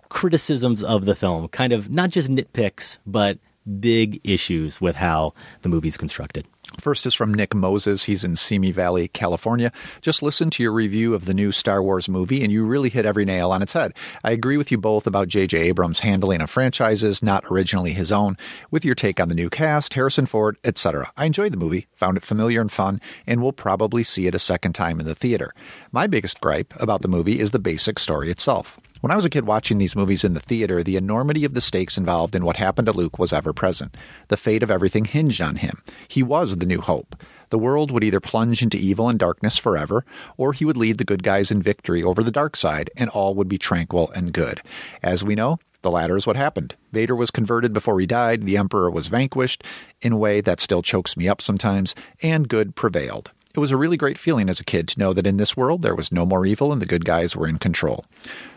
Criticisms 0.08 0.84
of 0.84 1.06
the 1.06 1.16
film, 1.16 1.50
kind 1.50 1.74
of 1.74 1.94
not 1.94 2.10
just 2.12 2.30
nitpicks, 2.30 3.00
but 3.06 3.40
big 3.80 4.22
issues 4.24 4.80
with 4.80 4.96
how 4.96 5.34
the 5.62 5.70
movie's 5.70 5.98
constructed. 5.98 6.48
First 6.78 7.06
is 7.06 7.14
from 7.14 7.34
Nick 7.34 7.54
Moses. 7.54 8.04
He's 8.04 8.24
in 8.24 8.36
Simi 8.36 8.72
Valley, 8.72 9.08
California. 9.08 9.72
Just 10.02 10.22
listen 10.22 10.50
to 10.52 10.64
your 10.64 10.72
review 10.72 11.14
of 11.14 11.26
the 11.26 11.34
new 11.34 11.52
Star 11.52 11.84
Wars 11.84 12.08
movie, 12.08 12.42
and 12.42 12.52
you 12.52 12.64
really 12.64 12.90
hit 12.90 13.06
every 13.06 13.26
nail 13.26 13.52
on 13.52 13.62
its 13.62 13.74
head. 13.74 13.94
I 14.24 14.32
agree 14.32 14.56
with 14.56 14.72
you 14.72 14.78
both 14.78 15.06
about 15.06 15.28
J.J. 15.28 15.58
Abrams' 15.58 16.02
handling 16.02 16.42
of 16.42 16.50
franchises 16.50 17.22
not 17.22 17.44
originally 17.52 17.94
his 17.94 18.12
own, 18.12 18.38
with 18.72 18.86
your 18.86 18.96
take 18.96 19.20
on 19.20 19.30
the 19.30 19.36
new 19.36 19.50
cast, 19.50 19.94
Harrison 19.94 20.26
Ford, 20.26 20.58
etc. 20.64 21.12
I 21.18 21.26
enjoyed 21.26 21.52
the 21.52 21.58
movie, 21.58 21.88
found 21.94 22.18
it 22.18 22.24
familiar 22.24 22.62
and 22.62 22.72
fun, 22.72 23.02
and 23.28 23.42
will 23.42 23.54
probably 23.54 24.04
see 24.04 24.28
it 24.28 24.36
a 24.36 24.40
second 24.40 24.74
time 24.74 25.00
in 25.00 25.06
the 25.06 25.16
theater. 25.16 25.54
My 25.92 26.08
biggest 26.08 26.40
gripe 26.40 26.74
about 26.78 27.02
the 27.02 27.08
movie 27.08 27.40
is 27.40 27.52
the 27.52 27.60
basic 27.60 28.00
story 28.00 28.32
itself. 28.32 28.80
When 29.02 29.12
I 29.12 29.16
was 29.16 29.24
a 29.24 29.30
kid 29.30 29.48
watching 29.48 29.78
these 29.78 29.96
movies 29.96 30.26
in 30.26 30.34
the 30.34 30.42
theater, 30.42 30.84
the 30.84 30.98
enormity 30.98 31.46
of 31.46 31.54
the 31.54 31.62
stakes 31.62 31.98
involved 31.98 32.36
in 32.36 32.44
what 32.44 32.58
happened 32.58 32.88
to 32.88 32.92
Luke 32.92 33.18
was 33.18 33.32
ever 33.32 33.54
present. 33.54 33.96
The 34.28 34.36
fate 34.36 34.62
of 34.62 34.70
everything 34.70 35.06
hinged 35.06 35.40
on 35.40 35.56
him. 35.56 35.82
He 36.10 36.22
was 36.22 36.58
the 36.58 36.66
new 36.66 36.82
hope. 36.82 37.16
The 37.50 37.58
world 37.58 37.92
would 37.92 38.04
either 38.04 38.20
plunge 38.20 38.62
into 38.62 38.78
evil 38.78 39.08
and 39.08 39.18
darkness 39.18 39.58
forever, 39.58 40.04
or 40.36 40.52
he 40.52 40.66
would 40.66 40.76
lead 40.76 40.98
the 40.98 41.06
good 41.06 41.24
guys 41.24 41.50
in 41.50 41.62
victory 41.62 42.04
over 42.04 42.22
the 42.22 42.30
dark 42.30 42.58
side, 42.58 42.90
and 42.98 43.10
all 43.12 43.36
would 43.36 43.48
be 43.48 43.58
tranquil 43.58 44.12
and 44.14 44.34
good. 44.34 44.62
As 45.02 45.24
we 45.24 45.34
know, 45.34 45.60
the 45.82 45.92
latter 45.92 46.18
is 46.18 46.28
what 46.28 46.36
happened. 46.36 46.76
Vader 46.92 47.16
was 47.16 47.32
converted 47.32 47.72
before 47.72 48.02
he 48.02 48.06
died, 48.06 48.46
the 48.46 48.58
Emperor 48.58 48.92
was 48.92 49.08
vanquished, 49.08 49.64
in 50.02 50.12
a 50.12 50.18
way 50.18 50.42
that 50.42 50.60
still 50.60 50.82
chokes 50.82 51.16
me 51.16 51.30
up 51.30 51.42
sometimes, 51.42 51.96
and 52.22 52.50
good 52.50 52.76
prevailed. 52.76 53.32
It 53.56 53.60
was 53.60 53.72
a 53.72 53.78
really 53.78 53.98
great 53.98 54.20
feeling 54.20 54.48
as 54.48 54.60
a 54.60 54.64
kid 54.64 54.88
to 54.90 55.00
know 55.00 55.12
that 55.14 55.26
in 55.26 55.38
this 55.38 55.58
world 55.58 55.82
there 55.82 55.96
was 55.96 56.12
no 56.12 56.26
more 56.26 56.46
evil 56.46 56.72
and 56.72 56.80
the 56.80 56.86
good 56.86 57.04
guys 57.04 57.36
were 57.36 57.48
in 57.48 57.58
control. 57.58 58.06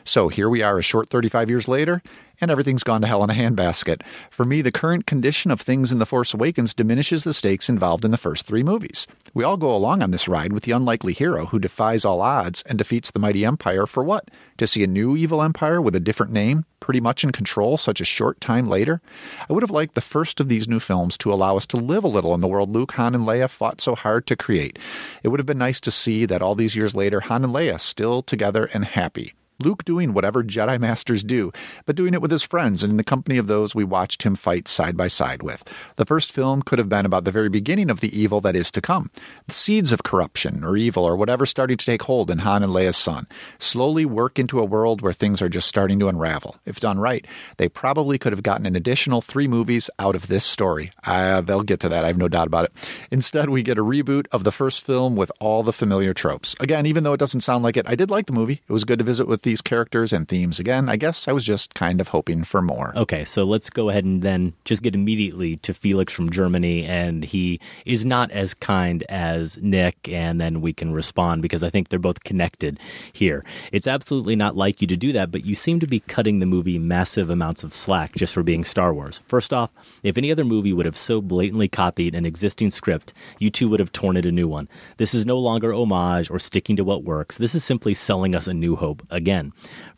So 0.04 0.28
here 0.28 0.48
we 0.48 0.62
are 0.62 0.78
a 0.78 0.82
short 0.82 1.10
35 1.10 1.48
years 1.48 1.68
later, 1.68 2.02
and 2.40 2.50
everything's 2.50 2.82
gone 2.82 3.00
to 3.02 3.06
hell 3.06 3.22
in 3.22 3.30
a 3.30 3.34
handbasket. 3.34 4.02
For 4.30 4.44
me, 4.44 4.62
the 4.62 4.72
current 4.72 5.06
condition 5.06 5.50
of 5.52 5.60
things 5.60 5.92
in 5.92 6.00
The 6.00 6.06
Force 6.06 6.34
Awakens 6.34 6.74
diminishes 6.74 7.22
the 7.22 7.32
stakes 7.32 7.68
involved 7.68 8.04
in 8.04 8.10
the 8.10 8.18
first 8.18 8.44
three 8.44 8.64
movies. 8.64 9.06
We 9.32 9.44
all 9.44 9.56
go 9.56 9.74
along 9.74 10.02
on 10.02 10.10
this 10.10 10.26
ride 10.26 10.52
with 10.52 10.64
the 10.64 10.72
unlikely 10.72 11.12
hero 11.12 11.46
who 11.46 11.60
defies 11.60 12.04
all 12.04 12.20
odds 12.20 12.62
and 12.62 12.76
defeats 12.78 13.12
the 13.12 13.20
mighty 13.20 13.44
Empire 13.44 13.86
for 13.86 14.02
what? 14.02 14.28
To 14.58 14.66
see 14.66 14.82
a 14.82 14.88
new 14.88 15.16
evil 15.16 15.40
empire 15.40 15.80
with 15.80 15.94
a 15.94 16.00
different 16.00 16.32
name, 16.32 16.64
pretty 16.80 17.00
much 17.00 17.22
in 17.22 17.30
control 17.30 17.76
such 17.76 18.00
a 18.00 18.04
short 18.04 18.40
time 18.40 18.68
later? 18.68 19.00
I 19.48 19.52
would 19.52 19.62
have 19.62 19.70
liked 19.70 19.94
the 19.94 20.00
first 20.00 20.40
of 20.40 20.48
these 20.48 20.68
new 20.68 20.80
films 20.80 21.16
to 21.18 21.32
allow 21.32 21.56
us 21.56 21.66
to 21.66 21.76
live 21.76 22.02
a 22.02 22.08
little 22.08 22.34
in 22.34 22.40
the 22.40 22.48
world 22.48 22.70
Luke, 22.70 22.92
Han, 22.92 23.14
and 23.14 23.24
Leia 23.24 23.48
fought 23.48 23.80
so 23.80 23.94
hard 23.94 24.26
to 24.26 24.36
create. 24.36 24.80
It 25.22 25.28
would 25.28 25.38
have 25.38 25.46
been 25.46 25.58
nice 25.58 25.80
to 25.82 25.92
see 25.92 26.26
that 26.26 26.42
all 26.42 26.56
these 26.56 26.74
years 26.74 26.94
later, 26.94 27.20
Han 27.20 27.44
and 27.44 27.54
Leia 27.54 27.80
still 27.80 28.22
together 28.22 28.68
and 28.74 28.84
happy. 28.84 29.34
Luke 29.60 29.84
doing 29.84 30.12
whatever 30.12 30.42
Jedi 30.42 30.78
Masters 30.78 31.22
do, 31.22 31.52
but 31.86 31.96
doing 31.96 32.14
it 32.14 32.22
with 32.22 32.30
his 32.30 32.42
friends 32.42 32.82
and 32.82 32.90
in 32.90 32.96
the 32.96 33.04
company 33.04 33.38
of 33.38 33.46
those 33.46 33.74
we 33.74 33.84
watched 33.84 34.22
him 34.22 34.34
fight 34.34 34.68
side 34.68 34.96
by 34.96 35.08
side 35.08 35.42
with. 35.42 35.62
The 35.96 36.06
first 36.06 36.32
film 36.32 36.62
could 36.62 36.78
have 36.78 36.88
been 36.88 37.06
about 37.06 37.24
the 37.24 37.30
very 37.30 37.48
beginning 37.48 37.90
of 37.90 38.00
the 38.00 38.16
evil 38.18 38.40
that 38.40 38.56
is 38.56 38.70
to 38.72 38.80
come. 38.80 39.10
The 39.46 39.54
seeds 39.54 39.92
of 39.92 40.02
corruption 40.02 40.64
or 40.64 40.76
evil 40.76 41.04
or 41.04 41.16
whatever 41.16 41.46
starting 41.46 41.76
to 41.76 41.86
take 41.86 42.02
hold 42.02 42.30
in 42.30 42.38
Han 42.38 42.62
and 42.62 42.72
Leia's 42.72 42.96
son. 42.96 43.26
Slowly 43.58 44.04
work 44.04 44.38
into 44.38 44.60
a 44.60 44.64
world 44.64 45.02
where 45.02 45.12
things 45.12 45.40
are 45.42 45.48
just 45.48 45.68
starting 45.68 45.98
to 46.00 46.08
unravel. 46.08 46.56
If 46.64 46.80
done 46.80 46.98
right, 46.98 47.26
they 47.56 47.68
probably 47.68 48.18
could 48.18 48.32
have 48.32 48.42
gotten 48.42 48.66
an 48.66 48.76
additional 48.76 49.20
three 49.20 49.48
movies 49.48 49.90
out 49.98 50.14
of 50.14 50.28
this 50.28 50.44
story. 50.44 50.90
Uh, 51.04 51.40
they'll 51.40 51.62
get 51.62 51.80
to 51.80 51.88
that, 51.88 52.04
I 52.04 52.08
have 52.08 52.18
no 52.18 52.28
doubt 52.28 52.46
about 52.46 52.64
it. 52.64 52.72
Instead, 53.10 53.50
we 53.50 53.62
get 53.62 53.78
a 53.78 53.84
reboot 53.84 54.26
of 54.32 54.44
the 54.44 54.52
first 54.52 54.84
film 54.84 55.16
with 55.16 55.30
all 55.40 55.62
the 55.62 55.72
familiar 55.72 56.14
tropes. 56.14 56.56
Again, 56.60 56.86
even 56.86 57.04
though 57.04 57.12
it 57.12 57.20
doesn't 57.20 57.40
sound 57.42 57.62
like 57.62 57.76
it, 57.76 57.88
I 57.88 57.94
did 57.94 58.10
like 58.10 58.26
the 58.26 58.32
movie. 58.32 58.62
It 58.66 58.72
was 58.72 58.84
good 58.84 58.98
to 58.98 59.04
visit 59.04 59.26
with 59.26 59.42
these 59.52 59.60
characters 59.60 60.14
and 60.14 60.26
themes 60.28 60.58
again. 60.58 60.88
I 60.88 60.96
guess 60.96 61.28
I 61.28 61.32
was 61.32 61.44
just 61.44 61.74
kind 61.74 62.00
of 62.00 62.08
hoping 62.08 62.42
for 62.42 62.62
more. 62.62 62.94
Okay, 62.96 63.22
so 63.22 63.44
let's 63.44 63.68
go 63.68 63.90
ahead 63.90 64.06
and 64.06 64.22
then 64.22 64.54
just 64.64 64.82
get 64.82 64.94
immediately 64.94 65.58
to 65.58 65.74
Felix 65.74 66.10
from 66.10 66.30
Germany. 66.30 66.86
And 66.86 67.22
he 67.22 67.60
is 67.84 68.06
not 68.06 68.30
as 68.30 68.54
kind 68.54 69.02
as 69.10 69.58
Nick, 69.58 70.08
and 70.08 70.40
then 70.40 70.62
we 70.62 70.72
can 70.72 70.94
respond 70.94 71.42
because 71.42 71.62
I 71.62 71.68
think 71.68 71.90
they're 71.90 71.98
both 71.98 72.24
connected 72.24 72.80
here. 73.12 73.44
It's 73.72 73.86
absolutely 73.86 74.36
not 74.36 74.56
like 74.56 74.80
you 74.80 74.86
to 74.86 74.96
do 74.96 75.12
that, 75.12 75.30
but 75.30 75.44
you 75.44 75.54
seem 75.54 75.80
to 75.80 75.86
be 75.86 76.00
cutting 76.00 76.38
the 76.38 76.46
movie 76.46 76.78
massive 76.78 77.28
amounts 77.28 77.62
of 77.62 77.74
slack 77.74 78.14
just 78.14 78.32
for 78.32 78.42
being 78.42 78.64
Star 78.64 78.94
Wars. 78.94 79.20
First 79.26 79.52
off, 79.52 79.70
if 80.02 80.16
any 80.16 80.32
other 80.32 80.44
movie 80.44 80.72
would 80.72 80.86
have 80.86 80.96
so 80.96 81.20
blatantly 81.20 81.68
copied 81.68 82.14
an 82.14 82.24
existing 82.24 82.70
script, 82.70 83.12
you 83.38 83.50
two 83.50 83.68
would 83.68 83.80
have 83.80 83.92
torn 83.92 84.16
it 84.16 84.24
a 84.24 84.32
new 84.32 84.48
one. 84.48 84.66
This 84.96 85.12
is 85.12 85.26
no 85.26 85.38
longer 85.38 85.74
homage 85.74 86.30
or 86.30 86.38
sticking 86.38 86.76
to 86.76 86.84
what 86.84 87.04
works. 87.04 87.36
This 87.36 87.54
is 87.54 87.62
simply 87.62 87.92
selling 87.92 88.34
us 88.34 88.46
a 88.46 88.54
new 88.54 88.76
hope 88.76 89.02
again. 89.10 89.31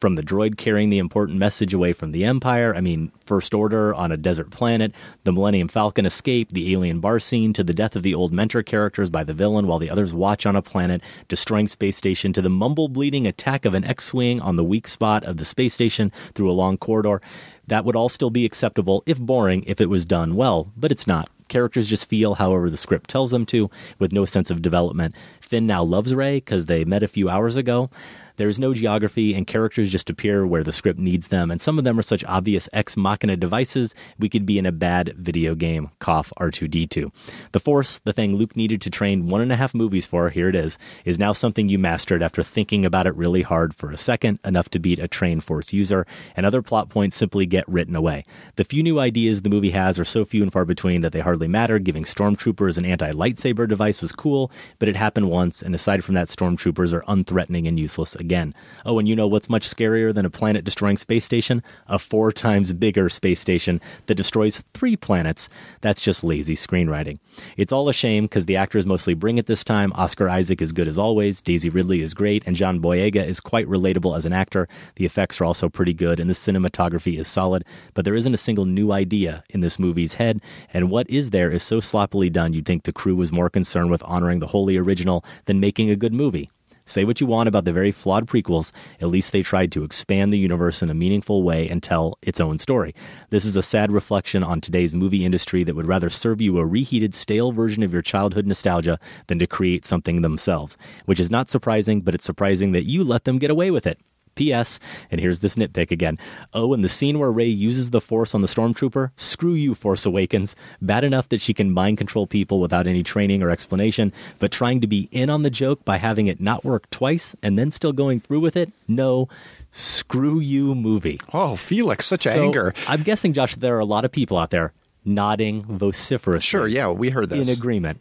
From 0.01 0.15
the 0.15 0.23
droid 0.23 0.57
carrying 0.57 0.91
the 0.91 0.99
important 0.99 1.39
message 1.39 1.75
away 1.75 1.93
from 1.93 2.13
the 2.13 2.25
Empire, 2.25 2.75
I 2.75 2.81
mean, 2.81 3.11
First 3.25 3.55
Order 3.55 3.95
on 3.95 4.13
a 4.13 4.17
desert 4.17 4.51
planet, 4.51 4.93
the 5.25 5.33
Millennium 5.33 5.69
Falcon 5.69 6.07
escape, 6.07 6.53
the 6.53 6.73
alien 6.73 7.01
bar 7.01 7.19
scene, 7.19 7.53
to 7.55 7.65
the 7.65 7.75
death 7.75 7.97
of 7.97 8.03
the 8.03 8.15
old 8.15 8.33
mentor 8.33 8.63
characters 8.63 9.11
by 9.11 9.25
the 9.25 9.35
villain 9.35 9.67
while 9.67 9.79
the 9.79 9.91
others 9.91 10.15
watch 10.15 10.47
on 10.47 10.57
a 10.57 10.63
planet, 10.63 11.01
destroying 11.29 11.67
space 11.67 11.97
station, 11.97 12.33
to 12.33 12.43
the 12.43 12.51
mumble 12.51 12.89
bleeding 12.89 13.27
attack 13.27 13.65
of 13.65 13.75
an 13.75 13.85
X 13.85 14.13
Wing 14.13 14.41
on 14.41 14.57
the 14.57 14.65
weak 14.65 14.87
spot 14.87 15.25
of 15.25 15.39
the 15.39 15.45
space 15.45 15.75
station 15.75 16.13
through 16.35 16.51
a 16.51 16.53
long 16.53 16.77
corridor. 16.77 17.21
That 17.67 17.85
would 17.85 17.97
all 17.97 18.09
still 18.09 18.31
be 18.31 18.45
acceptable, 18.45 19.03
if 19.07 19.19
boring, 19.19 19.65
if 19.67 19.81
it 19.81 19.89
was 19.89 20.05
done 20.05 20.37
well, 20.37 20.71
but 20.77 20.91
it's 20.91 21.07
not. 21.07 21.31
Characters 21.49 21.89
just 21.89 22.09
feel 22.09 22.35
however 22.35 22.71
the 22.71 22.77
script 22.77 23.11
tells 23.11 23.31
them 23.31 23.47
to, 23.47 23.71
with 23.99 24.13
no 24.13 24.25
sense 24.25 24.51
of 24.51 24.63
development. 24.63 25.15
Finn 25.41 25.67
now 25.67 25.83
loves 25.83 26.15
Rey 26.15 26.37
because 26.37 26.67
they 26.67 26.85
met 26.85 27.03
a 27.03 27.09
few 27.09 27.29
hours 27.29 27.57
ago. 27.57 27.91
There 28.37 28.49
is 28.49 28.59
no 28.59 28.75
geography, 28.75 29.33
and 29.33 29.47
characters 29.47 29.93
just 29.93 30.11
appear 30.11 30.45
where 30.45 30.65
the 30.65 30.73
script 30.73 30.99
needs 30.99 31.29
them, 31.29 31.53
and 31.53 31.61
some 31.61 31.79
of 31.79 31.85
them 31.85 31.97
are 31.97 32.03
such 32.03 32.25
obvious 32.25 32.69
ex 32.73 32.97
machina 32.97 33.37
devices, 33.37 33.95
we 34.19 34.29
could 34.29 34.45
be 34.45 34.59
in 34.59 34.67
a 34.67 34.73
bad 34.73 35.15
video 35.17 35.55
game. 35.55 35.91
Cough 36.01 36.33
R2D2. 36.41 37.13
The 37.53 37.61
Force, 37.61 38.01
the 38.05 38.13
thing 38.13 38.35
Luke 38.35 38.57
needed 38.57 38.81
to 38.81 38.91
train 38.91 39.29
one 39.29 39.41
and 39.41 39.53
a 39.53 39.57
half 39.57 39.73
movies 39.73 40.05
for, 40.05 40.31
here 40.31 40.49
it 40.49 40.57
is, 40.57 40.79
is 41.05 41.17
now 41.17 41.33
something 41.33 41.69
you 41.69 41.79
mastered 41.79 42.25
after 42.25 42.43
thinking 42.43 42.85
about 42.85 43.07
it 43.07 43.15
really 43.15 43.43
hard 43.43 43.73
for 43.73 43.93
a 43.93 43.97
second, 43.97 44.41
enough 44.45 44.69
to 44.71 44.81
beat 44.81 44.99
a 44.99 45.07
trained 45.07 45.45
Force 45.45 45.73
user, 45.73 46.05
and 46.37 46.45
other 46.45 46.61
plot 46.61 46.89
points 46.89 47.15
simply 47.15 47.47
get 47.47 47.69
written 47.69 47.95
away. 47.95 48.25
The 48.57 48.65
few 48.65 48.83
new 48.83 48.99
ideas 48.99 49.43
the 49.43 49.51
movie 49.51 49.71
has 49.71 49.97
are 49.97 50.05
so 50.05 50.25
few 50.25 50.43
and 50.43 50.53
far 50.53 50.65
between 50.65 51.03
that 51.03 51.13
they 51.13 51.21
hardly 51.21 51.47
matter. 51.47 51.79
Giving 51.79 52.03
stormtroopers 52.03 52.79
an 52.79 52.85
anti 52.85 53.13
lightsaber 53.13 53.69
device 53.69 54.03
was 54.03 54.11
cool, 54.11 54.51
but 54.81 54.89
it 54.89 54.97
happened 54.97 55.31
once, 55.31 55.63
and 55.63 55.73
aside 55.73 56.03
from 56.03 56.17
that, 56.17 56.27
stormtroopers 56.27 56.93
are 56.93 57.03
unthreatening 57.03 57.69
and 57.69 57.79
useless 57.79 58.17
again. 58.25 58.55
Oh, 58.87 58.99
and 58.99 59.07
you 59.07 59.15
know 59.15 59.27
what's 59.27 59.51
much 59.51 59.69
scarier 59.69 60.15
than 60.15 60.25
a 60.25 60.31
planet 60.31 60.65
destroying 60.65 60.97
space 60.97 61.25
station? 61.25 61.63
A 61.87 61.99
four 61.99 62.33
times 62.33 62.73
bigger 62.73 63.09
space 63.09 63.39
station 63.39 63.81
that 64.07 64.15
destroys 64.15 64.65
three 64.73 64.97
planets. 64.97 65.49
That's 65.83 66.01
just 66.01 66.25
lazy 66.25 66.57
screenwriting. 66.57 67.19
It's 67.59 67.73
all 67.73 67.89
a 67.89 67.93
shame 67.93 68.25
because 68.25 68.47
the 68.47 68.57
actors 68.57 68.87
mostly 68.87 69.13
bring 69.15 69.37
it 69.37 69.47
this 69.47 69.63
time. 69.63 69.93
Oscar 69.93 70.29
Isaac 70.29 70.63
is 70.63 70.73
good 70.73 70.89
as 70.89 70.97
always, 70.97 71.43
Daisy 71.43 71.69
Ridley 71.69 72.01
is 72.01 72.15
great, 72.15 72.43
and 72.47 72.57
John 72.57 72.81
Boyega 72.81 73.25
is 73.25 73.41
quite 73.41 73.69
relatable 73.69 74.17
as 74.17 74.25
an 74.25 74.33
actor. 74.33 74.69
The 74.97 75.05
effects 75.05 75.41
are 75.41 75.45
also 75.45 75.69
pretty 75.69 75.93
good, 75.93 76.19
and 76.19 76.31
the 76.31 76.35
cinematography 76.35 77.19
is 77.19 77.29
solid, 77.29 77.65
but 77.93 78.05
there 78.05 78.15
isn't 78.15 78.35
a 78.35 78.39
single 78.39 78.65
new 78.65 78.91
idea 78.91 79.45
in 79.51 79.61
this 79.61 79.79
movie's 79.79 80.15
head, 80.15 80.41
and 80.73 80.91
what 80.91 81.09
is 81.11 81.31
there 81.31 81.51
is 81.51 81.63
so 81.63 81.81
sloppily 81.81 82.31
done 82.31 82.53
you'd 82.53 82.67
think 82.67 82.85
the 82.85 82.93
crew 82.93 83.15
was 83.15 83.33
more 83.33 83.51
concerned 83.51 83.91
with 83.91 84.03
honoring 84.05 84.39
the 84.39 84.49
wholly 84.49 84.77
original 84.77 85.25
than 85.45 85.61
making 85.61 85.91
a 85.91 85.97
good 85.97 86.15
movie. 86.15 86.49
Say 86.87 87.05
what 87.05 87.19
you 87.19 87.27
want 87.27 87.49
about 87.49 87.65
the 87.65 87.73
very 87.73 87.91
flawed 87.91 88.27
prequels, 88.27 88.71
at 89.01 89.09
least 89.09 89.33
they 89.33 89.43
tried 89.43 89.73
to 89.73 89.85
expand 89.85 90.33
the 90.35 90.39
universe 90.39 90.83
in 90.83 90.91
a 90.91 90.95
meaningful 90.95 91.43
way 91.43 91.67
and 91.69 91.83
tell 91.83 92.19
its 92.21 92.41
own 92.41 92.59
story. 92.59 92.95
This 93.31 93.47
is 93.47 93.57
a 93.57 93.63
sad 93.63 93.91
reflection 93.91 94.43
on 94.43 94.61
today's 94.61 94.95
movie 94.95 95.25
industry 95.25 95.65
that 95.65 95.75
would 95.75 95.87
rather 95.87 96.11
serve 96.11 96.43
you 96.43 96.59
a 96.59 96.67
reheated, 96.67 97.15
stale 97.15 97.53
version 97.53 97.83
of 97.83 97.93
your 97.93 98.03
childhood 98.03 98.47
nostalgia 98.47 98.99
than 99.29 99.39
to 99.39 99.47
create 99.47 99.87
something 99.87 100.21
themselves, 100.21 100.77
which 101.07 101.21
is 101.21 101.31
not 101.31 101.49
surprising, 101.49 102.03
but 102.03 102.15
it's 102.15 102.25
surprising 102.25 102.73
that 102.73 102.85
you 102.85 103.03
let 103.03 103.25
them 103.25 103.39
get 103.39 103.51
away 103.51 103.71
with 103.71 103.87
it. 103.87 103.99
P.S. 104.35 104.81
And 105.11 105.21
here's 105.21 105.41
this 105.41 105.57
nitpick 105.57 105.91
again. 105.91 106.19
Oh, 106.53 106.73
and 106.75 106.85
the 106.85 106.89
scene 106.89 107.19
where 107.19 107.31
Rey 107.31 107.47
uses 107.47 107.91
the 107.91 108.01
Force 108.01 108.35
on 108.35 108.41
the 108.41 108.49
Stormtrooper? 108.49 109.11
Screw 109.17 109.55
you, 109.55 109.75
Force 109.75 110.07
Awakens. 110.07 110.55
Bad 110.81 111.05
enough 111.05 111.29
that 111.31 111.41
she 111.41 111.55
can 111.55 111.73
mind 111.73 111.99
control 111.99 112.27
people 112.27 112.61
without 112.61 112.87
any 112.87 113.03
training 113.03 113.43
or 113.43 113.51
explanation, 113.51 114.13
but 114.39 114.51
trying 114.51 114.81
to 114.81 114.87
be 114.87 115.09
in 115.13 115.31
on 115.31 115.43
the 115.43 115.51
joke 115.51 115.85
by 115.85 115.97
having 115.97 116.27
it 116.27 116.41
not 116.41 116.65
work 116.65 116.89
twice 116.91 117.35
and 117.43 117.59
then 117.59 117.71
still 117.71 117.93
going 117.93 118.21
through 118.21 118.41
with 118.41 118.57
it? 118.57 118.73
No. 118.89 119.29
Screw 119.71 120.39
you, 120.41 120.75
movie. 120.75 121.21
Oh, 121.33 121.57
Felix, 121.57 122.07
such 122.07 122.25
So, 122.25 122.31
anger. 122.31 122.75
I'm 122.87 123.03
guessing, 123.03 123.33
Josh, 123.33 123.57
there 123.57 123.77
are 123.77 123.81
a 123.81 123.85
lot 123.85 124.05
of 124.05 124.13
people 124.13 124.39
out 124.39 124.51
there 124.51 124.73
nodding 125.05 125.65
vociferously. 125.65 126.47
Sure, 126.47 126.69
yeah, 126.69 126.91
we 126.91 127.11
heard 127.11 127.31
this. 127.31 127.49
In 127.49 127.57
agreement 127.57 128.01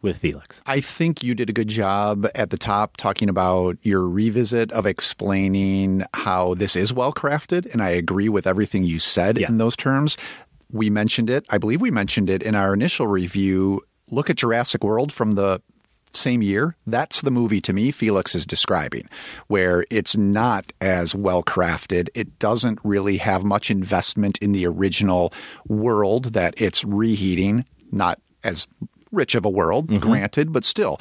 with 0.00 0.16
Felix. 0.18 0.62
I 0.66 0.80
think 0.80 1.22
you 1.22 1.34
did 1.34 1.50
a 1.50 1.52
good 1.52 1.68
job 1.68 2.28
at 2.34 2.50
the 2.50 2.58
top 2.58 2.96
talking 2.96 3.28
about 3.28 3.76
your 3.82 4.08
revisit 4.08 4.70
of 4.72 4.86
explaining 4.86 6.04
how 6.14 6.54
this 6.54 6.76
is 6.76 6.92
well 6.92 7.12
crafted. 7.12 7.70
And 7.72 7.82
I 7.82 7.90
agree 7.90 8.28
with 8.28 8.46
everything 8.46 8.84
you 8.84 8.98
said 8.98 9.38
in 9.38 9.58
those 9.58 9.76
terms. 9.76 10.16
We 10.70 10.90
mentioned 10.90 11.30
it, 11.30 11.46
I 11.50 11.58
believe 11.58 11.80
we 11.80 11.90
mentioned 11.90 12.28
it 12.28 12.42
in 12.42 12.54
our 12.54 12.74
initial 12.74 13.06
review. 13.06 13.80
Look 14.10 14.30
at 14.30 14.36
Jurassic 14.36 14.84
World 14.84 15.12
from 15.12 15.32
the 15.32 15.62
same 16.12 16.42
year. 16.42 16.76
That's 16.86 17.20
the 17.20 17.30
movie 17.30 17.60
to 17.62 17.72
me 17.72 17.90
Felix 17.90 18.34
is 18.34 18.46
describing, 18.46 19.08
where 19.46 19.84
it's 19.90 20.16
not 20.16 20.72
as 20.80 21.14
well 21.14 21.42
crafted. 21.42 22.08
It 22.14 22.38
doesn't 22.38 22.78
really 22.84 23.18
have 23.18 23.44
much 23.44 23.70
investment 23.70 24.38
in 24.38 24.52
the 24.52 24.66
original 24.66 25.32
world 25.66 26.32
that 26.34 26.54
it's 26.56 26.84
reheating, 26.84 27.64
not 27.90 28.20
as 28.44 28.66
rich 29.10 29.34
of 29.34 29.44
a 29.44 29.50
world, 29.50 29.88
mm-hmm. 29.88 29.98
granted, 29.98 30.52
but 30.52 30.64
still. 30.64 31.00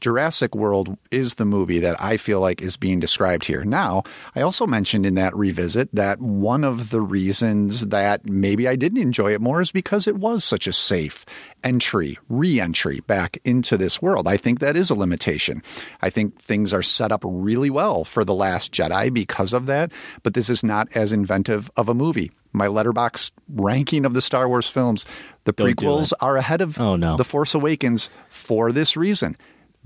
Jurassic 0.00 0.54
World 0.54 0.96
is 1.10 1.34
the 1.34 1.44
movie 1.44 1.80
that 1.80 2.00
I 2.00 2.16
feel 2.16 2.40
like 2.40 2.62
is 2.62 2.76
being 2.76 3.00
described 3.00 3.44
here. 3.44 3.64
Now, 3.64 4.02
I 4.34 4.40
also 4.40 4.66
mentioned 4.66 5.06
in 5.06 5.14
that 5.14 5.34
revisit 5.36 5.88
that 5.94 6.20
one 6.20 6.64
of 6.64 6.90
the 6.90 7.00
reasons 7.00 7.86
that 7.88 8.24
maybe 8.26 8.68
I 8.68 8.76
didn't 8.76 8.98
enjoy 9.02 9.32
it 9.34 9.40
more 9.40 9.60
is 9.60 9.70
because 9.70 10.06
it 10.06 10.16
was 10.16 10.44
such 10.44 10.66
a 10.66 10.72
safe 10.72 11.24
entry, 11.64 12.18
re 12.28 12.60
entry 12.60 13.00
back 13.00 13.38
into 13.44 13.76
this 13.76 14.00
world. 14.00 14.28
I 14.28 14.36
think 14.36 14.60
that 14.60 14.76
is 14.76 14.90
a 14.90 14.94
limitation. 14.94 15.62
I 16.02 16.10
think 16.10 16.40
things 16.40 16.72
are 16.72 16.82
set 16.82 17.12
up 17.12 17.22
really 17.24 17.70
well 17.70 18.04
for 18.04 18.24
The 18.24 18.34
Last 18.34 18.72
Jedi 18.72 19.12
because 19.12 19.52
of 19.52 19.66
that, 19.66 19.92
but 20.22 20.34
this 20.34 20.48
is 20.50 20.62
not 20.62 20.88
as 20.94 21.12
inventive 21.12 21.70
of 21.76 21.88
a 21.88 21.94
movie. 21.94 22.30
My 22.52 22.66
Letterboxd 22.66 23.32
ranking 23.54 24.04
of 24.04 24.14
the 24.14 24.22
Star 24.22 24.48
Wars 24.48 24.68
films, 24.68 25.04
the 25.44 25.52
Don't 25.52 25.68
prequels 25.68 26.12
are 26.20 26.36
ahead 26.36 26.60
of 26.60 26.80
Oh, 26.80 26.96
no. 26.96 27.16
The 27.16 27.24
Force 27.24 27.54
Awakens 27.54 28.08
for 28.28 28.72
this 28.72 28.96
reason. 28.96 29.36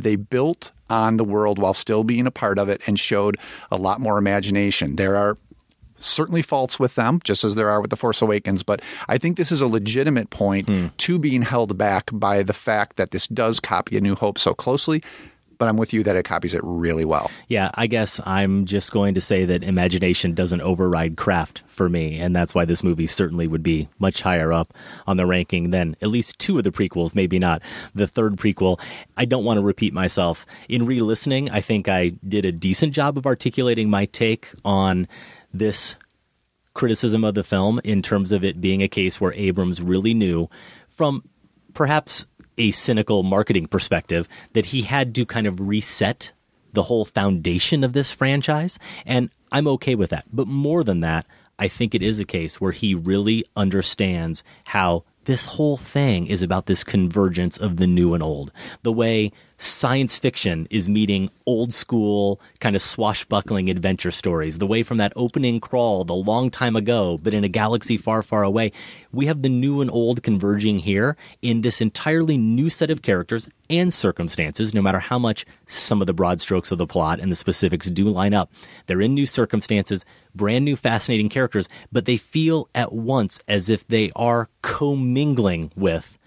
They 0.03 0.17
built 0.17 0.73
on 0.91 1.17
the 1.17 1.25
world 1.25 1.59
while 1.59 1.75
still 1.75 2.05
being 2.05 2.27
a 2.27 2.31
part 2.31 2.59
of 2.59 2.69
it 2.69 2.81
and 2.87 2.99
showed 2.99 3.37
a 3.71 3.77
lot 3.77 4.01
more 4.01 4.19
imagination. 4.19 4.97
There 4.97 5.17
are 5.17 5.39
certainly 5.99 6.43
faults 6.43 6.81
with 6.81 6.97
them, 6.97 7.21
just 7.23 7.45
as 7.45 7.55
there 7.55 7.71
are 7.71 7.81
with 7.81 7.91
The 7.91 7.97
Force 7.97 8.21
Awakens, 8.21 8.63
but 8.65 8.83
I 9.09 9.19
think 9.19 9.37
this 9.37 9.53
is 9.53 9.61
a 9.61 9.69
legitimate 9.69 10.31
point 10.31 10.67
Hmm. 10.69 10.87
to 10.99 11.19
being 11.19 11.43
held 11.43 11.79
back 11.79 12.11
by 12.13 12.43
the 12.43 12.53
fact 12.53 12.97
that 12.97 13.13
this 13.13 13.27
does 13.29 13.61
copy 13.61 13.97
A 13.97 14.01
New 14.01 14.17
Hope 14.17 14.39
so 14.39 14.53
closely. 14.53 15.03
But 15.63 15.69
I'm 15.69 15.77
with 15.77 15.93
you 15.93 16.03
that 16.03 16.17
it 16.17 16.25
copies 16.25 16.55
it 16.55 16.61
really 16.65 17.05
well. 17.05 17.31
Yeah, 17.47 17.71
I 17.75 17.87
guess 17.87 18.21
I'm 18.27 18.67
just 18.67 18.91
going 18.91 19.15
to 19.15 19.21
say 19.21 19.45
that 19.45 19.63
imagination 19.63 20.35
doesn't 20.35 20.61
override 20.61 21.17
craft 21.17 21.63
for 21.69 21.89
me, 21.89 22.19
and 22.19 22.35
that's 22.35 22.53
why 22.53 22.65
this 22.65 22.83
movie 22.83 23.07
certainly 23.07 23.47
would 23.47 23.63
be 23.63 23.89
much 24.01 24.23
higher 24.23 24.53
up 24.53 24.75
on 25.07 25.19
the 25.19 25.25
ranking 25.25 25.71
than 25.71 25.95
at 26.03 26.09
least 26.09 26.41
two 26.41 26.59
of 26.59 26.65
the 26.65 26.73
prequels, 26.73 27.15
maybe 27.15 27.39
not 27.39 27.63
the 27.95 28.09
third 28.09 28.39
prequel. 28.39 28.81
I 29.17 29.25
don't 29.25 29.45
want 29.45 29.59
to 29.59 29.63
repeat 29.63 29.95
myself. 29.95 30.47
In 30.69 30.85
re 30.85 31.01
listening, 31.01 31.49
I 31.49 31.61
think 31.61 31.89
I 31.89 32.09
did 32.27 32.45
a 32.45 32.51
decent 32.51 32.93
job 32.93 33.17
of 33.17 33.25
articulating 33.25 33.89
my 33.89 34.07
take 34.07 34.49
on 34.65 35.07
this 35.55 35.95
criticism 36.75 37.23
of 37.23 37.37
the 37.37 37.45
film 37.45 37.81
in 37.85 38.03
terms 38.03 38.33
of 38.33 38.43
it 38.43 38.61
being 38.61 38.83
a 38.83 38.89
case 38.89 39.21
where 39.21 39.33
Abrams 39.35 39.81
really 39.81 40.13
knew 40.13 40.51
from 40.91 41.23
perhaps 41.73 42.27
a 42.59 42.71
cynical 42.71 43.23
marketing 43.23 43.67
perspective 43.67 44.29
that 44.53 44.67
he 44.67 44.83
had 44.83 45.15
to 45.15 45.27
kind 45.27 45.47
of 45.47 45.61
reset 45.61 46.33
the 46.73 46.83
whole 46.83 47.05
foundation 47.05 47.85
of 47.85 47.93
this 47.93 48.11
franchise. 48.11 48.79
And 49.05 49.31
I'm 49.51 49.69
okay 49.69 49.95
with 49.95 50.11
that. 50.11 50.25
But 50.33 50.49
more 50.49 50.85
than 50.85 51.01
that, 51.01 51.27
I 51.59 51.69
think 51.69 51.95
it 51.95 52.03
is 52.03 52.19
a 52.19 52.25
case 52.25 52.61
where 52.61 52.73
he 52.73 52.95
really 52.95 53.45
understands 53.57 54.43
how 54.65 55.05
this 55.25 55.47
whole 55.47 55.77
thing 55.77 56.27
is 56.27 56.43
about 56.43 56.67
this 56.67 56.83
convergence 56.83 57.57
of 57.57 57.77
the 57.77 57.87
new 57.87 58.15
and 58.15 58.23
old. 58.23 58.51
The 58.83 58.93
way 58.93 59.33
science 59.63 60.19
fiction 60.19 60.67
is 60.71 60.89
meeting 60.89 61.31
old 61.47 61.73
school 61.73 62.41
kind 62.59 62.75
of 62.75 62.83
swashbuckling 62.83 63.71
adventure 63.71 64.11
stories. 64.11 64.59
The 64.59 64.67
way 64.67 64.83
from 64.83 64.99
that 64.99 65.13
opening 65.15 65.61
crawl 65.61 66.05
the 66.05 66.15
long 66.15 66.51
time 66.51 66.75
ago, 66.75 67.19
but 67.23 67.33
in 67.33 67.45
a 67.45 67.49
galaxy 67.49 67.97
far, 67.97 68.23
far 68.23 68.43
away. 68.43 68.73
We 69.13 69.27
have 69.27 69.43
the 69.43 69.49
new 69.49 69.81
and 69.81 69.89
old 69.89 70.25
converging 70.25 70.81
here 70.81 71.17
in 71.43 71.61
this 71.61 71.81
entirely 71.81 72.37
new 72.37 72.71
set 72.71 72.91
of 72.91 73.03
characters 73.03 73.49
and 73.71 73.93
circumstances, 73.93 74.75
no 74.75 74.83
matter 74.83 74.99
how 74.99 75.19
much 75.19 75.47
some 75.67 76.01
of 76.01 76.09
the 76.09 76.13
broad 76.13 76.41
strokes 76.41 76.73
of 76.73 76.79
the 76.79 76.87
plot 76.87 77.21
and 77.21 77.31
the 77.31 77.37
specifics 77.37 77.89
do 77.89 78.09
line 78.09 78.35
up. 78.35 78.53
They're 78.87 79.01
in 79.01 79.15
new 79.15 79.27
circumstances, 79.27 80.05
brand 80.35 80.65
new 80.65 80.75
fascinating 80.75 81.29
characters, 81.29 81.69
but 81.93 82.05
they 82.05 82.17
feel 82.17 82.69
at 82.75 82.93
once 82.93 83.39
as 83.47 83.69
if 83.69 83.87
they 83.87 84.11
are 84.17 84.49
commingling 84.63 85.71
with 85.77 86.19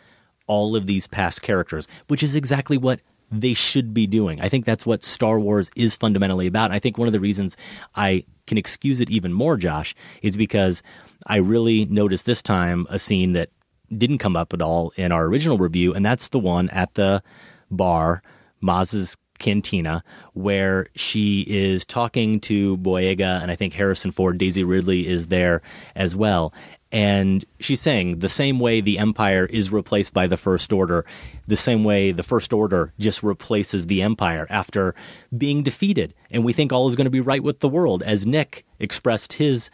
all 0.48 0.76
of 0.76 0.88
these 0.88 1.08
past 1.08 1.42
characters, 1.42 1.88
which 2.08 2.24
is 2.24 2.36
exactly 2.36 2.78
what 2.78 3.02
they 3.42 3.54
should 3.54 3.94
be 3.94 4.08
doing. 4.08 4.42
I 4.42 4.50
think 4.50 4.66
that's 4.66 4.86
what 4.86 5.04
Star 5.04 5.40
Wars 5.40 5.70
is 5.76 5.96
fundamentally 5.96 6.48
about. 6.48 6.66
And 6.66 6.74
I 6.74 6.80
think 6.80 6.98
one 6.98 7.08
of 7.08 7.14
the 7.14 7.20
reasons 7.20 7.58
I 7.96 8.26
can 8.48 8.58
excuse 8.58 9.02
it 9.02 9.10
even 9.10 9.34
more, 9.34 9.58
Josh, 9.58 9.96
is 10.22 10.38
because 10.38 10.84
I 11.28 11.38
really 11.38 11.86
noticed 11.86 12.26
this 12.26 12.42
time 12.42 12.88
a 12.90 13.00
scene 13.00 13.34
that 13.34 13.50
didn't 13.96 14.18
come 14.20 14.36
up 14.36 14.54
at 14.54 14.62
all 14.62 14.92
in 14.96 15.12
our 15.12 15.26
original 15.26 15.58
review, 15.58 15.94
and 15.94 16.06
that's 16.06 16.30
the 16.30 16.40
one 16.40 16.70
at 16.70 16.94
the 16.96 17.22
bar, 17.70 18.22
Maz's 18.62 19.18
cantina, 19.38 20.04
where 20.34 20.88
she 20.96 21.42
is 21.42 21.86
talking 21.86 22.40
to 22.42 22.78
Boyega, 22.78 23.42
and 23.42 23.52
I 23.52 23.56
think 23.56 23.74
Harrison 23.74 24.12
Ford, 24.12 24.38
Daisy 24.38 24.64
Ridley 24.64 25.08
is 25.08 25.28
there 25.28 25.62
as 25.96 26.16
well. 26.16 26.54
And 26.96 27.44
she's 27.60 27.82
saying 27.82 28.20
the 28.20 28.30
same 28.30 28.58
way 28.58 28.80
the 28.80 29.00
Empire 29.00 29.46
is 29.48 29.70
replaced 29.70 30.14
by 30.14 30.28
the 30.28 30.38
First 30.38 30.72
Order, 30.72 31.06
the 31.46 31.58
same 31.58 31.84
way 31.84 32.14
the 32.14 32.24
First 32.24 32.54
Order 32.54 32.94
just 32.98 33.22
replaces 33.22 33.88
the 33.88 34.02
Empire 34.02 34.48
after 34.50 34.96
being 35.38 35.62
defeated. 35.62 36.14
And 36.32 36.46
we 36.46 36.54
think 36.54 36.72
all 36.72 36.88
is 36.88 36.96
going 36.96 37.04
to 37.04 37.12
be 37.12 37.20
right 37.20 37.44
with 37.44 37.60
the 37.60 37.68
world, 37.68 38.02
as 38.02 38.26
Nick 38.26 38.66
expressed 38.80 39.34
his 39.34 39.70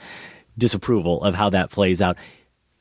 disapproval 0.57 1.23
of 1.23 1.35
how 1.35 1.51
that 1.51 1.69
plays 1.69 2.01
out. 2.01 2.17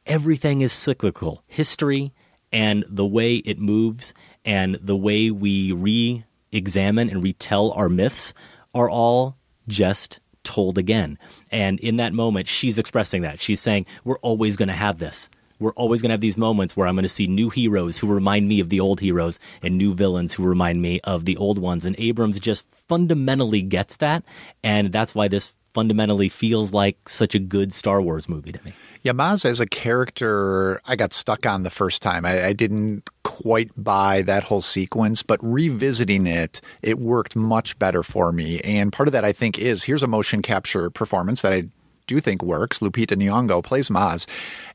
Everything 0.06 0.62
is 0.62 0.72
cyclical. 0.72 1.44
History 1.46 2.14
and 2.50 2.86
the 2.88 3.04
way 3.04 3.36
it 3.36 3.58
moves 3.58 4.14
and 4.42 4.78
the 4.80 4.96
way 4.96 5.30
we 5.30 5.70
re 5.70 6.24
examine 6.50 7.10
and 7.10 7.22
retell 7.22 7.72
our 7.72 7.90
myths 7.90 8.32
are 8.74 8.88
all 8.88 9.36
just 9.68 10.18
told 10.44 10.78
again. 10.78 11.18
And 11.50 11.80
in 11.80 11.96
that 11.96 12.12
moment, 12.12 12.48
she's 12.48 12.78
expressing 12.78 13.22
that. 13.22 13.40
She's 13.40 13.60
saying, 13.60 13.86
We're 14.04 14.18
always 14.18 14.56
going 14.56 14.68
to 14.68 14.74
have 14.74 14.98
this. 14.98 15.28
We're 15.58 15.72
always 15.72 16.00
going 16.00 16.08
to 16.08 16.14
have 16.14 16.22
these 16.22 16.38
moments 16.38 16.74
where 16.74 16.86
I'm 16.86 16.94
going 16.94 17.02
to 17.02 17.08
see 17.08 17.26
new 17.26 17.50
heroes 17.50 17.98
who 17.98 18.06
remind 18.06 18.48
me 18.48 18.60
of 18.60 18.70
the 18.70 18.80
old 18.80 18.98
heroes 18.98 19.38
and 19.62 19.76
new 19.76 19.94
villains 19.94 20.32
who 20.32 20.42
remind 20.42 20.80
me 20.80 21.00
of 21.04 21.26
the 21.26 21.36
old 21.36 21.58
ones. 21.58 21.84
And 21.84 21.94
Abrams 21.98 22.40
just 22.40 22.66
fundamentally 22.88 23.60
gets 23.60 23.96
that. 23.96 24.24
And 24.64 24.90
that's 24.90 25.14
why 25.14 25.28
this 25.28 25.52
fundamentally 25.74 26.30
feels 26.30 26.72
like 26.72 27.08
such 27.08 27.34
a 27.34 27.38
good 27.38 27.74
Star 27.74 28.00
Wars 28.00 28.26
movie 28.26 28.52
to 28.52 28.64
me. 28.64 28.72
Yeah, 29.02 29.12
Maz 29.12 29.46
as 29.46 29.60
a 29.60 29.66
character, 29.66 30.78
I 30.86 30.94
got 30.94 31.14
stuck 31.14 31.46
on 31.46 31.62
the 31.62 31.70
first 31.70 32.02
time. 32.02 32.26
I, 32.26 32.46
I 32.48 32.52
didn't 32.52 33.08
quite 33.22 33.70
buy 33.76 34.20
that 34.22 34.42
whole 34.42 34.60
sequence, 34.60 35.22
but 35.22 35.40
revisiting 35.42 36.26
it, 36.26 36.60
it 36.82 36.98
worked 36.98 37.34
much 37.34 37.78
better 37.78 38.02
for 38.02 38.30
me. 38.30 38.60
And 38.60 38.92
part 38.92 39.08
of 39.08 39.12
that, 39.12 39.24
I 39.24 39.32
think, 39.32 39.58
is 39.58 39.84
here's 39.84 40.02
a 40.02 40.06
motion 40.06 40.42
capture 40.42 40.90
performance 40.90 41.40
that 41.40 41.54
I 41.54 41.68
do 42.06 42.20
think 42.20 42.42
works. 42.42 42.80
Lupita 42.80 43.16
Nyong'o 43.16 43.64
plays 43.64 43.88
Maz. 43.88 44.26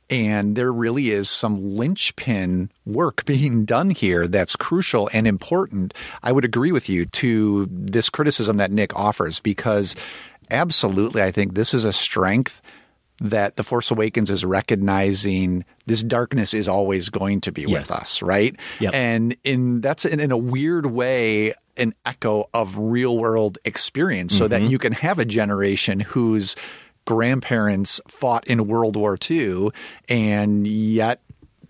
And 0.09 0.55
there 0.55 0.73
really 0.73 1.11
is 1.11 1.29
some 1.29 1.75
linchpin 1.75 2.71
work 2.85 3.25
being 3.25 3.63
done 3.63 3.91
here 3.91 4.25
that's 4.25 4.55
crucial 4.55 5.07
and 5.13 5.27
important. 5.27 5.93
I 6.23 6.31
would 6.31 6.45
agree 6.45 6.71
with 6.71 6.89
you 6.89 7.05
to 7.05 7.67
this 7.69 8.09
criticism 8.09 8.57
that 8.57 8.71
Nick 8.71 8.95
offers 8.95 9.39
because 9.39 9.95
absolutely, 10.49 11.21
I 11.21 11.31
think 11.31 11.53
this 11.53 11.75
is 11.75 11.83
a 11.83 11.93
strength 11.93 12.61
that 13.19 13.55
The 13.55 13.63
Force 13.63 13.91
Awakens 13.91 14.29
is 14.29 14.43
recognizing 14.43 15.63
this 15.85 16.03
darkness 16.03 16.53
is 16.53 16.67
always 16.67 17.09
going 17.09 17.41
to 17.41 17.51
be 17.51 17.61
Yes. 17.61 17.89
with 17.89 17.91
us, 17.91 18.21
right? 18.21 18.55
Yep. 18.79 18.93
And 18.93 19.35
in 19.43 19.81
that's 19.81 20.05
in, 20.05 20.19
in 20.19 20.31
a 20.31 20.37
weird 20.37 20.85
way, 20.87 21.53
an 21.77 21.93
echo 22.05 22.49
of 22.53 22.77
real 22.77 23.17
world 23.17 23.57
experience 23.65 24.37
so 24.37 24.47
that 24.47 24.61
Mhm. 24.61 24.69
you 24.69 24.77
can 24.79 24.93
have 24.93 25.19
a 25.19 25.25
generation 25.25 25.99
whose 26.01 26.55
grandparents 27.05 28.01
fought 28.07 28.45
in 28.47 28.67
World 28.67 28.95
War 28.95 29.17
II 29.29 29.69
and 30.09 30.65
yet 30.67 31.21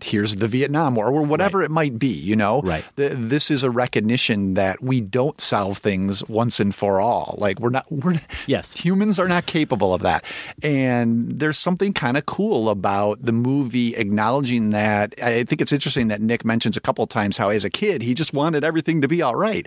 here's 0.02 0.36
the 0.36 0.48
Vietnam 0.48 0.94
War 0.94 1.08
or 1.10 1.22
whatever 1.22 1.62
it 1.62 1.70
might 1.70 1.98
be, 1.98 2.08
you 2.08 2.36
know? 2.36 2.60
Right. 2.62 2.84
Th- 2.96 3.12
this 3.14 3.50
is 3.50 3.62
a 3.62 3.70
recognition 3.70 4.54
that 4.54 4.82
we 4.82 5.00
don't 5.00 5.40
solve 5.40 5.78
things 5.78 6.26
once 6.28 6.60
and 6.60 6.74
for 6.74 7.00
all. 7.00 7.36
Like 7.40 7.60
we're 7.60 7.70
not 7.70 7.90
we're 7.90 8.20
Yes. 8.46 8.72
humans 8.72 9.18
are 9.18 9.28
not 9.28 9.46
capable 9.46 9.92
of 9.94 10.02
that. 10.02 10.24
And 10.62 11.38
there's 11.38 11.58
something 11.58 11.92
kind 11.92 12.16
of 12.16 12.26
cool 12.26 12.68
about 12.68 13.22
the 13.22 13.32
movie 13.32 13.94
acknowledging 13.96 14.70
that. 14.70 15.14
I 15.22 15.44
think 15.44 15.60
it's 15.60 15.72
interesting 15.72 16.08
that 16.08 16.20
Nick 16.20 16.44
mentions 16.44 16.76
a 16.76 16.80
couple 16.80 17.02
of 17.02 17.08
times 17.10 17.36
how 17.36 17.48
as 17.50 17.64
a 17.64 17.70
kid 17.70 18.02
he 18.02 18.14
just 18.14 18.32
wanted 18.32 18.64
everything 18.64 19.00
to 19.02 19.08
be 19.08 19.22
all 19.22 19.34
right. 19.36 19.66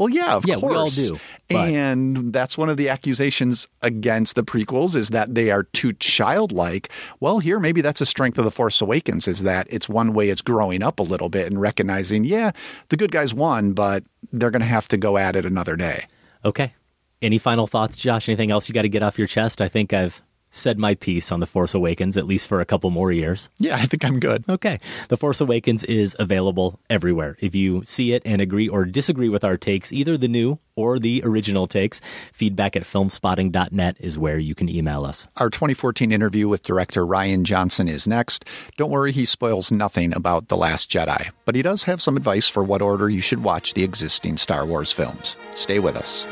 Well, 0.00 0.08
yeah, 0.08 0.32
of 0.34 0.46
Yeah, 0.46 0.56
we 0.56 0.62
all 0.74 0.84
course. 0.84 0.96
do, 0.96 1.20
but- 1.50 1.68
And 1.68 2.32
that's 2.32 2.56
one 2.56 2.70
of 2.70 2.78
the 2.78 2.88
accusations 2.88 3.68
against 3.82 4.34
the 4.34 4.42
prequels 4.42 4.96
is 4.96 5.10
that 5.10 5.34
they 5.34 5.50
are 5.50 5.64
too 5.64 5.92
childlike. 5.92 6.88
Well, 7.20 7.38
here 7.40 7.60
maybe 7.60 7.82
that's 7.82 8.00
a 8.00 8.06
strength 8.06 8.38
of 8.38 8.46
the 8.46 8.50
Force 8.50 8.80
Awakens 8.80 9.28
is 9.28 9.42
that 9.42 9.66
it's 9.68 9.90
one 9.90 10.14
way 10.14 10.30
it's 10.30 10.40
growing 10.40 10.82
up 10.82 11.00
a 11.00 11.02
little 11.02 11.28
bit 11.28 11.48
and 11.48 11.60
recognizing, 11.60 12.24
yeah, 12.24 12.52
the 12.88 12.96
good 12.96 13.12
guys 13.12 13.34
won, 13.34 13.74
but 13.74 14.02
they're 14.32 14.50
going 14.50 14.60
to 14.62 14.66
have 14.66 14.88
to 14.88 14.96
go 14.96 15.18
at 15.18 15.36
it 15.36 15.44
another 15.44 15.76
day. 15.76 16.06
Okay. 16.46 16.72
Any 17.20 17.36
final 17.36 17.66
thoughts, 17.66 17.98
Josh? 17.98 18.26
Anything 18.26 18.50
else 18.50 18.70
you 18.70 18.72
got 18.72 18.82
to 18.82 18.88
get 18.88 19.02
off 19.02 19.18
your 19.18 19.26
chest? 19.28 19.60
I 19.60 19.68
think 19.68 19.92
I've 19.92 20.22
said 20.50 20.78
my 20.78 20.94
piece 20.94 21.30
on 21.32 21.40
The 21.40 21.46
Force 21.46 21.74
Awakens, 21.74 22.16
at 22.16 22.26
least 22.26 22.48
for 22.48 22.60
a 22.60 22.64
couple 22.64 22.90
more 22.90 23.12
years. 23.12 23.48
Yeah, 23.58 23.76
I 23.76 23.86
think 23.86 24.04
I'm 24.04 24.18
good. 24.18 24.44
Okay. 24.48 24.80
The 25.08 25.16
Force 25.16 25.40
Awakens 25.40 25.84
is 25.84 26.16
available 26.18 26.78
everywhere. 26.88 27.36
If 27.40 27.54
you 27.54 27.82
see 27.84 28.12
it 28.12 28.22
and 28.24 28.40
agree 28.40 28.68
or 28.68 28.84
disagree 28.84 29.28
with 29.28 29.44
our 29.44 29.56
takes, 29.56 29.92
either 29.92 30.16
the 30.16 30.28
new 30.28 30.58
or 30.76 30.98
the 30.98 31.22
original 31.24 31.66
takes, 31.66 32.00
feedback 32.32 32.74
at 32.74 32.82
filmspotting.net 32.82 33.96
is 34.00 34.18
where 34.18 34.38
you 34.38 34.54
can 34.54 34.68
email 34.68 35.04
us. 35.04 35.28
Our 35.36 35.50
2014 35.50 36.10
interview 36.10 36.48
with 36.48 36.62
director 36.62 37.04
Rian 37.04 37.42
Johnson 37.42 37.86
is 37.88 38.06
next. 38.06 38.44
Don't 38.76 38.90
worry, 38.90 39.12
he 39.12 39.26
spoils 39.26 39.70
nothing 39.70 40.14
about 40.14 40.48
The 40.48 40.56
Last 40.56 40.90
Jedi, 40.90 41.30
but 41.44 41.54
he 41.54 41.62
does 41.62 41.84
have 41.84 42.02
some 42.02 42.16
advice 42.16 42.48
for 42.48 42.64
what 42.64 42.82
order 42.82 43.08
you 43.08 43.20
should 43.20 43.42
watch 43.42 43.74
the 43.74 43.84
existing 43.84 44.38
Star 44.38 44.64
Wars 44.64 44.92
films. 44.92 45.36
Stay 45.54 45.78
with 45.78 45.96
us. 45.96 46.26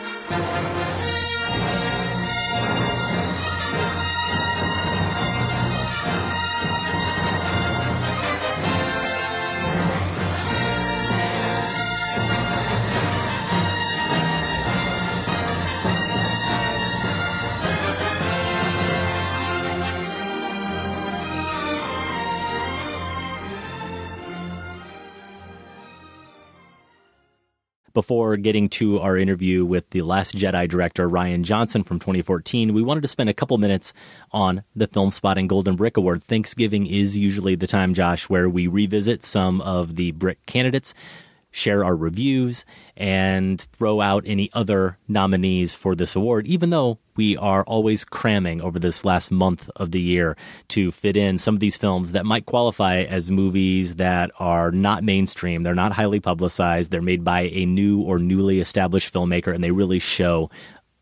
Before 27.98 28.36
getting 28.36 28.68
to 28.68 29.00
our 29.00 29.18
interview 29.18 29.64
with 29.64 29.90
the 29.90 30.02
Last 30.02 30.36
Jedi 30.36 30.68
director 30.68 31.10
Rian 31.10 31.42
Johnson 31.42 31.82
from 31.82 31.98
2014, 31.98 32.72
we 32.72 32.80
wanted 32.80 33.00
to 33.00 33.08
spend 33.08 33.28
a 33.28 33.34
couple 33.34 33.58
minutes 33.58 33.92
on 34.30 34.62
the 34.76 34.86
Filmspotting 34.86 35.48
Golden 35.48 35.74
Brick 35.74 35.96
Award. 35.96 36.22
Thanksgiving 36.22 36.86
is 36.86 37.16
usually 37.16 37.56
the 37.56 37.66
time, 37.66 37.94
Josh, 37.94 38.28
where 38.28 38.48
we 38.48 38.68
revisit 38.68 39.24
some 39.24 39.60
of 39.62 39.96
the 39.96 40.12
Brick 40.12 40.46
candidates, 40.46 40.94
share 41.50 41.84
our 41.84 41.96
reviews, 41.96 42.64
and 42.96 43.60
throw 43.60 44.00
out 44.00 44.24
any 44.26 44.50
other 44.52 44.98
nominees 45.08 45.74
for 45.74 45.94
this 45.94 46.14
award, 46.16 46.46
even 46.46 46.70
though 46.70 46.98
we 47.16 47.36
are 47.36 47.64
always 47.64 48.04
cramming 48.04 48.60
over 48.60 48.78
this 48.78 49.04
last 49.04 49.30
month 49.30 49.68
of 49.76 49.90
the 49.90 50.00
year 50.00 50.36
to 50.68 50.92
fit 50.92 51.16
in 51.16 51.36
some 51.36 51.54
of 51.54 51.60
these 51.60 51.76
films 51.76 52.12
that 52.12 52.24
might 52.24 52.46
qualify 52.46 53.00
as 53.02 53.30
movies 53.30 53.96
that 53.96 54.30
are 54.38 54.70
not 54.70 55.02
mainstream. 55.02 55.62
They're 55.62 55.74
not 55.74 55.92
highly 55.92 56.20
publicized. 56.20 56.90
They're 56.90 57.02
made 57.02 57.24
by 57.24 57.42
a 57.52 57.66
new 57.66 58.00
or 58.02 58.18
newly 58.18 58.60
established 58.60 59.12
filmmaker, 59.12 59.52
and 59.52 59.64
they 59.64 59.72
really 59.72 59.98
show 59.98 60.50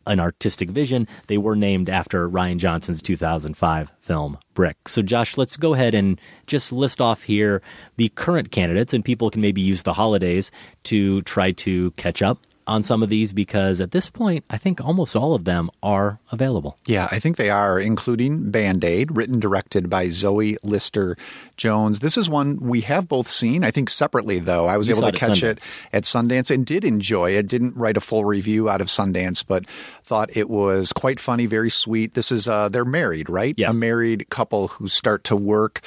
an 0.07 0.19
artistic 0.19 0.69
vision. 0.69 1.07
They 1.27 1.37
were 1.37 1.55
named 1.55 1.89
after 1.89 2.29
Rian 2.29 2.57
Johnson's 2.57 3.01
2005 3.01 3.91
film 3.99 4.37
Brick. 4.53 4.87
So, 4.87 5.01
Josh, 5.01 5.37
let's 5.37 5.57
go 5.57 5.73
ahead 5.73 5.93
and 5.93 6.19
just 6.47 6.71
list 6.71 7.01
off 7.01 7.23
here 7.23 7.61
the 7.97 8.09
current 8.09 8.51
candidates, 8.51 8.93
and 8.93 9.05
people 9.05 9.29
can 9.29 9.41
maybe 9.41 9.61
use 9.61 9.83
the 9.83 9.93
holidays 9.93 10.51
to 10.83 11.21
try 11.23 11.51
to 11.51 11.91
catch 11.91 12.21
up 12.21 12.39
on 12.67 12.83
some 12.83 13.01
of 13.01 13.09
these 13.09 13.33
because 13.33 13.79
at 13.81 13.91
this 13.91 14.09
point, 14.09 14.43
I 14.49 14.57
think 14.57 14.83
almost 14.83 15.15
all 15.15 15.33
of 15.33 15.45
them 15.45 15.69
are 15.81 16.19
available. 16.31 16.77
Yeah, 16.85 17.07
I 17.11 17.19
think 17.19 17.37
they 17.37 17.49
are, 17.49 17.79
including 17.79 18.51
Band 18.51 18.83
Aid, 18.83 19.15
written 19.15 19.39
directed 19.39 19.89
by 19.89 20.09
Zoe 20.09 20.57
Lister 20.63 21.17
Jones. 21.55 22.01
This 22.01 22.17
is 22.17 22.29
one 22.29 22.57
we 22.59 22.81
have 22.81 23.07
both 23.07 23.27
seen, 23.27 23.63
I 23.63 23.71
think 23.71 23.89
separately, 23.89 24.39
though. 24.39 24.67
I 24.67 24.77
was 24.77 24.87
You 24.87 24.95
able 24.97 25.11
to 25.11 25.17
catch 25.17 25.41
it 25.43 25.65
at 25.93 26.03
Sundance 26.03 26.51
and 26.51 26.65
did 26.65 26.83
enjoy 26.83 27.31
it. 27.31 27.47
Didn't 27.47 27.75
write 27.75 27.97
a 27.97 28.01
full 28.01 28.25
review 28.25 28.69
out 28.69 28.81
of 28.81 28.87
Sundance, 28.87 29.43
but 29.47 29.65
thought 30.03 30.35
it 30.35 30.49
was 30.49 30.93
quite 30.93 31.19
funny, 31.19 31.45
very 31.45 31.69
sweet. 31.69 32.13
This 32.13 32.31
is, 32.31 32.47
uh, 32.47 32.69
they're 32.69 32.85
married, 32.85 33.29
right? 33.29 33.55
Yes. 33.57 33.73
A 33.73 33.77
married 33.77 34.29
couple 34.29 34.67
who 34.67 34.87
start 34.87 35.23
to 35.25 35.35
work 35.35 35.81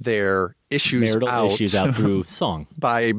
their 0.00 0.56
issues 0.70 1.10
Marital 1.10 1.28
out, 1.28 1.50
issues 1.52 1.74
out 1.74 1.94
through 1.94 2.22
song. 2.26 2.66
by 2.76 3.12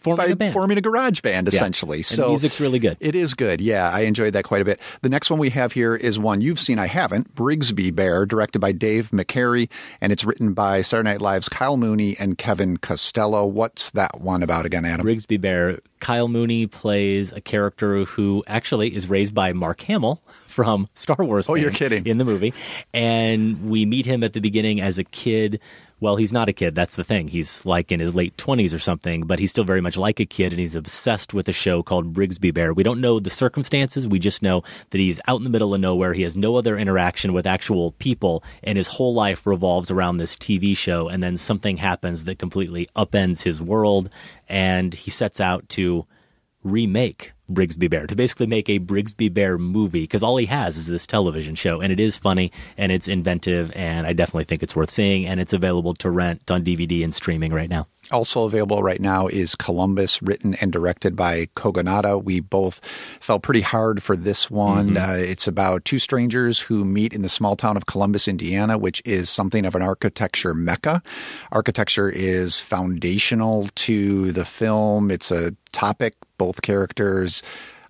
Forming 0.00 0.26
by 0.26 0.32
a 0.32 0.36
band. 0.36 0.52
forming 0.52 0.78
a 0.78 0.80
garage 0.80 1.20
band, 1.20 1.46
Yeah. 1.46 1.54
essentially. 1.56 1.98
And 1.98 2.06
So 2.06 2.22
the 2.22 2.28
music's 2.30 2.58
really 2.60 2.78
good. 2.78 2.96
It 3.00 3.14
is 3.14 3.34
good. 3.34 3.60
Yeah, 3.60 3.90
I 3.90 4.00
enjoyed 4.00 4.32
that 4.32 4.44
quite 4.44 4.62
a 4.62 4.64
bit. 4.64 4.80
The 5.02 5.08
next 5.08 5.30
one 5.30 5.38
we 5.38 5.50
have 5.50 5.72
here 5.72 5.94
is 5.94 6.18
one 6.18 6.40
you've 6.40 6.60
seen. 6.60 6.78
I 6.78 6.86
haven't. 6.86 7.34
Brigsby 7.34 7.94
Bear, 7.94 8.26
directed 8.26 8.58
by 8.60 8.72
Dave 8.72 9.10
McCary, 9.10 9.68
and 10.00 10.12
it's 10.12 10.24
written 10.24 10.52
by 10.54 10.82
Saturday 10.82 11.10
Night 11.10 11.20
Live's 11.20 11.48
Kyle 11.48 11.76
Mooney 11.76 12.16
and 12.18 12.36
Kevin 12.38 12.76
Costello. 12.78 13.46
What's 13.46 13.90
that 13.90 14.20
one 14.20 14.42
about 14.42 14.66
again, 14.66 14.84
Adam? 14.84 15.06
Brigsby 15.06 15.40
Bear. 15.40 15.80
Kyle 16.00 16.28
Mooney 16.28 16.66
plays 16.66 17.30
a 17.32 17.42
character 17.42 18.04
who 18.04 18.42
actually 18.46 18.94
is 18.94 19.08
raised 19.10 19.34
by 19.34 19.52
Mark 19.52 19.82
Hamill 19.82 20.22
from 20.46 20.88
Star 20.94 21.16
Wars. 21.18 21.48
Oh, 21.50 21.54
you're 21.54 21.70
kidding. 21.72 22.06
In 22.06 22.16
the 22.16 22.24
movie. 22.24 22.54
And 22.94 23.68
we 23.70 23.84
meet 23.86 24.06
him 24.06 24.24
at 24.24 24.32
the 24.32 24.40
beginning 24.40 24.80
as 24.80 24.96
a 24.98 25.04
kid. 25.04 25.60
Well, 26.00 26.16
he's 26.16 26.32
not 26.32 26.48
a 26.48 26.54
kid. 26.54 26.74
That's 26.74 26.94
the 26.94 27.04
thing. 27.04 27.28
He's 27.28 27.64
like 27.66 27.92
in 27.92 28.00
his 28.00 28.14
late 28.14 28.34
20s 28.38 28.74
or 28.74 28.78
something, 28.78 29.26
but 29.26 29.38
he's 29.38 29.50
still 29.50 29.64
very 29.64 29.82
much 29.82 29.98
like 29.98 30.18
a 30.18 30.24
kid, 30.24 30.50
and 30.50 30.58
he's 30.58 30.74
obsessed 30.74 31.34
with 31.34 31.46
a 31.46 31.52
show 31.52 31.82
called 31.82 32.14
Brigsby 32.14 32.54
Bear. 32.54 32.72
We 32.72 32.82
don't 32.82 33.02
know 33.02 33.20
the 33.20 33.28
circumstances. 33.28 34.08
We 34.08 34.18
just 34.18 34.42
know 34.42 34.62
that 34.90 34.98
he's 34.98 35.20
out 35.28 35.36
in 35.36 35.44
the 35.44 35.50
middle 35.50 35.74
of 35.74 35.80
nowhere. 35.80 36.14
He 36.14 36.22
has 36.22 36.38
no 36.38 36.56
other 36.56 36.78
interaction 36.78 37.34
with 37.34 37.46
actual 37.46 37.92
people, 37.92 38.42
and 38.62 38.78
his 38.78 38.88
whole 38.88 39.12
life 39.12 39.46
revolves 39.46 39.90
around 39.90 40.16
this 40.16 40.36
TV 40.36 40.74
show. 40.74 41.08
And 41.08 41.22
then 41.22 41.36
something 41.36 41.76
happens 41.76 42.24
that 42.24 42.38
completely 42.38 42.88
upends 42.96 43.42
his 43.42 43.60
world, 43.60 44.08
and 44.48 44.94
he 44.94 45.10
sets 45.10 45.38
out 45.38 45.68
to 45.70 46.06
remake 46.62 47.32
Brigsby 47.50 47.90
Bear, 47.90 48.06
to 48.06 48.14
basically 48.14 48.46
make 48.46 48.68
a 48.68 48.78
Brigsby 48.78 49.32
Bear 49.32 49.58
movie, 49.58 50.02
because 50.02 50.22
all 50.22 50.36
he 50.36 50.46
has 50.46 50.76
is 50.76 50.86
this 50.86 51.06
television 51.06 51.54
show, 51.54 51.80
and 51.80 51.92
it 51.92 51.98
is 51.98 52.16
funny 52.16 52.52
and 52.76 52.92
it's 52.92 53.08
inventive, 53.08 53.72
and 53.74 54.06
I 54.06 54.12
definitely 54.12 54.44
think 54.44 54.62
it's 54.62 54.76
worth 54.76 54.90
seeing, 54.90 55.26
and 55.26 55.40
it's 55.40 55.52
available 55.52 55.94
to 55.94 56.10
rent 56.10 56.50
on 56.50 56.62
DVD 56.62 57.02
and 57.02 57.12
streaming 57.12 57.52
right 57.52 57.68
now. 57.68 57.86
Also 58.12 58.44
available 58.44 58.82
right 58.82 59.00
now 59.00 59.26
is 59.28 59.54
Columbus, 59.54 60.22
written 60.22 60.54
and 60.54 60.72
directed 60.72 61.14
by 61.14 61.46
Kogonada. 61.54 62.22
We 62.22 62.40
both 62.40 62.84
fell 63.20 63.38
pretty 63.38 63.60
hard 63.60 64.02
for 64.02 64.16
this 64.16 64.50
one. 64.50 64.96
Uh, 64.96 65.16
it's 65.18 65.46
about 65.46 65.84
two 65.84 65.98
strangers 65.98 66.58
who 66.58 66.84
meet 66.84 67.12
in 67.12 67.22
the 67.22 67.28
small 67.28 67.56
town 67.56 67.76
of 67.76 67.86
Columbus, 67.86 68.26
Indiana, 68.26 68.78
which 68.78 69.02
is 69.04 69.30
something 69.30 69.64
of 69.64 69.74
an 69.74 69.82
architecture 69.82 70.54
mecca. 70.54 71.02
Architecture 71.52 72.10
is 72.10 72.58
foundational 72.58 73.68
to 73.76 74.32
the 74.32 74.44
film. 74.44 75.10
It's 75.10 75.30
a 75.30 75.54
topic 75.72 76.14
both 76.40 76.62
characters 76.62 77.42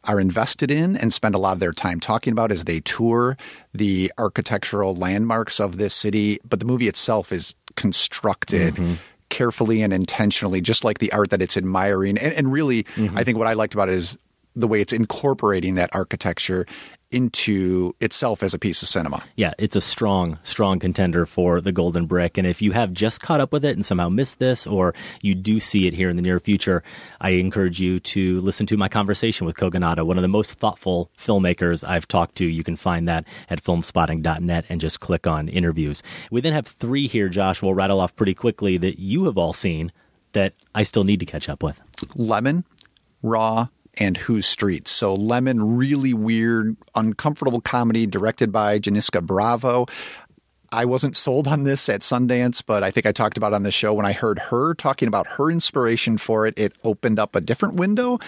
are 0.04 0.18
invested 0.18 0.72
in 0.72 0.96
and 0.96 1.14
spend 1.14 1.36
a 1.36 1.38
lot 1.38 1.52
of 1.52 1.60
their 1.60 1.72
time 1.72 2.00
talking 2.00 2.32
about 2.32 2.50
as 2.50 2.64
they 2.64 2.80
tour 2.80 3.36
the 3.72 4.10
architectural 4.18 4.96
landmarks 4.96 5.60
of 5.60 5.76
this 5.76 5.94
city. 5.94 6.40
But 6.48 6.58
the 6.58 6.64
movie 6.64 6.88
itself 6.88 7.30
is 7.30 7.54
constructed 7.76 8.74
mm-hmm. 8.74 8.94
carefully 9.28 9.82
and 9.82 9.92
intentionally, 9.92 10.60
just 10.60 10.82
like 10.82 10.98
the 10.98 11.12
art 11.12 11.30
that 11.30 11.40
it's 11.40 11.56
admiring. 11.56 12.18
And, 12.18 12.32
and 12.32 12.50
really, 12.50 12.82
mm-hmm. 12.82 13.16
I 13.16 13.22
think 13.22 13.38
what 13.38 13.46
I 13.46 13.52
liked 13.52 13.74
about 13.74 13.88
it 13.88 13.94
is 13.94 14.18
the 14.56 14.66
way 14.66 14.80
it's 14.80 14.92
incorporating 14.92 15.76
that 15.76 15.90
architecture 15.92 16.66
into 17.10 17.94
itself 18.00 18.42
as 18.42 18.54
a 18.54 18.58
piece 18.58 18.82
of 18.82 18.88
cinema. 18.88 19.22
Yeah, 19.36 19.52
it's 19.58 19.76
a 19.76 19.80
strong, 19.80 20.38
strong 20.42 20.78
contender 20.78 21.26
for 21.26 21.60
the 21.60 21.72
Golden 21.72 22.06
Brick. 22.06 22.38
And 22.38 22.46
if 22.46 22.62
you 22.62 22.72
have 22.72 22.92
just 22.92 23.20
caught 23.20 23.40
up 23.40 23.52
with 23.52 23.64
it 23.64 23.74
and 23.74 23.84
somehow 23.84 24.08
missed 24.08 24.38
this, 24.38 24.66
or 24.66 24.94
you 25.20 25.34
do 25.34 25.58
see 25.58 25.86
it 25.86 25.94
here 25.94 26.08
in 26.08 26.16
the 26.16 26.22
near 26.22 26.38
future, 26.38 26.82
I 27.20 27.30
encourage 27.30 27.80
you 27.80 27.98
to 28.00 28.40
listen 28.40 28.66
to 28.66 28.76
my 28.76 28.88
conversation 28.88 29.46
with 29.46 29.56
Kogonada, 29.56 30.06
one 30.06 30.18
of 30.18 30.22
the 30.22 30.28
most 30.28 30.54
thoughtful 30.58 31.10
filmmakers 31.18 31.86
I've 31.86 32.06
talked 32.06 32.36
to. 32.36 32.46
You 32.46 32.62
can 32.62 32.76
find 32.76 33.08
that 33.08 33.26
at 33.48 33.62
filmspotting.net 33.62 34.64
and 34.68 34.80
just 34.80 35.00
click 35.00 35.26
on 35.26 35.48
interviews. 35.48 36.02
We 36.30 36.40
then 36.40 36.52
have 36.52 36.66
three 36.66 37.08
here, 37.08 37.28
Josh. 37.28 37.62
We'll 37.62 37.74
rattle 37.74 38.00
off 38.00 38.14
pretty 38.14 38.34
quickly 38.34 38.76
that 38.78 39.00
you 39.00 39.24
have 39.24 39.36
all 39.36 39.52
seen 39.52 39.92
that 40.32 40.54
I 40.74 40.84
still 40.84 41.04
need 41.04 41.20
to 41.20 41.26
catch 41.26 41.48
up 41.48 41.62
with. 41.62 41.80
Lemon, 42.14 42.64
Raw, 43.22 43.68
and 44.00 44.16
Whose 44.16 44.46
Streets. 44.46 44.90
So 44.90 45.14
Lemon, 45.14 45.76
really 45.76 46.14
weird, 46.14 46.76
uncomfortable 46.94 47.60
comedy 47.60 48.06
directed 48.06 48.50
by 48.50 48.80
Janicza 48.80 49.22
Bravo. 49.22 49.86
I 50.72 50.84
wasn't 50.84 51.16
sold 51.16 51.48
on 51.48 51.64
this 51.64 51.88
at 51.88 52.00
Sundance, 52.00 52.62
but 52.64 52.84
I 52.84 52.90
think 52.92 53.04
I 53.04 53.12
talked 53.12 53.36
about 53.36 53.52
on 53.52 53.64
the 53.64 53.72
show 53.72 53.92
when 53.92 54.06
I 54.06 54.12
heard 54.12 54.38
her 54.38 54.72
talking 54.74 55.08
about 55.08 55.26
her 55.26 55.50
inspiration 55.50 56.16
for 56.16 56.46
it, 56.46 56.56
it 56.56 56.74
opened 56.84 57.18
up 57.18 57.34
a 57.34 57.40
different 57.40 57.74
window 57.74 58.18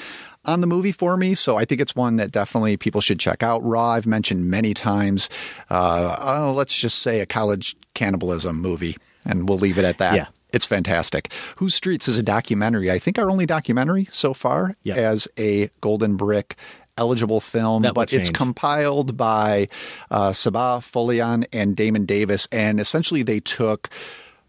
on 0.45 0.61
the 0.61 0.67
movie 0.67 0.91
for 0.91 1.17
me. 1.17 1.37
So 1.37 1.57
I 1.57 1.65
think 1.65 1.81
it's 1.81 1.95
one 1.95 2.17
that 2.17 2.33
definitely 2.33 2.77
people 2.77 3.01
should 3.01 3.21
check 3.21 3.45
out. 3.45 3.63
Raw, 3.63 3.91
I've 3.91 4.07
mentioned 4.09 4.51
many 4.51 4.75
times. 4.75 5.31
Uh, 5.71 6.17
oh, 6.21 6.53
let's 6.53 6.79
just 6.79 6.99
say 6.99 7.21
a 7.21 7.27
college 7.27 7.77
cannibalism 7.95 8.61
movie, 8.61 8.97
and 9.25 9.49
we'll 9.49 9.59
leave 9.59 9.79
it 9.79 9.85
at 9.85 9.99
that. 9.99 10.17
Yeah. 10.17 10.27
It's 10.53 10.67
fantastic. 10.67 11.33
Whose 11.57 11.75
Streets 11.75 12.09
is 12.09 12.19
a 12.19 12.23
documentary. 12.23 12.91
I 12.91 12.99
think 12.99 13.19
our 13.19 13.31
only 13.31 13.47
documentary 13.47 14.09
so 14.11 14.35
far 14.35 14.77
Yep. 14.85 14.97
as 14.97 15.29
a 15.39 15.71
Golden 15.81 16.17
Brick 16.17 16.57
eligible 16.99 17.41
film, 17.41 17.83
That 17.83 17.95
but 17.95 18.13
it's 18.13 18.29
compiled 18.31 19.17
by 19.17 19.69
uh, 20.11 20.33
Sabaah 20.33 20.81
Folayan 20.81 21.47
and 21.53 21.75
Damon 21.75 22.05
Davis, 22.05 22.47
and 22.53 22.79
essentially 22.79 23.23
they 23.23 23.41
took 23.41 23.89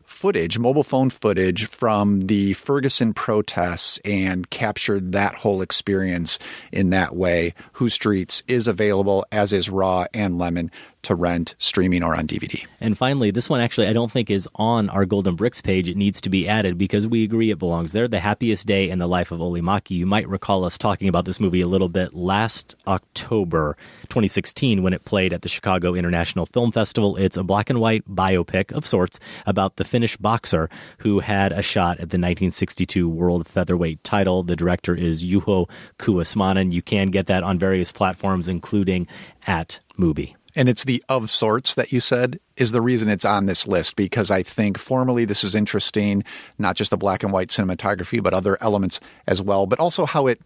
footage, 0.06 0.60
mobile 0.60 0.84
phone 0.84 1.10
footage 1.10 1.66
from 1.68 2.22
the 2.28 2.54
Ferguson 2.54 3.14
protests 3.14 3.98
and 4.06 4.50
captured 4.50 5.14
that 5.14 5.36
whole 5.36 5.62
experience 5.62 6.38
in 6.72 6.90
that 6.92 7.16
way. 7.16 7.54
Who 7.74 7.90
Streets 7.90 8.44
is 8.48 8.68
available, 8.68 9.26
as 9.32 9.54
is 9.54 9.70
Raw 9.70 10.06
and 10.14 10.38
Lemon, 10.38 10.70
to 11.04 11.16
rent, 11.16 11.56
streaming, 11.58 12.04
or 12.04 12.16
on 12.16 12.28
DVD. 12.28 12.66
And 12.80 12.98
finally, 12.98 13.32
this 13.32 13.50
one 13.50 13.62
actually 13.62 13.88
I 13.88 13.94
don't 13.94 14.12
think 14.12 14.30
is 14.30 14.48
on 14.56 14.90
our 14.90 15.06
Golden 15.06 15.36
Bricks 15.36 15.62
page. 15.62 15.88
It 15.88 15.98
needs 15.98 16.20
to 16.22 16.30
be 16.30 16.48
added 16.48 16.78
because 16.78 17.08
we 17.08 17.24
agree 17.24 17.52
it 17.52 17.60
belongs 17.60 17.92
there. 17.92 18.08
The 18.08 18.20
Happiest 18.20 18.66
Day 18.66 18.90
in 18.90 19.00
the 19.00 19.08
Life 19.08 19.32
of 19.32 19.42
Olli 19.42 19.62
Mäki. 19.62 19.92
You 19.92 20.06
might 20.06 20.28
recall 20.28 20.66
us 20.66 20.78
talking 20.78 21.08
about 21.08 21.26
this 21.26 21.40
movie 21.40 21.62
a 21.62 21.68
little 21.68 21.90
bit 21.90 22.14
last 22.14 22.76
October 22.88 23.78
2016 24.04 24.82
when 24.82 24.94
it 24.94 25.06
played 25.06 25.34
at 25.34 25.42
the 25.42 25.50
Chicago 25.50 25.94
International 25.94 26.46
Film 26.46 26.72
Festival. 26.72 27.16
It's 27.18 27.38
a 27.38 27.44
black 27.44 27.70
and 27.70 27.80
white 27.80 28.08
biopic 28.10 28.72
of 28.72 28.86
sorts 28.86 29.20
about 29.46 29.76
the 29.76 29.86
Finnish 29.86 30.18
boxer 30.18 30.70
who 31.00 31.20
had 31.20 31.52
a 31.52 31.62
shot 31.62 31.94
at 31.94 32.10
the 32.10 32.20
1962 32.20 33.08
World 33.08 33.48
Featherweight 33.48 34.04
title. 34.04 34.44
The 34.44 34.56
director 34.56 34.96
is 34.96 35.24
Juho 35.24 35.70
Kuosmanen. 36.00 36.72
You 36.72 36.82
can 36.82 37.10
get 37.10 37.28
that 37.28 37.44
on 37.44 37.60
various 37.60 37.92
platforms, 37.92 38.48
including 38.48 39.08
at 39.46 39.80
Mubi. 39.98 40.36
And 40.56 40.70
it's 40.70 40.84
the 40.84 41.04
of 41.10 41.30
sorts 41.30 41.76
that 41.76 41.92
you 41.92 42.00
said 42.00 42.40
is 42.58 42.72
the 42.72 42.82
reason 42.82 43.10
it's 43.10 43.26
on 43.26 43.48
this 43.48 43.68
list 43.68 43.96
because 43.96 44.30
I 44.30 44.44
think 44.44 44.78
formally 44.78 45.26
this 45.26 45.44
is 45.44 45.56
interesting, 45.56 46.24
not 46.60 46.76
just 46.76 46.92
the 46.92 46.98
black 46.98 47.24
and 47.24 47.34
white 47.34 47.50
cinematography, 47.50 48.22
but 48.22 48.34
other 48.34 48.58
elements 48.62 49.00
as 49.28 49.42
well, 49.42 49.66
but 49.66 49.80
also 49.80 50.06
how 50.06 50.28
it 50.28 50.40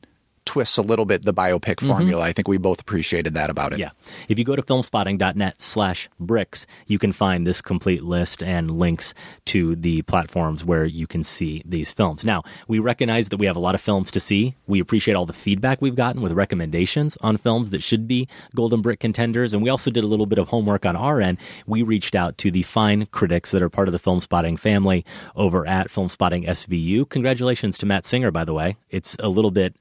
twists 0.48 0.78
a 0.78 0.82
little 0.82 1.06
bit 1.06 1.24
the 1.24 1.34
biopic 1.34 1.76
mm-hmm. 1.76 1.88
formula. 1.88 2.24
I 2.24 2.34
think 2.34 2.48
we 2.48 2.58
both 2.58 2.82
appreciated 2.82 3.36
that 3.36 3.52
about 3.52 3.74
it. 3.74 3.80
Yeah. 3.80 3.92
If 4.28 4.40
you 4.40 4.46
go 4.46 4.56
to 4.56 4.64
filmspotting.net 4.64 5.62
slash 5.62 6.10
bricks, 6.20 6.66
you 6.88 6.98
can 6.98 7.12
find 7.12 7.46
this 7.46 7.62
complete 7.62 8.04
list 8.04 8.42
and 8.42 8.72
links 8.72 9.14
to 9.46 9.76
the 9.76 10.02
platforms 10.04 10.66
where 10.66 10.86
you 10.86 11.06
can 11.06 11.22
see 11.22 11.62
these 11.66 11.94
films. 11.94 12.26
Now, 12.26 12.44
we 12.68 12.80
recognize 12.80 13.30
that 13.30 13.38
we 13.38 13.46
have 13.46 13.56
a 13.56 13.60
lot 13.60 13.76
of 13.76 13.82
films 13.82 14.10
to 14.12 14.20
see. 14.20 14.56
We 14.66 14.80
appreciate 14.80 15.14
all 15.16 15.26
the 15.26 15.34
feedback 15.34 15.82
we've 15.82 15.96
gotten 15.96 16.22
with 16.22 16.32
recommendations 16.32 17.18
on 17.22 17.38
films 17.38 17.70
that 17.72 17.84
should 17.84 18.08
be 18.08 18.28
Golden 18.56 18.82
Brick 18.82 19.00
contenders. 19.00 19.54
And 19.54 19.62
we 19.62 19.70
also 19.70 19.92
did 19.92 20.04
a 20.04 20.08
little 20.08 20.26
bit 20.26 20.40
of 20.40 20.48
homework 20.48 20.86
on 20.86 20.96
our 20.96 21.22
end. 21.22 21.38
We 21.66 21.84
reached 21.84 22.16
out 22.16 22.38
to 22.40 22.52
the 22.52 22.64
fine 22.64 23.06
critics 23.08 23.52
that 23.52 23.62
are 23.62 23.70
part 23.70 23.88
of 23.88 23.92
the 23.92 24.00
Filmspotting 24.00 24.60
family 24.60 25.06
over 25.36 25.68
at 25.68 25.90
Filmspotting 25.90 26.48
SVU. 26.48 27.10
Congratulations 27.10 27.78
to 27.80 27.86
Matt 27.86 28.06
Singer, 28.06 28.32
by 28.32 28.46
the 28.46 28.54
way. 28.54 28.78
It's 28.90 29.18
a 29.20 29.28
little 29.28 29.52
bit 29.52 29.76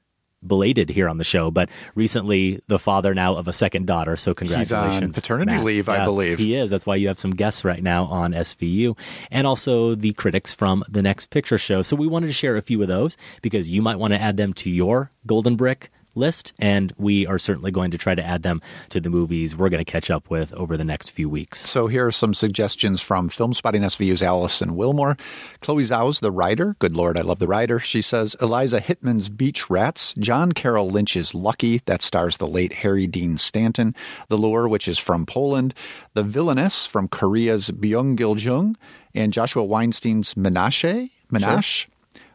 belated 0.45 0.89
here 0.89 1.09
on 1.09 1.17
the 1.17 1.23
show, 1.23 1.51
but 1.51 1.69
recently 1.95 2.61
the 2.67 2.79
father 2.79 3.13
now 3.13 3.35
of 3.35 3.47
a 3.47 3.53
second 3.53 3.87
daughter. 3.87 4.15
So 4.15 4.33
congratulations. 4.33 4.93
He's 4.93 5.03
on 5.03 5.13
paternity 5.13 5.51
Matt. 5.53 5.63
leave, 5.63 5.89
I 5.89 6.05
believe. 6.05 6.37
He 6.39 6.55
is. 6.55 6.69
That's 6.69 6.85
why 6.85 6.95
you 6.95 7.07
have 7.07 7.19
some 7.19 7.31
guests 7.31 7.65
right 7.65 7.81
now 7.81 8.05
on 8.05 8.33
SVU 8.33 8.97
and 9.31 9.47
also 9.47 9.95
the 9.95 10.13
critics 10.13 10.53
from 10.53 10.83
the 10.87 11.01
next 11.01 11.29
picture 11.29 11.57
show. 11.57 11.81
So 11.81 11.95
we 11.95 12.07
wanted 12.07 12.27
to 12.27 12.33
share 12.33 12.57
a 12.57 12.61
few 12.61 12.81
of 12.81 12.87
those 12.87 13.17
because 13.41 13.69
you 13.71 13.81
might 13.81 13.97
want 13.97 14.13
to 14.13 14.21
add 14.21 14.37
them 14.37 14.53
to 14.53 14.69
your 14.69 15.11
Golden 15.25 15.55
Brick 15.55 15.91
list 16.17 16.53
and 16.59 16.93
we 16.97 17.25
are 17.27 17.37
certainly 17.37 17.71
going 17.71 17.91
to 17.91 17.97
try 17.97 18.15
to 18.15 18.23
add 18.23 18.43
them 18.43 18.61
to 18.89 18.99
the 18.99 19.09
movies 19.09 19.55
we're 19.55 19.69
going 19.69 19.83
to 19.83 19.89
catch 19.89 20.09
up 20.11 20.29
with 20.29 20.53
over 20.53 20.75
the 20.75 20.85
next 20.85 21.11
few 21.11 21.29
weeks. 21.29 21.59
So 21.59 21.87
here 21.87 22.07
are 22.07 22.11
some 22.11 22.33
suggestions 22.33 23.01
from 23.01 23.29
Filmspotting 23.29 23.81
SVU's 23.81 24.21
Alison 24.21 24.71
Willmore. 24.71 25.19
Chloe 25.61 25.83
Zhao's 25.83 26.19
The 26.19 26.31
Rider. 26.31 26.75
Good 26.79 26.95
Lord, 26.95 27.17
I 27.17 27.21
love 27.21 27.39
The 27.39 27.47
Rider. 27.47 27.79
She 27.79 28.01
says 28.01 28.35
Eliza 28.41 28.81
Hittman's 28.81 29.29
Beach 29.29 29.69
Rats. 29.69 30.13
John 30.17 30.51
Carroll 30.51 30.89
Lynch's 30.89 31.33
Lucky. 31.33 31.81
That 31.85 32.01
stars 32.01 32.37
the 32.37 32.47
late 32.47 32.73
Harry 32.73 33.07
Dean 33.07 33.37
Stanton. 33.37 33.95
The 34.27 34.37
Lure, 34.37 34.67
which 34.67 34.87
is 34.87 34.97
from 34.97 35.25
Poland. 35.25 35.73
The 36.13 36.23
Villainess 36.23 36.87
from 36.87 37.07
Korea's 37.07 37.69
Byung 37.71 38.15
Gil 38.15 38.37
Jung. 38.37 38.75
And 39.13 39.31
Joshua 39.33 39.63
Weinstein's 39.63 40.33
Menashe. 40.33 41.11
Menashe. 41.31 41.87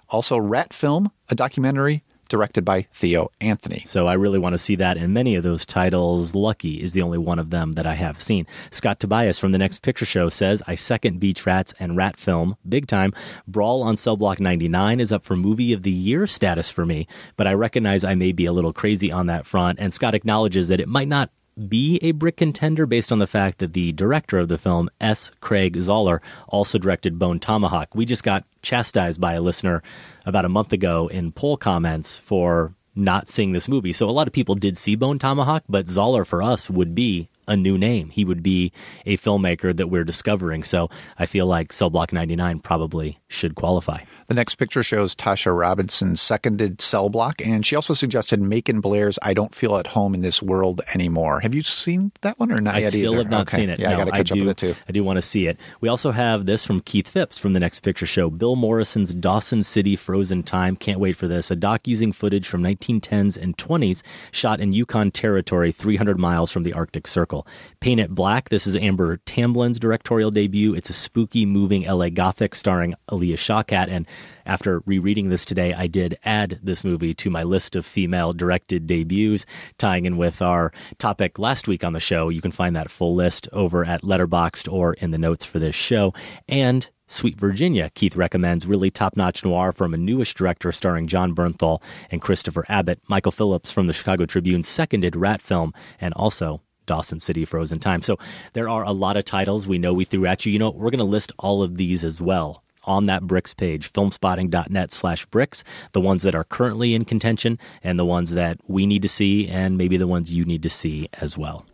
Also 0.09 0.39
Rat 0.39 0.75
Film, 0.75 1.11
a 1.31 1.35
documentary 1.35 2.05
directed 2.33 2.65
by 2.65 2.87
Theo 2.95 3.31
Anthony. 3.43 3.83
So 3.85 4.07
I 4.07 4.15
really 4.15 4.39
want 4.39 4.55
to 4.55 4.59
see 4.59 4.75
that 4.77 4.97
in 4.97 5.13
many 5.13 5.35
of 5.35 5.43
those 5.43 5.67
titles. 5.67 6.35
Lucky 6.35 6.83
is 6.83 6.95
the 6.95 7.03
only 7.03 7.19
one 7.19 7.39
of 7.39 7.51
them 7.51 7.73
that 7.73 7.87
I 7.87 7.93
have 7.93 8.23
seen. 8.23 8.47
Scott 8.71 8.99
Tobias 8.99 9.39
from 9.39 9.53
the 9.53 9.59
Next 9.59 9.83
Picture 9.83 10.07
Show 10.07 10.31
says, 10.31 10.63
I 10.67 10.75
second 10.75 11.21
Beach 11.21 11.45
Rats 11.45 11.75
and 11.79 11.95
Rat 11.95 12.19
Film, 12.19 12.57
big 12.67 12.87
time. 12.87 13.13
Brawl 13.47 13.83
on 13.83 13.99
Cell 13.99 14.17
Block 14.17 14.41
99 14.41 14.99
is 14.99 15.13
up 15.13 15.25
for 15.25 15.37
Movie 15.37 15.75
of 15.75 15.83
the 15.83 15.91
Year 15.91 16.27
status 16.27 16.71
for 16.71 16.87
me, 16.87 17.07
but 17.37 17.47
I 17.47 17.53
recognize 17.53 18.03
I 18.03 18.15
may 18.15 18.33
be 18.33 18.47
a 18.47 18.53
little 18.53 18.73
crazy 18.73 19.13
on 19.13 19.27
that 19.27 19.47
front. 19.47 19.79
And 19.79 19.93
Scott 19.93 20.15
acknowledges 20.15 20.69
that 20.69 20.81
it 20.81 20.89
might 20.89 21.09
not 21.09 21.31
be 21.69 21.99
a 22.03 22.13
brick 22.13 22.37
contender 22.37 22.87
based 22.87 23.13
on 23.13 23.19
the 23.19 23.27
fact 23.27 23.59
that 23.59 23.73
the 23.73 23.93
director 23.93 24.39
of 24.39 24.49
the 24.49 24.59
film, 24.59 24.89
S. 25.01 25.31
Craig 25.41 25.77
Zahler, 25.77 26.21
also 26.49 26.79
directed 26.79 27.19
Bone 27.19 27.39
Tomahawk. 27.39 27.95
We 27.95 28.05
just 28.05 28.25
got 28.25 28.45
chastised 28.63 29.21
by 29.21 29.35
a 29.35 29.41
listener 29.41 29.83
about 30.25 30.45
a 30.45 30.49
month 30.49 30.73
ago 30.73 31.09
in 31.09 31.33
poll 31.33 31.57
comments 31.57 32.19
for 32.19 32.75
not 32.95 33.29
seeing 33.29 33.53
this 33.53 33.69
movie. 33.69 33.93
So 33.93 34.09
a 34.09 34.13
lot 34.13 34.27
of 34.27 34.33
people 34.33 34.55
did 34.55 34.77
see 34.77 34.97
Bone 34.97 35.19
Tomahawk, 35.19 35.65
but 35.69 35.87
Zahler 35.87 36.27
for 36.27 36.43
us 36.43 36.69
would 36.69 36.95
be 36.95 37.29
a 37.49 37.57
new 37.57 37.77
name. 37.79 38.11
He 38.11 38.25
would 38.25 38.43
be 38.43 38.73
a 39.07 39.17
filmmaker 39.17 39.75
that 39.77 39.89
we're 39.89 40.05
discovering. 40.05 40.63
So 40.63 40.91
I 41.19 41.27
feel 41.27 41.47
like 41.47 41.73
Cell 41.73 41.91
Block 41.91 42.13
99 42.13 42.61
probably 42.61 43.19
should 43.29 43.55
qualify. 43.55 44.03
The 44.33 44.37
next 44.37 44.55
picture 44.55 44.83
shows 44.83 45.15
Tasha 45.15 45.55
Robinson's 45.55 46.19
seconded 46.19 46.81
Cell 46.81 47.11
Block, 47.11 47.47
and 47.47 47.67
she 47.67 47.77
also 47.77 47.93
suggested 47.93 48.41
Macon 48.41 48.81
Blair's 48.81 49.19
I 49.21 49.35
Don't 49.35 49.55
Feel 49.55 49.77
at 49.77 49.89
Home 49.89 50.15
in 50.15 50.23
This 50.23 50.41
World 50.41 50.81
Anymore. 50.95 51.41
Have 51.41 51.55
you 51.55 51.61
seen 51.61 52.13
that 52.23 52.39
one 52.41 52.51
or 52.51 52.59
not 52.63 52.77
I 52.77 52.79
yet 52.79 52.95
still 52.95 53.13
either? 53.13 53.25
have 53.25 53.31
not 53.31 53.43
Okay. 53.43 53.59
seen 53.59 53.69
it. 53.69 53.79
Yeah, 53.79 53.91
I 53.91 53.97
got 53.99 54.05
to 54.07 54.11
catch 54.13 54.33
up 54.33 54.39
do, 54.39 54.45
with 54.45 54.53
it 54.53 54.57
too. 54.57 54.75
I 54.89 54.93
do 54.93 55.05
want 55.05 55.19
to 55.19 55.21
see 55.23 55.49
it. 55.49 55.59
We 55.83 55.91
also 55.91 56.13
have 56.13 56.47
this 56.47 56.65
from 56.65 56.81
Keith 56.81 57.09
Phipps 57.09 57.39
from 57.39 57.53
the 57.53 57.61
Next 57.61 57.81
Picture 57.81 58.07
Show. 58.07 58.31
Bill 58.31 58.57
Morrison's 58.57 59.13
Dawson 59.13 59.63
City 59.63 59.97
Frozen 59.97 60.45
Time. 60.45 60.77
Can't 60.77 60.99
wait 60.99 61.15
for 61.15 61.29
this. 61.29 61.51
A 61.51 61.55
doc 61.55 61.87
using 61.87 62.11
footage 62.11 62.49
from 62.49 62.63
1910s 62.63 63.37
and 63.37 63.59
20s 63.59 64.03
shot 64.31 64.61
in 64.61 64.73
Yukon 64.73 65.11
Territory, 65.11 65.73
300 65.73 66.19
miles 66.19 66.51
from 66.51 66.63
the 66.63 66.73
Arctic 66.73 67.07
Circle. 67.07 67.47
Paint 67.81 68.01
It 68.01 68.15
Black. 68.15 68.49
This 68.49 68.67
is 68.67 68.77
Amber 68.77 69.19
Tamblyn's 69.27 69.79
directorial 69.79 70.31
debut. 70.31 70.73
It's 70.73 70.89
a 70.89 70.95
spooky, 70.95 71.45
moving 71.45 71.83
LA 71.83 72.09
Gothic 72.09 72.55
starring 72.55 72.95
Alia 73.13 73.37
Shawkat. 73.37 73.89
And 73.89 74.07
after 74.47 74.83
rereading 74.87 75.29
this 75.29 75.45
today, 75.45 75.73
I 75.73 75.87
did 75.87 76.19
add 76.25 76.59
this 76.63 76.85
movie 76.85 77.15
to 77.15 77.31
my 77.31 77.43
list 77.43 77.77
of 77.77 77.87
female 77.87 78.33
directed 78.33 78.87
debuts, 78.87 79.47
tying 79.79 80.05
in 80.05 80.17
with 80.17 80.43
our 80.43 80.73
topic 80.99 81.39
last 81.39 81.69
week 81.69 81.85
on 81.85 81.93
the 81.93 82.01
show. 82.01 82.29
You 82.29 82.41
can 82.41 82.53
find 82.53 82.75
that 82.77 82.91
full 82.91 83.15
list 83.15 83.49
over 83.53 83.85
at 83.85 84.03
Letterboxd 84.03 84.73
or 84.73 84.95
in 84.95 85.11
the 85.11 85.19
notes 85.19 85.45
for 85.45 85.59
this 85.59 85.75
show. 85.75 86.13
And 86.49 86.89
Sweet 87.07 87.39
Virginia, 87.39 87.91
Keith 87.95 88.17
recommends 88.17 88.67
really 88.67 88.91
top 88.91 89.17
notch 89.17 89.45
noir 89.45 89.73
from 89.73 89.93
a 89.93 89.99
newish 89.99 90.35
director 90.35 90.73
starring 90.73 91.07
Jon 91.07 91.35
Bernthal 91.35 91.83
and 92.11 92.23
Christopher 92.23 92.65
Abbott. 92.69 93.01
Michael 93.07 93.33
Phillips 93.33 93.71
from 93.71 93.87
the 93.87 93.93
Chicago 93.93 94.25
Tribune 94.25 94.63
seconded 94.63 95.15
Rat 95.15 95.43
Film 95.43 95.75
and 96.01 96.15
also 96.15 96.63
Dawson 96.87 97.21
City 97.21 97.45
Frozen 97.45 97.81
Time. 97.81 98.03
So 98.03 98.19
there 98.55 98.69
are 98.69 98.85
a 98.85 98.93
lot 98.93 99.17
of 99.17 99.25
titles 99.25 99.69
we 99.69 99.79
know 99.79 99.93
we 99.93 100.05
threw 100.05 100.27
at 100.27 100.47
you. 100.47 100.53
You 100.53 100.59
know, 100.59 100.71
we're 100.71 100.91
going 100.91 100.99
to 100.99 101.05
list 101.05 101.33
all 101.39 101.63
of 101.63 101.77
these 101.77 102.03
as 102.03 102.21
well 102.23 102.65
on 102.85 103.07
that 103.07 103.27
bricks 103.27 103.55
page 103.55 103.93
filmspotting.net 103.93 104.93
slash 104.93 105.27
bricks 105.27 105.65
the 105.93 106.01
ones 106.01 106.23
that 106.23 106.35
are 106.35 106.45
currently 106.45 106.95
in 106.95 107.05
contention 107.05 107.59
and 107.83 107.99
the 107.99 108.05
ones 108.05 108.31
that 108.31 108.59
we 108.67 108.87
need 108.87 109.03
to 109.03 109.09
see 109.09 109.49
and 109.49 109.77
maybe 109.79 109.97
the 109.97 110.07
ones 110.07 110.33
you 110.33 110.45
need 110.45 110.63
to 110.63 110.71
see 110.71 111.09
as 111.15 111.37
well 111.39 111.65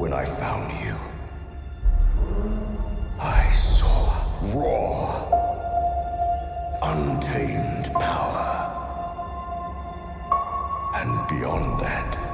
When 0.00 0.14
I 0.14 0.24
found 0.24 0.72
you, 0.82 0.96
I 3.20 3.50
saw 3.50 4.14
raw, 4.54 5.28
untamed 6.82 7.92
power. 8.00 8.48
And 10.94 11.28
beyond 11.28 11.80
that, 11.80 12.29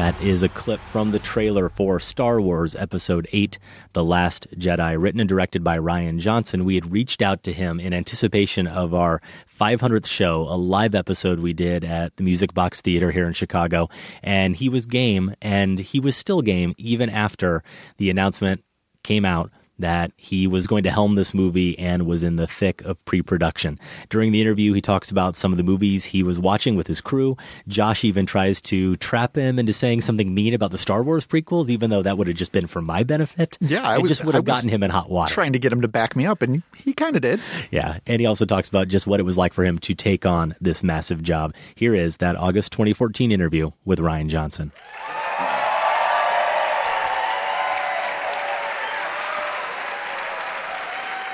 That 0.00 0.22
is 0.22 0.42
a 0.42 0.48
clip 0.48 0.80
from 0.80 1.10
the 1.10 1.18
trailer 1.18 1.68
for 1.68 2.00
Star 2.00 2.40
Wars 2.40 2.74
Episode 2.74 3.28
8, 3.32 3.58
The 3.92 4.02
Last 4.02 4.46
Jedi, 4.56 4.96
written 4.98 5.20
and 5.20 5.28
directed 5.28 5.62
by 5.62 5.76
Rian 5.76 6.20
Johnson. 6.20 6.64
We 6.64 6.76
had 6.76 6.90
reached 6.90 7.20
out 7.20 7.42
to 7.42 7.52
him 7.52 7.78
in 7.78 7.92
anticipation 7.92 8.66
of 8.66 8.94
our 8.94 9.20
500th 9.46 10.06
show, 10.06 10.46
a 10.48 10.56
live 10.56 10.94
episode 10.94 11.40
we 11.40 11.52
did 11.52 11.84
at 11.84 12.16
the 12.16 12.22
Music 12.22 12.54
Box 12.54 12.80
Theater 12.80 13.10
here 13.10 13.26
in 13.26 13.34
Chicago. 13.34 13.90
And 14.22 14.56
he 14.56 14.70
was 14.70 14.86
game, 14.86 15.34
and 15.42 15.78
he 15.78 16.00
was 16.00 16.16
still 16.16 16.40
game 16.40 16.74
even 16.78 17.10
after 17.10 17.62
the 17.98 18.08
announcement 18.08 18.64
came 19.02 19.26
out 19.26 19.50
that 19.80 20.12
he 20.16 20.46
was 20.46 20.66
going 20.66 20.84
to 20.84 20.90
helm 20.90 21.14
this 21.14 21.34
movie 21.34 21.78
and 21.78 22.06
was 22.06 22.22
in 22.22 22.36
the 22.36 22.46
thick 22.46 22.82
of 22.82 23.04
pre 23.04 23.22
production. 23.22 23.78
During 24.08 24.32
the 24.32 24.40
interview, 24.40 24.72
he 24.72 24.80
talks 24.80 25.10
about 25.10 25.36
some 25.36 25.52
of 25.52 25.58
the 25.58 25.64
movies 25.64 26.04
he 26.04 26.22
was 26.22 26.38
watching 26.38 26.76
with 26.76 26.86
his 26.86 27.00
crew. 27.00 27.36
Josh 27.68 28.04
even 28.04 28.26
tries 28.26 28.60
to 28.62 28.96
trap 28.96 29.36
him 29.36 29.58
into 29.58 29.72
saying 29.72 30.02
something 30.02 30.32
mean 30.34 30.54
about 30.54 30.70
the 30.70 30.78
Star 30.78 31.02
Wars 31.02 31.26
prequels, 31.26 31.68
even 31.68 31.90
though 31.90 32.02
that 32.02 32.18
would 32.18 32.26
have 32.26 32.36
just 32.36 32.52
been 32.52 32.66
for 32.66 32.80
my 32.80 33.02
benefit. 33.02 33.58
Yeah, 33.60 33.88
I 33.88 33.96
it 33.96 34.02
was, 34.02 34.10
just 34.10 34.24
would 34.24 34.34
have 34.34 34.44
gotten 34.44 34.68
him 34.68 34.82
in 34.82 34.90
hot 34.90 35.10
water. 35.10 35.32
Trying 35.32 35.52
to 35.52 35.58
get 35.58 35.72
him 35.72 35.80
to 35.82 35.88
back 35.88 36.16
me 36.16 36.26
up, 36.26 36.42
and 36.42 36.62
he 36.76 36.92
kind 36.92 37.16
of 37.16 37.22
did. 37.22 37.40
Yeah, 37.70 37.98
and 38.06 38.20
he 38.20 38.26
also 38.26 38.44
talks 38.44 38.68
about 38.68 38.88
just 38.88 39.06
what 39.06 39.20
it 39.20 39.24
was 39.24 39.36
like 39.36 39.52
for 39.52 39.64
him 39.64 39.78
to 39.78 39.94
take 39.94 40.26
on 40.26 40.54
this 40.60 40.82
massive 40.82 41.22
job. 41.22 41.54
Here 41.74 41.94
is 41.94 42.18
that 42.18 42.36
August 42.36 42.72
2014 42.72 43.32
interview 43.32 43.70
with 43.84 43.98
Rian 43.98 44.28
Johnson. 44.28 44.72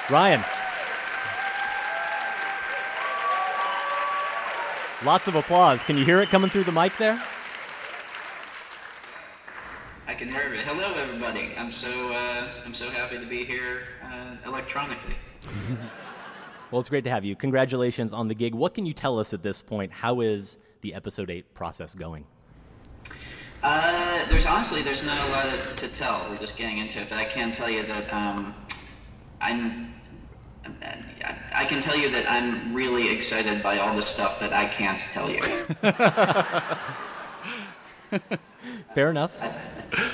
Rian. 0.07 0.45
Lots 5.05 5.29
of 5.29 5.35
applause. 5.35 5.83
Can 5.85 5.99
you 5.99 6.05
hear 6.05 6.21
it 6.21 6.29
coming 6.29 6.49
through 6.49 6.65
the 6.65 6.73
mic 6.73 6.97
there? 6.97 7.23
I 10.07 10.15
can 10.15 10.29
hear 10.29 10.55
it. 10.55 10.61
Hello, 10.61 10.95
everybody. 10.95 11.55
I'm 11.57 11.73
so 11.73 11.89
uh, 12.13 12.49
I'm 12.65 12.75
so 12.75 12.89
happy 12.89 13.19
to 13.19 13.27
be 13.27 13.45
here 13.45 13.83
uh, 14.03 14.37
electronically. 14.47 15.17
Well, 16.71 16.81
it's 16.81 16.89
great 16.89 17.05
to 17.05 17.11
have 17.11 17.25
you. 17.25 17.37
Congratulations 17.37 18.13
on 18.13 18.27
the 18.27 18.35
gig. 18.35 18.53
What 18.53 18.75
can 18.75 18.87
you 18.87 18.93
tell 18.93 19.21
us 19.21 19.33
at 19.33 19.43
this 19.43 19.63
point? 19.63 19.93
How 19.93 20.21
is 20.21 20.59
the 20.81 20.95
episode 20.95 21.31
eight 21.31 21.55
process 21.55 21.95
going? 21.95 22.25
Uh, 23.63 24.29
there's 24.29 24.47
honestly 24.47 24.83
there's 24.83 25.05
not 25.05 25.29
a 25.29 25.31
lot 25.31 25.77
to 25.79 25.89
tell. 25.89 26.27
We're 26.29 26.39
just 26.39 26.57
getting 26.57 26.79
into 26.79 27.01
it, 27.01 27.09
but 27.09 27.19
I 27.19 27.25
can 27.25 27.53
tell 27.53 27.71
you 27.71 27.87
that 27.87 28.13
um, 28.13 28.55
I'm. 29.41 29.95
I- 30.83 31.35
I 31.53 31.65
can 31.65 31.81
tell 31.81 31.97
you 31.97 32.11
that 32.11 32.31
I'm 32.31 32.75
really 32.75 33.09
excited 33.11 33.63
by 33.63 33.79
all 33.79 33.97
the 33.97 34.03
stuff 34.03 34.39
that 34.41 34.53
I 34.53 34.67
can't 34.67 35.01
tell 35.13 35.31
you. 35.31 35.41
Fair 38.95 39.11
enough. 39.11 39.33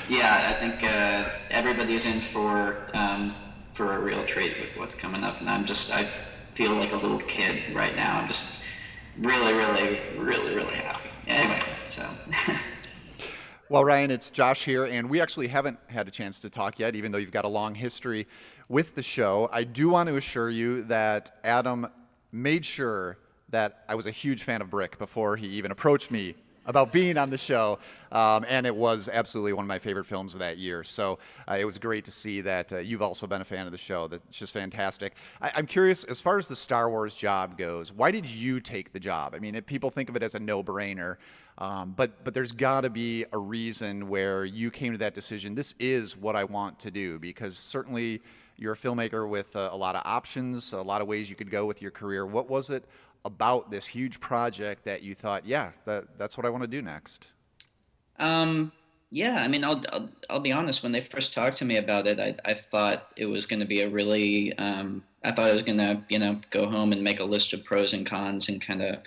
yeah, 0.09 0.47
I 0.49 0.53
think 0.59 0.83
uh, 0.83 1.29
everybody's 1.51 2.05
in 2.05 2.21
for 2.31 2.77
um, 2.93 3.35
for 3.73 3.95
a 3.95 3.99
real 3.99 4.25
treat 4.25 4.59
with 4.59 4.75
what's 4.77 4.95
coming 4.95 5.23
up, 5.23 5.39
and 5.39 5.49
I'm 5.49 5.65
just 5.65 5.91
I 5.91 6.07
feel 6.55 6.73
like 6.73 6.91
a 6.91 6.97
little 6.97 7.19
kid 7.19 7.75
right 7.75 7.95
now. 7.95 8.19
I'm 8.19 8.27
just 8.27 8.45
really, 9.17 9.53
really, 9.53 9.99
really, 10.17 10.53
really 10.55 10.75
happy. 10.75 11.09
Anyway, 11.27 11.61
so. 11.89 12.07
Well, 13.69 13.83
Rian, 13.83 14.11
it's 14.11 14.29
Josh 14.29 14.65
here, 14.65 14.85
and 14.85 15.09
we 15.09 15.19
actually 15.19 15.47
haven't 15.47 15.79
had 15.87 16.07
a 16.07 16.11
chance 16.11 16.37
to 16.41 16.49
talk 16.49 16.77
yet, 16.77 16.95
even 16.95 17.11
though 17.11 17.17
you've 17.17 17.31
got 17.31 17.43
a 17.43 17.47
long 17.47 17.73
history 17.73 18.27
with 18.69 18.95
the 18.95 19.03
show. 19.03 19.49
I 19.51 19.63
do 19.63 19.89
want 19.89 20.09
to 20.09 20.15
assure 20.15 20.49
you 20.49 20.83
that 20.83 21.39
Adam 21.43 21.87
made 22.31 22.65
sure 22.65 23.17
that 23.49 23.83
I 23.87 23.95
was 23.95 24.07
a 24.07 24.11
huge 24.11 24.43
fan 24.43 24.61
of 24.61 24.69
Brick 24.69 24.97
before 24.97 25.37
he 25.37 25.47
even 25.47 25.71
approached 25.71 26.11
me 26.11 26.35
about 26.65 26.91
being 26.91 27.17
on 27.17 27.29
the 27.29 27.37
show, 27.37 27.77
um, 28.11 28.45
and 28.47 28.65
it 28.65 28.75
was 28.75 29.09
absolutely 29.11 29.53
one 29.53 29.65
of 29.65 29.67
my 29.67 29.79
favorite 29.79 30.05
films 30.05 30.33
of 30.33 30.39
that 30.39 30.57
year. 30.57 30.83
So 30.83 31.19
uh, 31.47 31.57
it 31.59 31.65
was 31.65 31.77
great 31.77 32.05
to 32.05 32.11
see 32.11 32.41
that 32.41 32.71
uh, 32.71 32.77
you've 32.77 33.01
also 33.01 33.27
been 33.27 33.41
a 33.41 33.45
fan 33.45 33.65
of 33.65 33.71
the 33.71 33.77
show. 33.77 34.07
That's 34.07 34.23
just 34.31 34.53
fantastic. 34.53 35.13
I, 35.41 35.51
I'm 35.55 35.67
curious, 35.67 36.03
as 36.05 36.21
far 36.21 36.39
as 36.39 36.47
the 36.47 36.55
Star 36.55 36.89
Wars 36.89 37.15
job 37.15 37.57
goes, 37.57 37.91
why 37.91 38.11
did 38.11 38.27
you 38.27 38.59
take 38.59 38.93
the 38.93 38.99
job? 38.99 39.35
I 39.35 39.39
mean, 39.39 39.55
if 39.55 39.65
people 39.65 39.89
think 39.89 40.09
of 40.09 40.15
it 40.15 40.23
as 40.23 40.35
a 40.35 40.39
no-brainer, 40.39 41.17
um, 41.57 41.93
but 41.95 42.23
but 42.23 42.33
there's 42.33 42.51
got 42.51 42.81
to 42.81 42.89
be 42.89 43.25
a 43.31 43.37
reason 43.37 44.09
where 44.09 44.43
you 44.43 44.71
came 44.71 44.91
to 44.93 44.97
that 44.99 45.13
decision. 45.13 45.53
This 45.53 45.75
is 45.79 46.17
what 46.17 46.35
I 46.35 46.43
want 46.45 46.79
to 46.79 46.89
do 46.89 47.19
because 47.19 47.57
certainly 47.57 48.21
you're 48.57 48.73
a 48.73 48.77
filmmaker 48.77 49.27
with 49.27 49.55
uh, 49.55 49.69
a 49.71 49.77
lot 49.77 49.95
of 49.95 50.01
options, 50.05 50.73
a 50.73 50.81
lot 50.81 51.01
of 51.01 51.07
ways 51.07 51.29
you 51.29 51.35
could 51.35 51.51
go 51.51 51.65
with 51.65 51.81
your 51.81 51.91
career. 51.91 52.25
What 52.25 52.49
was 52.49 52.69
it 52.69 52.85
about 53.25 53.71
this 53.71 53.85
huge 53.85 54.19
project 54.19 54.85
that 54.85 55.01
you 55.01 55.15
thought, 55.15 55.45
yeah, 55.45 55.71
that, 55.85 56.05
that's 56.17 56.37
what 56.37 56.45
I 56.45 56.49
want 56.49 56.63
to 56.63 56.67
do 56.67 56.81
next? 56.81 57.27
Um, 58.19 58.71
yeah, 59.13 59.43
I 59.43 59.47
mean, 59.47 59.63
I'll, 59.63 59.83
I'll 59.91 60.09
I'll 60.27 60.39
be 60.39 60.51
honest. 60.51 60.81
When 60.81 60.91
they 60.91 61.01
first 61.01 61.33
talked 61.33 61.57
to 61.57 61.65
me 61.65 61.77
about 61.77 62.07
it, 62.07 62.19
I 62.19 62.35
I 62.45 62.55
thought 62.55 63.09
it 63.15 63.27
was 63.27 63.45
going 63.45 63.59
to 63.59 63.65
be 63.65 63.81
a 63.81 63.89
really 63.89 64.57
um, 64.57 65.03
I 65.23 65.31
thought 65.31 65.51
I 65.51 65.53
was 65.53 65.61
going 65.61 65.77
to 65.77 66.01
you 66.09 66.17
know 66.17 66.41
go 66.49 66.67
home 66.67 66.91
and 66.91 67.03
make 67.03 67.19
a 67.19 67.23
list 67.23 67.53
of 67.53 67.63
pros 67.63 67.93
and 67.93 68.07
cons 68.07 68.49
and 68.49 68.59
kind 68.59 68.81
of 68.81 68.97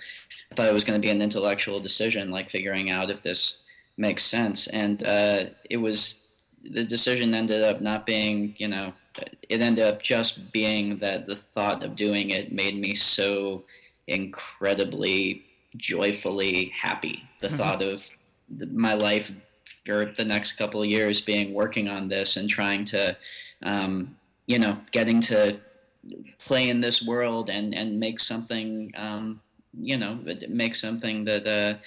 I 0.51 0.55
thought 0.55 0.69
it 0.69 0.73
was 0.73 0.85
going 0.85 0.99
to 0.99 1.05
be 1.05 1.11
an 1.11 1.21
intellectual 1.21 1.81
decision, 1.81 2.31
like 2.31 2.49
figuring 2.49 2.89
out 2.89 3.11
if 3.11 3.21
this 3.21 3.63
makes 3.97 4.23
sense. 4.23 4.67
And 4.67 5.03
uh, 5.03 5.45
it 5.69 5.77
was 5.77 6.21
the 6.63 6.85
decision 6.85 7.35
ended 7.35 7.61
up 7.63 7.81
not 7.81 8.05
being 8.05 8.55
you 8.57 8.69
know 8.69 8.93
it 9.49 9.61
ended 9.61 9.85
up 9.85 10.01
just 10.01 10.51
being 10.51 10.97
that 10.97 11.27
the 11.27 11.35
thought 11.35 11.83
of 11.83 11.95
doing 11.95 12.31
it 12.31 12.51
made 12.51 12.75
me 12.77 12.95
so 12.95 13.63
incredibly 14.07 15.43
joyfully 15.75 16.71
happy. 16.81 17.23
The 17.41 17.49
Mhm. 17.49 17.57
thought 17.57 17.81
of 17.81 18.03
my 18.71 18.93
life 18.93 19.31
for 19.85 20.05
the 20.05 20.25
next 20.25 20.53
couple 20.53 20.81
of 20.81 20.89
years 20.89 21.21
being 21.21 21.53
working 21.53 21.87
on 21.87 22.07
this 22.07 22.37
and 22.37 22.49
trying 22.49 22.85
to, 22.85 23.15
um, 23.63 24.17
you 24.45 24.59
know, 24.59 24.79
getting 24.91 25.21
to 25.21 25.59
play 26.39 26.69
in 26.69 26.79
this 26.79 27.01
world 27.01 27.49
and, 27.49 27.73
and 27.73 27.99
make 27.99 28.19
something, 28.19 28.93
um, 28.95 29.41
you 29.79 29.97
know, 29.97 30.19
make 30.49 30.75
something 30.75 31.25
that 31.25 31.45
uh, 31.45 31.77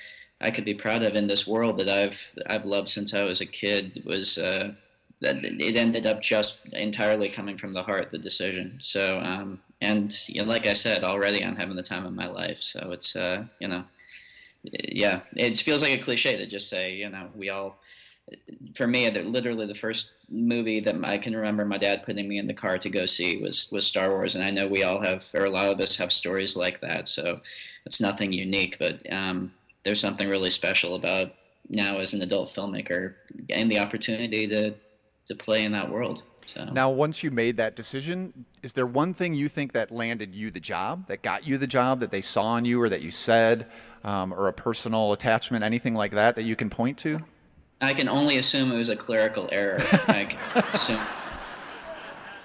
I 0.40 0.50
could 0.50 0.64
be 0.64 0.74
proud 0.74 1.02
of 1.02 1.14
in 1.14 1.26
this 1.26 1.46
world 1.46 1.78
that 1.78 1.88
I've 1.88 2.30
I've 2.46 2.64
loved 2.64 2.88
since 2.88 3.12
I 3.14 3.24
was 3.24 3.40
a 3.40 3.46
kid 3.46 4.02
was 4.04 4.38
uh, 4.38 4.72
it 5.22 5.76
ended 5.76 6.06
up 6.06 6.22
just 6.22 6.60
entirely 6.72 7.28
coming 7.28 7.58
from 7.58 7.72
the 7.72 7.82
heart, 7.82 8.10
the 8.10 8.18
decision. 8.18 8.78
So, 8.80 9.20
um, 9.20 9.60
and 9.80 10.16
you 10.28 10.42
know, 10.42 10.48
like 10.48 10.66
I 10.66 10.72
said, 10.72 11.04
already 11.04 11.44
I'm 11.44 11.56
having 11.56 11.76
the 11.76 11.82
time 11.82 12.06
of 12.06 12.14
my 12.14 12.26
life. 12.26 12.58
So 12.60 12.92
it's, 12.92 13.14
uh, 13.16 13.44
you 13.58 13.68
know, 13.68 13.84
yeah, 14.62 15.20
it 15.36 15.58
feels 15.58 15.82
like 15.82 15.98
a 15.98 16.02
cliche 16.02 16.36
to 16.36 16.46
just 16.46 16.68
say, 16.68 16.94
you 16.94 17.08
know, 17.08 17.28
we 17.34 17.50
all, 17.50 17.78
for 18.74 18.86
me, 18.86 19.10
literally 19.10 19.66
the 19.66 19.74
first 19.74 20.12
movie 20.28 20.80
that 20.80 20.94
I 21.04 21.18
can 21.18 21.34
remember 21.34 21.64
my 21.64 21.78
dad 21.78 22.04
putting 22.04 22.28
me 22.28 22.38
in 22.38 22.46
the 22.46 22.54
car 22.54 22.78
to 22.78 22.88
go 22.88 23.04
see 23.06 23.42
was, 23.42 23.68
was 23.72 23.86
Star 23.86 24.10
Wars. 24.10 24.34
And 24.34 24.44
I 24.44 24.50
know 24.50 24.66
we 24.66 24.84
all 24.84 25.00
have, 25.02 25.24
or 25.34 25.44
a 25.44 25.50
lot 25.50 25.68
of 25.68 25.80
us 25.80 25.96
have 25.96 26.12
stories 26.12 26.56
like 26.56 26.80
that. 26.80 27.08
So 27.08 27.40
it's 27.86 28.00
nothing 28.00 28.32
unique, 28.32 28.76
but, 28.78 29.10
um, 29.12 29.52
there's 29.84 30.00
something 30.00 30.28
really 30.28 30.50
special 30.50 30.94
about 30.94 31.32
now 31.70 31.98
as 31.98 32.12
an 32.12 32.20
adult 32.20 32.50
filmmaker 32.50 33.14
getting 33.48 33.68
the 33.68 33.78
opportunity 33.78 34.46
to, 34.46 34.74
to 35.26 35.34
play 35.34 35.64
in 35.64 35.72
that 35.72 35.90
world. 35.90 36.22
So 36.46 36.64
Now, 36.64 36.90
once 36.90 37.22
you 37.22 37.30
made 37.30 37.56
that 37.58 37.76
decision, 37.76 38.44
is 38.62 38.72
there 38.72 38.86
one 38.86 39.14
thing 39.14 39.34
you 39.34 39.48
think 39.48 39.72
that 39.72 39.92
landed 39.92 40.34
you 40.34 40.50
the 40.50 40.60
job, 40.60 41.06
that 41.06 41.22
got 41.22 41.46
you 41.46 41.58
the 41.58 41.66
job, 41.66 42.00
that 42.00 42.10
they 42.10 42.22
saw 42.22 42.56
in 42.56 42.64
you 42.64 42.80
or 42.80 42.88
that 42.88 43.02
you 43.02 43.10
said, 43.10 43.66
um, 44.02 44.32
or 44.32 44.48
a 44.48 44.52
personal 44.52 45.12
attachment, 45.12 45.62
anything 45.62 45.94
like 45.94 46.12
that 46.12 46.34
that 46.36 46.42
you 46.42 46.56
can 46.56 46.70
point 46.70 46.98
to? 46.98 47.20
I 47.80 47.92
can 47.92 48.08
only 48.08 48.38
assume 48.38 48.72
it 48.72 48.76
was 48.76 48.88
a 48.88 48.96
clerical 48.96 49.48
error. 49.52 49.78
I 50.08 50.24
can 50.24 50.64
assume. 50.72 51.00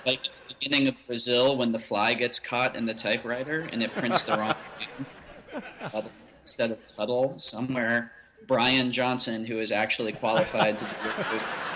Like 0.05 0.19
at 0.19 0.29
the 0.49 0.55
beginning 0.59 0.87
of 0.87 0.95
Brazil, 1.07 1.57
when 1.57 1.71
the 1.71 1.79
fly 1.79 2.13
gets 2.13 2.39
caught 2.39 2.75
in 2.75 2.85
the 2.85 2.93
typewriter 2.93 3.67
and 3.71 3.81
it 3.81 3.91
prints 3.91 4.23
the 4.23 4.37
wrong 4.37 4.55
name 4.79 6.03
instead 6.41 6.71
of 6.71 6.77
Tuttle, 6.87 7.39
somewhere 7.39 8.11
Brian 8.47 8.91
Johnson, 8.91 9.45
who 9.45 9.59
is 9.59 9.71
actually 9.71 10.11
qualified 10.11 10.77
to 10.77 10.85
do 10.85 10.91
this 11.03 11.17
movie, 11.17 11.29
checked 11.29 11.39
his 11.39 11.74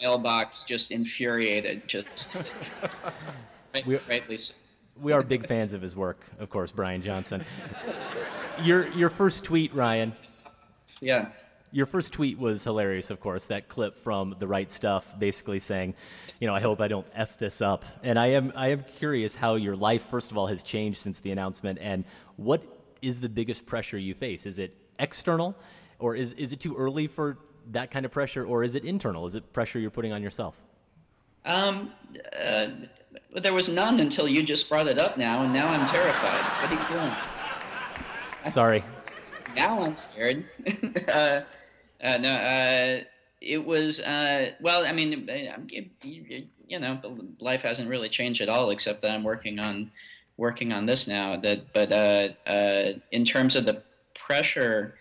mailbox, 0.00 0.64
just 0.64 0.90
infuriated, 0.90 1.86
just 1.86 2.36
right, 3.74 4.08
rightly 4.08 4.38
so. 4.38 4.54
We 5.00 5.12
are 5.12 5.22
big 5.22 5.46
fans 5.46 5.72
of 5.72 5.82
his 5.82 5.94
work, 5.94 6.20
of 6.40 6.50
course, 6.50 6.72
Brian 6.72 7.02
Johnson. 7.02 7.44
Your 8.64 8.88
your 8.88 9.08
first 9.08 9.44
tweet, 9.44 9.72
Rian. 9.72 10.12
Yeah. 11.00 11.28
Your 11.70 11.86
first 11.86 12.12
tweet 12.12 12.36
was 12.38 12.64
hilarious, 12.64 13.10
of 13.10 13.20
course. 13.20 13.44
That 13.44 13.68
clip 13.68 14.02
from 14.02 14.34
the 14.40 14.48
right 14.48 14.68
stuff, 14.68 15.06
basically 15.16 15.60
saying, 15.60 15.94
you 16.40 16.48
know, 16.48 16.54
I 16.54 16.60
hope 16.60 16.80
I 16.80 16.88
don't 16.88 17.06
f 17.14 17.38
this 17.38 17.60
up. 17.60 17.84
And 18.02 18.18
I 18.18 18.28
am 18.28 18.52
I 18.56 18.68
am 18.68 18.84
curious 18.96 19.36
how 19.36 19.54
your 19.54 19.76
life, 19.76 20.06
first 20.06 20.32
of 20.32 20.38
all, 20.38 20.48
has 20.48 20.64
changed 20.64 20.98
since 20.98 21.20
the 21.20 21.30
announcement, 21.30 21.78
and 21.80 22.04
what 22.34 22.62
is 23.00 23.20
the 23.20 23.28
biggest 23.28 23.64
pressure 23.64 23.98
you 23.98 24.14
face? 24.14 24.44
Is 24.44 24.58
it 24.58 24.74
external, 24.98 25.54
or 26.00 26.16
is 26.16 26.32
is 26.32 26.52
it 26.52 26.58
too 26.58 26.74
early 26.76 27.06
for 27.06 27.38
that 27.72 27.90
kind 27.90 28.04
of 28.04 28.12
pressure, 28.12 28.44
or 28.44 28.64
is 28.64 28.74
it 28.74 28.84
internal? 28.84 29.26
Is 29.26 29.34
it 29.34 29.52
pressure 29.52 29.78
you're 29.78 29.90
putting 29.90 30.12
on 30.12 30.22
yourself? 30.22 30.54
Um, 31.44 31.92
uh, 32.38 32.68
there 33.40 33.54
was 33.54 33.68
none 33.68 34.00
until 34.00 34.28
you 34.28 34.42
just 34.42 34.68
brought 34.68 34.88
it 34.88 34.98
up 34.98 35.16
now, 35.16 35.42
and 35.42 35.52
now 35.52 35.68
I'm 35.68 35.86
terrified. 35.88 36.44
What 36.62 36.72
are 36.72 36.94
you 36.94 37.00
doing? 37.00 38.52
Sorry. 38.52 38.84
now 39.54 39.80
I'm 39.80 39.96
scared. 39.96 40.44
uh, 41.08 41.40
uh, 42.02 42.16
no, 42.18 42.32
uh, 42.32 43.04
it 43.40 43.64
was 43.64 44.00
uh, 44.00 44.52
well. 44.60 44.84
I 44.84 44.92
mean, 44.92 45.28
you, 46.02 46.46
you 46.66 46.78
know, 46.78 46.98
life 47.40 47.62
hasn't 47.62 47.88
really 47.88 48.08
changed 48.08 48.40
at 48.40 48.48
all, 48.48 48.70
except 48.70 49.02
that 49.02 49.10
I'm 49.10 49.24
working 49.24 49.58
on 49.58 49.90
working 50.36 50.72
on 50.72 50.86
this 50.86 51.06
now. 51.06 51.36
That, 51.36 51.72
but 51.72 51.92
uh, 51.92 52.28
uh, 52.48 52.92
in 53.12 53.24
terms 53.24 53.56
of 53.56 53.64
the 53.64 53.82
pressure, 54.14 54.97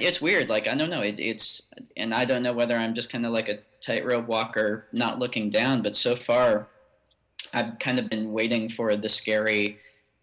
it's 0.00 0.20
weird. 0.20 0.48
Like 0.48 0.68
I 0.68 0.74
don't 0.74 0.90
know. 0.90 1.02
It, 1.02 1.18
it's 1.18 1.62
and 1.96 2.14
I 2.14 2.24
don't 2.24 2.42
know 2.42 2.52
whether 2.52 2.76
I'm 2.76 2.94
just 2.94 3.10
kind 3.10 3.26
of 3.26 3.32
like 3.32 3.48
a 3.48 3.58
tightrope 3.80 4.26
walker, 4.26 4.86
not 4.92 5.18
looking 5.18 5.50
down. 5.50 5.82
But 5.82 5.96
so 5.96 6.16
far, 6.16 6.68
I've 7.52 7.78
kind 7.78 7.98
of 7.98 8.08
been 8.08 8.32
waiting 8.32 8.68
for 8.68 8.96
the 8.96 9.08
scary. 9.08 9.78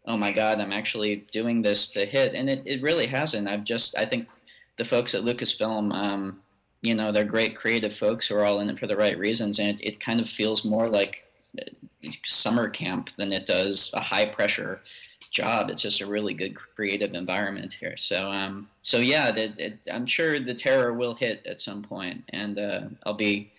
Oh 0.05 0.17
my 0.17 0.31
God! 0.31 0.59
I'm 0.59 0.73
actually 0.73 1.27
doing 1.31 1.61
this 1.61 1.87
to 1.89 2.05
hit, 2.05 2.33
and 2.33 2.49
it, 2.49 2.63
it 2.65 2.81
really 2.81 3.07
hasn't. 3.07 3.47
I've 3.47 3.63
just 3.63 3.97
I 3.97 4.05
think 4.05 4.29
the 4.77 4.85
folks 4.85 5.13
at 5.13 5.23
Lucasfilm, 5.23 5.93
um, 5.93 6.39
you 6.81 6.95
know, 6.95 7.11
they're 7.11 7.25
great 7.25 7.55
creative 7.55 7.95
folks 7.95 8.27
who 8.27 8.35
are 8.35 8.45
all 8.45 8.61
in 8.61 8.69
it 8.69 8.79
for 8.79 8.87
the 8.87 8.95
right 8.95 9.17
reasons, 9.17 9.59
and 9.59 9.69
it, 9.69 9.79
it 9.81 9.99
kind 9.99 10.21
of 10.21 10.29
feels 10.29 10.63
more 10.63 10.87
like 10.89 11.25
uh, 11.59 12.09
summer 12.25 12.69
camp 12.69 13.09
than 13.17 13.33
it 13.33 13.45
does 13.45 13.91
a 13.93 13.99
high 13.99 14.25
pressure 14.25 14.81
job. 15.29 15.69
It's 15.69 15.81
just 15.81 16.01
a 16.01 16.07
really 16.07 16.33
good 16.33 16.55
creative 16.55 17.13
environment 17.13 17.73
here. 17.73 17.97
So, 17.97 18.31
um, 18.31 18.69
so 18.81 18.97
yeah, 18.97 19.29
it, 19.35 19.79
I'm 19.91 20.05
sure 20.05 20.39
the 20.39 20.53
terror 20.53 20.93
will 20.93 21.15
hit 21.15 21.45
at 21.45 21.61
some 21.61 21.81
point, 21.83 22.23
and 22.29 22.57
uh, 22.59 22.81
I'll 23.05 23.13
be. 23.13 23.51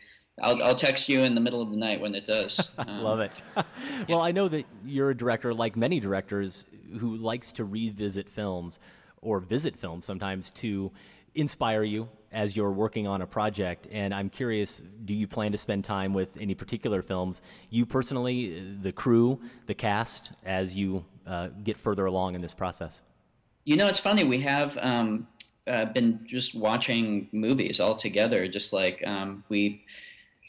I'll, 0.42 0.62
I'll 0.62 0.76
text 0.76 1.06
you 1.06 1.20
in 1.20 1.34
the 1.34 1.40
middle 1.40 1.60
of 1.60 1.70
the 1.70 1.76
night 1.76 2.00
when 2.00 2.14
it 2.14 2.24
does. 2.24 2.70
Um, 2.78 3.02
Love 3.02 3.20
it. 3.20 3.42
well, 4.08 4.20
I 4.20 4.32
know 4.32 4.48
that 4.48 4.64
you're 4.86 5.10
a 5.10 5.14
director, 5.14 5.52
like 5.52 5.76
many 5.76 6.00
directors, 6.00 6.64
who 6.98 7.16
likes 7.16 7.52
to 7.52 7.64
revisit 7.66 8.26
films 8.26 8.80
or 9.20 9.40
visit 9.40 9.76
films 9.76 10.06
sometimes 10.06 10.50
to 10.52 10.90
inspire 11.34 11.82
you 11.82 12.08
as 12.32 12.56
you're 12.56 12.70
working 12.70 13.06
on 13.06 13.22
a 13.22 13.26
project. 13.26 13.88
And 13.90 14.14
I'm 14.14 14.30
curious, 14.30 14.82
do 15.04 15.14
you 15.14 15.26
plan 15.26 15.52
to 15.52 15.58
spend 15.58 15.84
time 15.84 16.14
with 16.14 16.36
any 16.38 16.54
particular 16.54 17.02
films? 17.02 17.42
You 17.70 17.86
personally, 17.86 18.76
the 18.80 18.92
crew, 18.92 19.40
the 19.66 19.74
cast, 19.74 20.32
as 20.44 20.74
you 20.74 21.04
uh, 21.30 21.48
get 21.62 21.78
further 21.78 22.06
along 22.06 22.34
in 22.34 22.40
this 22.40 22.52
process? 22.52 23.02
You 23.64 23.76
know, 23.76 23.86
it's 23.86 24.00
funny. 24.00 24.24
We 24.24 24.40
have 24.40 24.76
um, 24.80 25.28
uh, 25.66 25.86
been 25.86 26.20
just 26.26 26.54
watching 26.54 27.28
movies 27.32 27.78
all 27.78 27.94
together. 27.94 28.48
Just 28.48 28.72
like 28.72 29.02
um, 29.06 29.44
we, 29.48 29.84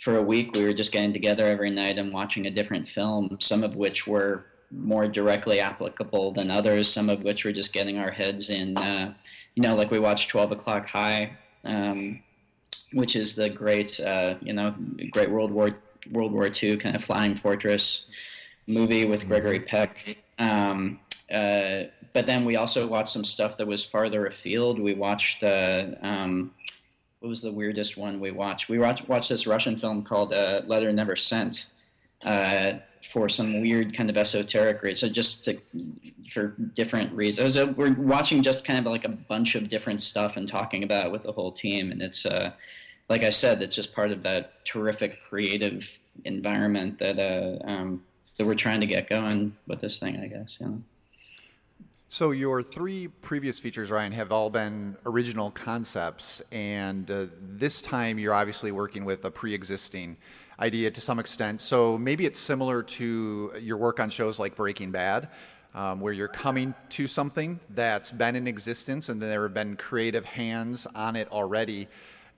for 0.04 0.18
a 0.18 0.22
week, 0.22 0.54
we 0.54 0.64
were 0.64 0.74
just 0.74 0.92
getting 0.92 1.14
together 1.14 1.46
every 1.46 1.70
night 1.70 2.00
and 2.00 2.12
watching 2.12 2.48
a 2.48 2.50
different 2.50 2.88
film. 2.88 3.38
Some 3.40 3.64
of 3.64 3.76
which 3.76 4.08
were 4.08 4.46
more 4.72 5.08
directly 5.08 5.60
applicable 5.60 6.32
than 6.32 6.50
others. 6.50 6.92
Some 6.92 7.10
of 7.10 7.22
which 7.22 7.46
were 7.46 7.52
just 7.52 7.74
getting 7.74 8.00
our 8.00 8.12
heads 8.12 8.50
in. 8.50 8.76
Uh, 8.78 9.14
you 9.56 9.62
know, 9.62 9.76
like 9.76 9.92
we 9.92 10.00
watched 10.00 10.30
Twelve 10.30 10.52
O'clock 10.52 10.88
High, 10.88 11.38
um, 11.64 12.24
which 12.94 13.16
is 13.16 13.36
the 13.36 13.50
great, 13.50 14.00
uh, 14.00 14.36
you 14.42 14.54
know, 14.54 14.74
great 15.12 15.30
World 15.30 15.52
War 15.52 15.72
World 16.12 16.32
War 16.32 16.50
II 16.52 16.78
kind 16.78 16.96
of 16.96 17.04
flying 17.04 17.36
fortress 17.36 18.06
movie 18.68 19.06
with 19.06 19.28
Gregory 19.28 19.60
Peck. 19.60 20.18
Um, 20.42 21.00
uh, 21.32 21.84
but 22.14 22.26
then 22.26 22.44
we 22.44 22.56
also 22.56 22.88
watched 22.88 23.10
some 23.10 23.24
stuff 23.24 23.58
that 23.58 23.68
was 23.68 23.86
farther 23.86 24.26
afield. 24.26 24.80
We 24.80 24.94
watched 24.94 25.44
uh, 25.44 25.86
um, 26.02 26.52
what 27.20 27.30
was 27.30 27.42
the 27.42 27.52
weirdest 27.52 27.96
one 27.96 28.20
we 28.20 28.32
watched? 28.32 28.68
We 28.68 28.80
watched 28.80 29.08
watched 29.08 29.30
this 29.30 29.46
Russian 29.46 29.78
film 29.78 30.04
called 30.04 30.34
uh, 30.34 30.62
Letter 30.66 30.92
Never 30.92 31.16
Sent 31.16 31.68
uh, 32.26 32.74
for 33.14 33.30
some 33.30 33.62
weird 33.62 33.96
kind 33.96 34.10
of 34.10 34.18
esoteric 34.18 34.82
reason. 34.82 35.10
So 35.10 35.14
just 35.14 35.46
to, 35.46 35.58
for 36.34 36.56
different 36.76 37.14
reasons, 37.14 37.54
so 37.54 37.68
we're 37.68 37.94
watching 37.94 38.42
just 38.42 38.66
kind 38.66 38.80
of 38.80 38.92
like 38.92 39.06
a 39.06 39.10
bunch 39.10 39.56
of 39.56 39.70
different 39.70 40.02
stuff 40.02 40.38
and 40.38 40.48
talking 40.48 40.84
about 40.84 41.06
it 41.06 41.12
with 41.12 41.24
the 41.24 41.32
whole 41.32 41.52
team. 41.52 41.92
And 41.92 42.02
it's 42.02 42.26
uh, 42.26 42.52
like 43.10 43.24
I 43.24 43.30
said, 43.30 43.62
it's 43.62 43.76
just 43.76 43.94
part 43.94 44.12
of 44.12 44.24
that 44.24 44.66
terrific 44.66 45.20
creative 45.30 45.88
environment 46.26 46.98
that 47.00 47.20
uh, 47.20 47.64
um, 47.66 48.04
that 48.42 48.48
we're 48.48 48.56
trying 48.56 48.82
to 48.82 48.88
get 48.88 49.08
going 49.08 49.56
with 49.68 49.82
this 49.82 50.00
thing, 50.00 50.18
I 50.18 50.26
guess. 50.26 50.58
You 50.60 50.66
know. 50.66 50.82
So 52.10 52.32
your 52.32 52.64
three 52.64 53.08
previous 53.08 53.60
features, 53.60 53.92
Rian, 53.92 54.12
have 54.14 54.32
all 54.32 54.50
been 54.50 54.98
original 55.06 55.52
concepts, 55.52 56.42
and 56.52 57.10
uh, 57.12 57.28
this 57.40 57.84
time 57.84 58.18
you're 58.18 58.34
obviously 58.34 58.72
working 58.72 59.06
with 59.06 59.26
a 59.26 59.30
pre-existing 59.30 60.18
idea 60.60 60.90
to 60.90 61.00
some 61.00 61.20
extent. 61.20 61.62
So 61.62 62.00
maybe 62.00 62.26
it's 62.26 62.40
similar 62.40 62.82
to 62.82 63.54
your 63.62 63.78
work 63.78 64.00
on 64.00 64.10
shows 64.10 64.40
like 64.40 64.56
Breaking 64.56 64.90
Bad, 64.90 65.30
um, 65.76 66.00
where 66.00 66.12
you're 66.12 66.28
coming 66.28 66.74
to 66.90 67.06
something 67.06 67.60
that's 67.70 68.12
been 68.12 68.36
in 68.36 68.48
existence, 68.48 69.10
and 69.10 69.22
there 69.22 69.44
have 69.44 69.54
been 69.54 69.76
creative 69.76 70.26
hands 70.26 70.88
on 70.96 71.16
it 71.16 71.32
already. 71.32 71.88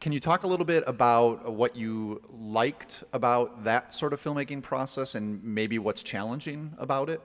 Can 0.04 0.12
you 0.12 0.20
talk 0.20 0.44
a 0.44 0.48
little 0.48 0.66
bit 0.66 0.84
about 0.86 1.50
what 1.54 1.78
you 1.78 2.22
liked 2.30 3.06
about 3.14 3.64
that 3.64 3.94
sort 3.94 4.12
of 4.12 4.22
filmmaking 4.22 4.62
process, 4.62 5.16
and 5.16 5.42
maybe 5.42 5.80
what's 5.80 6.04
challenging 6.04 6.74
about 6.78 7.10
it? 7.10 7.22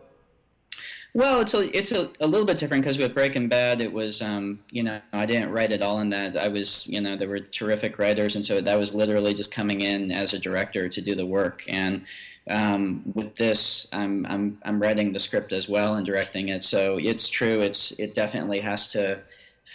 Well, 1.12 1.40
it's 1.40 1.54
a 1.54 1.76
it's 1.76 1.90
a, 1.90 2.08
a 2.20 2.26
little 2.28 2.46
bit 2.46 2.56
different 2.56 2.84
because 2.84 2.96
with 2.96 3.14
Breaking 3.14 3.48
Bad, 3.48 3.80
it 3.80 3.92
was 3.92 4.22
um, 4.22 4.60
you 4.70 4.84
know 4.84 5.00
I 5.12 5.26
didn't 5.26 5.50
write 5.50 5.72
it 5.72 5.82
all 5.82 5.98
in 5.98 6.10
that. 6.10 6.36
I 6.36 6.46
was 6.46 6.86
you 6.86 7.00
know 7.00 7.16
there 7.16 7.28
were 7.28 7.40
terrific 7.40 7.98
writers, 7.98 8.36
and 8.36 8.46
so 8.46 8.60
that 8.60 8.78
was 8.78 8.94
literally 8.94 9.34
just 9.34 9.50
coming 9.50 9.80
in 9.80 10.12
as 10.12 10.32
a 10.32 10.38
director 10.38 10.88
to 10.88 11.00
do 11.00 11.16
the 11.16 11.26
work. 11.26 11.64
And 11.66 12.04
um, 12.48 13.02
with 13.12 13.34
this, 13.34 13.88
I'm 13.90 14.24
I'm 14.26 14.58
I'm 14.62 14.80
writing 14.80 15.12
the 15.12 15.18
script 15.18 15.52
as 15.52 15.68
well 15.68 15.96
and 15.96 16.06
directing 16.06 16.50
it. 16.50 16.62
So 16.62 16.96
it's 17.02 17.28
true. 17.28 17.60
It's 17.60 17.90
it 17.98 18.14
definitely 18.14 18.60
has 18.60 18.88
to 18.90 19.20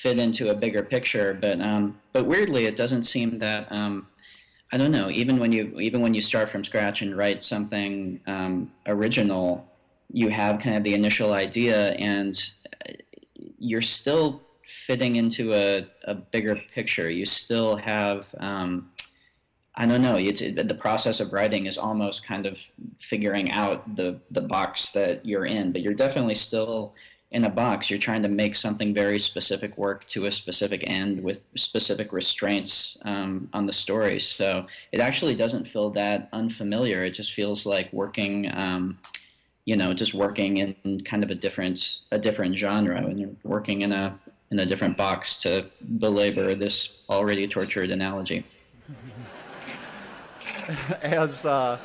fit 0.02 0.20
into 0.20 0.50
a 0.50 0.56
bigger 0.56 0.84
picture. 0.84 1.38
But 1.40 1.62
um, 1.62 2.00
but 2.12 2.26
weirdly, 2.26 2.66
it 2.66 2.76
doesn't 2.76 3.04
seem 3.04 3.40
that. 3.40 3.72
Um, 3.72 4.08
I 4.72 4.78
don't 4.78 4.92
know. 4.92 5.10
Even 5.10 5.40
when 5.40 5.52
you 5.52 5.80
even 5.80 6.02
when 6.02 6.14
you 6.14 6.22
start 6.22 6.50
from 6.50 6.64
scratch 6.64 7.02
and 7.02 7.16
write 7.16 7.44
something 7.44 8.20
um, 8.28 8.72
original, 8.88 9.68
you 10.12 10.30
have 10.30 10.60
kind 10.60 10.76
of 10.76 10.84
the 10.84 10.94
initial 10.94 11.34
idea 11.34 11.92
and 11.94 12.40
you're 13.58 13.82
still 13.82 14.42
fitting 14.66 15.16
into 15.16 15.54
a, 15.54 15.88
a 16.06 16.14
bigger 16.14 16.56
picture. 16.74 17.10
You 17.10 17.26
still 17.26 17.76
have, 17.78 18.28
um, 18.40 18.92
I 19.76 19.86
don't 19.86 20.02
know, 20.02 20.18
it's, 20.18 20.42
it, 20.42 20.68
the 20.68 20.76
process 20.76 21.20
of 21.20 21.34
writing 21.34 21.66
is 21.66 21.78
almost 21.78 22.26
kind 22.26 22.46
of 22.46 22.58
figuring 23.00 23.52
out 23.52 23.96
the, 23.96 24.20
the 24.32 24.42
box 24.42 24.92
that 24.92 25.26
you're 25.26 25.46
in, 25.46 25.72
but 25.72 25.82
you're 25.82 25.94
definitely 25.94 26.36
still 26.36 26.94
in 27.34 27.46
a 27.46 27.50
box. 27.50 27.90
You're 27.90 28.00
trying 28.00 28.22
to 28.22 28.30
make 28.30 28.56
something 28.56 28.94
very 28.94 29.20
specific 29.20 29.78
work 29.78 30.08
to 30.10 30.26
a 30.26 30.32
specific 30.32 30.84
end 30.88 31.22
with 31.22 31.44
specific 31.56 32.14
restraints 32.14 32.98
um, 33.02 33.50
on 33.54 33.66
the 33.66 33.74
story. 33.74 34.20
So 34.20 34.68
it 34.92 35.00
actually 35.00 35.36
doesn't 35.36 35.66
feel 35.66 35.90
that 35.92 36.30
unfamiliar. 36.32 37.04
It 37.04 37.12
just 37.12 37.34
feels 37.34 37.66
like 37.66 37.92
working. 37.92 38.52
Um, 38.54 39.00
you 39.66 39.78
know, 39.78 39.94
just 39.94 40.14
working 40.14 40.58
in 40.58 41.06
kind 41.06 41.24
of 41.24 41.30
a 41.30 41.36
different 41.36 42.00
a 42.12 42.20
different 42.20 42.58
genre 42.58 42.98
and 42.98 43.38
working 43.44 43.82
in 43.82 43.94
a 43.94 44.20
in 44.52 44.60
a 44.60 44.66
different 44.66 44.98
box 44.98 45.38
to 45.38 45.66
belabor 46.00 46.54
this 46.54 46.98
already 47.10 47.48
tortured 47.48 47.90
analogy. 47.90 48.46
As 51.02 51.46
uh, 51.46 51.80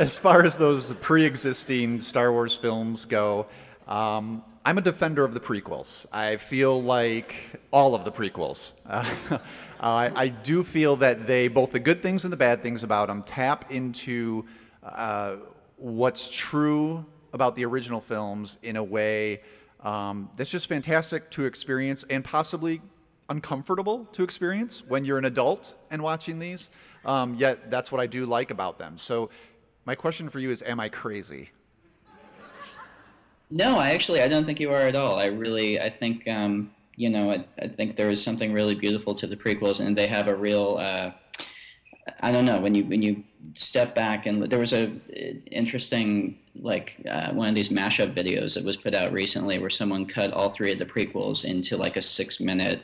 as 0.00 0.16
far 0.16 0.42
as 0.44 0.56
those 0.56 0.92
pre-existing 1.02 2.00
Star 2.00 2.32
Wars 2.32 2.56
films 2.56 3.04
go, 3.04 3.46
um, 3.86 4.42
I'm 4.64 4.78
a 4.78 4.80
defender 4.80 5.26
of 5.26 5.34
the 5.34 5.40
prequels. 5.40 6.06
I 6.10 6.38
feel 6.38 6.82
like 6.82 7.34
all 7.70 7.94
of 7.94 8.04
the 8.04 8.10
prequels. 8.10 8.72
Uh, 9.82 10.10
I, 10.14 10.24
I 10.24 10.28
do 10.28 10.62
feel 10.62 10.96
that 10.96 11.26
they, 11.26 11.48
both 11.48 11.72
the 11.72 11.80
good 11.80 12.02
things 12.02 12.24
and 12.24 12.32
the 12.32 12.36
bad 12.36 12.62
things 12.62 12.82
about 12.82 13.08
them, 13.08 13.22
tap 13.22 13.72
into 13.72 14.44
uh, 14.82 15.36
what's 15.78 16.28
true 16.28 17.02
about 17.32 17.56
the 17.56 17.64
original 17.64 18.02
films 18.02 18.58
in 18.62 18.76
a 18.76 18.84
way 18.84 19.40
um, 19.82 20.28
that's 20.36 20.50
just 20.50 20.68
fantastic 20.68 21.30
to 21.30 21.46
experience 21.46 22.04
and 22.10 22.22
possibly 22.22 22.82
uncomfortable 23.30 24.06
to 24.12 24.22
experience 24.22 24.82
when 24.86 25.06
you're 25.06 25.16
an 25.16 25.24
adult 25.24 25.72
and 25.90 26.02
watching 26.02 26.38
these. 26.38 26.68
Um, 27.04 27.36
yet 27.36 27.70
that's 27.70 27.90
what 27.90 28.00
I 28.00 28.06
do 28.06 28.26
like 28.26 28.50
about 28.50 28.78
them. 28.78 28.98
So, 28.98 29.30
my 29.84 29.94
question 29.94 30.28
for 30.28 30.38
you 30.38 30.50
is 30.50 30.62
Am 30.62 30.80
I 30.80 30.88
crazy? 30.88 31.50
No, 33.50 33.78
I 33.78 33.90
actually 33.90 34.22
I 34.22 34.28
don't 34.28 34.46
think 34.46 34.60
you 34.60 34.70
are 34.70 34.82
at 34.82 34.94
all. 34.94 35.18
I 35.18 35.26
really 35.26 35.80
I 35.80 35.90
think 35.90 36.28
um, 36.28 36.70
you 36.96 37.10
know 37.10 37.32
I, 37.32 37.44
I 37.58 37.68
think 37.68 37.96
there 37.96 38.08
is 38.08 38.22
something 38.22 38.52
really 38.52 38.74
beautiful 38.74 39.14
to 39.16 39.26
the 39.26 39.36
prequels, 39.36 39.80
and 39.80 39.96
they 39.96 40.06
have 40.06 40.28
a 40.28 40.36
real 40.36 40.76
uh, 40.78 41.10
I 42.20 42.32
don't 42.32 42.44
know 42.44 42.60
when 42.60 42.74
you 42.74 42.84
when 42.84 43.02
you 43.02 43.24
step 43.54 43.94
back 43.94 44.26
and 44.26 44.42
there 44.42 44.58
was 44.58 44.72
a 44.72 44.92
interesting 45.50 46.38
like 46.54 46.96
uh, 47.08 47.32
one 47.32 47.48
of 47.48 47.54
these 47.54 47.70
mashup 47.70 48.14
videos 48.14 48.54
that 48.54 48.64
was 48.64 48.76
put 48.76 48.94
out 48.94 49.12
recently 49.12 49.58
where 49.58 49.70
someone 49.70 50.04
cut 50.06 50.32
all 50.32 50.50
three 50.50 50.72
of 50.72 50.78
the 50.78 50.86
prequels 50.86 51.44
into 51.44 51.76
like 51.76 51.96
a 51.96 52.02
six 52.02 52.40
minute 52.40 52.82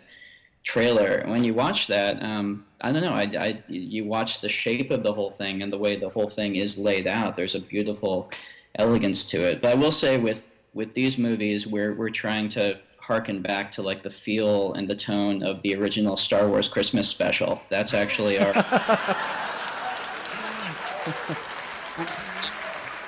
trailer. 0.66 1.22
when 1.26 1.44
you 1.44 1.54
watch 1.54 1.86
that, 1.86 2.22
um, 2.22 2.66
I 2.80 2.92
don't 2.92 3.02
know, 3.02 3.14
I, 3.14 3.22
I, 3.38 3.62
you 3.68 4.04
watch 4.04 4.40
the 4.40 4.48
shape 4.48 4.90
of 4.90 5.02
the 5.02 5.12
whole 5.12 5.30
thing 5.30 5.62
and 5.62 5.72
the 5.72 5.78
way 5.78 5.96
the 5.96 6.10
whole 6.10 6.28
thing 6.28 6.56
is 6.56 6.76
laid 6.76 7.06
out. 7.06 7.36
There's 7.36 7.54
a 7.54 7.60
beautiful 7.60 8.30
elegance 8.74 9.24
to 9.26 9.42
it. 9.42 9.62
But 9.62 9.72
I 9.72 9.74
will 9.74 9.92
say 9.92 10.18
with 10.18 10.50
with 10.74 10.92
these 10.92 11.16
movies, 11.16 11.66
we're 11.66 11.94
we're 11.94 12.10
trying 12.10 12.50
to 12.50 12.78
harken 12.98 13.40
back 13.40 13.72
to 13.72 13.82
like 13.82 14.02
the 14.02 14.10
feel 14.10 14.74
and 14.74 14.88
the 14.88 14.96
tone 14.96 15.42
of 15.42 15.62
the 15.62 15.74
original 15.76 16.16
Star 16.16 16.48
Wars 16.48 16.68
Christmas 16.68 17.08
special. 17.08 17.62
That's 17.70 17.94
actually 17.94 18.38
our. 18.38 18.52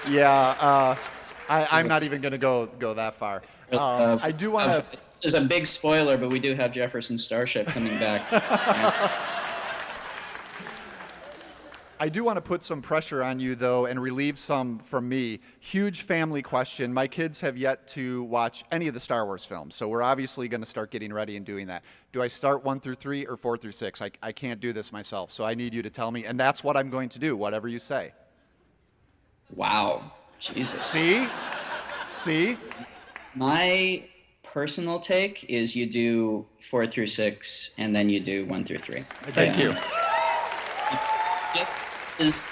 yeah, 0.08 0.56
uh, 0.60 0.96
I, 1.48 1.66
I'm 1.72 1.88
not 1.88 2.04
even 2.04 2.22
going 2.22 2.32
to 2.32 2.38
go 2.38 2.66
go 2.78 2.94
that 2.94 3.18
far. 3.18 3.42
Um, 3.72 3.78
Uh, 3.78 4.18
I 4.22 4.32
do 4.32 4.50
want 4.50 4.72
to. 4.72 4.84
This 5.14 5.24
is 5.24 5.34
a 5.34 5.40
big 5.40 5.66
spoiler, 5.66 6.16
but 6.16 6.30
we 6.30 6.38
do 6.38 6.54
have 6.54 6.72
Jefferson 6.72 7.18
Starship 7.18 7.66
coming 7.66 7.98
back. 7.98 8.22
I 12.00 12.08
do 12.08 12.22
want 12.22 12.36
to 12.36 12.40
put 12.40 12.62
some 12.62 12.80
pressure 12.80 13.24
on 13.24 13.40
you, 13.40 13.56
though, 13.56 13.86
and 13.86 14.00
relieve 14.00 14.38
some 14.38 14.78
from 14.78 15.08
me. 15.08 15.40
Huge 15.58 16.02
family 16.02 16.42
question. 16.42 16.94
My 16.94 17.08
kids 17.08 17.40
have 17.40 17.56
yet 17.56 17.88
to 17.88 18.22
watch 18.24 18.64
any 18.70 18.86
of 18.86 18.94
the 18.94 19.00
Star 19.00 19.26
Wars 19.26 19.44
films, 19.44 19.74
so 19.74 19.88
we're 19.88 20.04
obviously 20.04 20.46
going 20.46 20.60
to 20.60 20.66
start 20.66 20.92
getting 20.92 21.12
ready 21.12 21.36
and 21.36 21.44
doing 21.44 21.66
that. 21.66 21.82
Do 22.12 22.22
I 22.22 22.28
start 22.28 22.64
one 22.64 22.78
through 22.78 22.94
three 22.94 23.26
or 23.26 23.36
four 23.36 23.58
through 23.58 23.72
six? 23.72 24.00
I, 24.00 24.12
I 24.22 24.30
can't 24.30 24.60
do 24.60 24.72
this 24.72 24.92
myself, 24.92 25.32
so 25.32 25.44
I 25.44 25.54
need 25.54 25.74
you 25.74 25.82
to 25.82 25.90
tell 25.90 26.12
me, 26.12 26.24
and 26.24 26.38
that's 26.38 26.62
what 26.62 26.76
I'm 26.76 26.88
going 26.88 27.08
to 27.08 27.18
do, 27.18 27.36
whatever 27.36 27.66
you 27.66 27.80
say. 27.80 28.12
Wow. 29.54 30.12
Jesus. 30.38 30.80
See? 30.80 31.26
See? 32.06 32.56
My 33.34 34.04
personal 34.42 34.98
take 34.98 35.44
is 35.44 35.76
you 35.76 35.86
do 35.86 36.46
four 36.70 36.86
through 36.86 37.06
six, 37.08 37.70
and 37.78 37.94
then 37.94 38.08
you 38.08 38.20
do 38.20 38.46
one 38.46 38.64
through 38.64 38.78
three. 38.78 39.04
Thank 39.30 39.58
you. 39.58 39.72
Just 41.54 41.72
is 42.18 42.46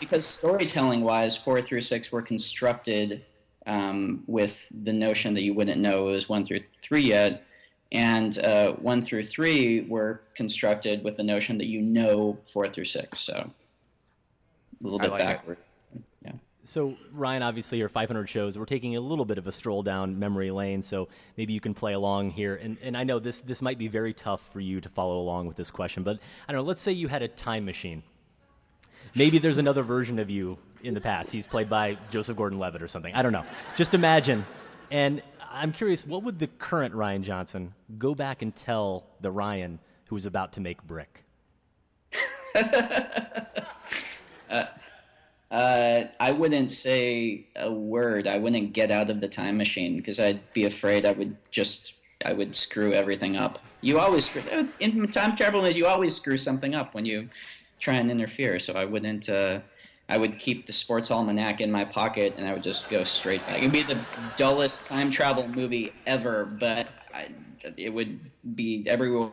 because 0.00 0.26
storytelling 0.26 1.02
wise, 1.02 1.36
four 1.36 1.62
through 1.62 1.82
six 1.82 2.10
were 2.10 2.22
constructed 2.22 3.24
um, 3.66 4.24
with 4.26 4.56
the 4.82 4.92
notion 4.92 5.34
that 5.34 5.42
you 5.42 5.54
wouldn't 5.54 5.80
know 5.80 6.08
it 6.08 6.12
was 6.12 6.28
one 6.28 6.44
through 6.44 6.60
three 6.82 7.02
yet, 7.02 7.44
and 7.92 8.38
uh, 8.38 8.72
one 8.72 9.02
through 9.02 9.24
three 9.24 9.82
were 9.82 10.22
constructed 10.34 11.04
with 11.04 11.16
the 11.16 11.22
notion 11.22 11.58
that 11.58 11.66
you 11.66 11.80
know 11.82 12.38
four 12.52 12.68
through 12.68 12.86
six. 12.86 13.20
So 13.20 13.34
a 13.34 14.82
little 14.82 14.98
bit 14.98 15.10
like 15.10 15.20
backward. 15.20 15.58
Yeah. 15.60 15.71
So, 16.64 16.96
Rian, 17.16 17.42
obviously, 17.42 17.78
your 17.78 17.88
500 17.88 18.28
shows, 18.28 18.56
we're 18.56 18.66
taking 18.66 18.94
a 18.94 19.00
little 19.00 19.24
bit 19.24 19.36
of 19.36 19.48
a 19.48 19.52
stroll 19.52 19.82
down 19.82 20.18
memory 20.18 20.52
lane, 20.52 20.80
so 20.80 21.08
maybe 21.36 21.52
you 21.52 21.60
can 21.60 21.74
play 21.74 21.92
along 21.92 22.30
here. 22.30 22.54
And, 22.54 22.76
and 22.82 22.96
I 22.96 23.02
know 23.02 23.18
this, 23.18 23.40
this 23.40 23.60
might 23.60 23.78
be 23.78 23.88
very 23.88 24.14
tough 24.14 24.40
for 24.52 24.60
you 24.60 24.80
to 24.80 24.88
follow 24.88 25.18
along 25.18 25.48
with 25.48 25.56
this 25.56 25.72
question, 25.72 26.04
but 26.04 26.20
I 26.46 26.52
don't 26.52 26.62
know, 26.62 26.68
let's 26.68 26.80
say 26.80 26.92
you 26.92 27.08
had 27.08 27.22
a 27.22 27.28
time 27.28 27.64
machine. 27.64 28.04
Maybe 29.16 29.38
there's 29.38 29.58
another 29.58 29.82
version 29.82 30.20
of 30.20 30.30
you 30.30 30.56
in 30.84 30.94
the 30.94 31.00
past. 31.00 31.32
He's 31.32 31.48
played 31.48 31.68
by 31.68 31.98
Joseph 32.10 32.36
Gordon 32.36 32.60
Levitt 32.60 32.80
or 32.80 32.88
something. 32.88 33.12
I 33.12 33.22
don't 33.22 33.32
know. 33.32 33.44
Just 33.76 33.92
imagine. 33.92 34.46
And 34.92 35.20
I'm 35.50 35.72
curious, 35.72 36.06
what 36.06 36.22
would 36.22 36.38
the 36.38 36.46
current 36.46 36.94
Rian 36.94 37.22
Johnson 37.22 37.74
go 37.98 38.14
back 38.14 38.40
and 38.40 38.54
tell 38.54 39.04
the 39.20 39.32
Rian 39.32 39.78
who 40.06 40.14
was 40.14 40.26
about 40.26 40.52
to 40.54 40.60
make 40.60 40.82
brick? 40.84 41.24
Uh, 44.50 44.66
I 45.52 46.32
wouldn't 46.32 46.70
say 46.70 47.46
a 47.56 47.70
word. 47.70 48.26
I 48.26 48.38
wouldn't 48.38 48.72
get 48.72 48.90
out 48.90 49.10
of 49.10 49.20
the 49.20 49.28
time 49.28 49.56
machine 49.56 49.98
because 49.98 50.18
I'd 50.18 50.40
be 50.52 50.64
afraid 50.64 51.04
I 51.04 51.12
would 51.12 51.36
just 51.50 51.92
I 52.24 52.32
would 52.32 52.54
screw 52.56 52.92
everything 52.92 53.36
up. 53.36 53.58
You 53.80 53.98
always 53.98 54.26
screw 54.26 54.42
in 54.80 55.10
time 55.12 55.36
travel 55.36 55.64
is 55.64 55.76
you 55.76 55.86
always 55.86 56.16
screw 56.16 56.38
something 56.38 56.74
up 56.74 56.94
when 56.94 57.04
you 57.04 57.28
try 57.80 57.94
and 57.94 58.10
interfere. 58.10 58.58
So 58.58 58.74
I 58.74 58.84
wouldn't. 58.84 59.28
Uh, 59.28 59.60
I 60.08 60.18
would 60.18 60.38
keep 60.38 60.66
the 60.66 60.72
sports 60.72 61.10
almanac 61.10 61.60
in 61.60 61.70
my 61.70 61.84
pocket 61.84 62.34
and 62.36 62.46
I 62.46 62.52
would 62.52 62.62
just 62.62 62.90
go 62.90 63.02
straight 63.02 63.40
back. 63.46 63.60
It'd 63.60 63.72
be 63.72 63.82
the 63.82 63.98
dullest 64.36 64.84
time 64.84 65.10
travel 65.10 65.48
movie 65.48 65.92
ever, 66.06 66.44
but 66.44 66.88
I, 67.14 67.28
it 67.76 67.88
would 67.88 68.20
be 68.54 68.84
everyone. 68.86 69.32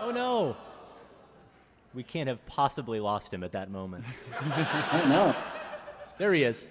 Oh 0.00 0.10
no! 0.10 0.56
We 1.96 2.02
can't 2.02 2.28
have 2.28 2.44
possibly 2.44 3.00
lost 3.00 3.32
him 3.32 3.42
at 3.42 3.52
that 3.52 3.70
moment. 3.70 4.04
oh 4.42 5.06
no! 5.08 5.34
There 6.18 6.34
he 6.34 6.42
is. 6.42 6.68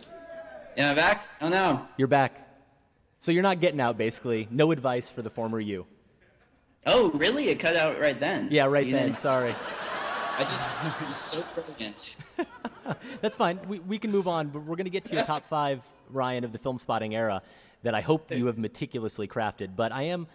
Am 0.78 0.92
I 0.92 0.94
back? 0.94 1.26
Oh 1.42 1.50
no! 1.50 1.88
You're 1.98 2.08
back. 2.08 2.48
So 3.22 3.32
you're 3.32 3.42
not 3.42 3.60
getting 3.60 3.80
out, 3.80 3.98
basically. 3.98 4.48
No 4.52 4.72
advice 4.72 5.10
for 5.10 5.24
the 5.24 5.32
former 5.32 5.60
you. 5.60 5.88
Oh 6.86 7.10
really? 7.14 7.50
It 7.50 7.60
cut 7.60 7.76
out 7.76 8.00
right 8.00 8.20
then. 8.20 8.50
Yeah, 8.52 8.66
right 8.66 8.86
You 8.86 8.94
then. 8.94 9.08
didn't- 9.08 9.20
Sorry. 9.22 9.56
I 10.38 10.44
just 10.44 11.10
so 11.32 11.44
brilliant. 11.56 12.18
That's 13.22 13.36
fine. 13.36 13.60
We, 13.68 13.80
we 13.80 13.98
can 13.98 14.12
move 14.12 14.28
on, 14.28 14.50
but 14.50 14.60
we're 14.60 14.76
going 14.76 14.86
to 14.86 14.92
get 14.92 15.06
to 15.06 15.14
your 15.16 15.24
top 15.24 15.50
five, 15.50 15.82
Rian, 16.14 16.44
of 16.44 16.52
the 16.52 16.60
Filmspotting 16.60 17.14
era 17.14 17.42
that 17.82 17.96
I 17.96 18.02
hope 18.02 18.30
you 18.32 18.46
have 18.46 18.60
meticulously 18.60 19.28
crafted. 19.28 19.76
But 19.76 19.92
I 19.92 20.04
am 20.04 20.28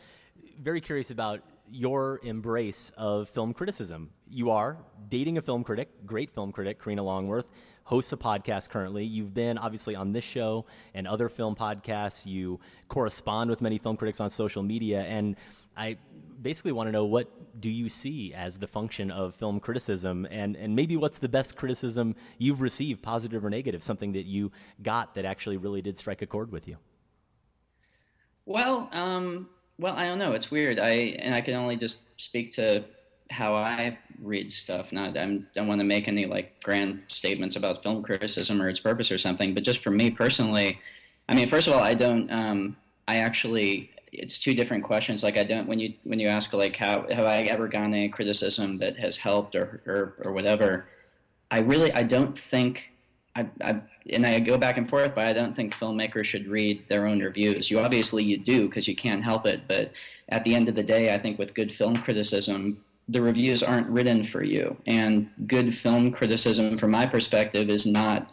very 0.60 0.80
curious 0.80 1.12
about 1.12 1.42
your 1.70 2.20
embrace 2.22 2.92
of 2.96 3.28
film 3.28 3.54
criticism. 3.54 4.10
You 4.28 4.50
are 4.50 4.78
dating 5.08 5.38
a 5.38 5.42
film 5.42 5.64
critic, 5.64 5.88
great 6.06 6.30
film 6.30 6.52
critic, 6.52 6.82
Karina 6.82 7.02
Longworth, 7.02 7.46
hosts 7.84 8.12
a 8.12 8.16
podcast 8.16 8.70
currently. 8.70 9.04
You've 9.04 9.34
been 9.34 9.58
obviously 9.58 9.94
on 9.94 10.12
this 10.12 10.24
show 10.24 10.66
and 10.94 11.06
other 11.06 11.28
film 11.28 11.56
podcasts. 11.56 12.26
You 12.26 12.60
correspond 12.88 13.50
with 13.50 13.60
many 13.60 13.78
film 13.78 13.96
critics 13.96 14.20
on 14.20 14.30
social 14.30 14.62
media. 14.62 15.02
And 15.02 15.36
I 15.76 15.96
basically 16.42 16.72
want 16.72 16.88
to 16.88 16.92
know 16.92 17.04
what 17.04 17.60
do 17.60 17.68
you 17.68 17.88
see 17.88 18.32
as 18.34 18.58
the 18.58 18.66
function 18.66 19.10
of 19.10 19.34
film 19.34 19.60
criticism 19.60 20.26
and, 20.30 20.56
and 20.56 20.74
maybe 20.74 20.96
what's 20.96 21.18
the 21.18 21.28
best 21.28 21.56
criticism 21.56 22.14
you've 22.38 22.60
received, 22.60 23.02
positive 23.02 23.44
or 23.44 23.50
negative, 23.50 23.82
something 23.82 24.12
that 24.12 24.26
you 24.26 24.52
got 24.82 25.14
that 25.14 25.24
actually 25.24 25.56
really 25.56 25.82
did 25.82 25.98
strike 25.98 26.22
a 26.22 26.26
chord 26.26 26.52
with 26.52 26.68
you? 26.68 26.76
Well, 28.46 28.88
um, 28.92 29.48
well, 29.80 29.94
I 29.96 30.04
don't 30.04 30.18
know. 30.18 30.32
It's 30.32 30.50
weird. 30.50 30.78
I 30.78 30.90
and 31.20 31.34
I 31.34 31.40
can 31.40 31.54
only 31.54 31.76
just 31.76 31.98
speak 32.20 32.52
to 32.54 32.84
how 33.30 33.54
I 33.54 33.98
read 34.20 34.52
stuff. 34.52 34.92
Not 34.92 35.16
I 35.16 35.40
don't 35.54 35.66
want 35.66 35.80
to 35.80 35.84
make 35.84 36.06
any 36.06 36.26
like 36.26 36.62
grand 36.62 37.02
statements 37.08 37.56
about 37.56 37.82
film 37.82 38.02
criticism 38.02 38.60
or 38.60 38.68
its 38.68 38.80
purpose 38.80 39.10
or 39.10 39.18
something. 39.18 39.54
But 39.54 39.62
just 39.62 39.82
for 39.82 39.90
me 39.90 40.10
personally, 40.10 40.78
I 41.28 41.34
mean, 41.34 41.48
first 41.48 41.66
of 41.66 41.72
all, 41.72 41.80
I 41.80 41.94
don't. 41.94 42.30
Um, 42.30 42.76
I 43.08 43.16
actually, 43.16 43.90
it's 44.12 44.38
two 44.38 44.54
different 44.54 44.84
questions. 44.84 45.22
Like 45.22 45.38
I 45.38 45.44
don't 45.44 45.66
when 45.66 45.78
you 45.78 45.94
when 46.04 46.20
you 46.20 46.28
ask 46.28 46.52
like 46.52 46.76
how 46.76 47.06
have 47.10 47.24
I 47.24 47.42
ever 47.44 47.66
gotten 47.66 47.94
any 47.94 48.10
criticism 48.10 48.78
that 48.78 48.98
has 48.98 49.16
helped 49.16 49.54
or 49.54 49.82
or, 49.86 50.14
or 50.26 50.32
whatever. 50.32 50.86
I 51.50 51.60
really 51.60 51.92
I 51.92 52.04
don't 52.04 52.38
think 52.38 52.89
I, 53.36 53.46
I 53.62 53.80
and 54.10 54.26
I 54.26 54.40
go 54.40 54.58
back 54.58 54.76
and 54.76 54.88
forth, 54.88 55.14
but 55.14 55.26
I 55.26 55.32
don't 55.32 55.54
think 55.54 55.74
filmmakers 55.74 56.24
should 56.24 56.48
read 56.48 56.84
their 56.88 57.06
own 57.06 57.20
reviews. 57.20 57.70
You 57.70 57.78
obviously 57.78 58.24
you 58.24 58.38
do 58.38 58.66
because 58.68 58.88
you 58.88 58.96
can't 58.96 59.22
help 59.22 59.46
it, 59.46 59.62
but 59.68 59.92
at 60.30 60.44
the 60.44 60.54
end 60.54 60.68
of 60.68 60.74
the 60.74 60.82
day, 60.82 61.14
I 61.14 61.18
think 61.18 61.38
with 61.38 61.54
good 61.54 61.72
film 61.72 61.96
criticism, 61.98 62.82
the 63.08 63.22
reviews 63.22 63.62
aren't 63.62 63.88
written 63.88 64.24
for 64.24 64.42
you. 64.42 64.76
And 64.86 65.28
good 65.46 65.74
film 65.74 66.12
criticism, 66.12 66.78
from 66.78 66.92
my 66.92 67.06
perspective, 67.06 67.68
is 67.68 67.86
not 67.86 68.30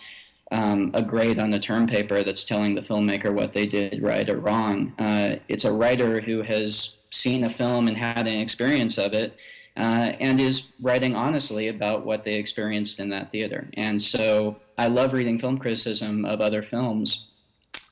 um, 0.52 0.92
a 0.94 1.02
grade 1.02 1.40
on 1.40 1.50
the 1.50 1.60
term 1.60 1.88
paper 1.88 2.24
that's 2.24 2.46
telling 2.46 2.76
the 2.76 2.82
filmmaker 2.82 3.34
what 3.34 3.54
they 3.54 3.66
did 3.66 4.02
right 4.02 4.28
or 4.30 4.40
wrong. 4.40 4.94
Uh, 5.00 5.36
it's 5.48 5.66
a 5.66 5.72
writer 5.72 6.22
who 6.22 6.42
has 6.44 6.98
seen 7.12 7.44
a 7.44 7.50
film 7.50 7.88
and 7.88 7.98
had 7.98 8.28
an 8.28 8.40
experience 8.40 8.98
of 8.98 9.14
it 9.14 9.36
uh, 9.78 10.14
and 10.20 10.42
is 10.42 10.70
writing 10.82 11.16
honestly 11.16 11.68
about 11.68 12.06
what 12.06 12.24
they 12.24 12.34
experienced 12.34 13.00
in 13.00 13.10
that 13.10 13.32
theater. 13.32 13.68
And 13.76 14.02
so 14.02 14.58
I 14.78 14.88
love 14.88 15.14
reading 15.14 15.38
film 15.38 15.60
criticism 15.60 16.26
of 16.26 16.42
other 16.42 16.64
films. 16.64 17.28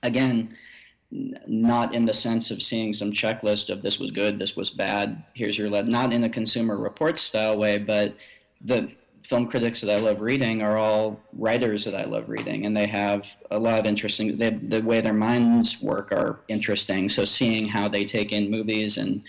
Again, 0.02 0.57
not 1.12 1.94
in 1.94 2.06
the 2.06 2.14
sense 2.14 2.49
of 2.49 2.64
seeing 2.64 2.91
some 2.91 3.12
checklist 3.12 3.70
of 3.70 3.84
this 3.84 3.99
was 3.99 4.12
good, 4.12 4.40
this 4.40 4.56
was 4.56 4.72
bad, 4.72 5.24
here's 5.34 5.57
your 5.57 5.70
lead. 5.70 5.88
Not 5.88 6.12
in 6.12 6.24
a 6.24 6.30
consumer 6.30 6.76
report 6.76 7.20
style 7.20 7.57
way, 7.57 7.78
but 7.78 8.16
the 8.62 8.91
film 9.24 9.48
critics 9.48 9.82
that 9.82 9.95
I 9.95 9.99
love 9.99 10.22
reading 10.22 10.62
are 10.62 10.78
all 10.78 11.20
writers 11.34 11.86
that 11.86 11.95
I 11.95 12.06
love 12.06 12.30
reading, 12.30 12.66
and 12.66 12.76
they 12.76 12.88
have 12.88 13.28
a 13.52 13.60
lot 13.60 13.80
of 13.80 13.86
interesting. 13.86 14.38
They, 14.38 14.49
the 14.49 14.82
way 14.82 15.02
their 15.02 15.14
minds 15.14 15.82
work 15.82 16.12
are 16.12 16.40
interesting. 16.48 17.10
So 17.10 17.26
seeing 17.26 17.68
how 17.68 17.88
they 17.88 18.06
take 18.06 18.32
in 18.32 18.52
movies 18.52 18.98
and 18.98 19.24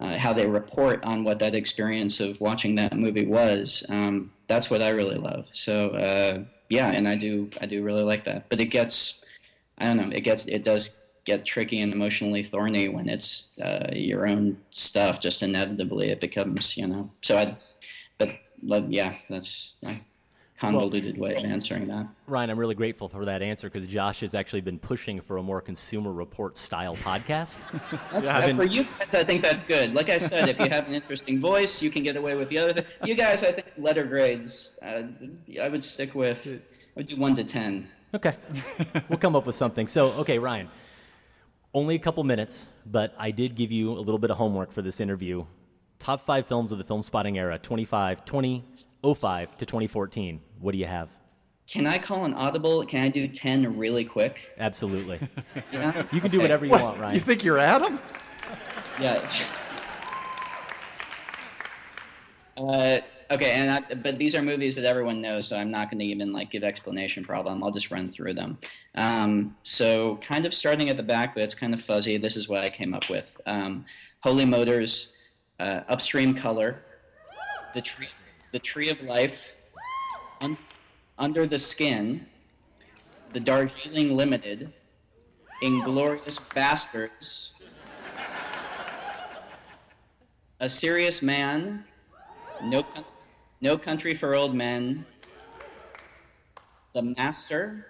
uh, 0.00 0.18
how 0.18 0.32
they 0.32 0.46
report 0.46 1.04
on 1.04 1.24
what 1.24 1.38
that 1.38 1.54
experience 1.54 2.20
of 2.20 2.40
watching 2.40 2.74
that 2.76 2.96
movie 2.96 3.26
was. 3.26 3.84
Um, 3.88 4.32
that's 4.48 4.70
what 4.70 4.82
I 4.82 4.88
really 4.90 5.16
love. 5.16 5.46
So 5.52 5.90
uh, 5.90 6.44
yeah, 6.68 6.90
and 6.90 7.06
I 7.06 7.16
do 7.16 7.50
I 7.60 7.66
do 7.66 7.82
really 7.82 8.02
like 8.02 8.24
that. 8.24 8.48
But 8.48 8.60
it 8.60 8.66
gets 8.66 9.20
I 9.78 9.86
don't 9.86 9.96
know 9.96 10.10
it 10.12 10.22
gets 10.22 10.46
it 10.46 10.64
does 10.64 10.96
get 11.24 11.44
tricky 11.44 11.80
and 11.80 11.92
emotionally 11.92 12.42
thorny 12.42 12.88
when 12.88 13.08
it's 13.08 13.48
uh, 13.62 13.88
your 13.92 14.26
own 14.26 14.56
stuff. 14.70 15.20
Just 15.20 15.42
inevitably 15.42 16.08
it 16.08 16.20
becomes 16.20 16.76
you 16.76 16.86
know. 16.86 17.10
So 17.22 17.38
I 17.38 17.56
but 18.62 18.90
yeah, 18.90 19.16
that's 19.28 19.74
a 19.84 19.94
convoluted 20.60 21.16
way 21.16 21.34
of 21.34 21.44
answering 21.44 21.88
that. 21.88 22.06
Rian, 22.28 22.50
I'm 22.50 22.58
really 22.58 22.74
grateful 22.74 23.08
for 23.08 23.24
that 23.24 23.40
answer 23.40 23.70
because 23.70 23.88
Josh 23.88 24.20
has 24.20 24.34
actually 24.34 24.60
been 24.60 24.78
pushing 24.78 25.20
for 25.20 25.38
a 25.38 25.42
more 25.42 25.60
consumer 25.60 26.12
report 26.12 26.56
style 26.58 26.96
podcast. 26.96 27.58
That's, 28.12 28.28
I've 28.28 28.44
uh, 28.44 28.46
been- 28.48 28.56
for 28.56 28.64
you, 28.64 28.84
guys, 28.84 29.08
I 29.14 29.24
think 29.24 29.42
that's 29.42 29.62
good. 29.62 29.94
Like 29.94 30.10
I 30.10 30.18
said, 30.18 30.48
if 30.48 30.58
you 30.58 30.68
have 30.68 30.86
an 30.86 30.94
interesting 30.94 31.40
voice, 31.40 31.80
you 31.80 31.90
can 31.90 32.02
get 32.02 32.16
away 32.16 32.34
with 32.36 32.48
the 32.50 32.58
other 32.58 32.72
thing. 32.74 32.84
You 33.04 33.14
guys, 33.14 33.42
I 33.42 33.52
think 33.52 33.66
letter 33.78 34.04
grades, 34.04 34.78
uh, 34.82 35.02
I 35.60 35.68
would 35.68 35.82
stick 35.82 36.14
with, 36.14 36.46
I 36.46 36.60
would 36.96 37.06
do 37.06 37.16
one 37.16 37.34
to 37.36 37.44
ten. 37.44 37.88
Okay. 38.12 38.36
we'll 39.08 39.18
come 39.18 39.34
up 39.36 39.46
with 39.46 39.56
something. 39.56 39.88
So, 39.88 40.08
okay, 40.12 40.38
Rian, 40.38 40.68
only 41.72 41.94
a 41.94 41.98
couple 41.98 42.22
minutes, 42.24 42.66
but 42.84 43.14
I 43.16 43.30
did 43.30 43.54
give 43.54 43.70
you 43.72 43.92
a 43.92 44.00
little 44.00 44.18
bit 44.18 44.30
of 44.30 44.36
homework 44.36 44.72
for 44.72 44.82
this 44.82 45.00
interview. 45.00 45.44
Top 46.00 46.24
five 46.24 46.46
films 46.46 46.72
of 46.72 46.78
the 46.78 46.84
Filmspotting 46.84 47.36
era, 47.36 47.58
25, 47.58 48.24
2005 48.24 49.58
to 49.58 49.66
2014. 49.66 50.40
What 50.58 50.72
do 50.72 50.78
you 50.78 50.86
have? 50.86 51.08
Can 51.68 51.86
I 51.86 51.98
call 51.98 52.24
an 52.24 52.32
audible? 52.34 52.84
Can 52.86 53.02
I 53.04 53.08
do 53.10 53.28
10 53.28 53.76
really 53.76 54.04
quick? 54.04 54.50
Absolutely. 54.58 55.20
Yeah? 55.72 56.04
You 56.10 56.20
can 56.20 56.30
do 56.30 56.38
Okay. 56.38 56.44
whatever 56.44 56.64
you 56.64 56.70
What, 56.72 56.82
want, 56.82 56.98
Rian. 57.00 57.14
You 57.14 57.20
think 57.20 57.44
you're 57.44 57.58
Adam? 57.58 58.00
Yeah. 59.00 59.20
Uh, 62.56 63.00
okay, 63.30 63.52
and 63.52 63.70
I, 63.70 63.94
but 63.94 64.18
these 64.18 64.34
are 64.34 64.42
movies 64.42 64.76
that 64.76 64.84
everyone 64.84 65.22
knows, 65.22 65.46
so 65.48 65.56
I'm 65.56 65.70
not 65.70 65.90
going 65.90 66.00
to 66.00 66.04
even 66.04 66.30
like 66.30 66.50
give 66.50 66.62
explanation 66.62 67.24
for 67.24 67.34
all 67.34 67.40
of 67.40 67.46
them. 67.46 67.64
I'll 67.64 67.70
just 67.70 67.90
run 67.90 68.12
through 68.12 68.34
them. 68.34 68.58
Um, 68.96 69.56
so, 69.62 70.18
kind 70.20 70.44
of 70.44 70.52
starting 70.52 70.90
at 70.90 70.98
the 70.98 71.02
back, 71.02 71.34
but 71.34 71.42
it's 71.42 71.54
kind 71.54 71.72
of 71.72 71.80
fuzzy. 71.82 72.18
This 72.18 72.36
is 72.36 72.50
what 72.50 72.62
I 72.62 72.68
came 72.68 72.92
up 72.92 73.08
with: 73.08 73.40
um, 73.46 73.86
Holy 74.22 74.44
Motors, 74.44 75.08
uh, 75.60 75.82
Upstream 75.88 76.34
Color, 76.34 76.82
the 77.74 77.82
tree, 77.82 78.08
the 78.52 78.58
Tree 78.58 78.88
of 78.88 79.00
Life, 79.02 79.54
Un- 80.40 80.56
Under 81.18 81.46
the 81.46 81.58
Skin, 81.58 82.26
the 83.32 83.40
Darjeeling 83.40 84.16
Limited, 84.16 84.72
Inglourious 85.62 86.40
Basterds. 86.54 87.50
A 90.62 90.68
Serious 90.68 91.22
Man, 91.22 91.84
No, 92.62 92.82
Coun- 92.82 93.04
no 93.60 93.76
Country 93.78 94.14
for 94.14 94.34
Old 94.34 94.54
Men, 94.54 95.04
The 96.94 97.02
Master, 97.02 97.86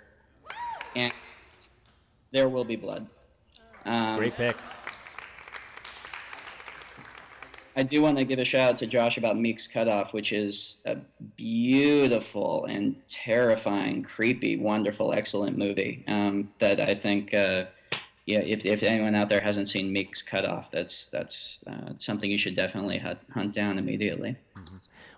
and 0.94 1.12
There 2.32 2.48
Will 2.48 2.64
Be 2.64 2.76
Blood. 2.76 3.06
Um, 3.86 4.16
Great 4.16 4.34
picks. 4.34 4.70
I 7.76 7.82
do 7.82 8.02
want 8.02 8.18
to 8.18 8.24
give 8.24 8.38
a 8.38 8.44
shout 8.44 8.72
out 8.72 8.78
to 8.78 8.86
Josh 8.86 9.16
about 9.16 9.38
Meek's 9.38 9.66
Cutoff, 9.66 10.12
which 10.12 10.32
is 10.32 10.78
a 10.86 10.96
beautiful 11.36 12.64
and 12.64 12.96
terrifying, 13.08 14.02
creepy, 14.02 14.56
wonderful, 14.56 15.12
excellent 15.12 15.56
movie 15.56 16.04
um, 16.08 16.50
that 16.58 16.80
I 16.80 16.94
think, 16.94 17.32
uh, 17.32 17.66
yeah, 18.26 18.40
if, 18.40 18.64
if 18.64 18.82
anyone 18.82 19.14
out 19.14 19.28
there 19.28 19.40
hasn't 19.40 19.68
seen 19.68 19.92
Meek's 19.92 20.20
Cutoff, 20.20 20.70
that's 20.70 21.06
that's 21.06 21.58
uh, 21.66 21.92
something 21.98 22.30
you 22.30 22.38
should 22.38 22.56
definitely 22.56 22.98
hunt, 22.98 23.20
hunt 23.32 23.54
down 23.54 23.78
immediately. 23.78 24.36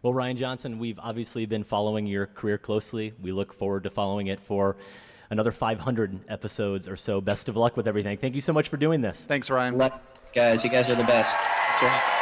Well, 0.02 0.12
Rian 0.12 0.36
Johnson, 0.36 0.78
we've 0.78 0.98
obviously 0.98 1.46
been 1.46 1.64
following 1.64 2.06
your 2.06 2.26
career 2.26 2.58
closely. 2.58 3.14
We 3.22 3.32
look 3.32 3.54
forward 3.54 3.84
to 3.84 3.90
following 3.90 4.26
it 4.26 4.40
for 4.40 4.76
another 5.30 5.52
500 5.52 6.20
episodes 6.28 6.86
or 6.86 6.96
so. 6.96 7.20
Best 7.20 7.48
of 7.48 7.56
luck 7.56 7.76
with 7.76 7.88
everything. 7.88 8.18
Thank 8.18 8.34
you 8.34 8.40
so 8.40 8.52
much 8.52 8.68
for 8.68 8.76
doing 8.76 9.00
this. 9.00 9.24
Thanks, 9.26 9.48
Rian. 9.48 9.76
Love 9.78 9.92
guys. 10.34 10.62
You 10.64 10.70
guys 10.70 10.88
are 10.88 10.94
the 10.94 11.04
best. 11.04 11.38
That's 11.38 11.82
right. 11.82 12.18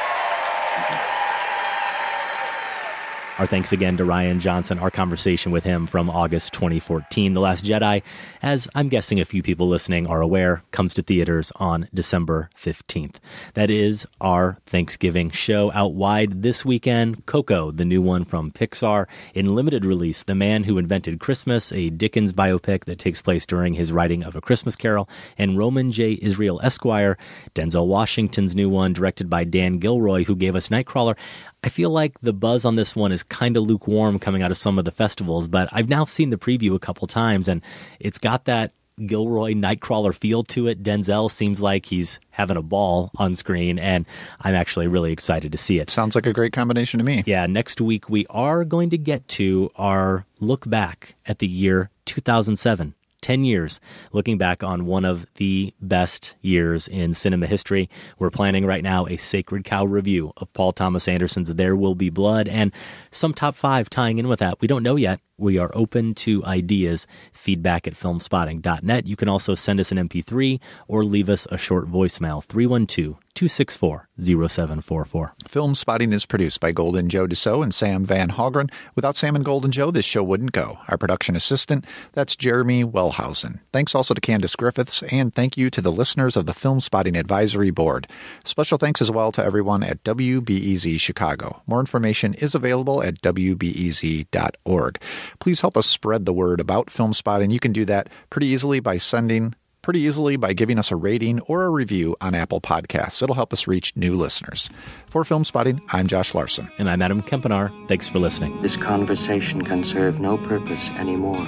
Our 3.40 3.46
thanks 3.46 3.72
again 3.72 3.96
to 3.96 4.04
Rian 4.04 4.38
Johnson, 4.38 4.78
our 4.78 4.90
conversation 4.90 5.50
with 5.50 5.64
him 5.64 5.86
from 5.86 6.10
August 6.10 6.52
2014. 6.52 7.32
The 7.32 7.40
Last 7.40 7.64
Jedi, 7.64 8.02
as 8.42 8.68
I'm 8.74 8.90
guessing 8.90 9.18
a 9.18 9.24
few 9.24 9.42
people 9.42 9.66
listening 9.66 10.06
are 10.06 10.20
aware, 10.20 10.62
comes 10.72 10.92
to 10.92 11.02
theaters 11.02 11.50
on 11.56 11.88
December 11.94 12.50
15th. 12.54 13.14
That 13.54 13.70
is 13.70 14.06
our 14.20 14.58
Thanksgiving 14.66 15.30
show 15.30 15.72
out 15.72 15.94
wide 15.94 16.42
this 16.42 16.66
weekend. 16.66 17.24
Coco, 17.24 17.70
the 17.70 17.86
new 17.86 18.02
one 18.02 18.26
from 18.26 18.50
Pixar, 18.50 19.06
in 19.32 19.54
limited 19.54 19.86
release, 19.86 20.22
The 20.22 20.34
Man 20.34 20.64
Who 20.64 20.76
Invented 20.76 21.18
Christmas, 21.18 21.72
a 21.72 21.88
Dickens 21.88 22.34
biopic 22.34 22.84
that 22.84 22.98
takes 22.98 23.22
place 23.22 23.46
during 23.46 23.72
his 23.72 23.90
writing 23.90 24.22
of 24.22 24.36
A 24.36 24.42
Christmas 24.42 24.76
Carol, 24.76 25.08
and 25.38 25.56
Roman 25.56 25.92
J. 25.92 26.18
Israel 26.20 26.60
Esquire, 26.62 27.16
Denzel 27.54 27.86
Washington's 27.86 28.54
new 28.54 28.68
one, 28.68 28.92
directed 28.92 29.30
by 29.30 29.44
Dan 29.44 29.78
Gilroy, 29.78 30.24
who 30.24 30.36
gave 30.36 30.54
us 30.54 30.68
Nightcrawler. 30.68 31.16
I 31.62 31.68
feel 31.68 31.90
like 31.90 32.18
the 32.20 32.32
buzz 32.32 32.64
on 32.64 32.76
this 32.76 32.96
one 32.96 33.12
is 33.12 33.22
kind 33.22 33.56
of 33.56 33.64
lukewarm 33.64 34.18
coming 34.18 34.42
out 34.42 34.50
of 34.50 34.56
some 34.56 34.78
of 34.78 34.84
the 34.84 34.90
festivals, 34.90 35.46
but 35.46 35.68
I've 35.72 35.88
now 35.88 36.04
seen 36.04 36.30
the 36.30 36.38
preview 36.38 36.74
a 36.74 36.78
couple 36.78 37.06
times 37.06 37.48
and 37.48 37.62
it's 37.98 38.18
got 38.18 38.46
that 38.46 38.72
Gilroy 39.06 39.52
Nightcrawler 39.54 40.14
feel 40.14 40.42
to 40.44 40.68
it. 40.68 40.82
Denzel 40.82 41.30
seems 41.30 41.62
like 41.62 41.86
he's 41.86 42.20
having 42.30 42.56
a 42.56 42.62
ball 42.62 43.10
on 43.16 43.34
screen, 43.34 43.78
and 43.78 44.06
I'm 44.40 44.54
actually 44.54 44.86
really 44.88 45.12
excited 45.12 45.52
to 45.52 45.58
see 45.58 45.78
it. 45.78 45.90
Sounds 45.90 46.14
like 46.14 46.26
a 46.26 46.32
great 46.32 46.52
combination 46.52 46.98
to 46.98 47.04
me. 47.04 47.22
Yeah, 47.26 47.46
next 47.46 47.80
week 47.80 48.08
we 48.08 48.26
are 48.30 48.64
going 48.64 48.90
to 48.90 48.98
get 48.98 49.26
to 49.28 49.70
our 49.76 50.26
look 50.40 50.68
back 50.68 51.14
at 51.26 51.38
the 51.38 51.46
year 51.46 51.90
2007. 52.04 52.94
10 53.20 53.44
years 53.44 53.80
looking 54.12 54.38
back 54.38 54.62
on 54.62 54.86
one 54.86 55.04
of 55.04 55.26
the 55.34 55.74
best 55.80 56.36
years 56.40 56.88
in 56.88 57.14
cinema 57.14 57.46
history. 57.46 57.88
We're 58.18 58.30
planning 58.30 58.66
right 58.66 58.82
now 58.82 59.06
a 59.06 59.16
Sacred 59.16 59.64
Cow 59.64 59.84
review 59.84 60.32
of 60.36 60.52
Paul 60.52 60.72
Thomas 60.72 61.08
Anderson's 61.08 61.48
There 61.48 61.76
Will 61.76 61.94
Be 61.94 62.10
Blood 62.10 62.48
and 62.48 62.72
some 63.10 63.34
top 63.34 63.54
five 63.54 63.90
tying 63.90 64.18
in 64.18 64.28
with 64.28 64.40
that. 64.40 64.60
We 64.60 64.68
don't 64.68 64.82
know 64.82 64.96
yet. 64.96 65.20
We 65.38 65.56
are 65.56 65.70
open 65.74 66.14
to 66.16 66.44
ideas. 66.44 67.06
Feedback 67.32 67.86
at 67.86 67.94
filmspotting.net. 67.94 69.06
You 69.06 69.16
can 69.16 69.28
also 69.28 69.54
send 69.54 69.80
us 69.80 69.90
an 69.90 69.98
MP3 69.98 70.60
or 70.86 71.02
leave 71.02 71.30
us 71.30 71.46
a 71.50 71.56
short 71.56 71.90
voicemail 71.90 72.44
312 72.44 73.16
264 73.40 74.06
0744. 74.18 75.34
Filmspotting 75.48 76.12
is 76.12 76.26
produced 76.26 76.60
by 76.60 76.72
Golden 76.72 77.08
Joe 77.08 77.26
Deso 77.26 77.62
and 77.62 77.72
Sam 77.72 78.04
Van 78.04 78.32
Hallgren. 78.32 78.70
Without 78.94 79.16
Sam 79.16 79.34
and 79.34 79.42
Golden 79.42 79.70
Joe, 79.70 79.90
this 79.90 80.04
show 80.04 80.22
wouldn't 80.22 80.52
go. 80.52 80.78
Our 80.88 80.98
production 80.98 81.34
assistant, 81.34 81.86
that's 82.12 82.36
Jeremy 82.36 82.84
Wellhausen. 82.84 83.60
Thanks 83.72 83.94
also 83.94 84.12
to 84.12 84.20
Candace 84.20 84.54
Griffiths, 84.54 85.02
and 85.04 85.34
thank 85.34 85.56
you 85.56 85.70
to 85.70 85.80
the 85.80 85.90
listeners 85.90 86.36
of 86.36 86.44
the 86.44 86.52
Filmspotting 86.52 87.18
Advisory 87.18 87.70
Board. 87.70 88.06
Special 88.44 88.76
thanks 88.76 89.00
as 89.00 89.10
well 89.10 89.32
to 89.32 89.42
everyone 89.42 89.82
at 89.82 90.04
WBEZ 90.04 91.00
Chicago. 91.00 91.62
More 91.66 91.80
information 91.80 92.34
is 92.34 92.54
available 92.54 93.02
at 93.02 93.22
WBEZ.org. 93.22 95.00
Please 95.38 95.60
help 95.62 95.78
us 95.78 95.86
spread 95.86 96.26
the 96.26 96.34
word 96.34 96.60
about 96.60 96.88
Filmspotting. 96.88 97.50
You 97.50 97.58
can 97.58 97.72
do 97.72 97.86
that 97.86 98.10
pretty 98.28 98.48
easily 98.48 98.80
by 98.80 98.98
sending 98.98 99.54
pretty 99.82 100.00
easily 100.00 100.36
by 100.36 100.52
giving 100.52 100.78
us 100.78 100.90
a 100.90 100.96
rating 100.96 101.40
or 101.40 101.64
a 101.64 101.70
review 101.70 102.16
on 102.20 102.34
Apple 102.34 102.60
Podcasts. 102.60 103.22
It'll 103.22 103.34
help 103.34 103.52
us 103.52 103.66
reach 103.66 103.96
new 103.96 104.14
listeners. 104.14 104.70
For 105.06 105.24
Filmspotting, 105.24 105.80
I'm 105.88 106.06
Josh 106.06 106.34
Larsen. 106.34 106.70
And 106.78 106.90
I'm 106.90 107.02
Adam 107.02 107.22
Kempenaar. 107.22 107.70
Thanks 107.88 108.08
for 108.08 108.18
listening. 108.18 108.60
This 108.62 108.76
conversation 108.76 109.64
can 109.64 109.84
serve 109.84 110.20
no 110.20 110.36
purpose 110.38 110.90
anymore. 110.90 111.46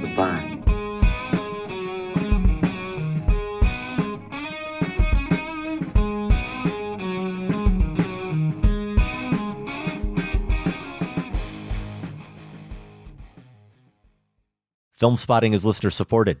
Goodbye. 0.00 0.54
Filmspotting 15.00 15.54
is 15.54 15.64
listener 15.64 15.90
supported. 15.90 16.40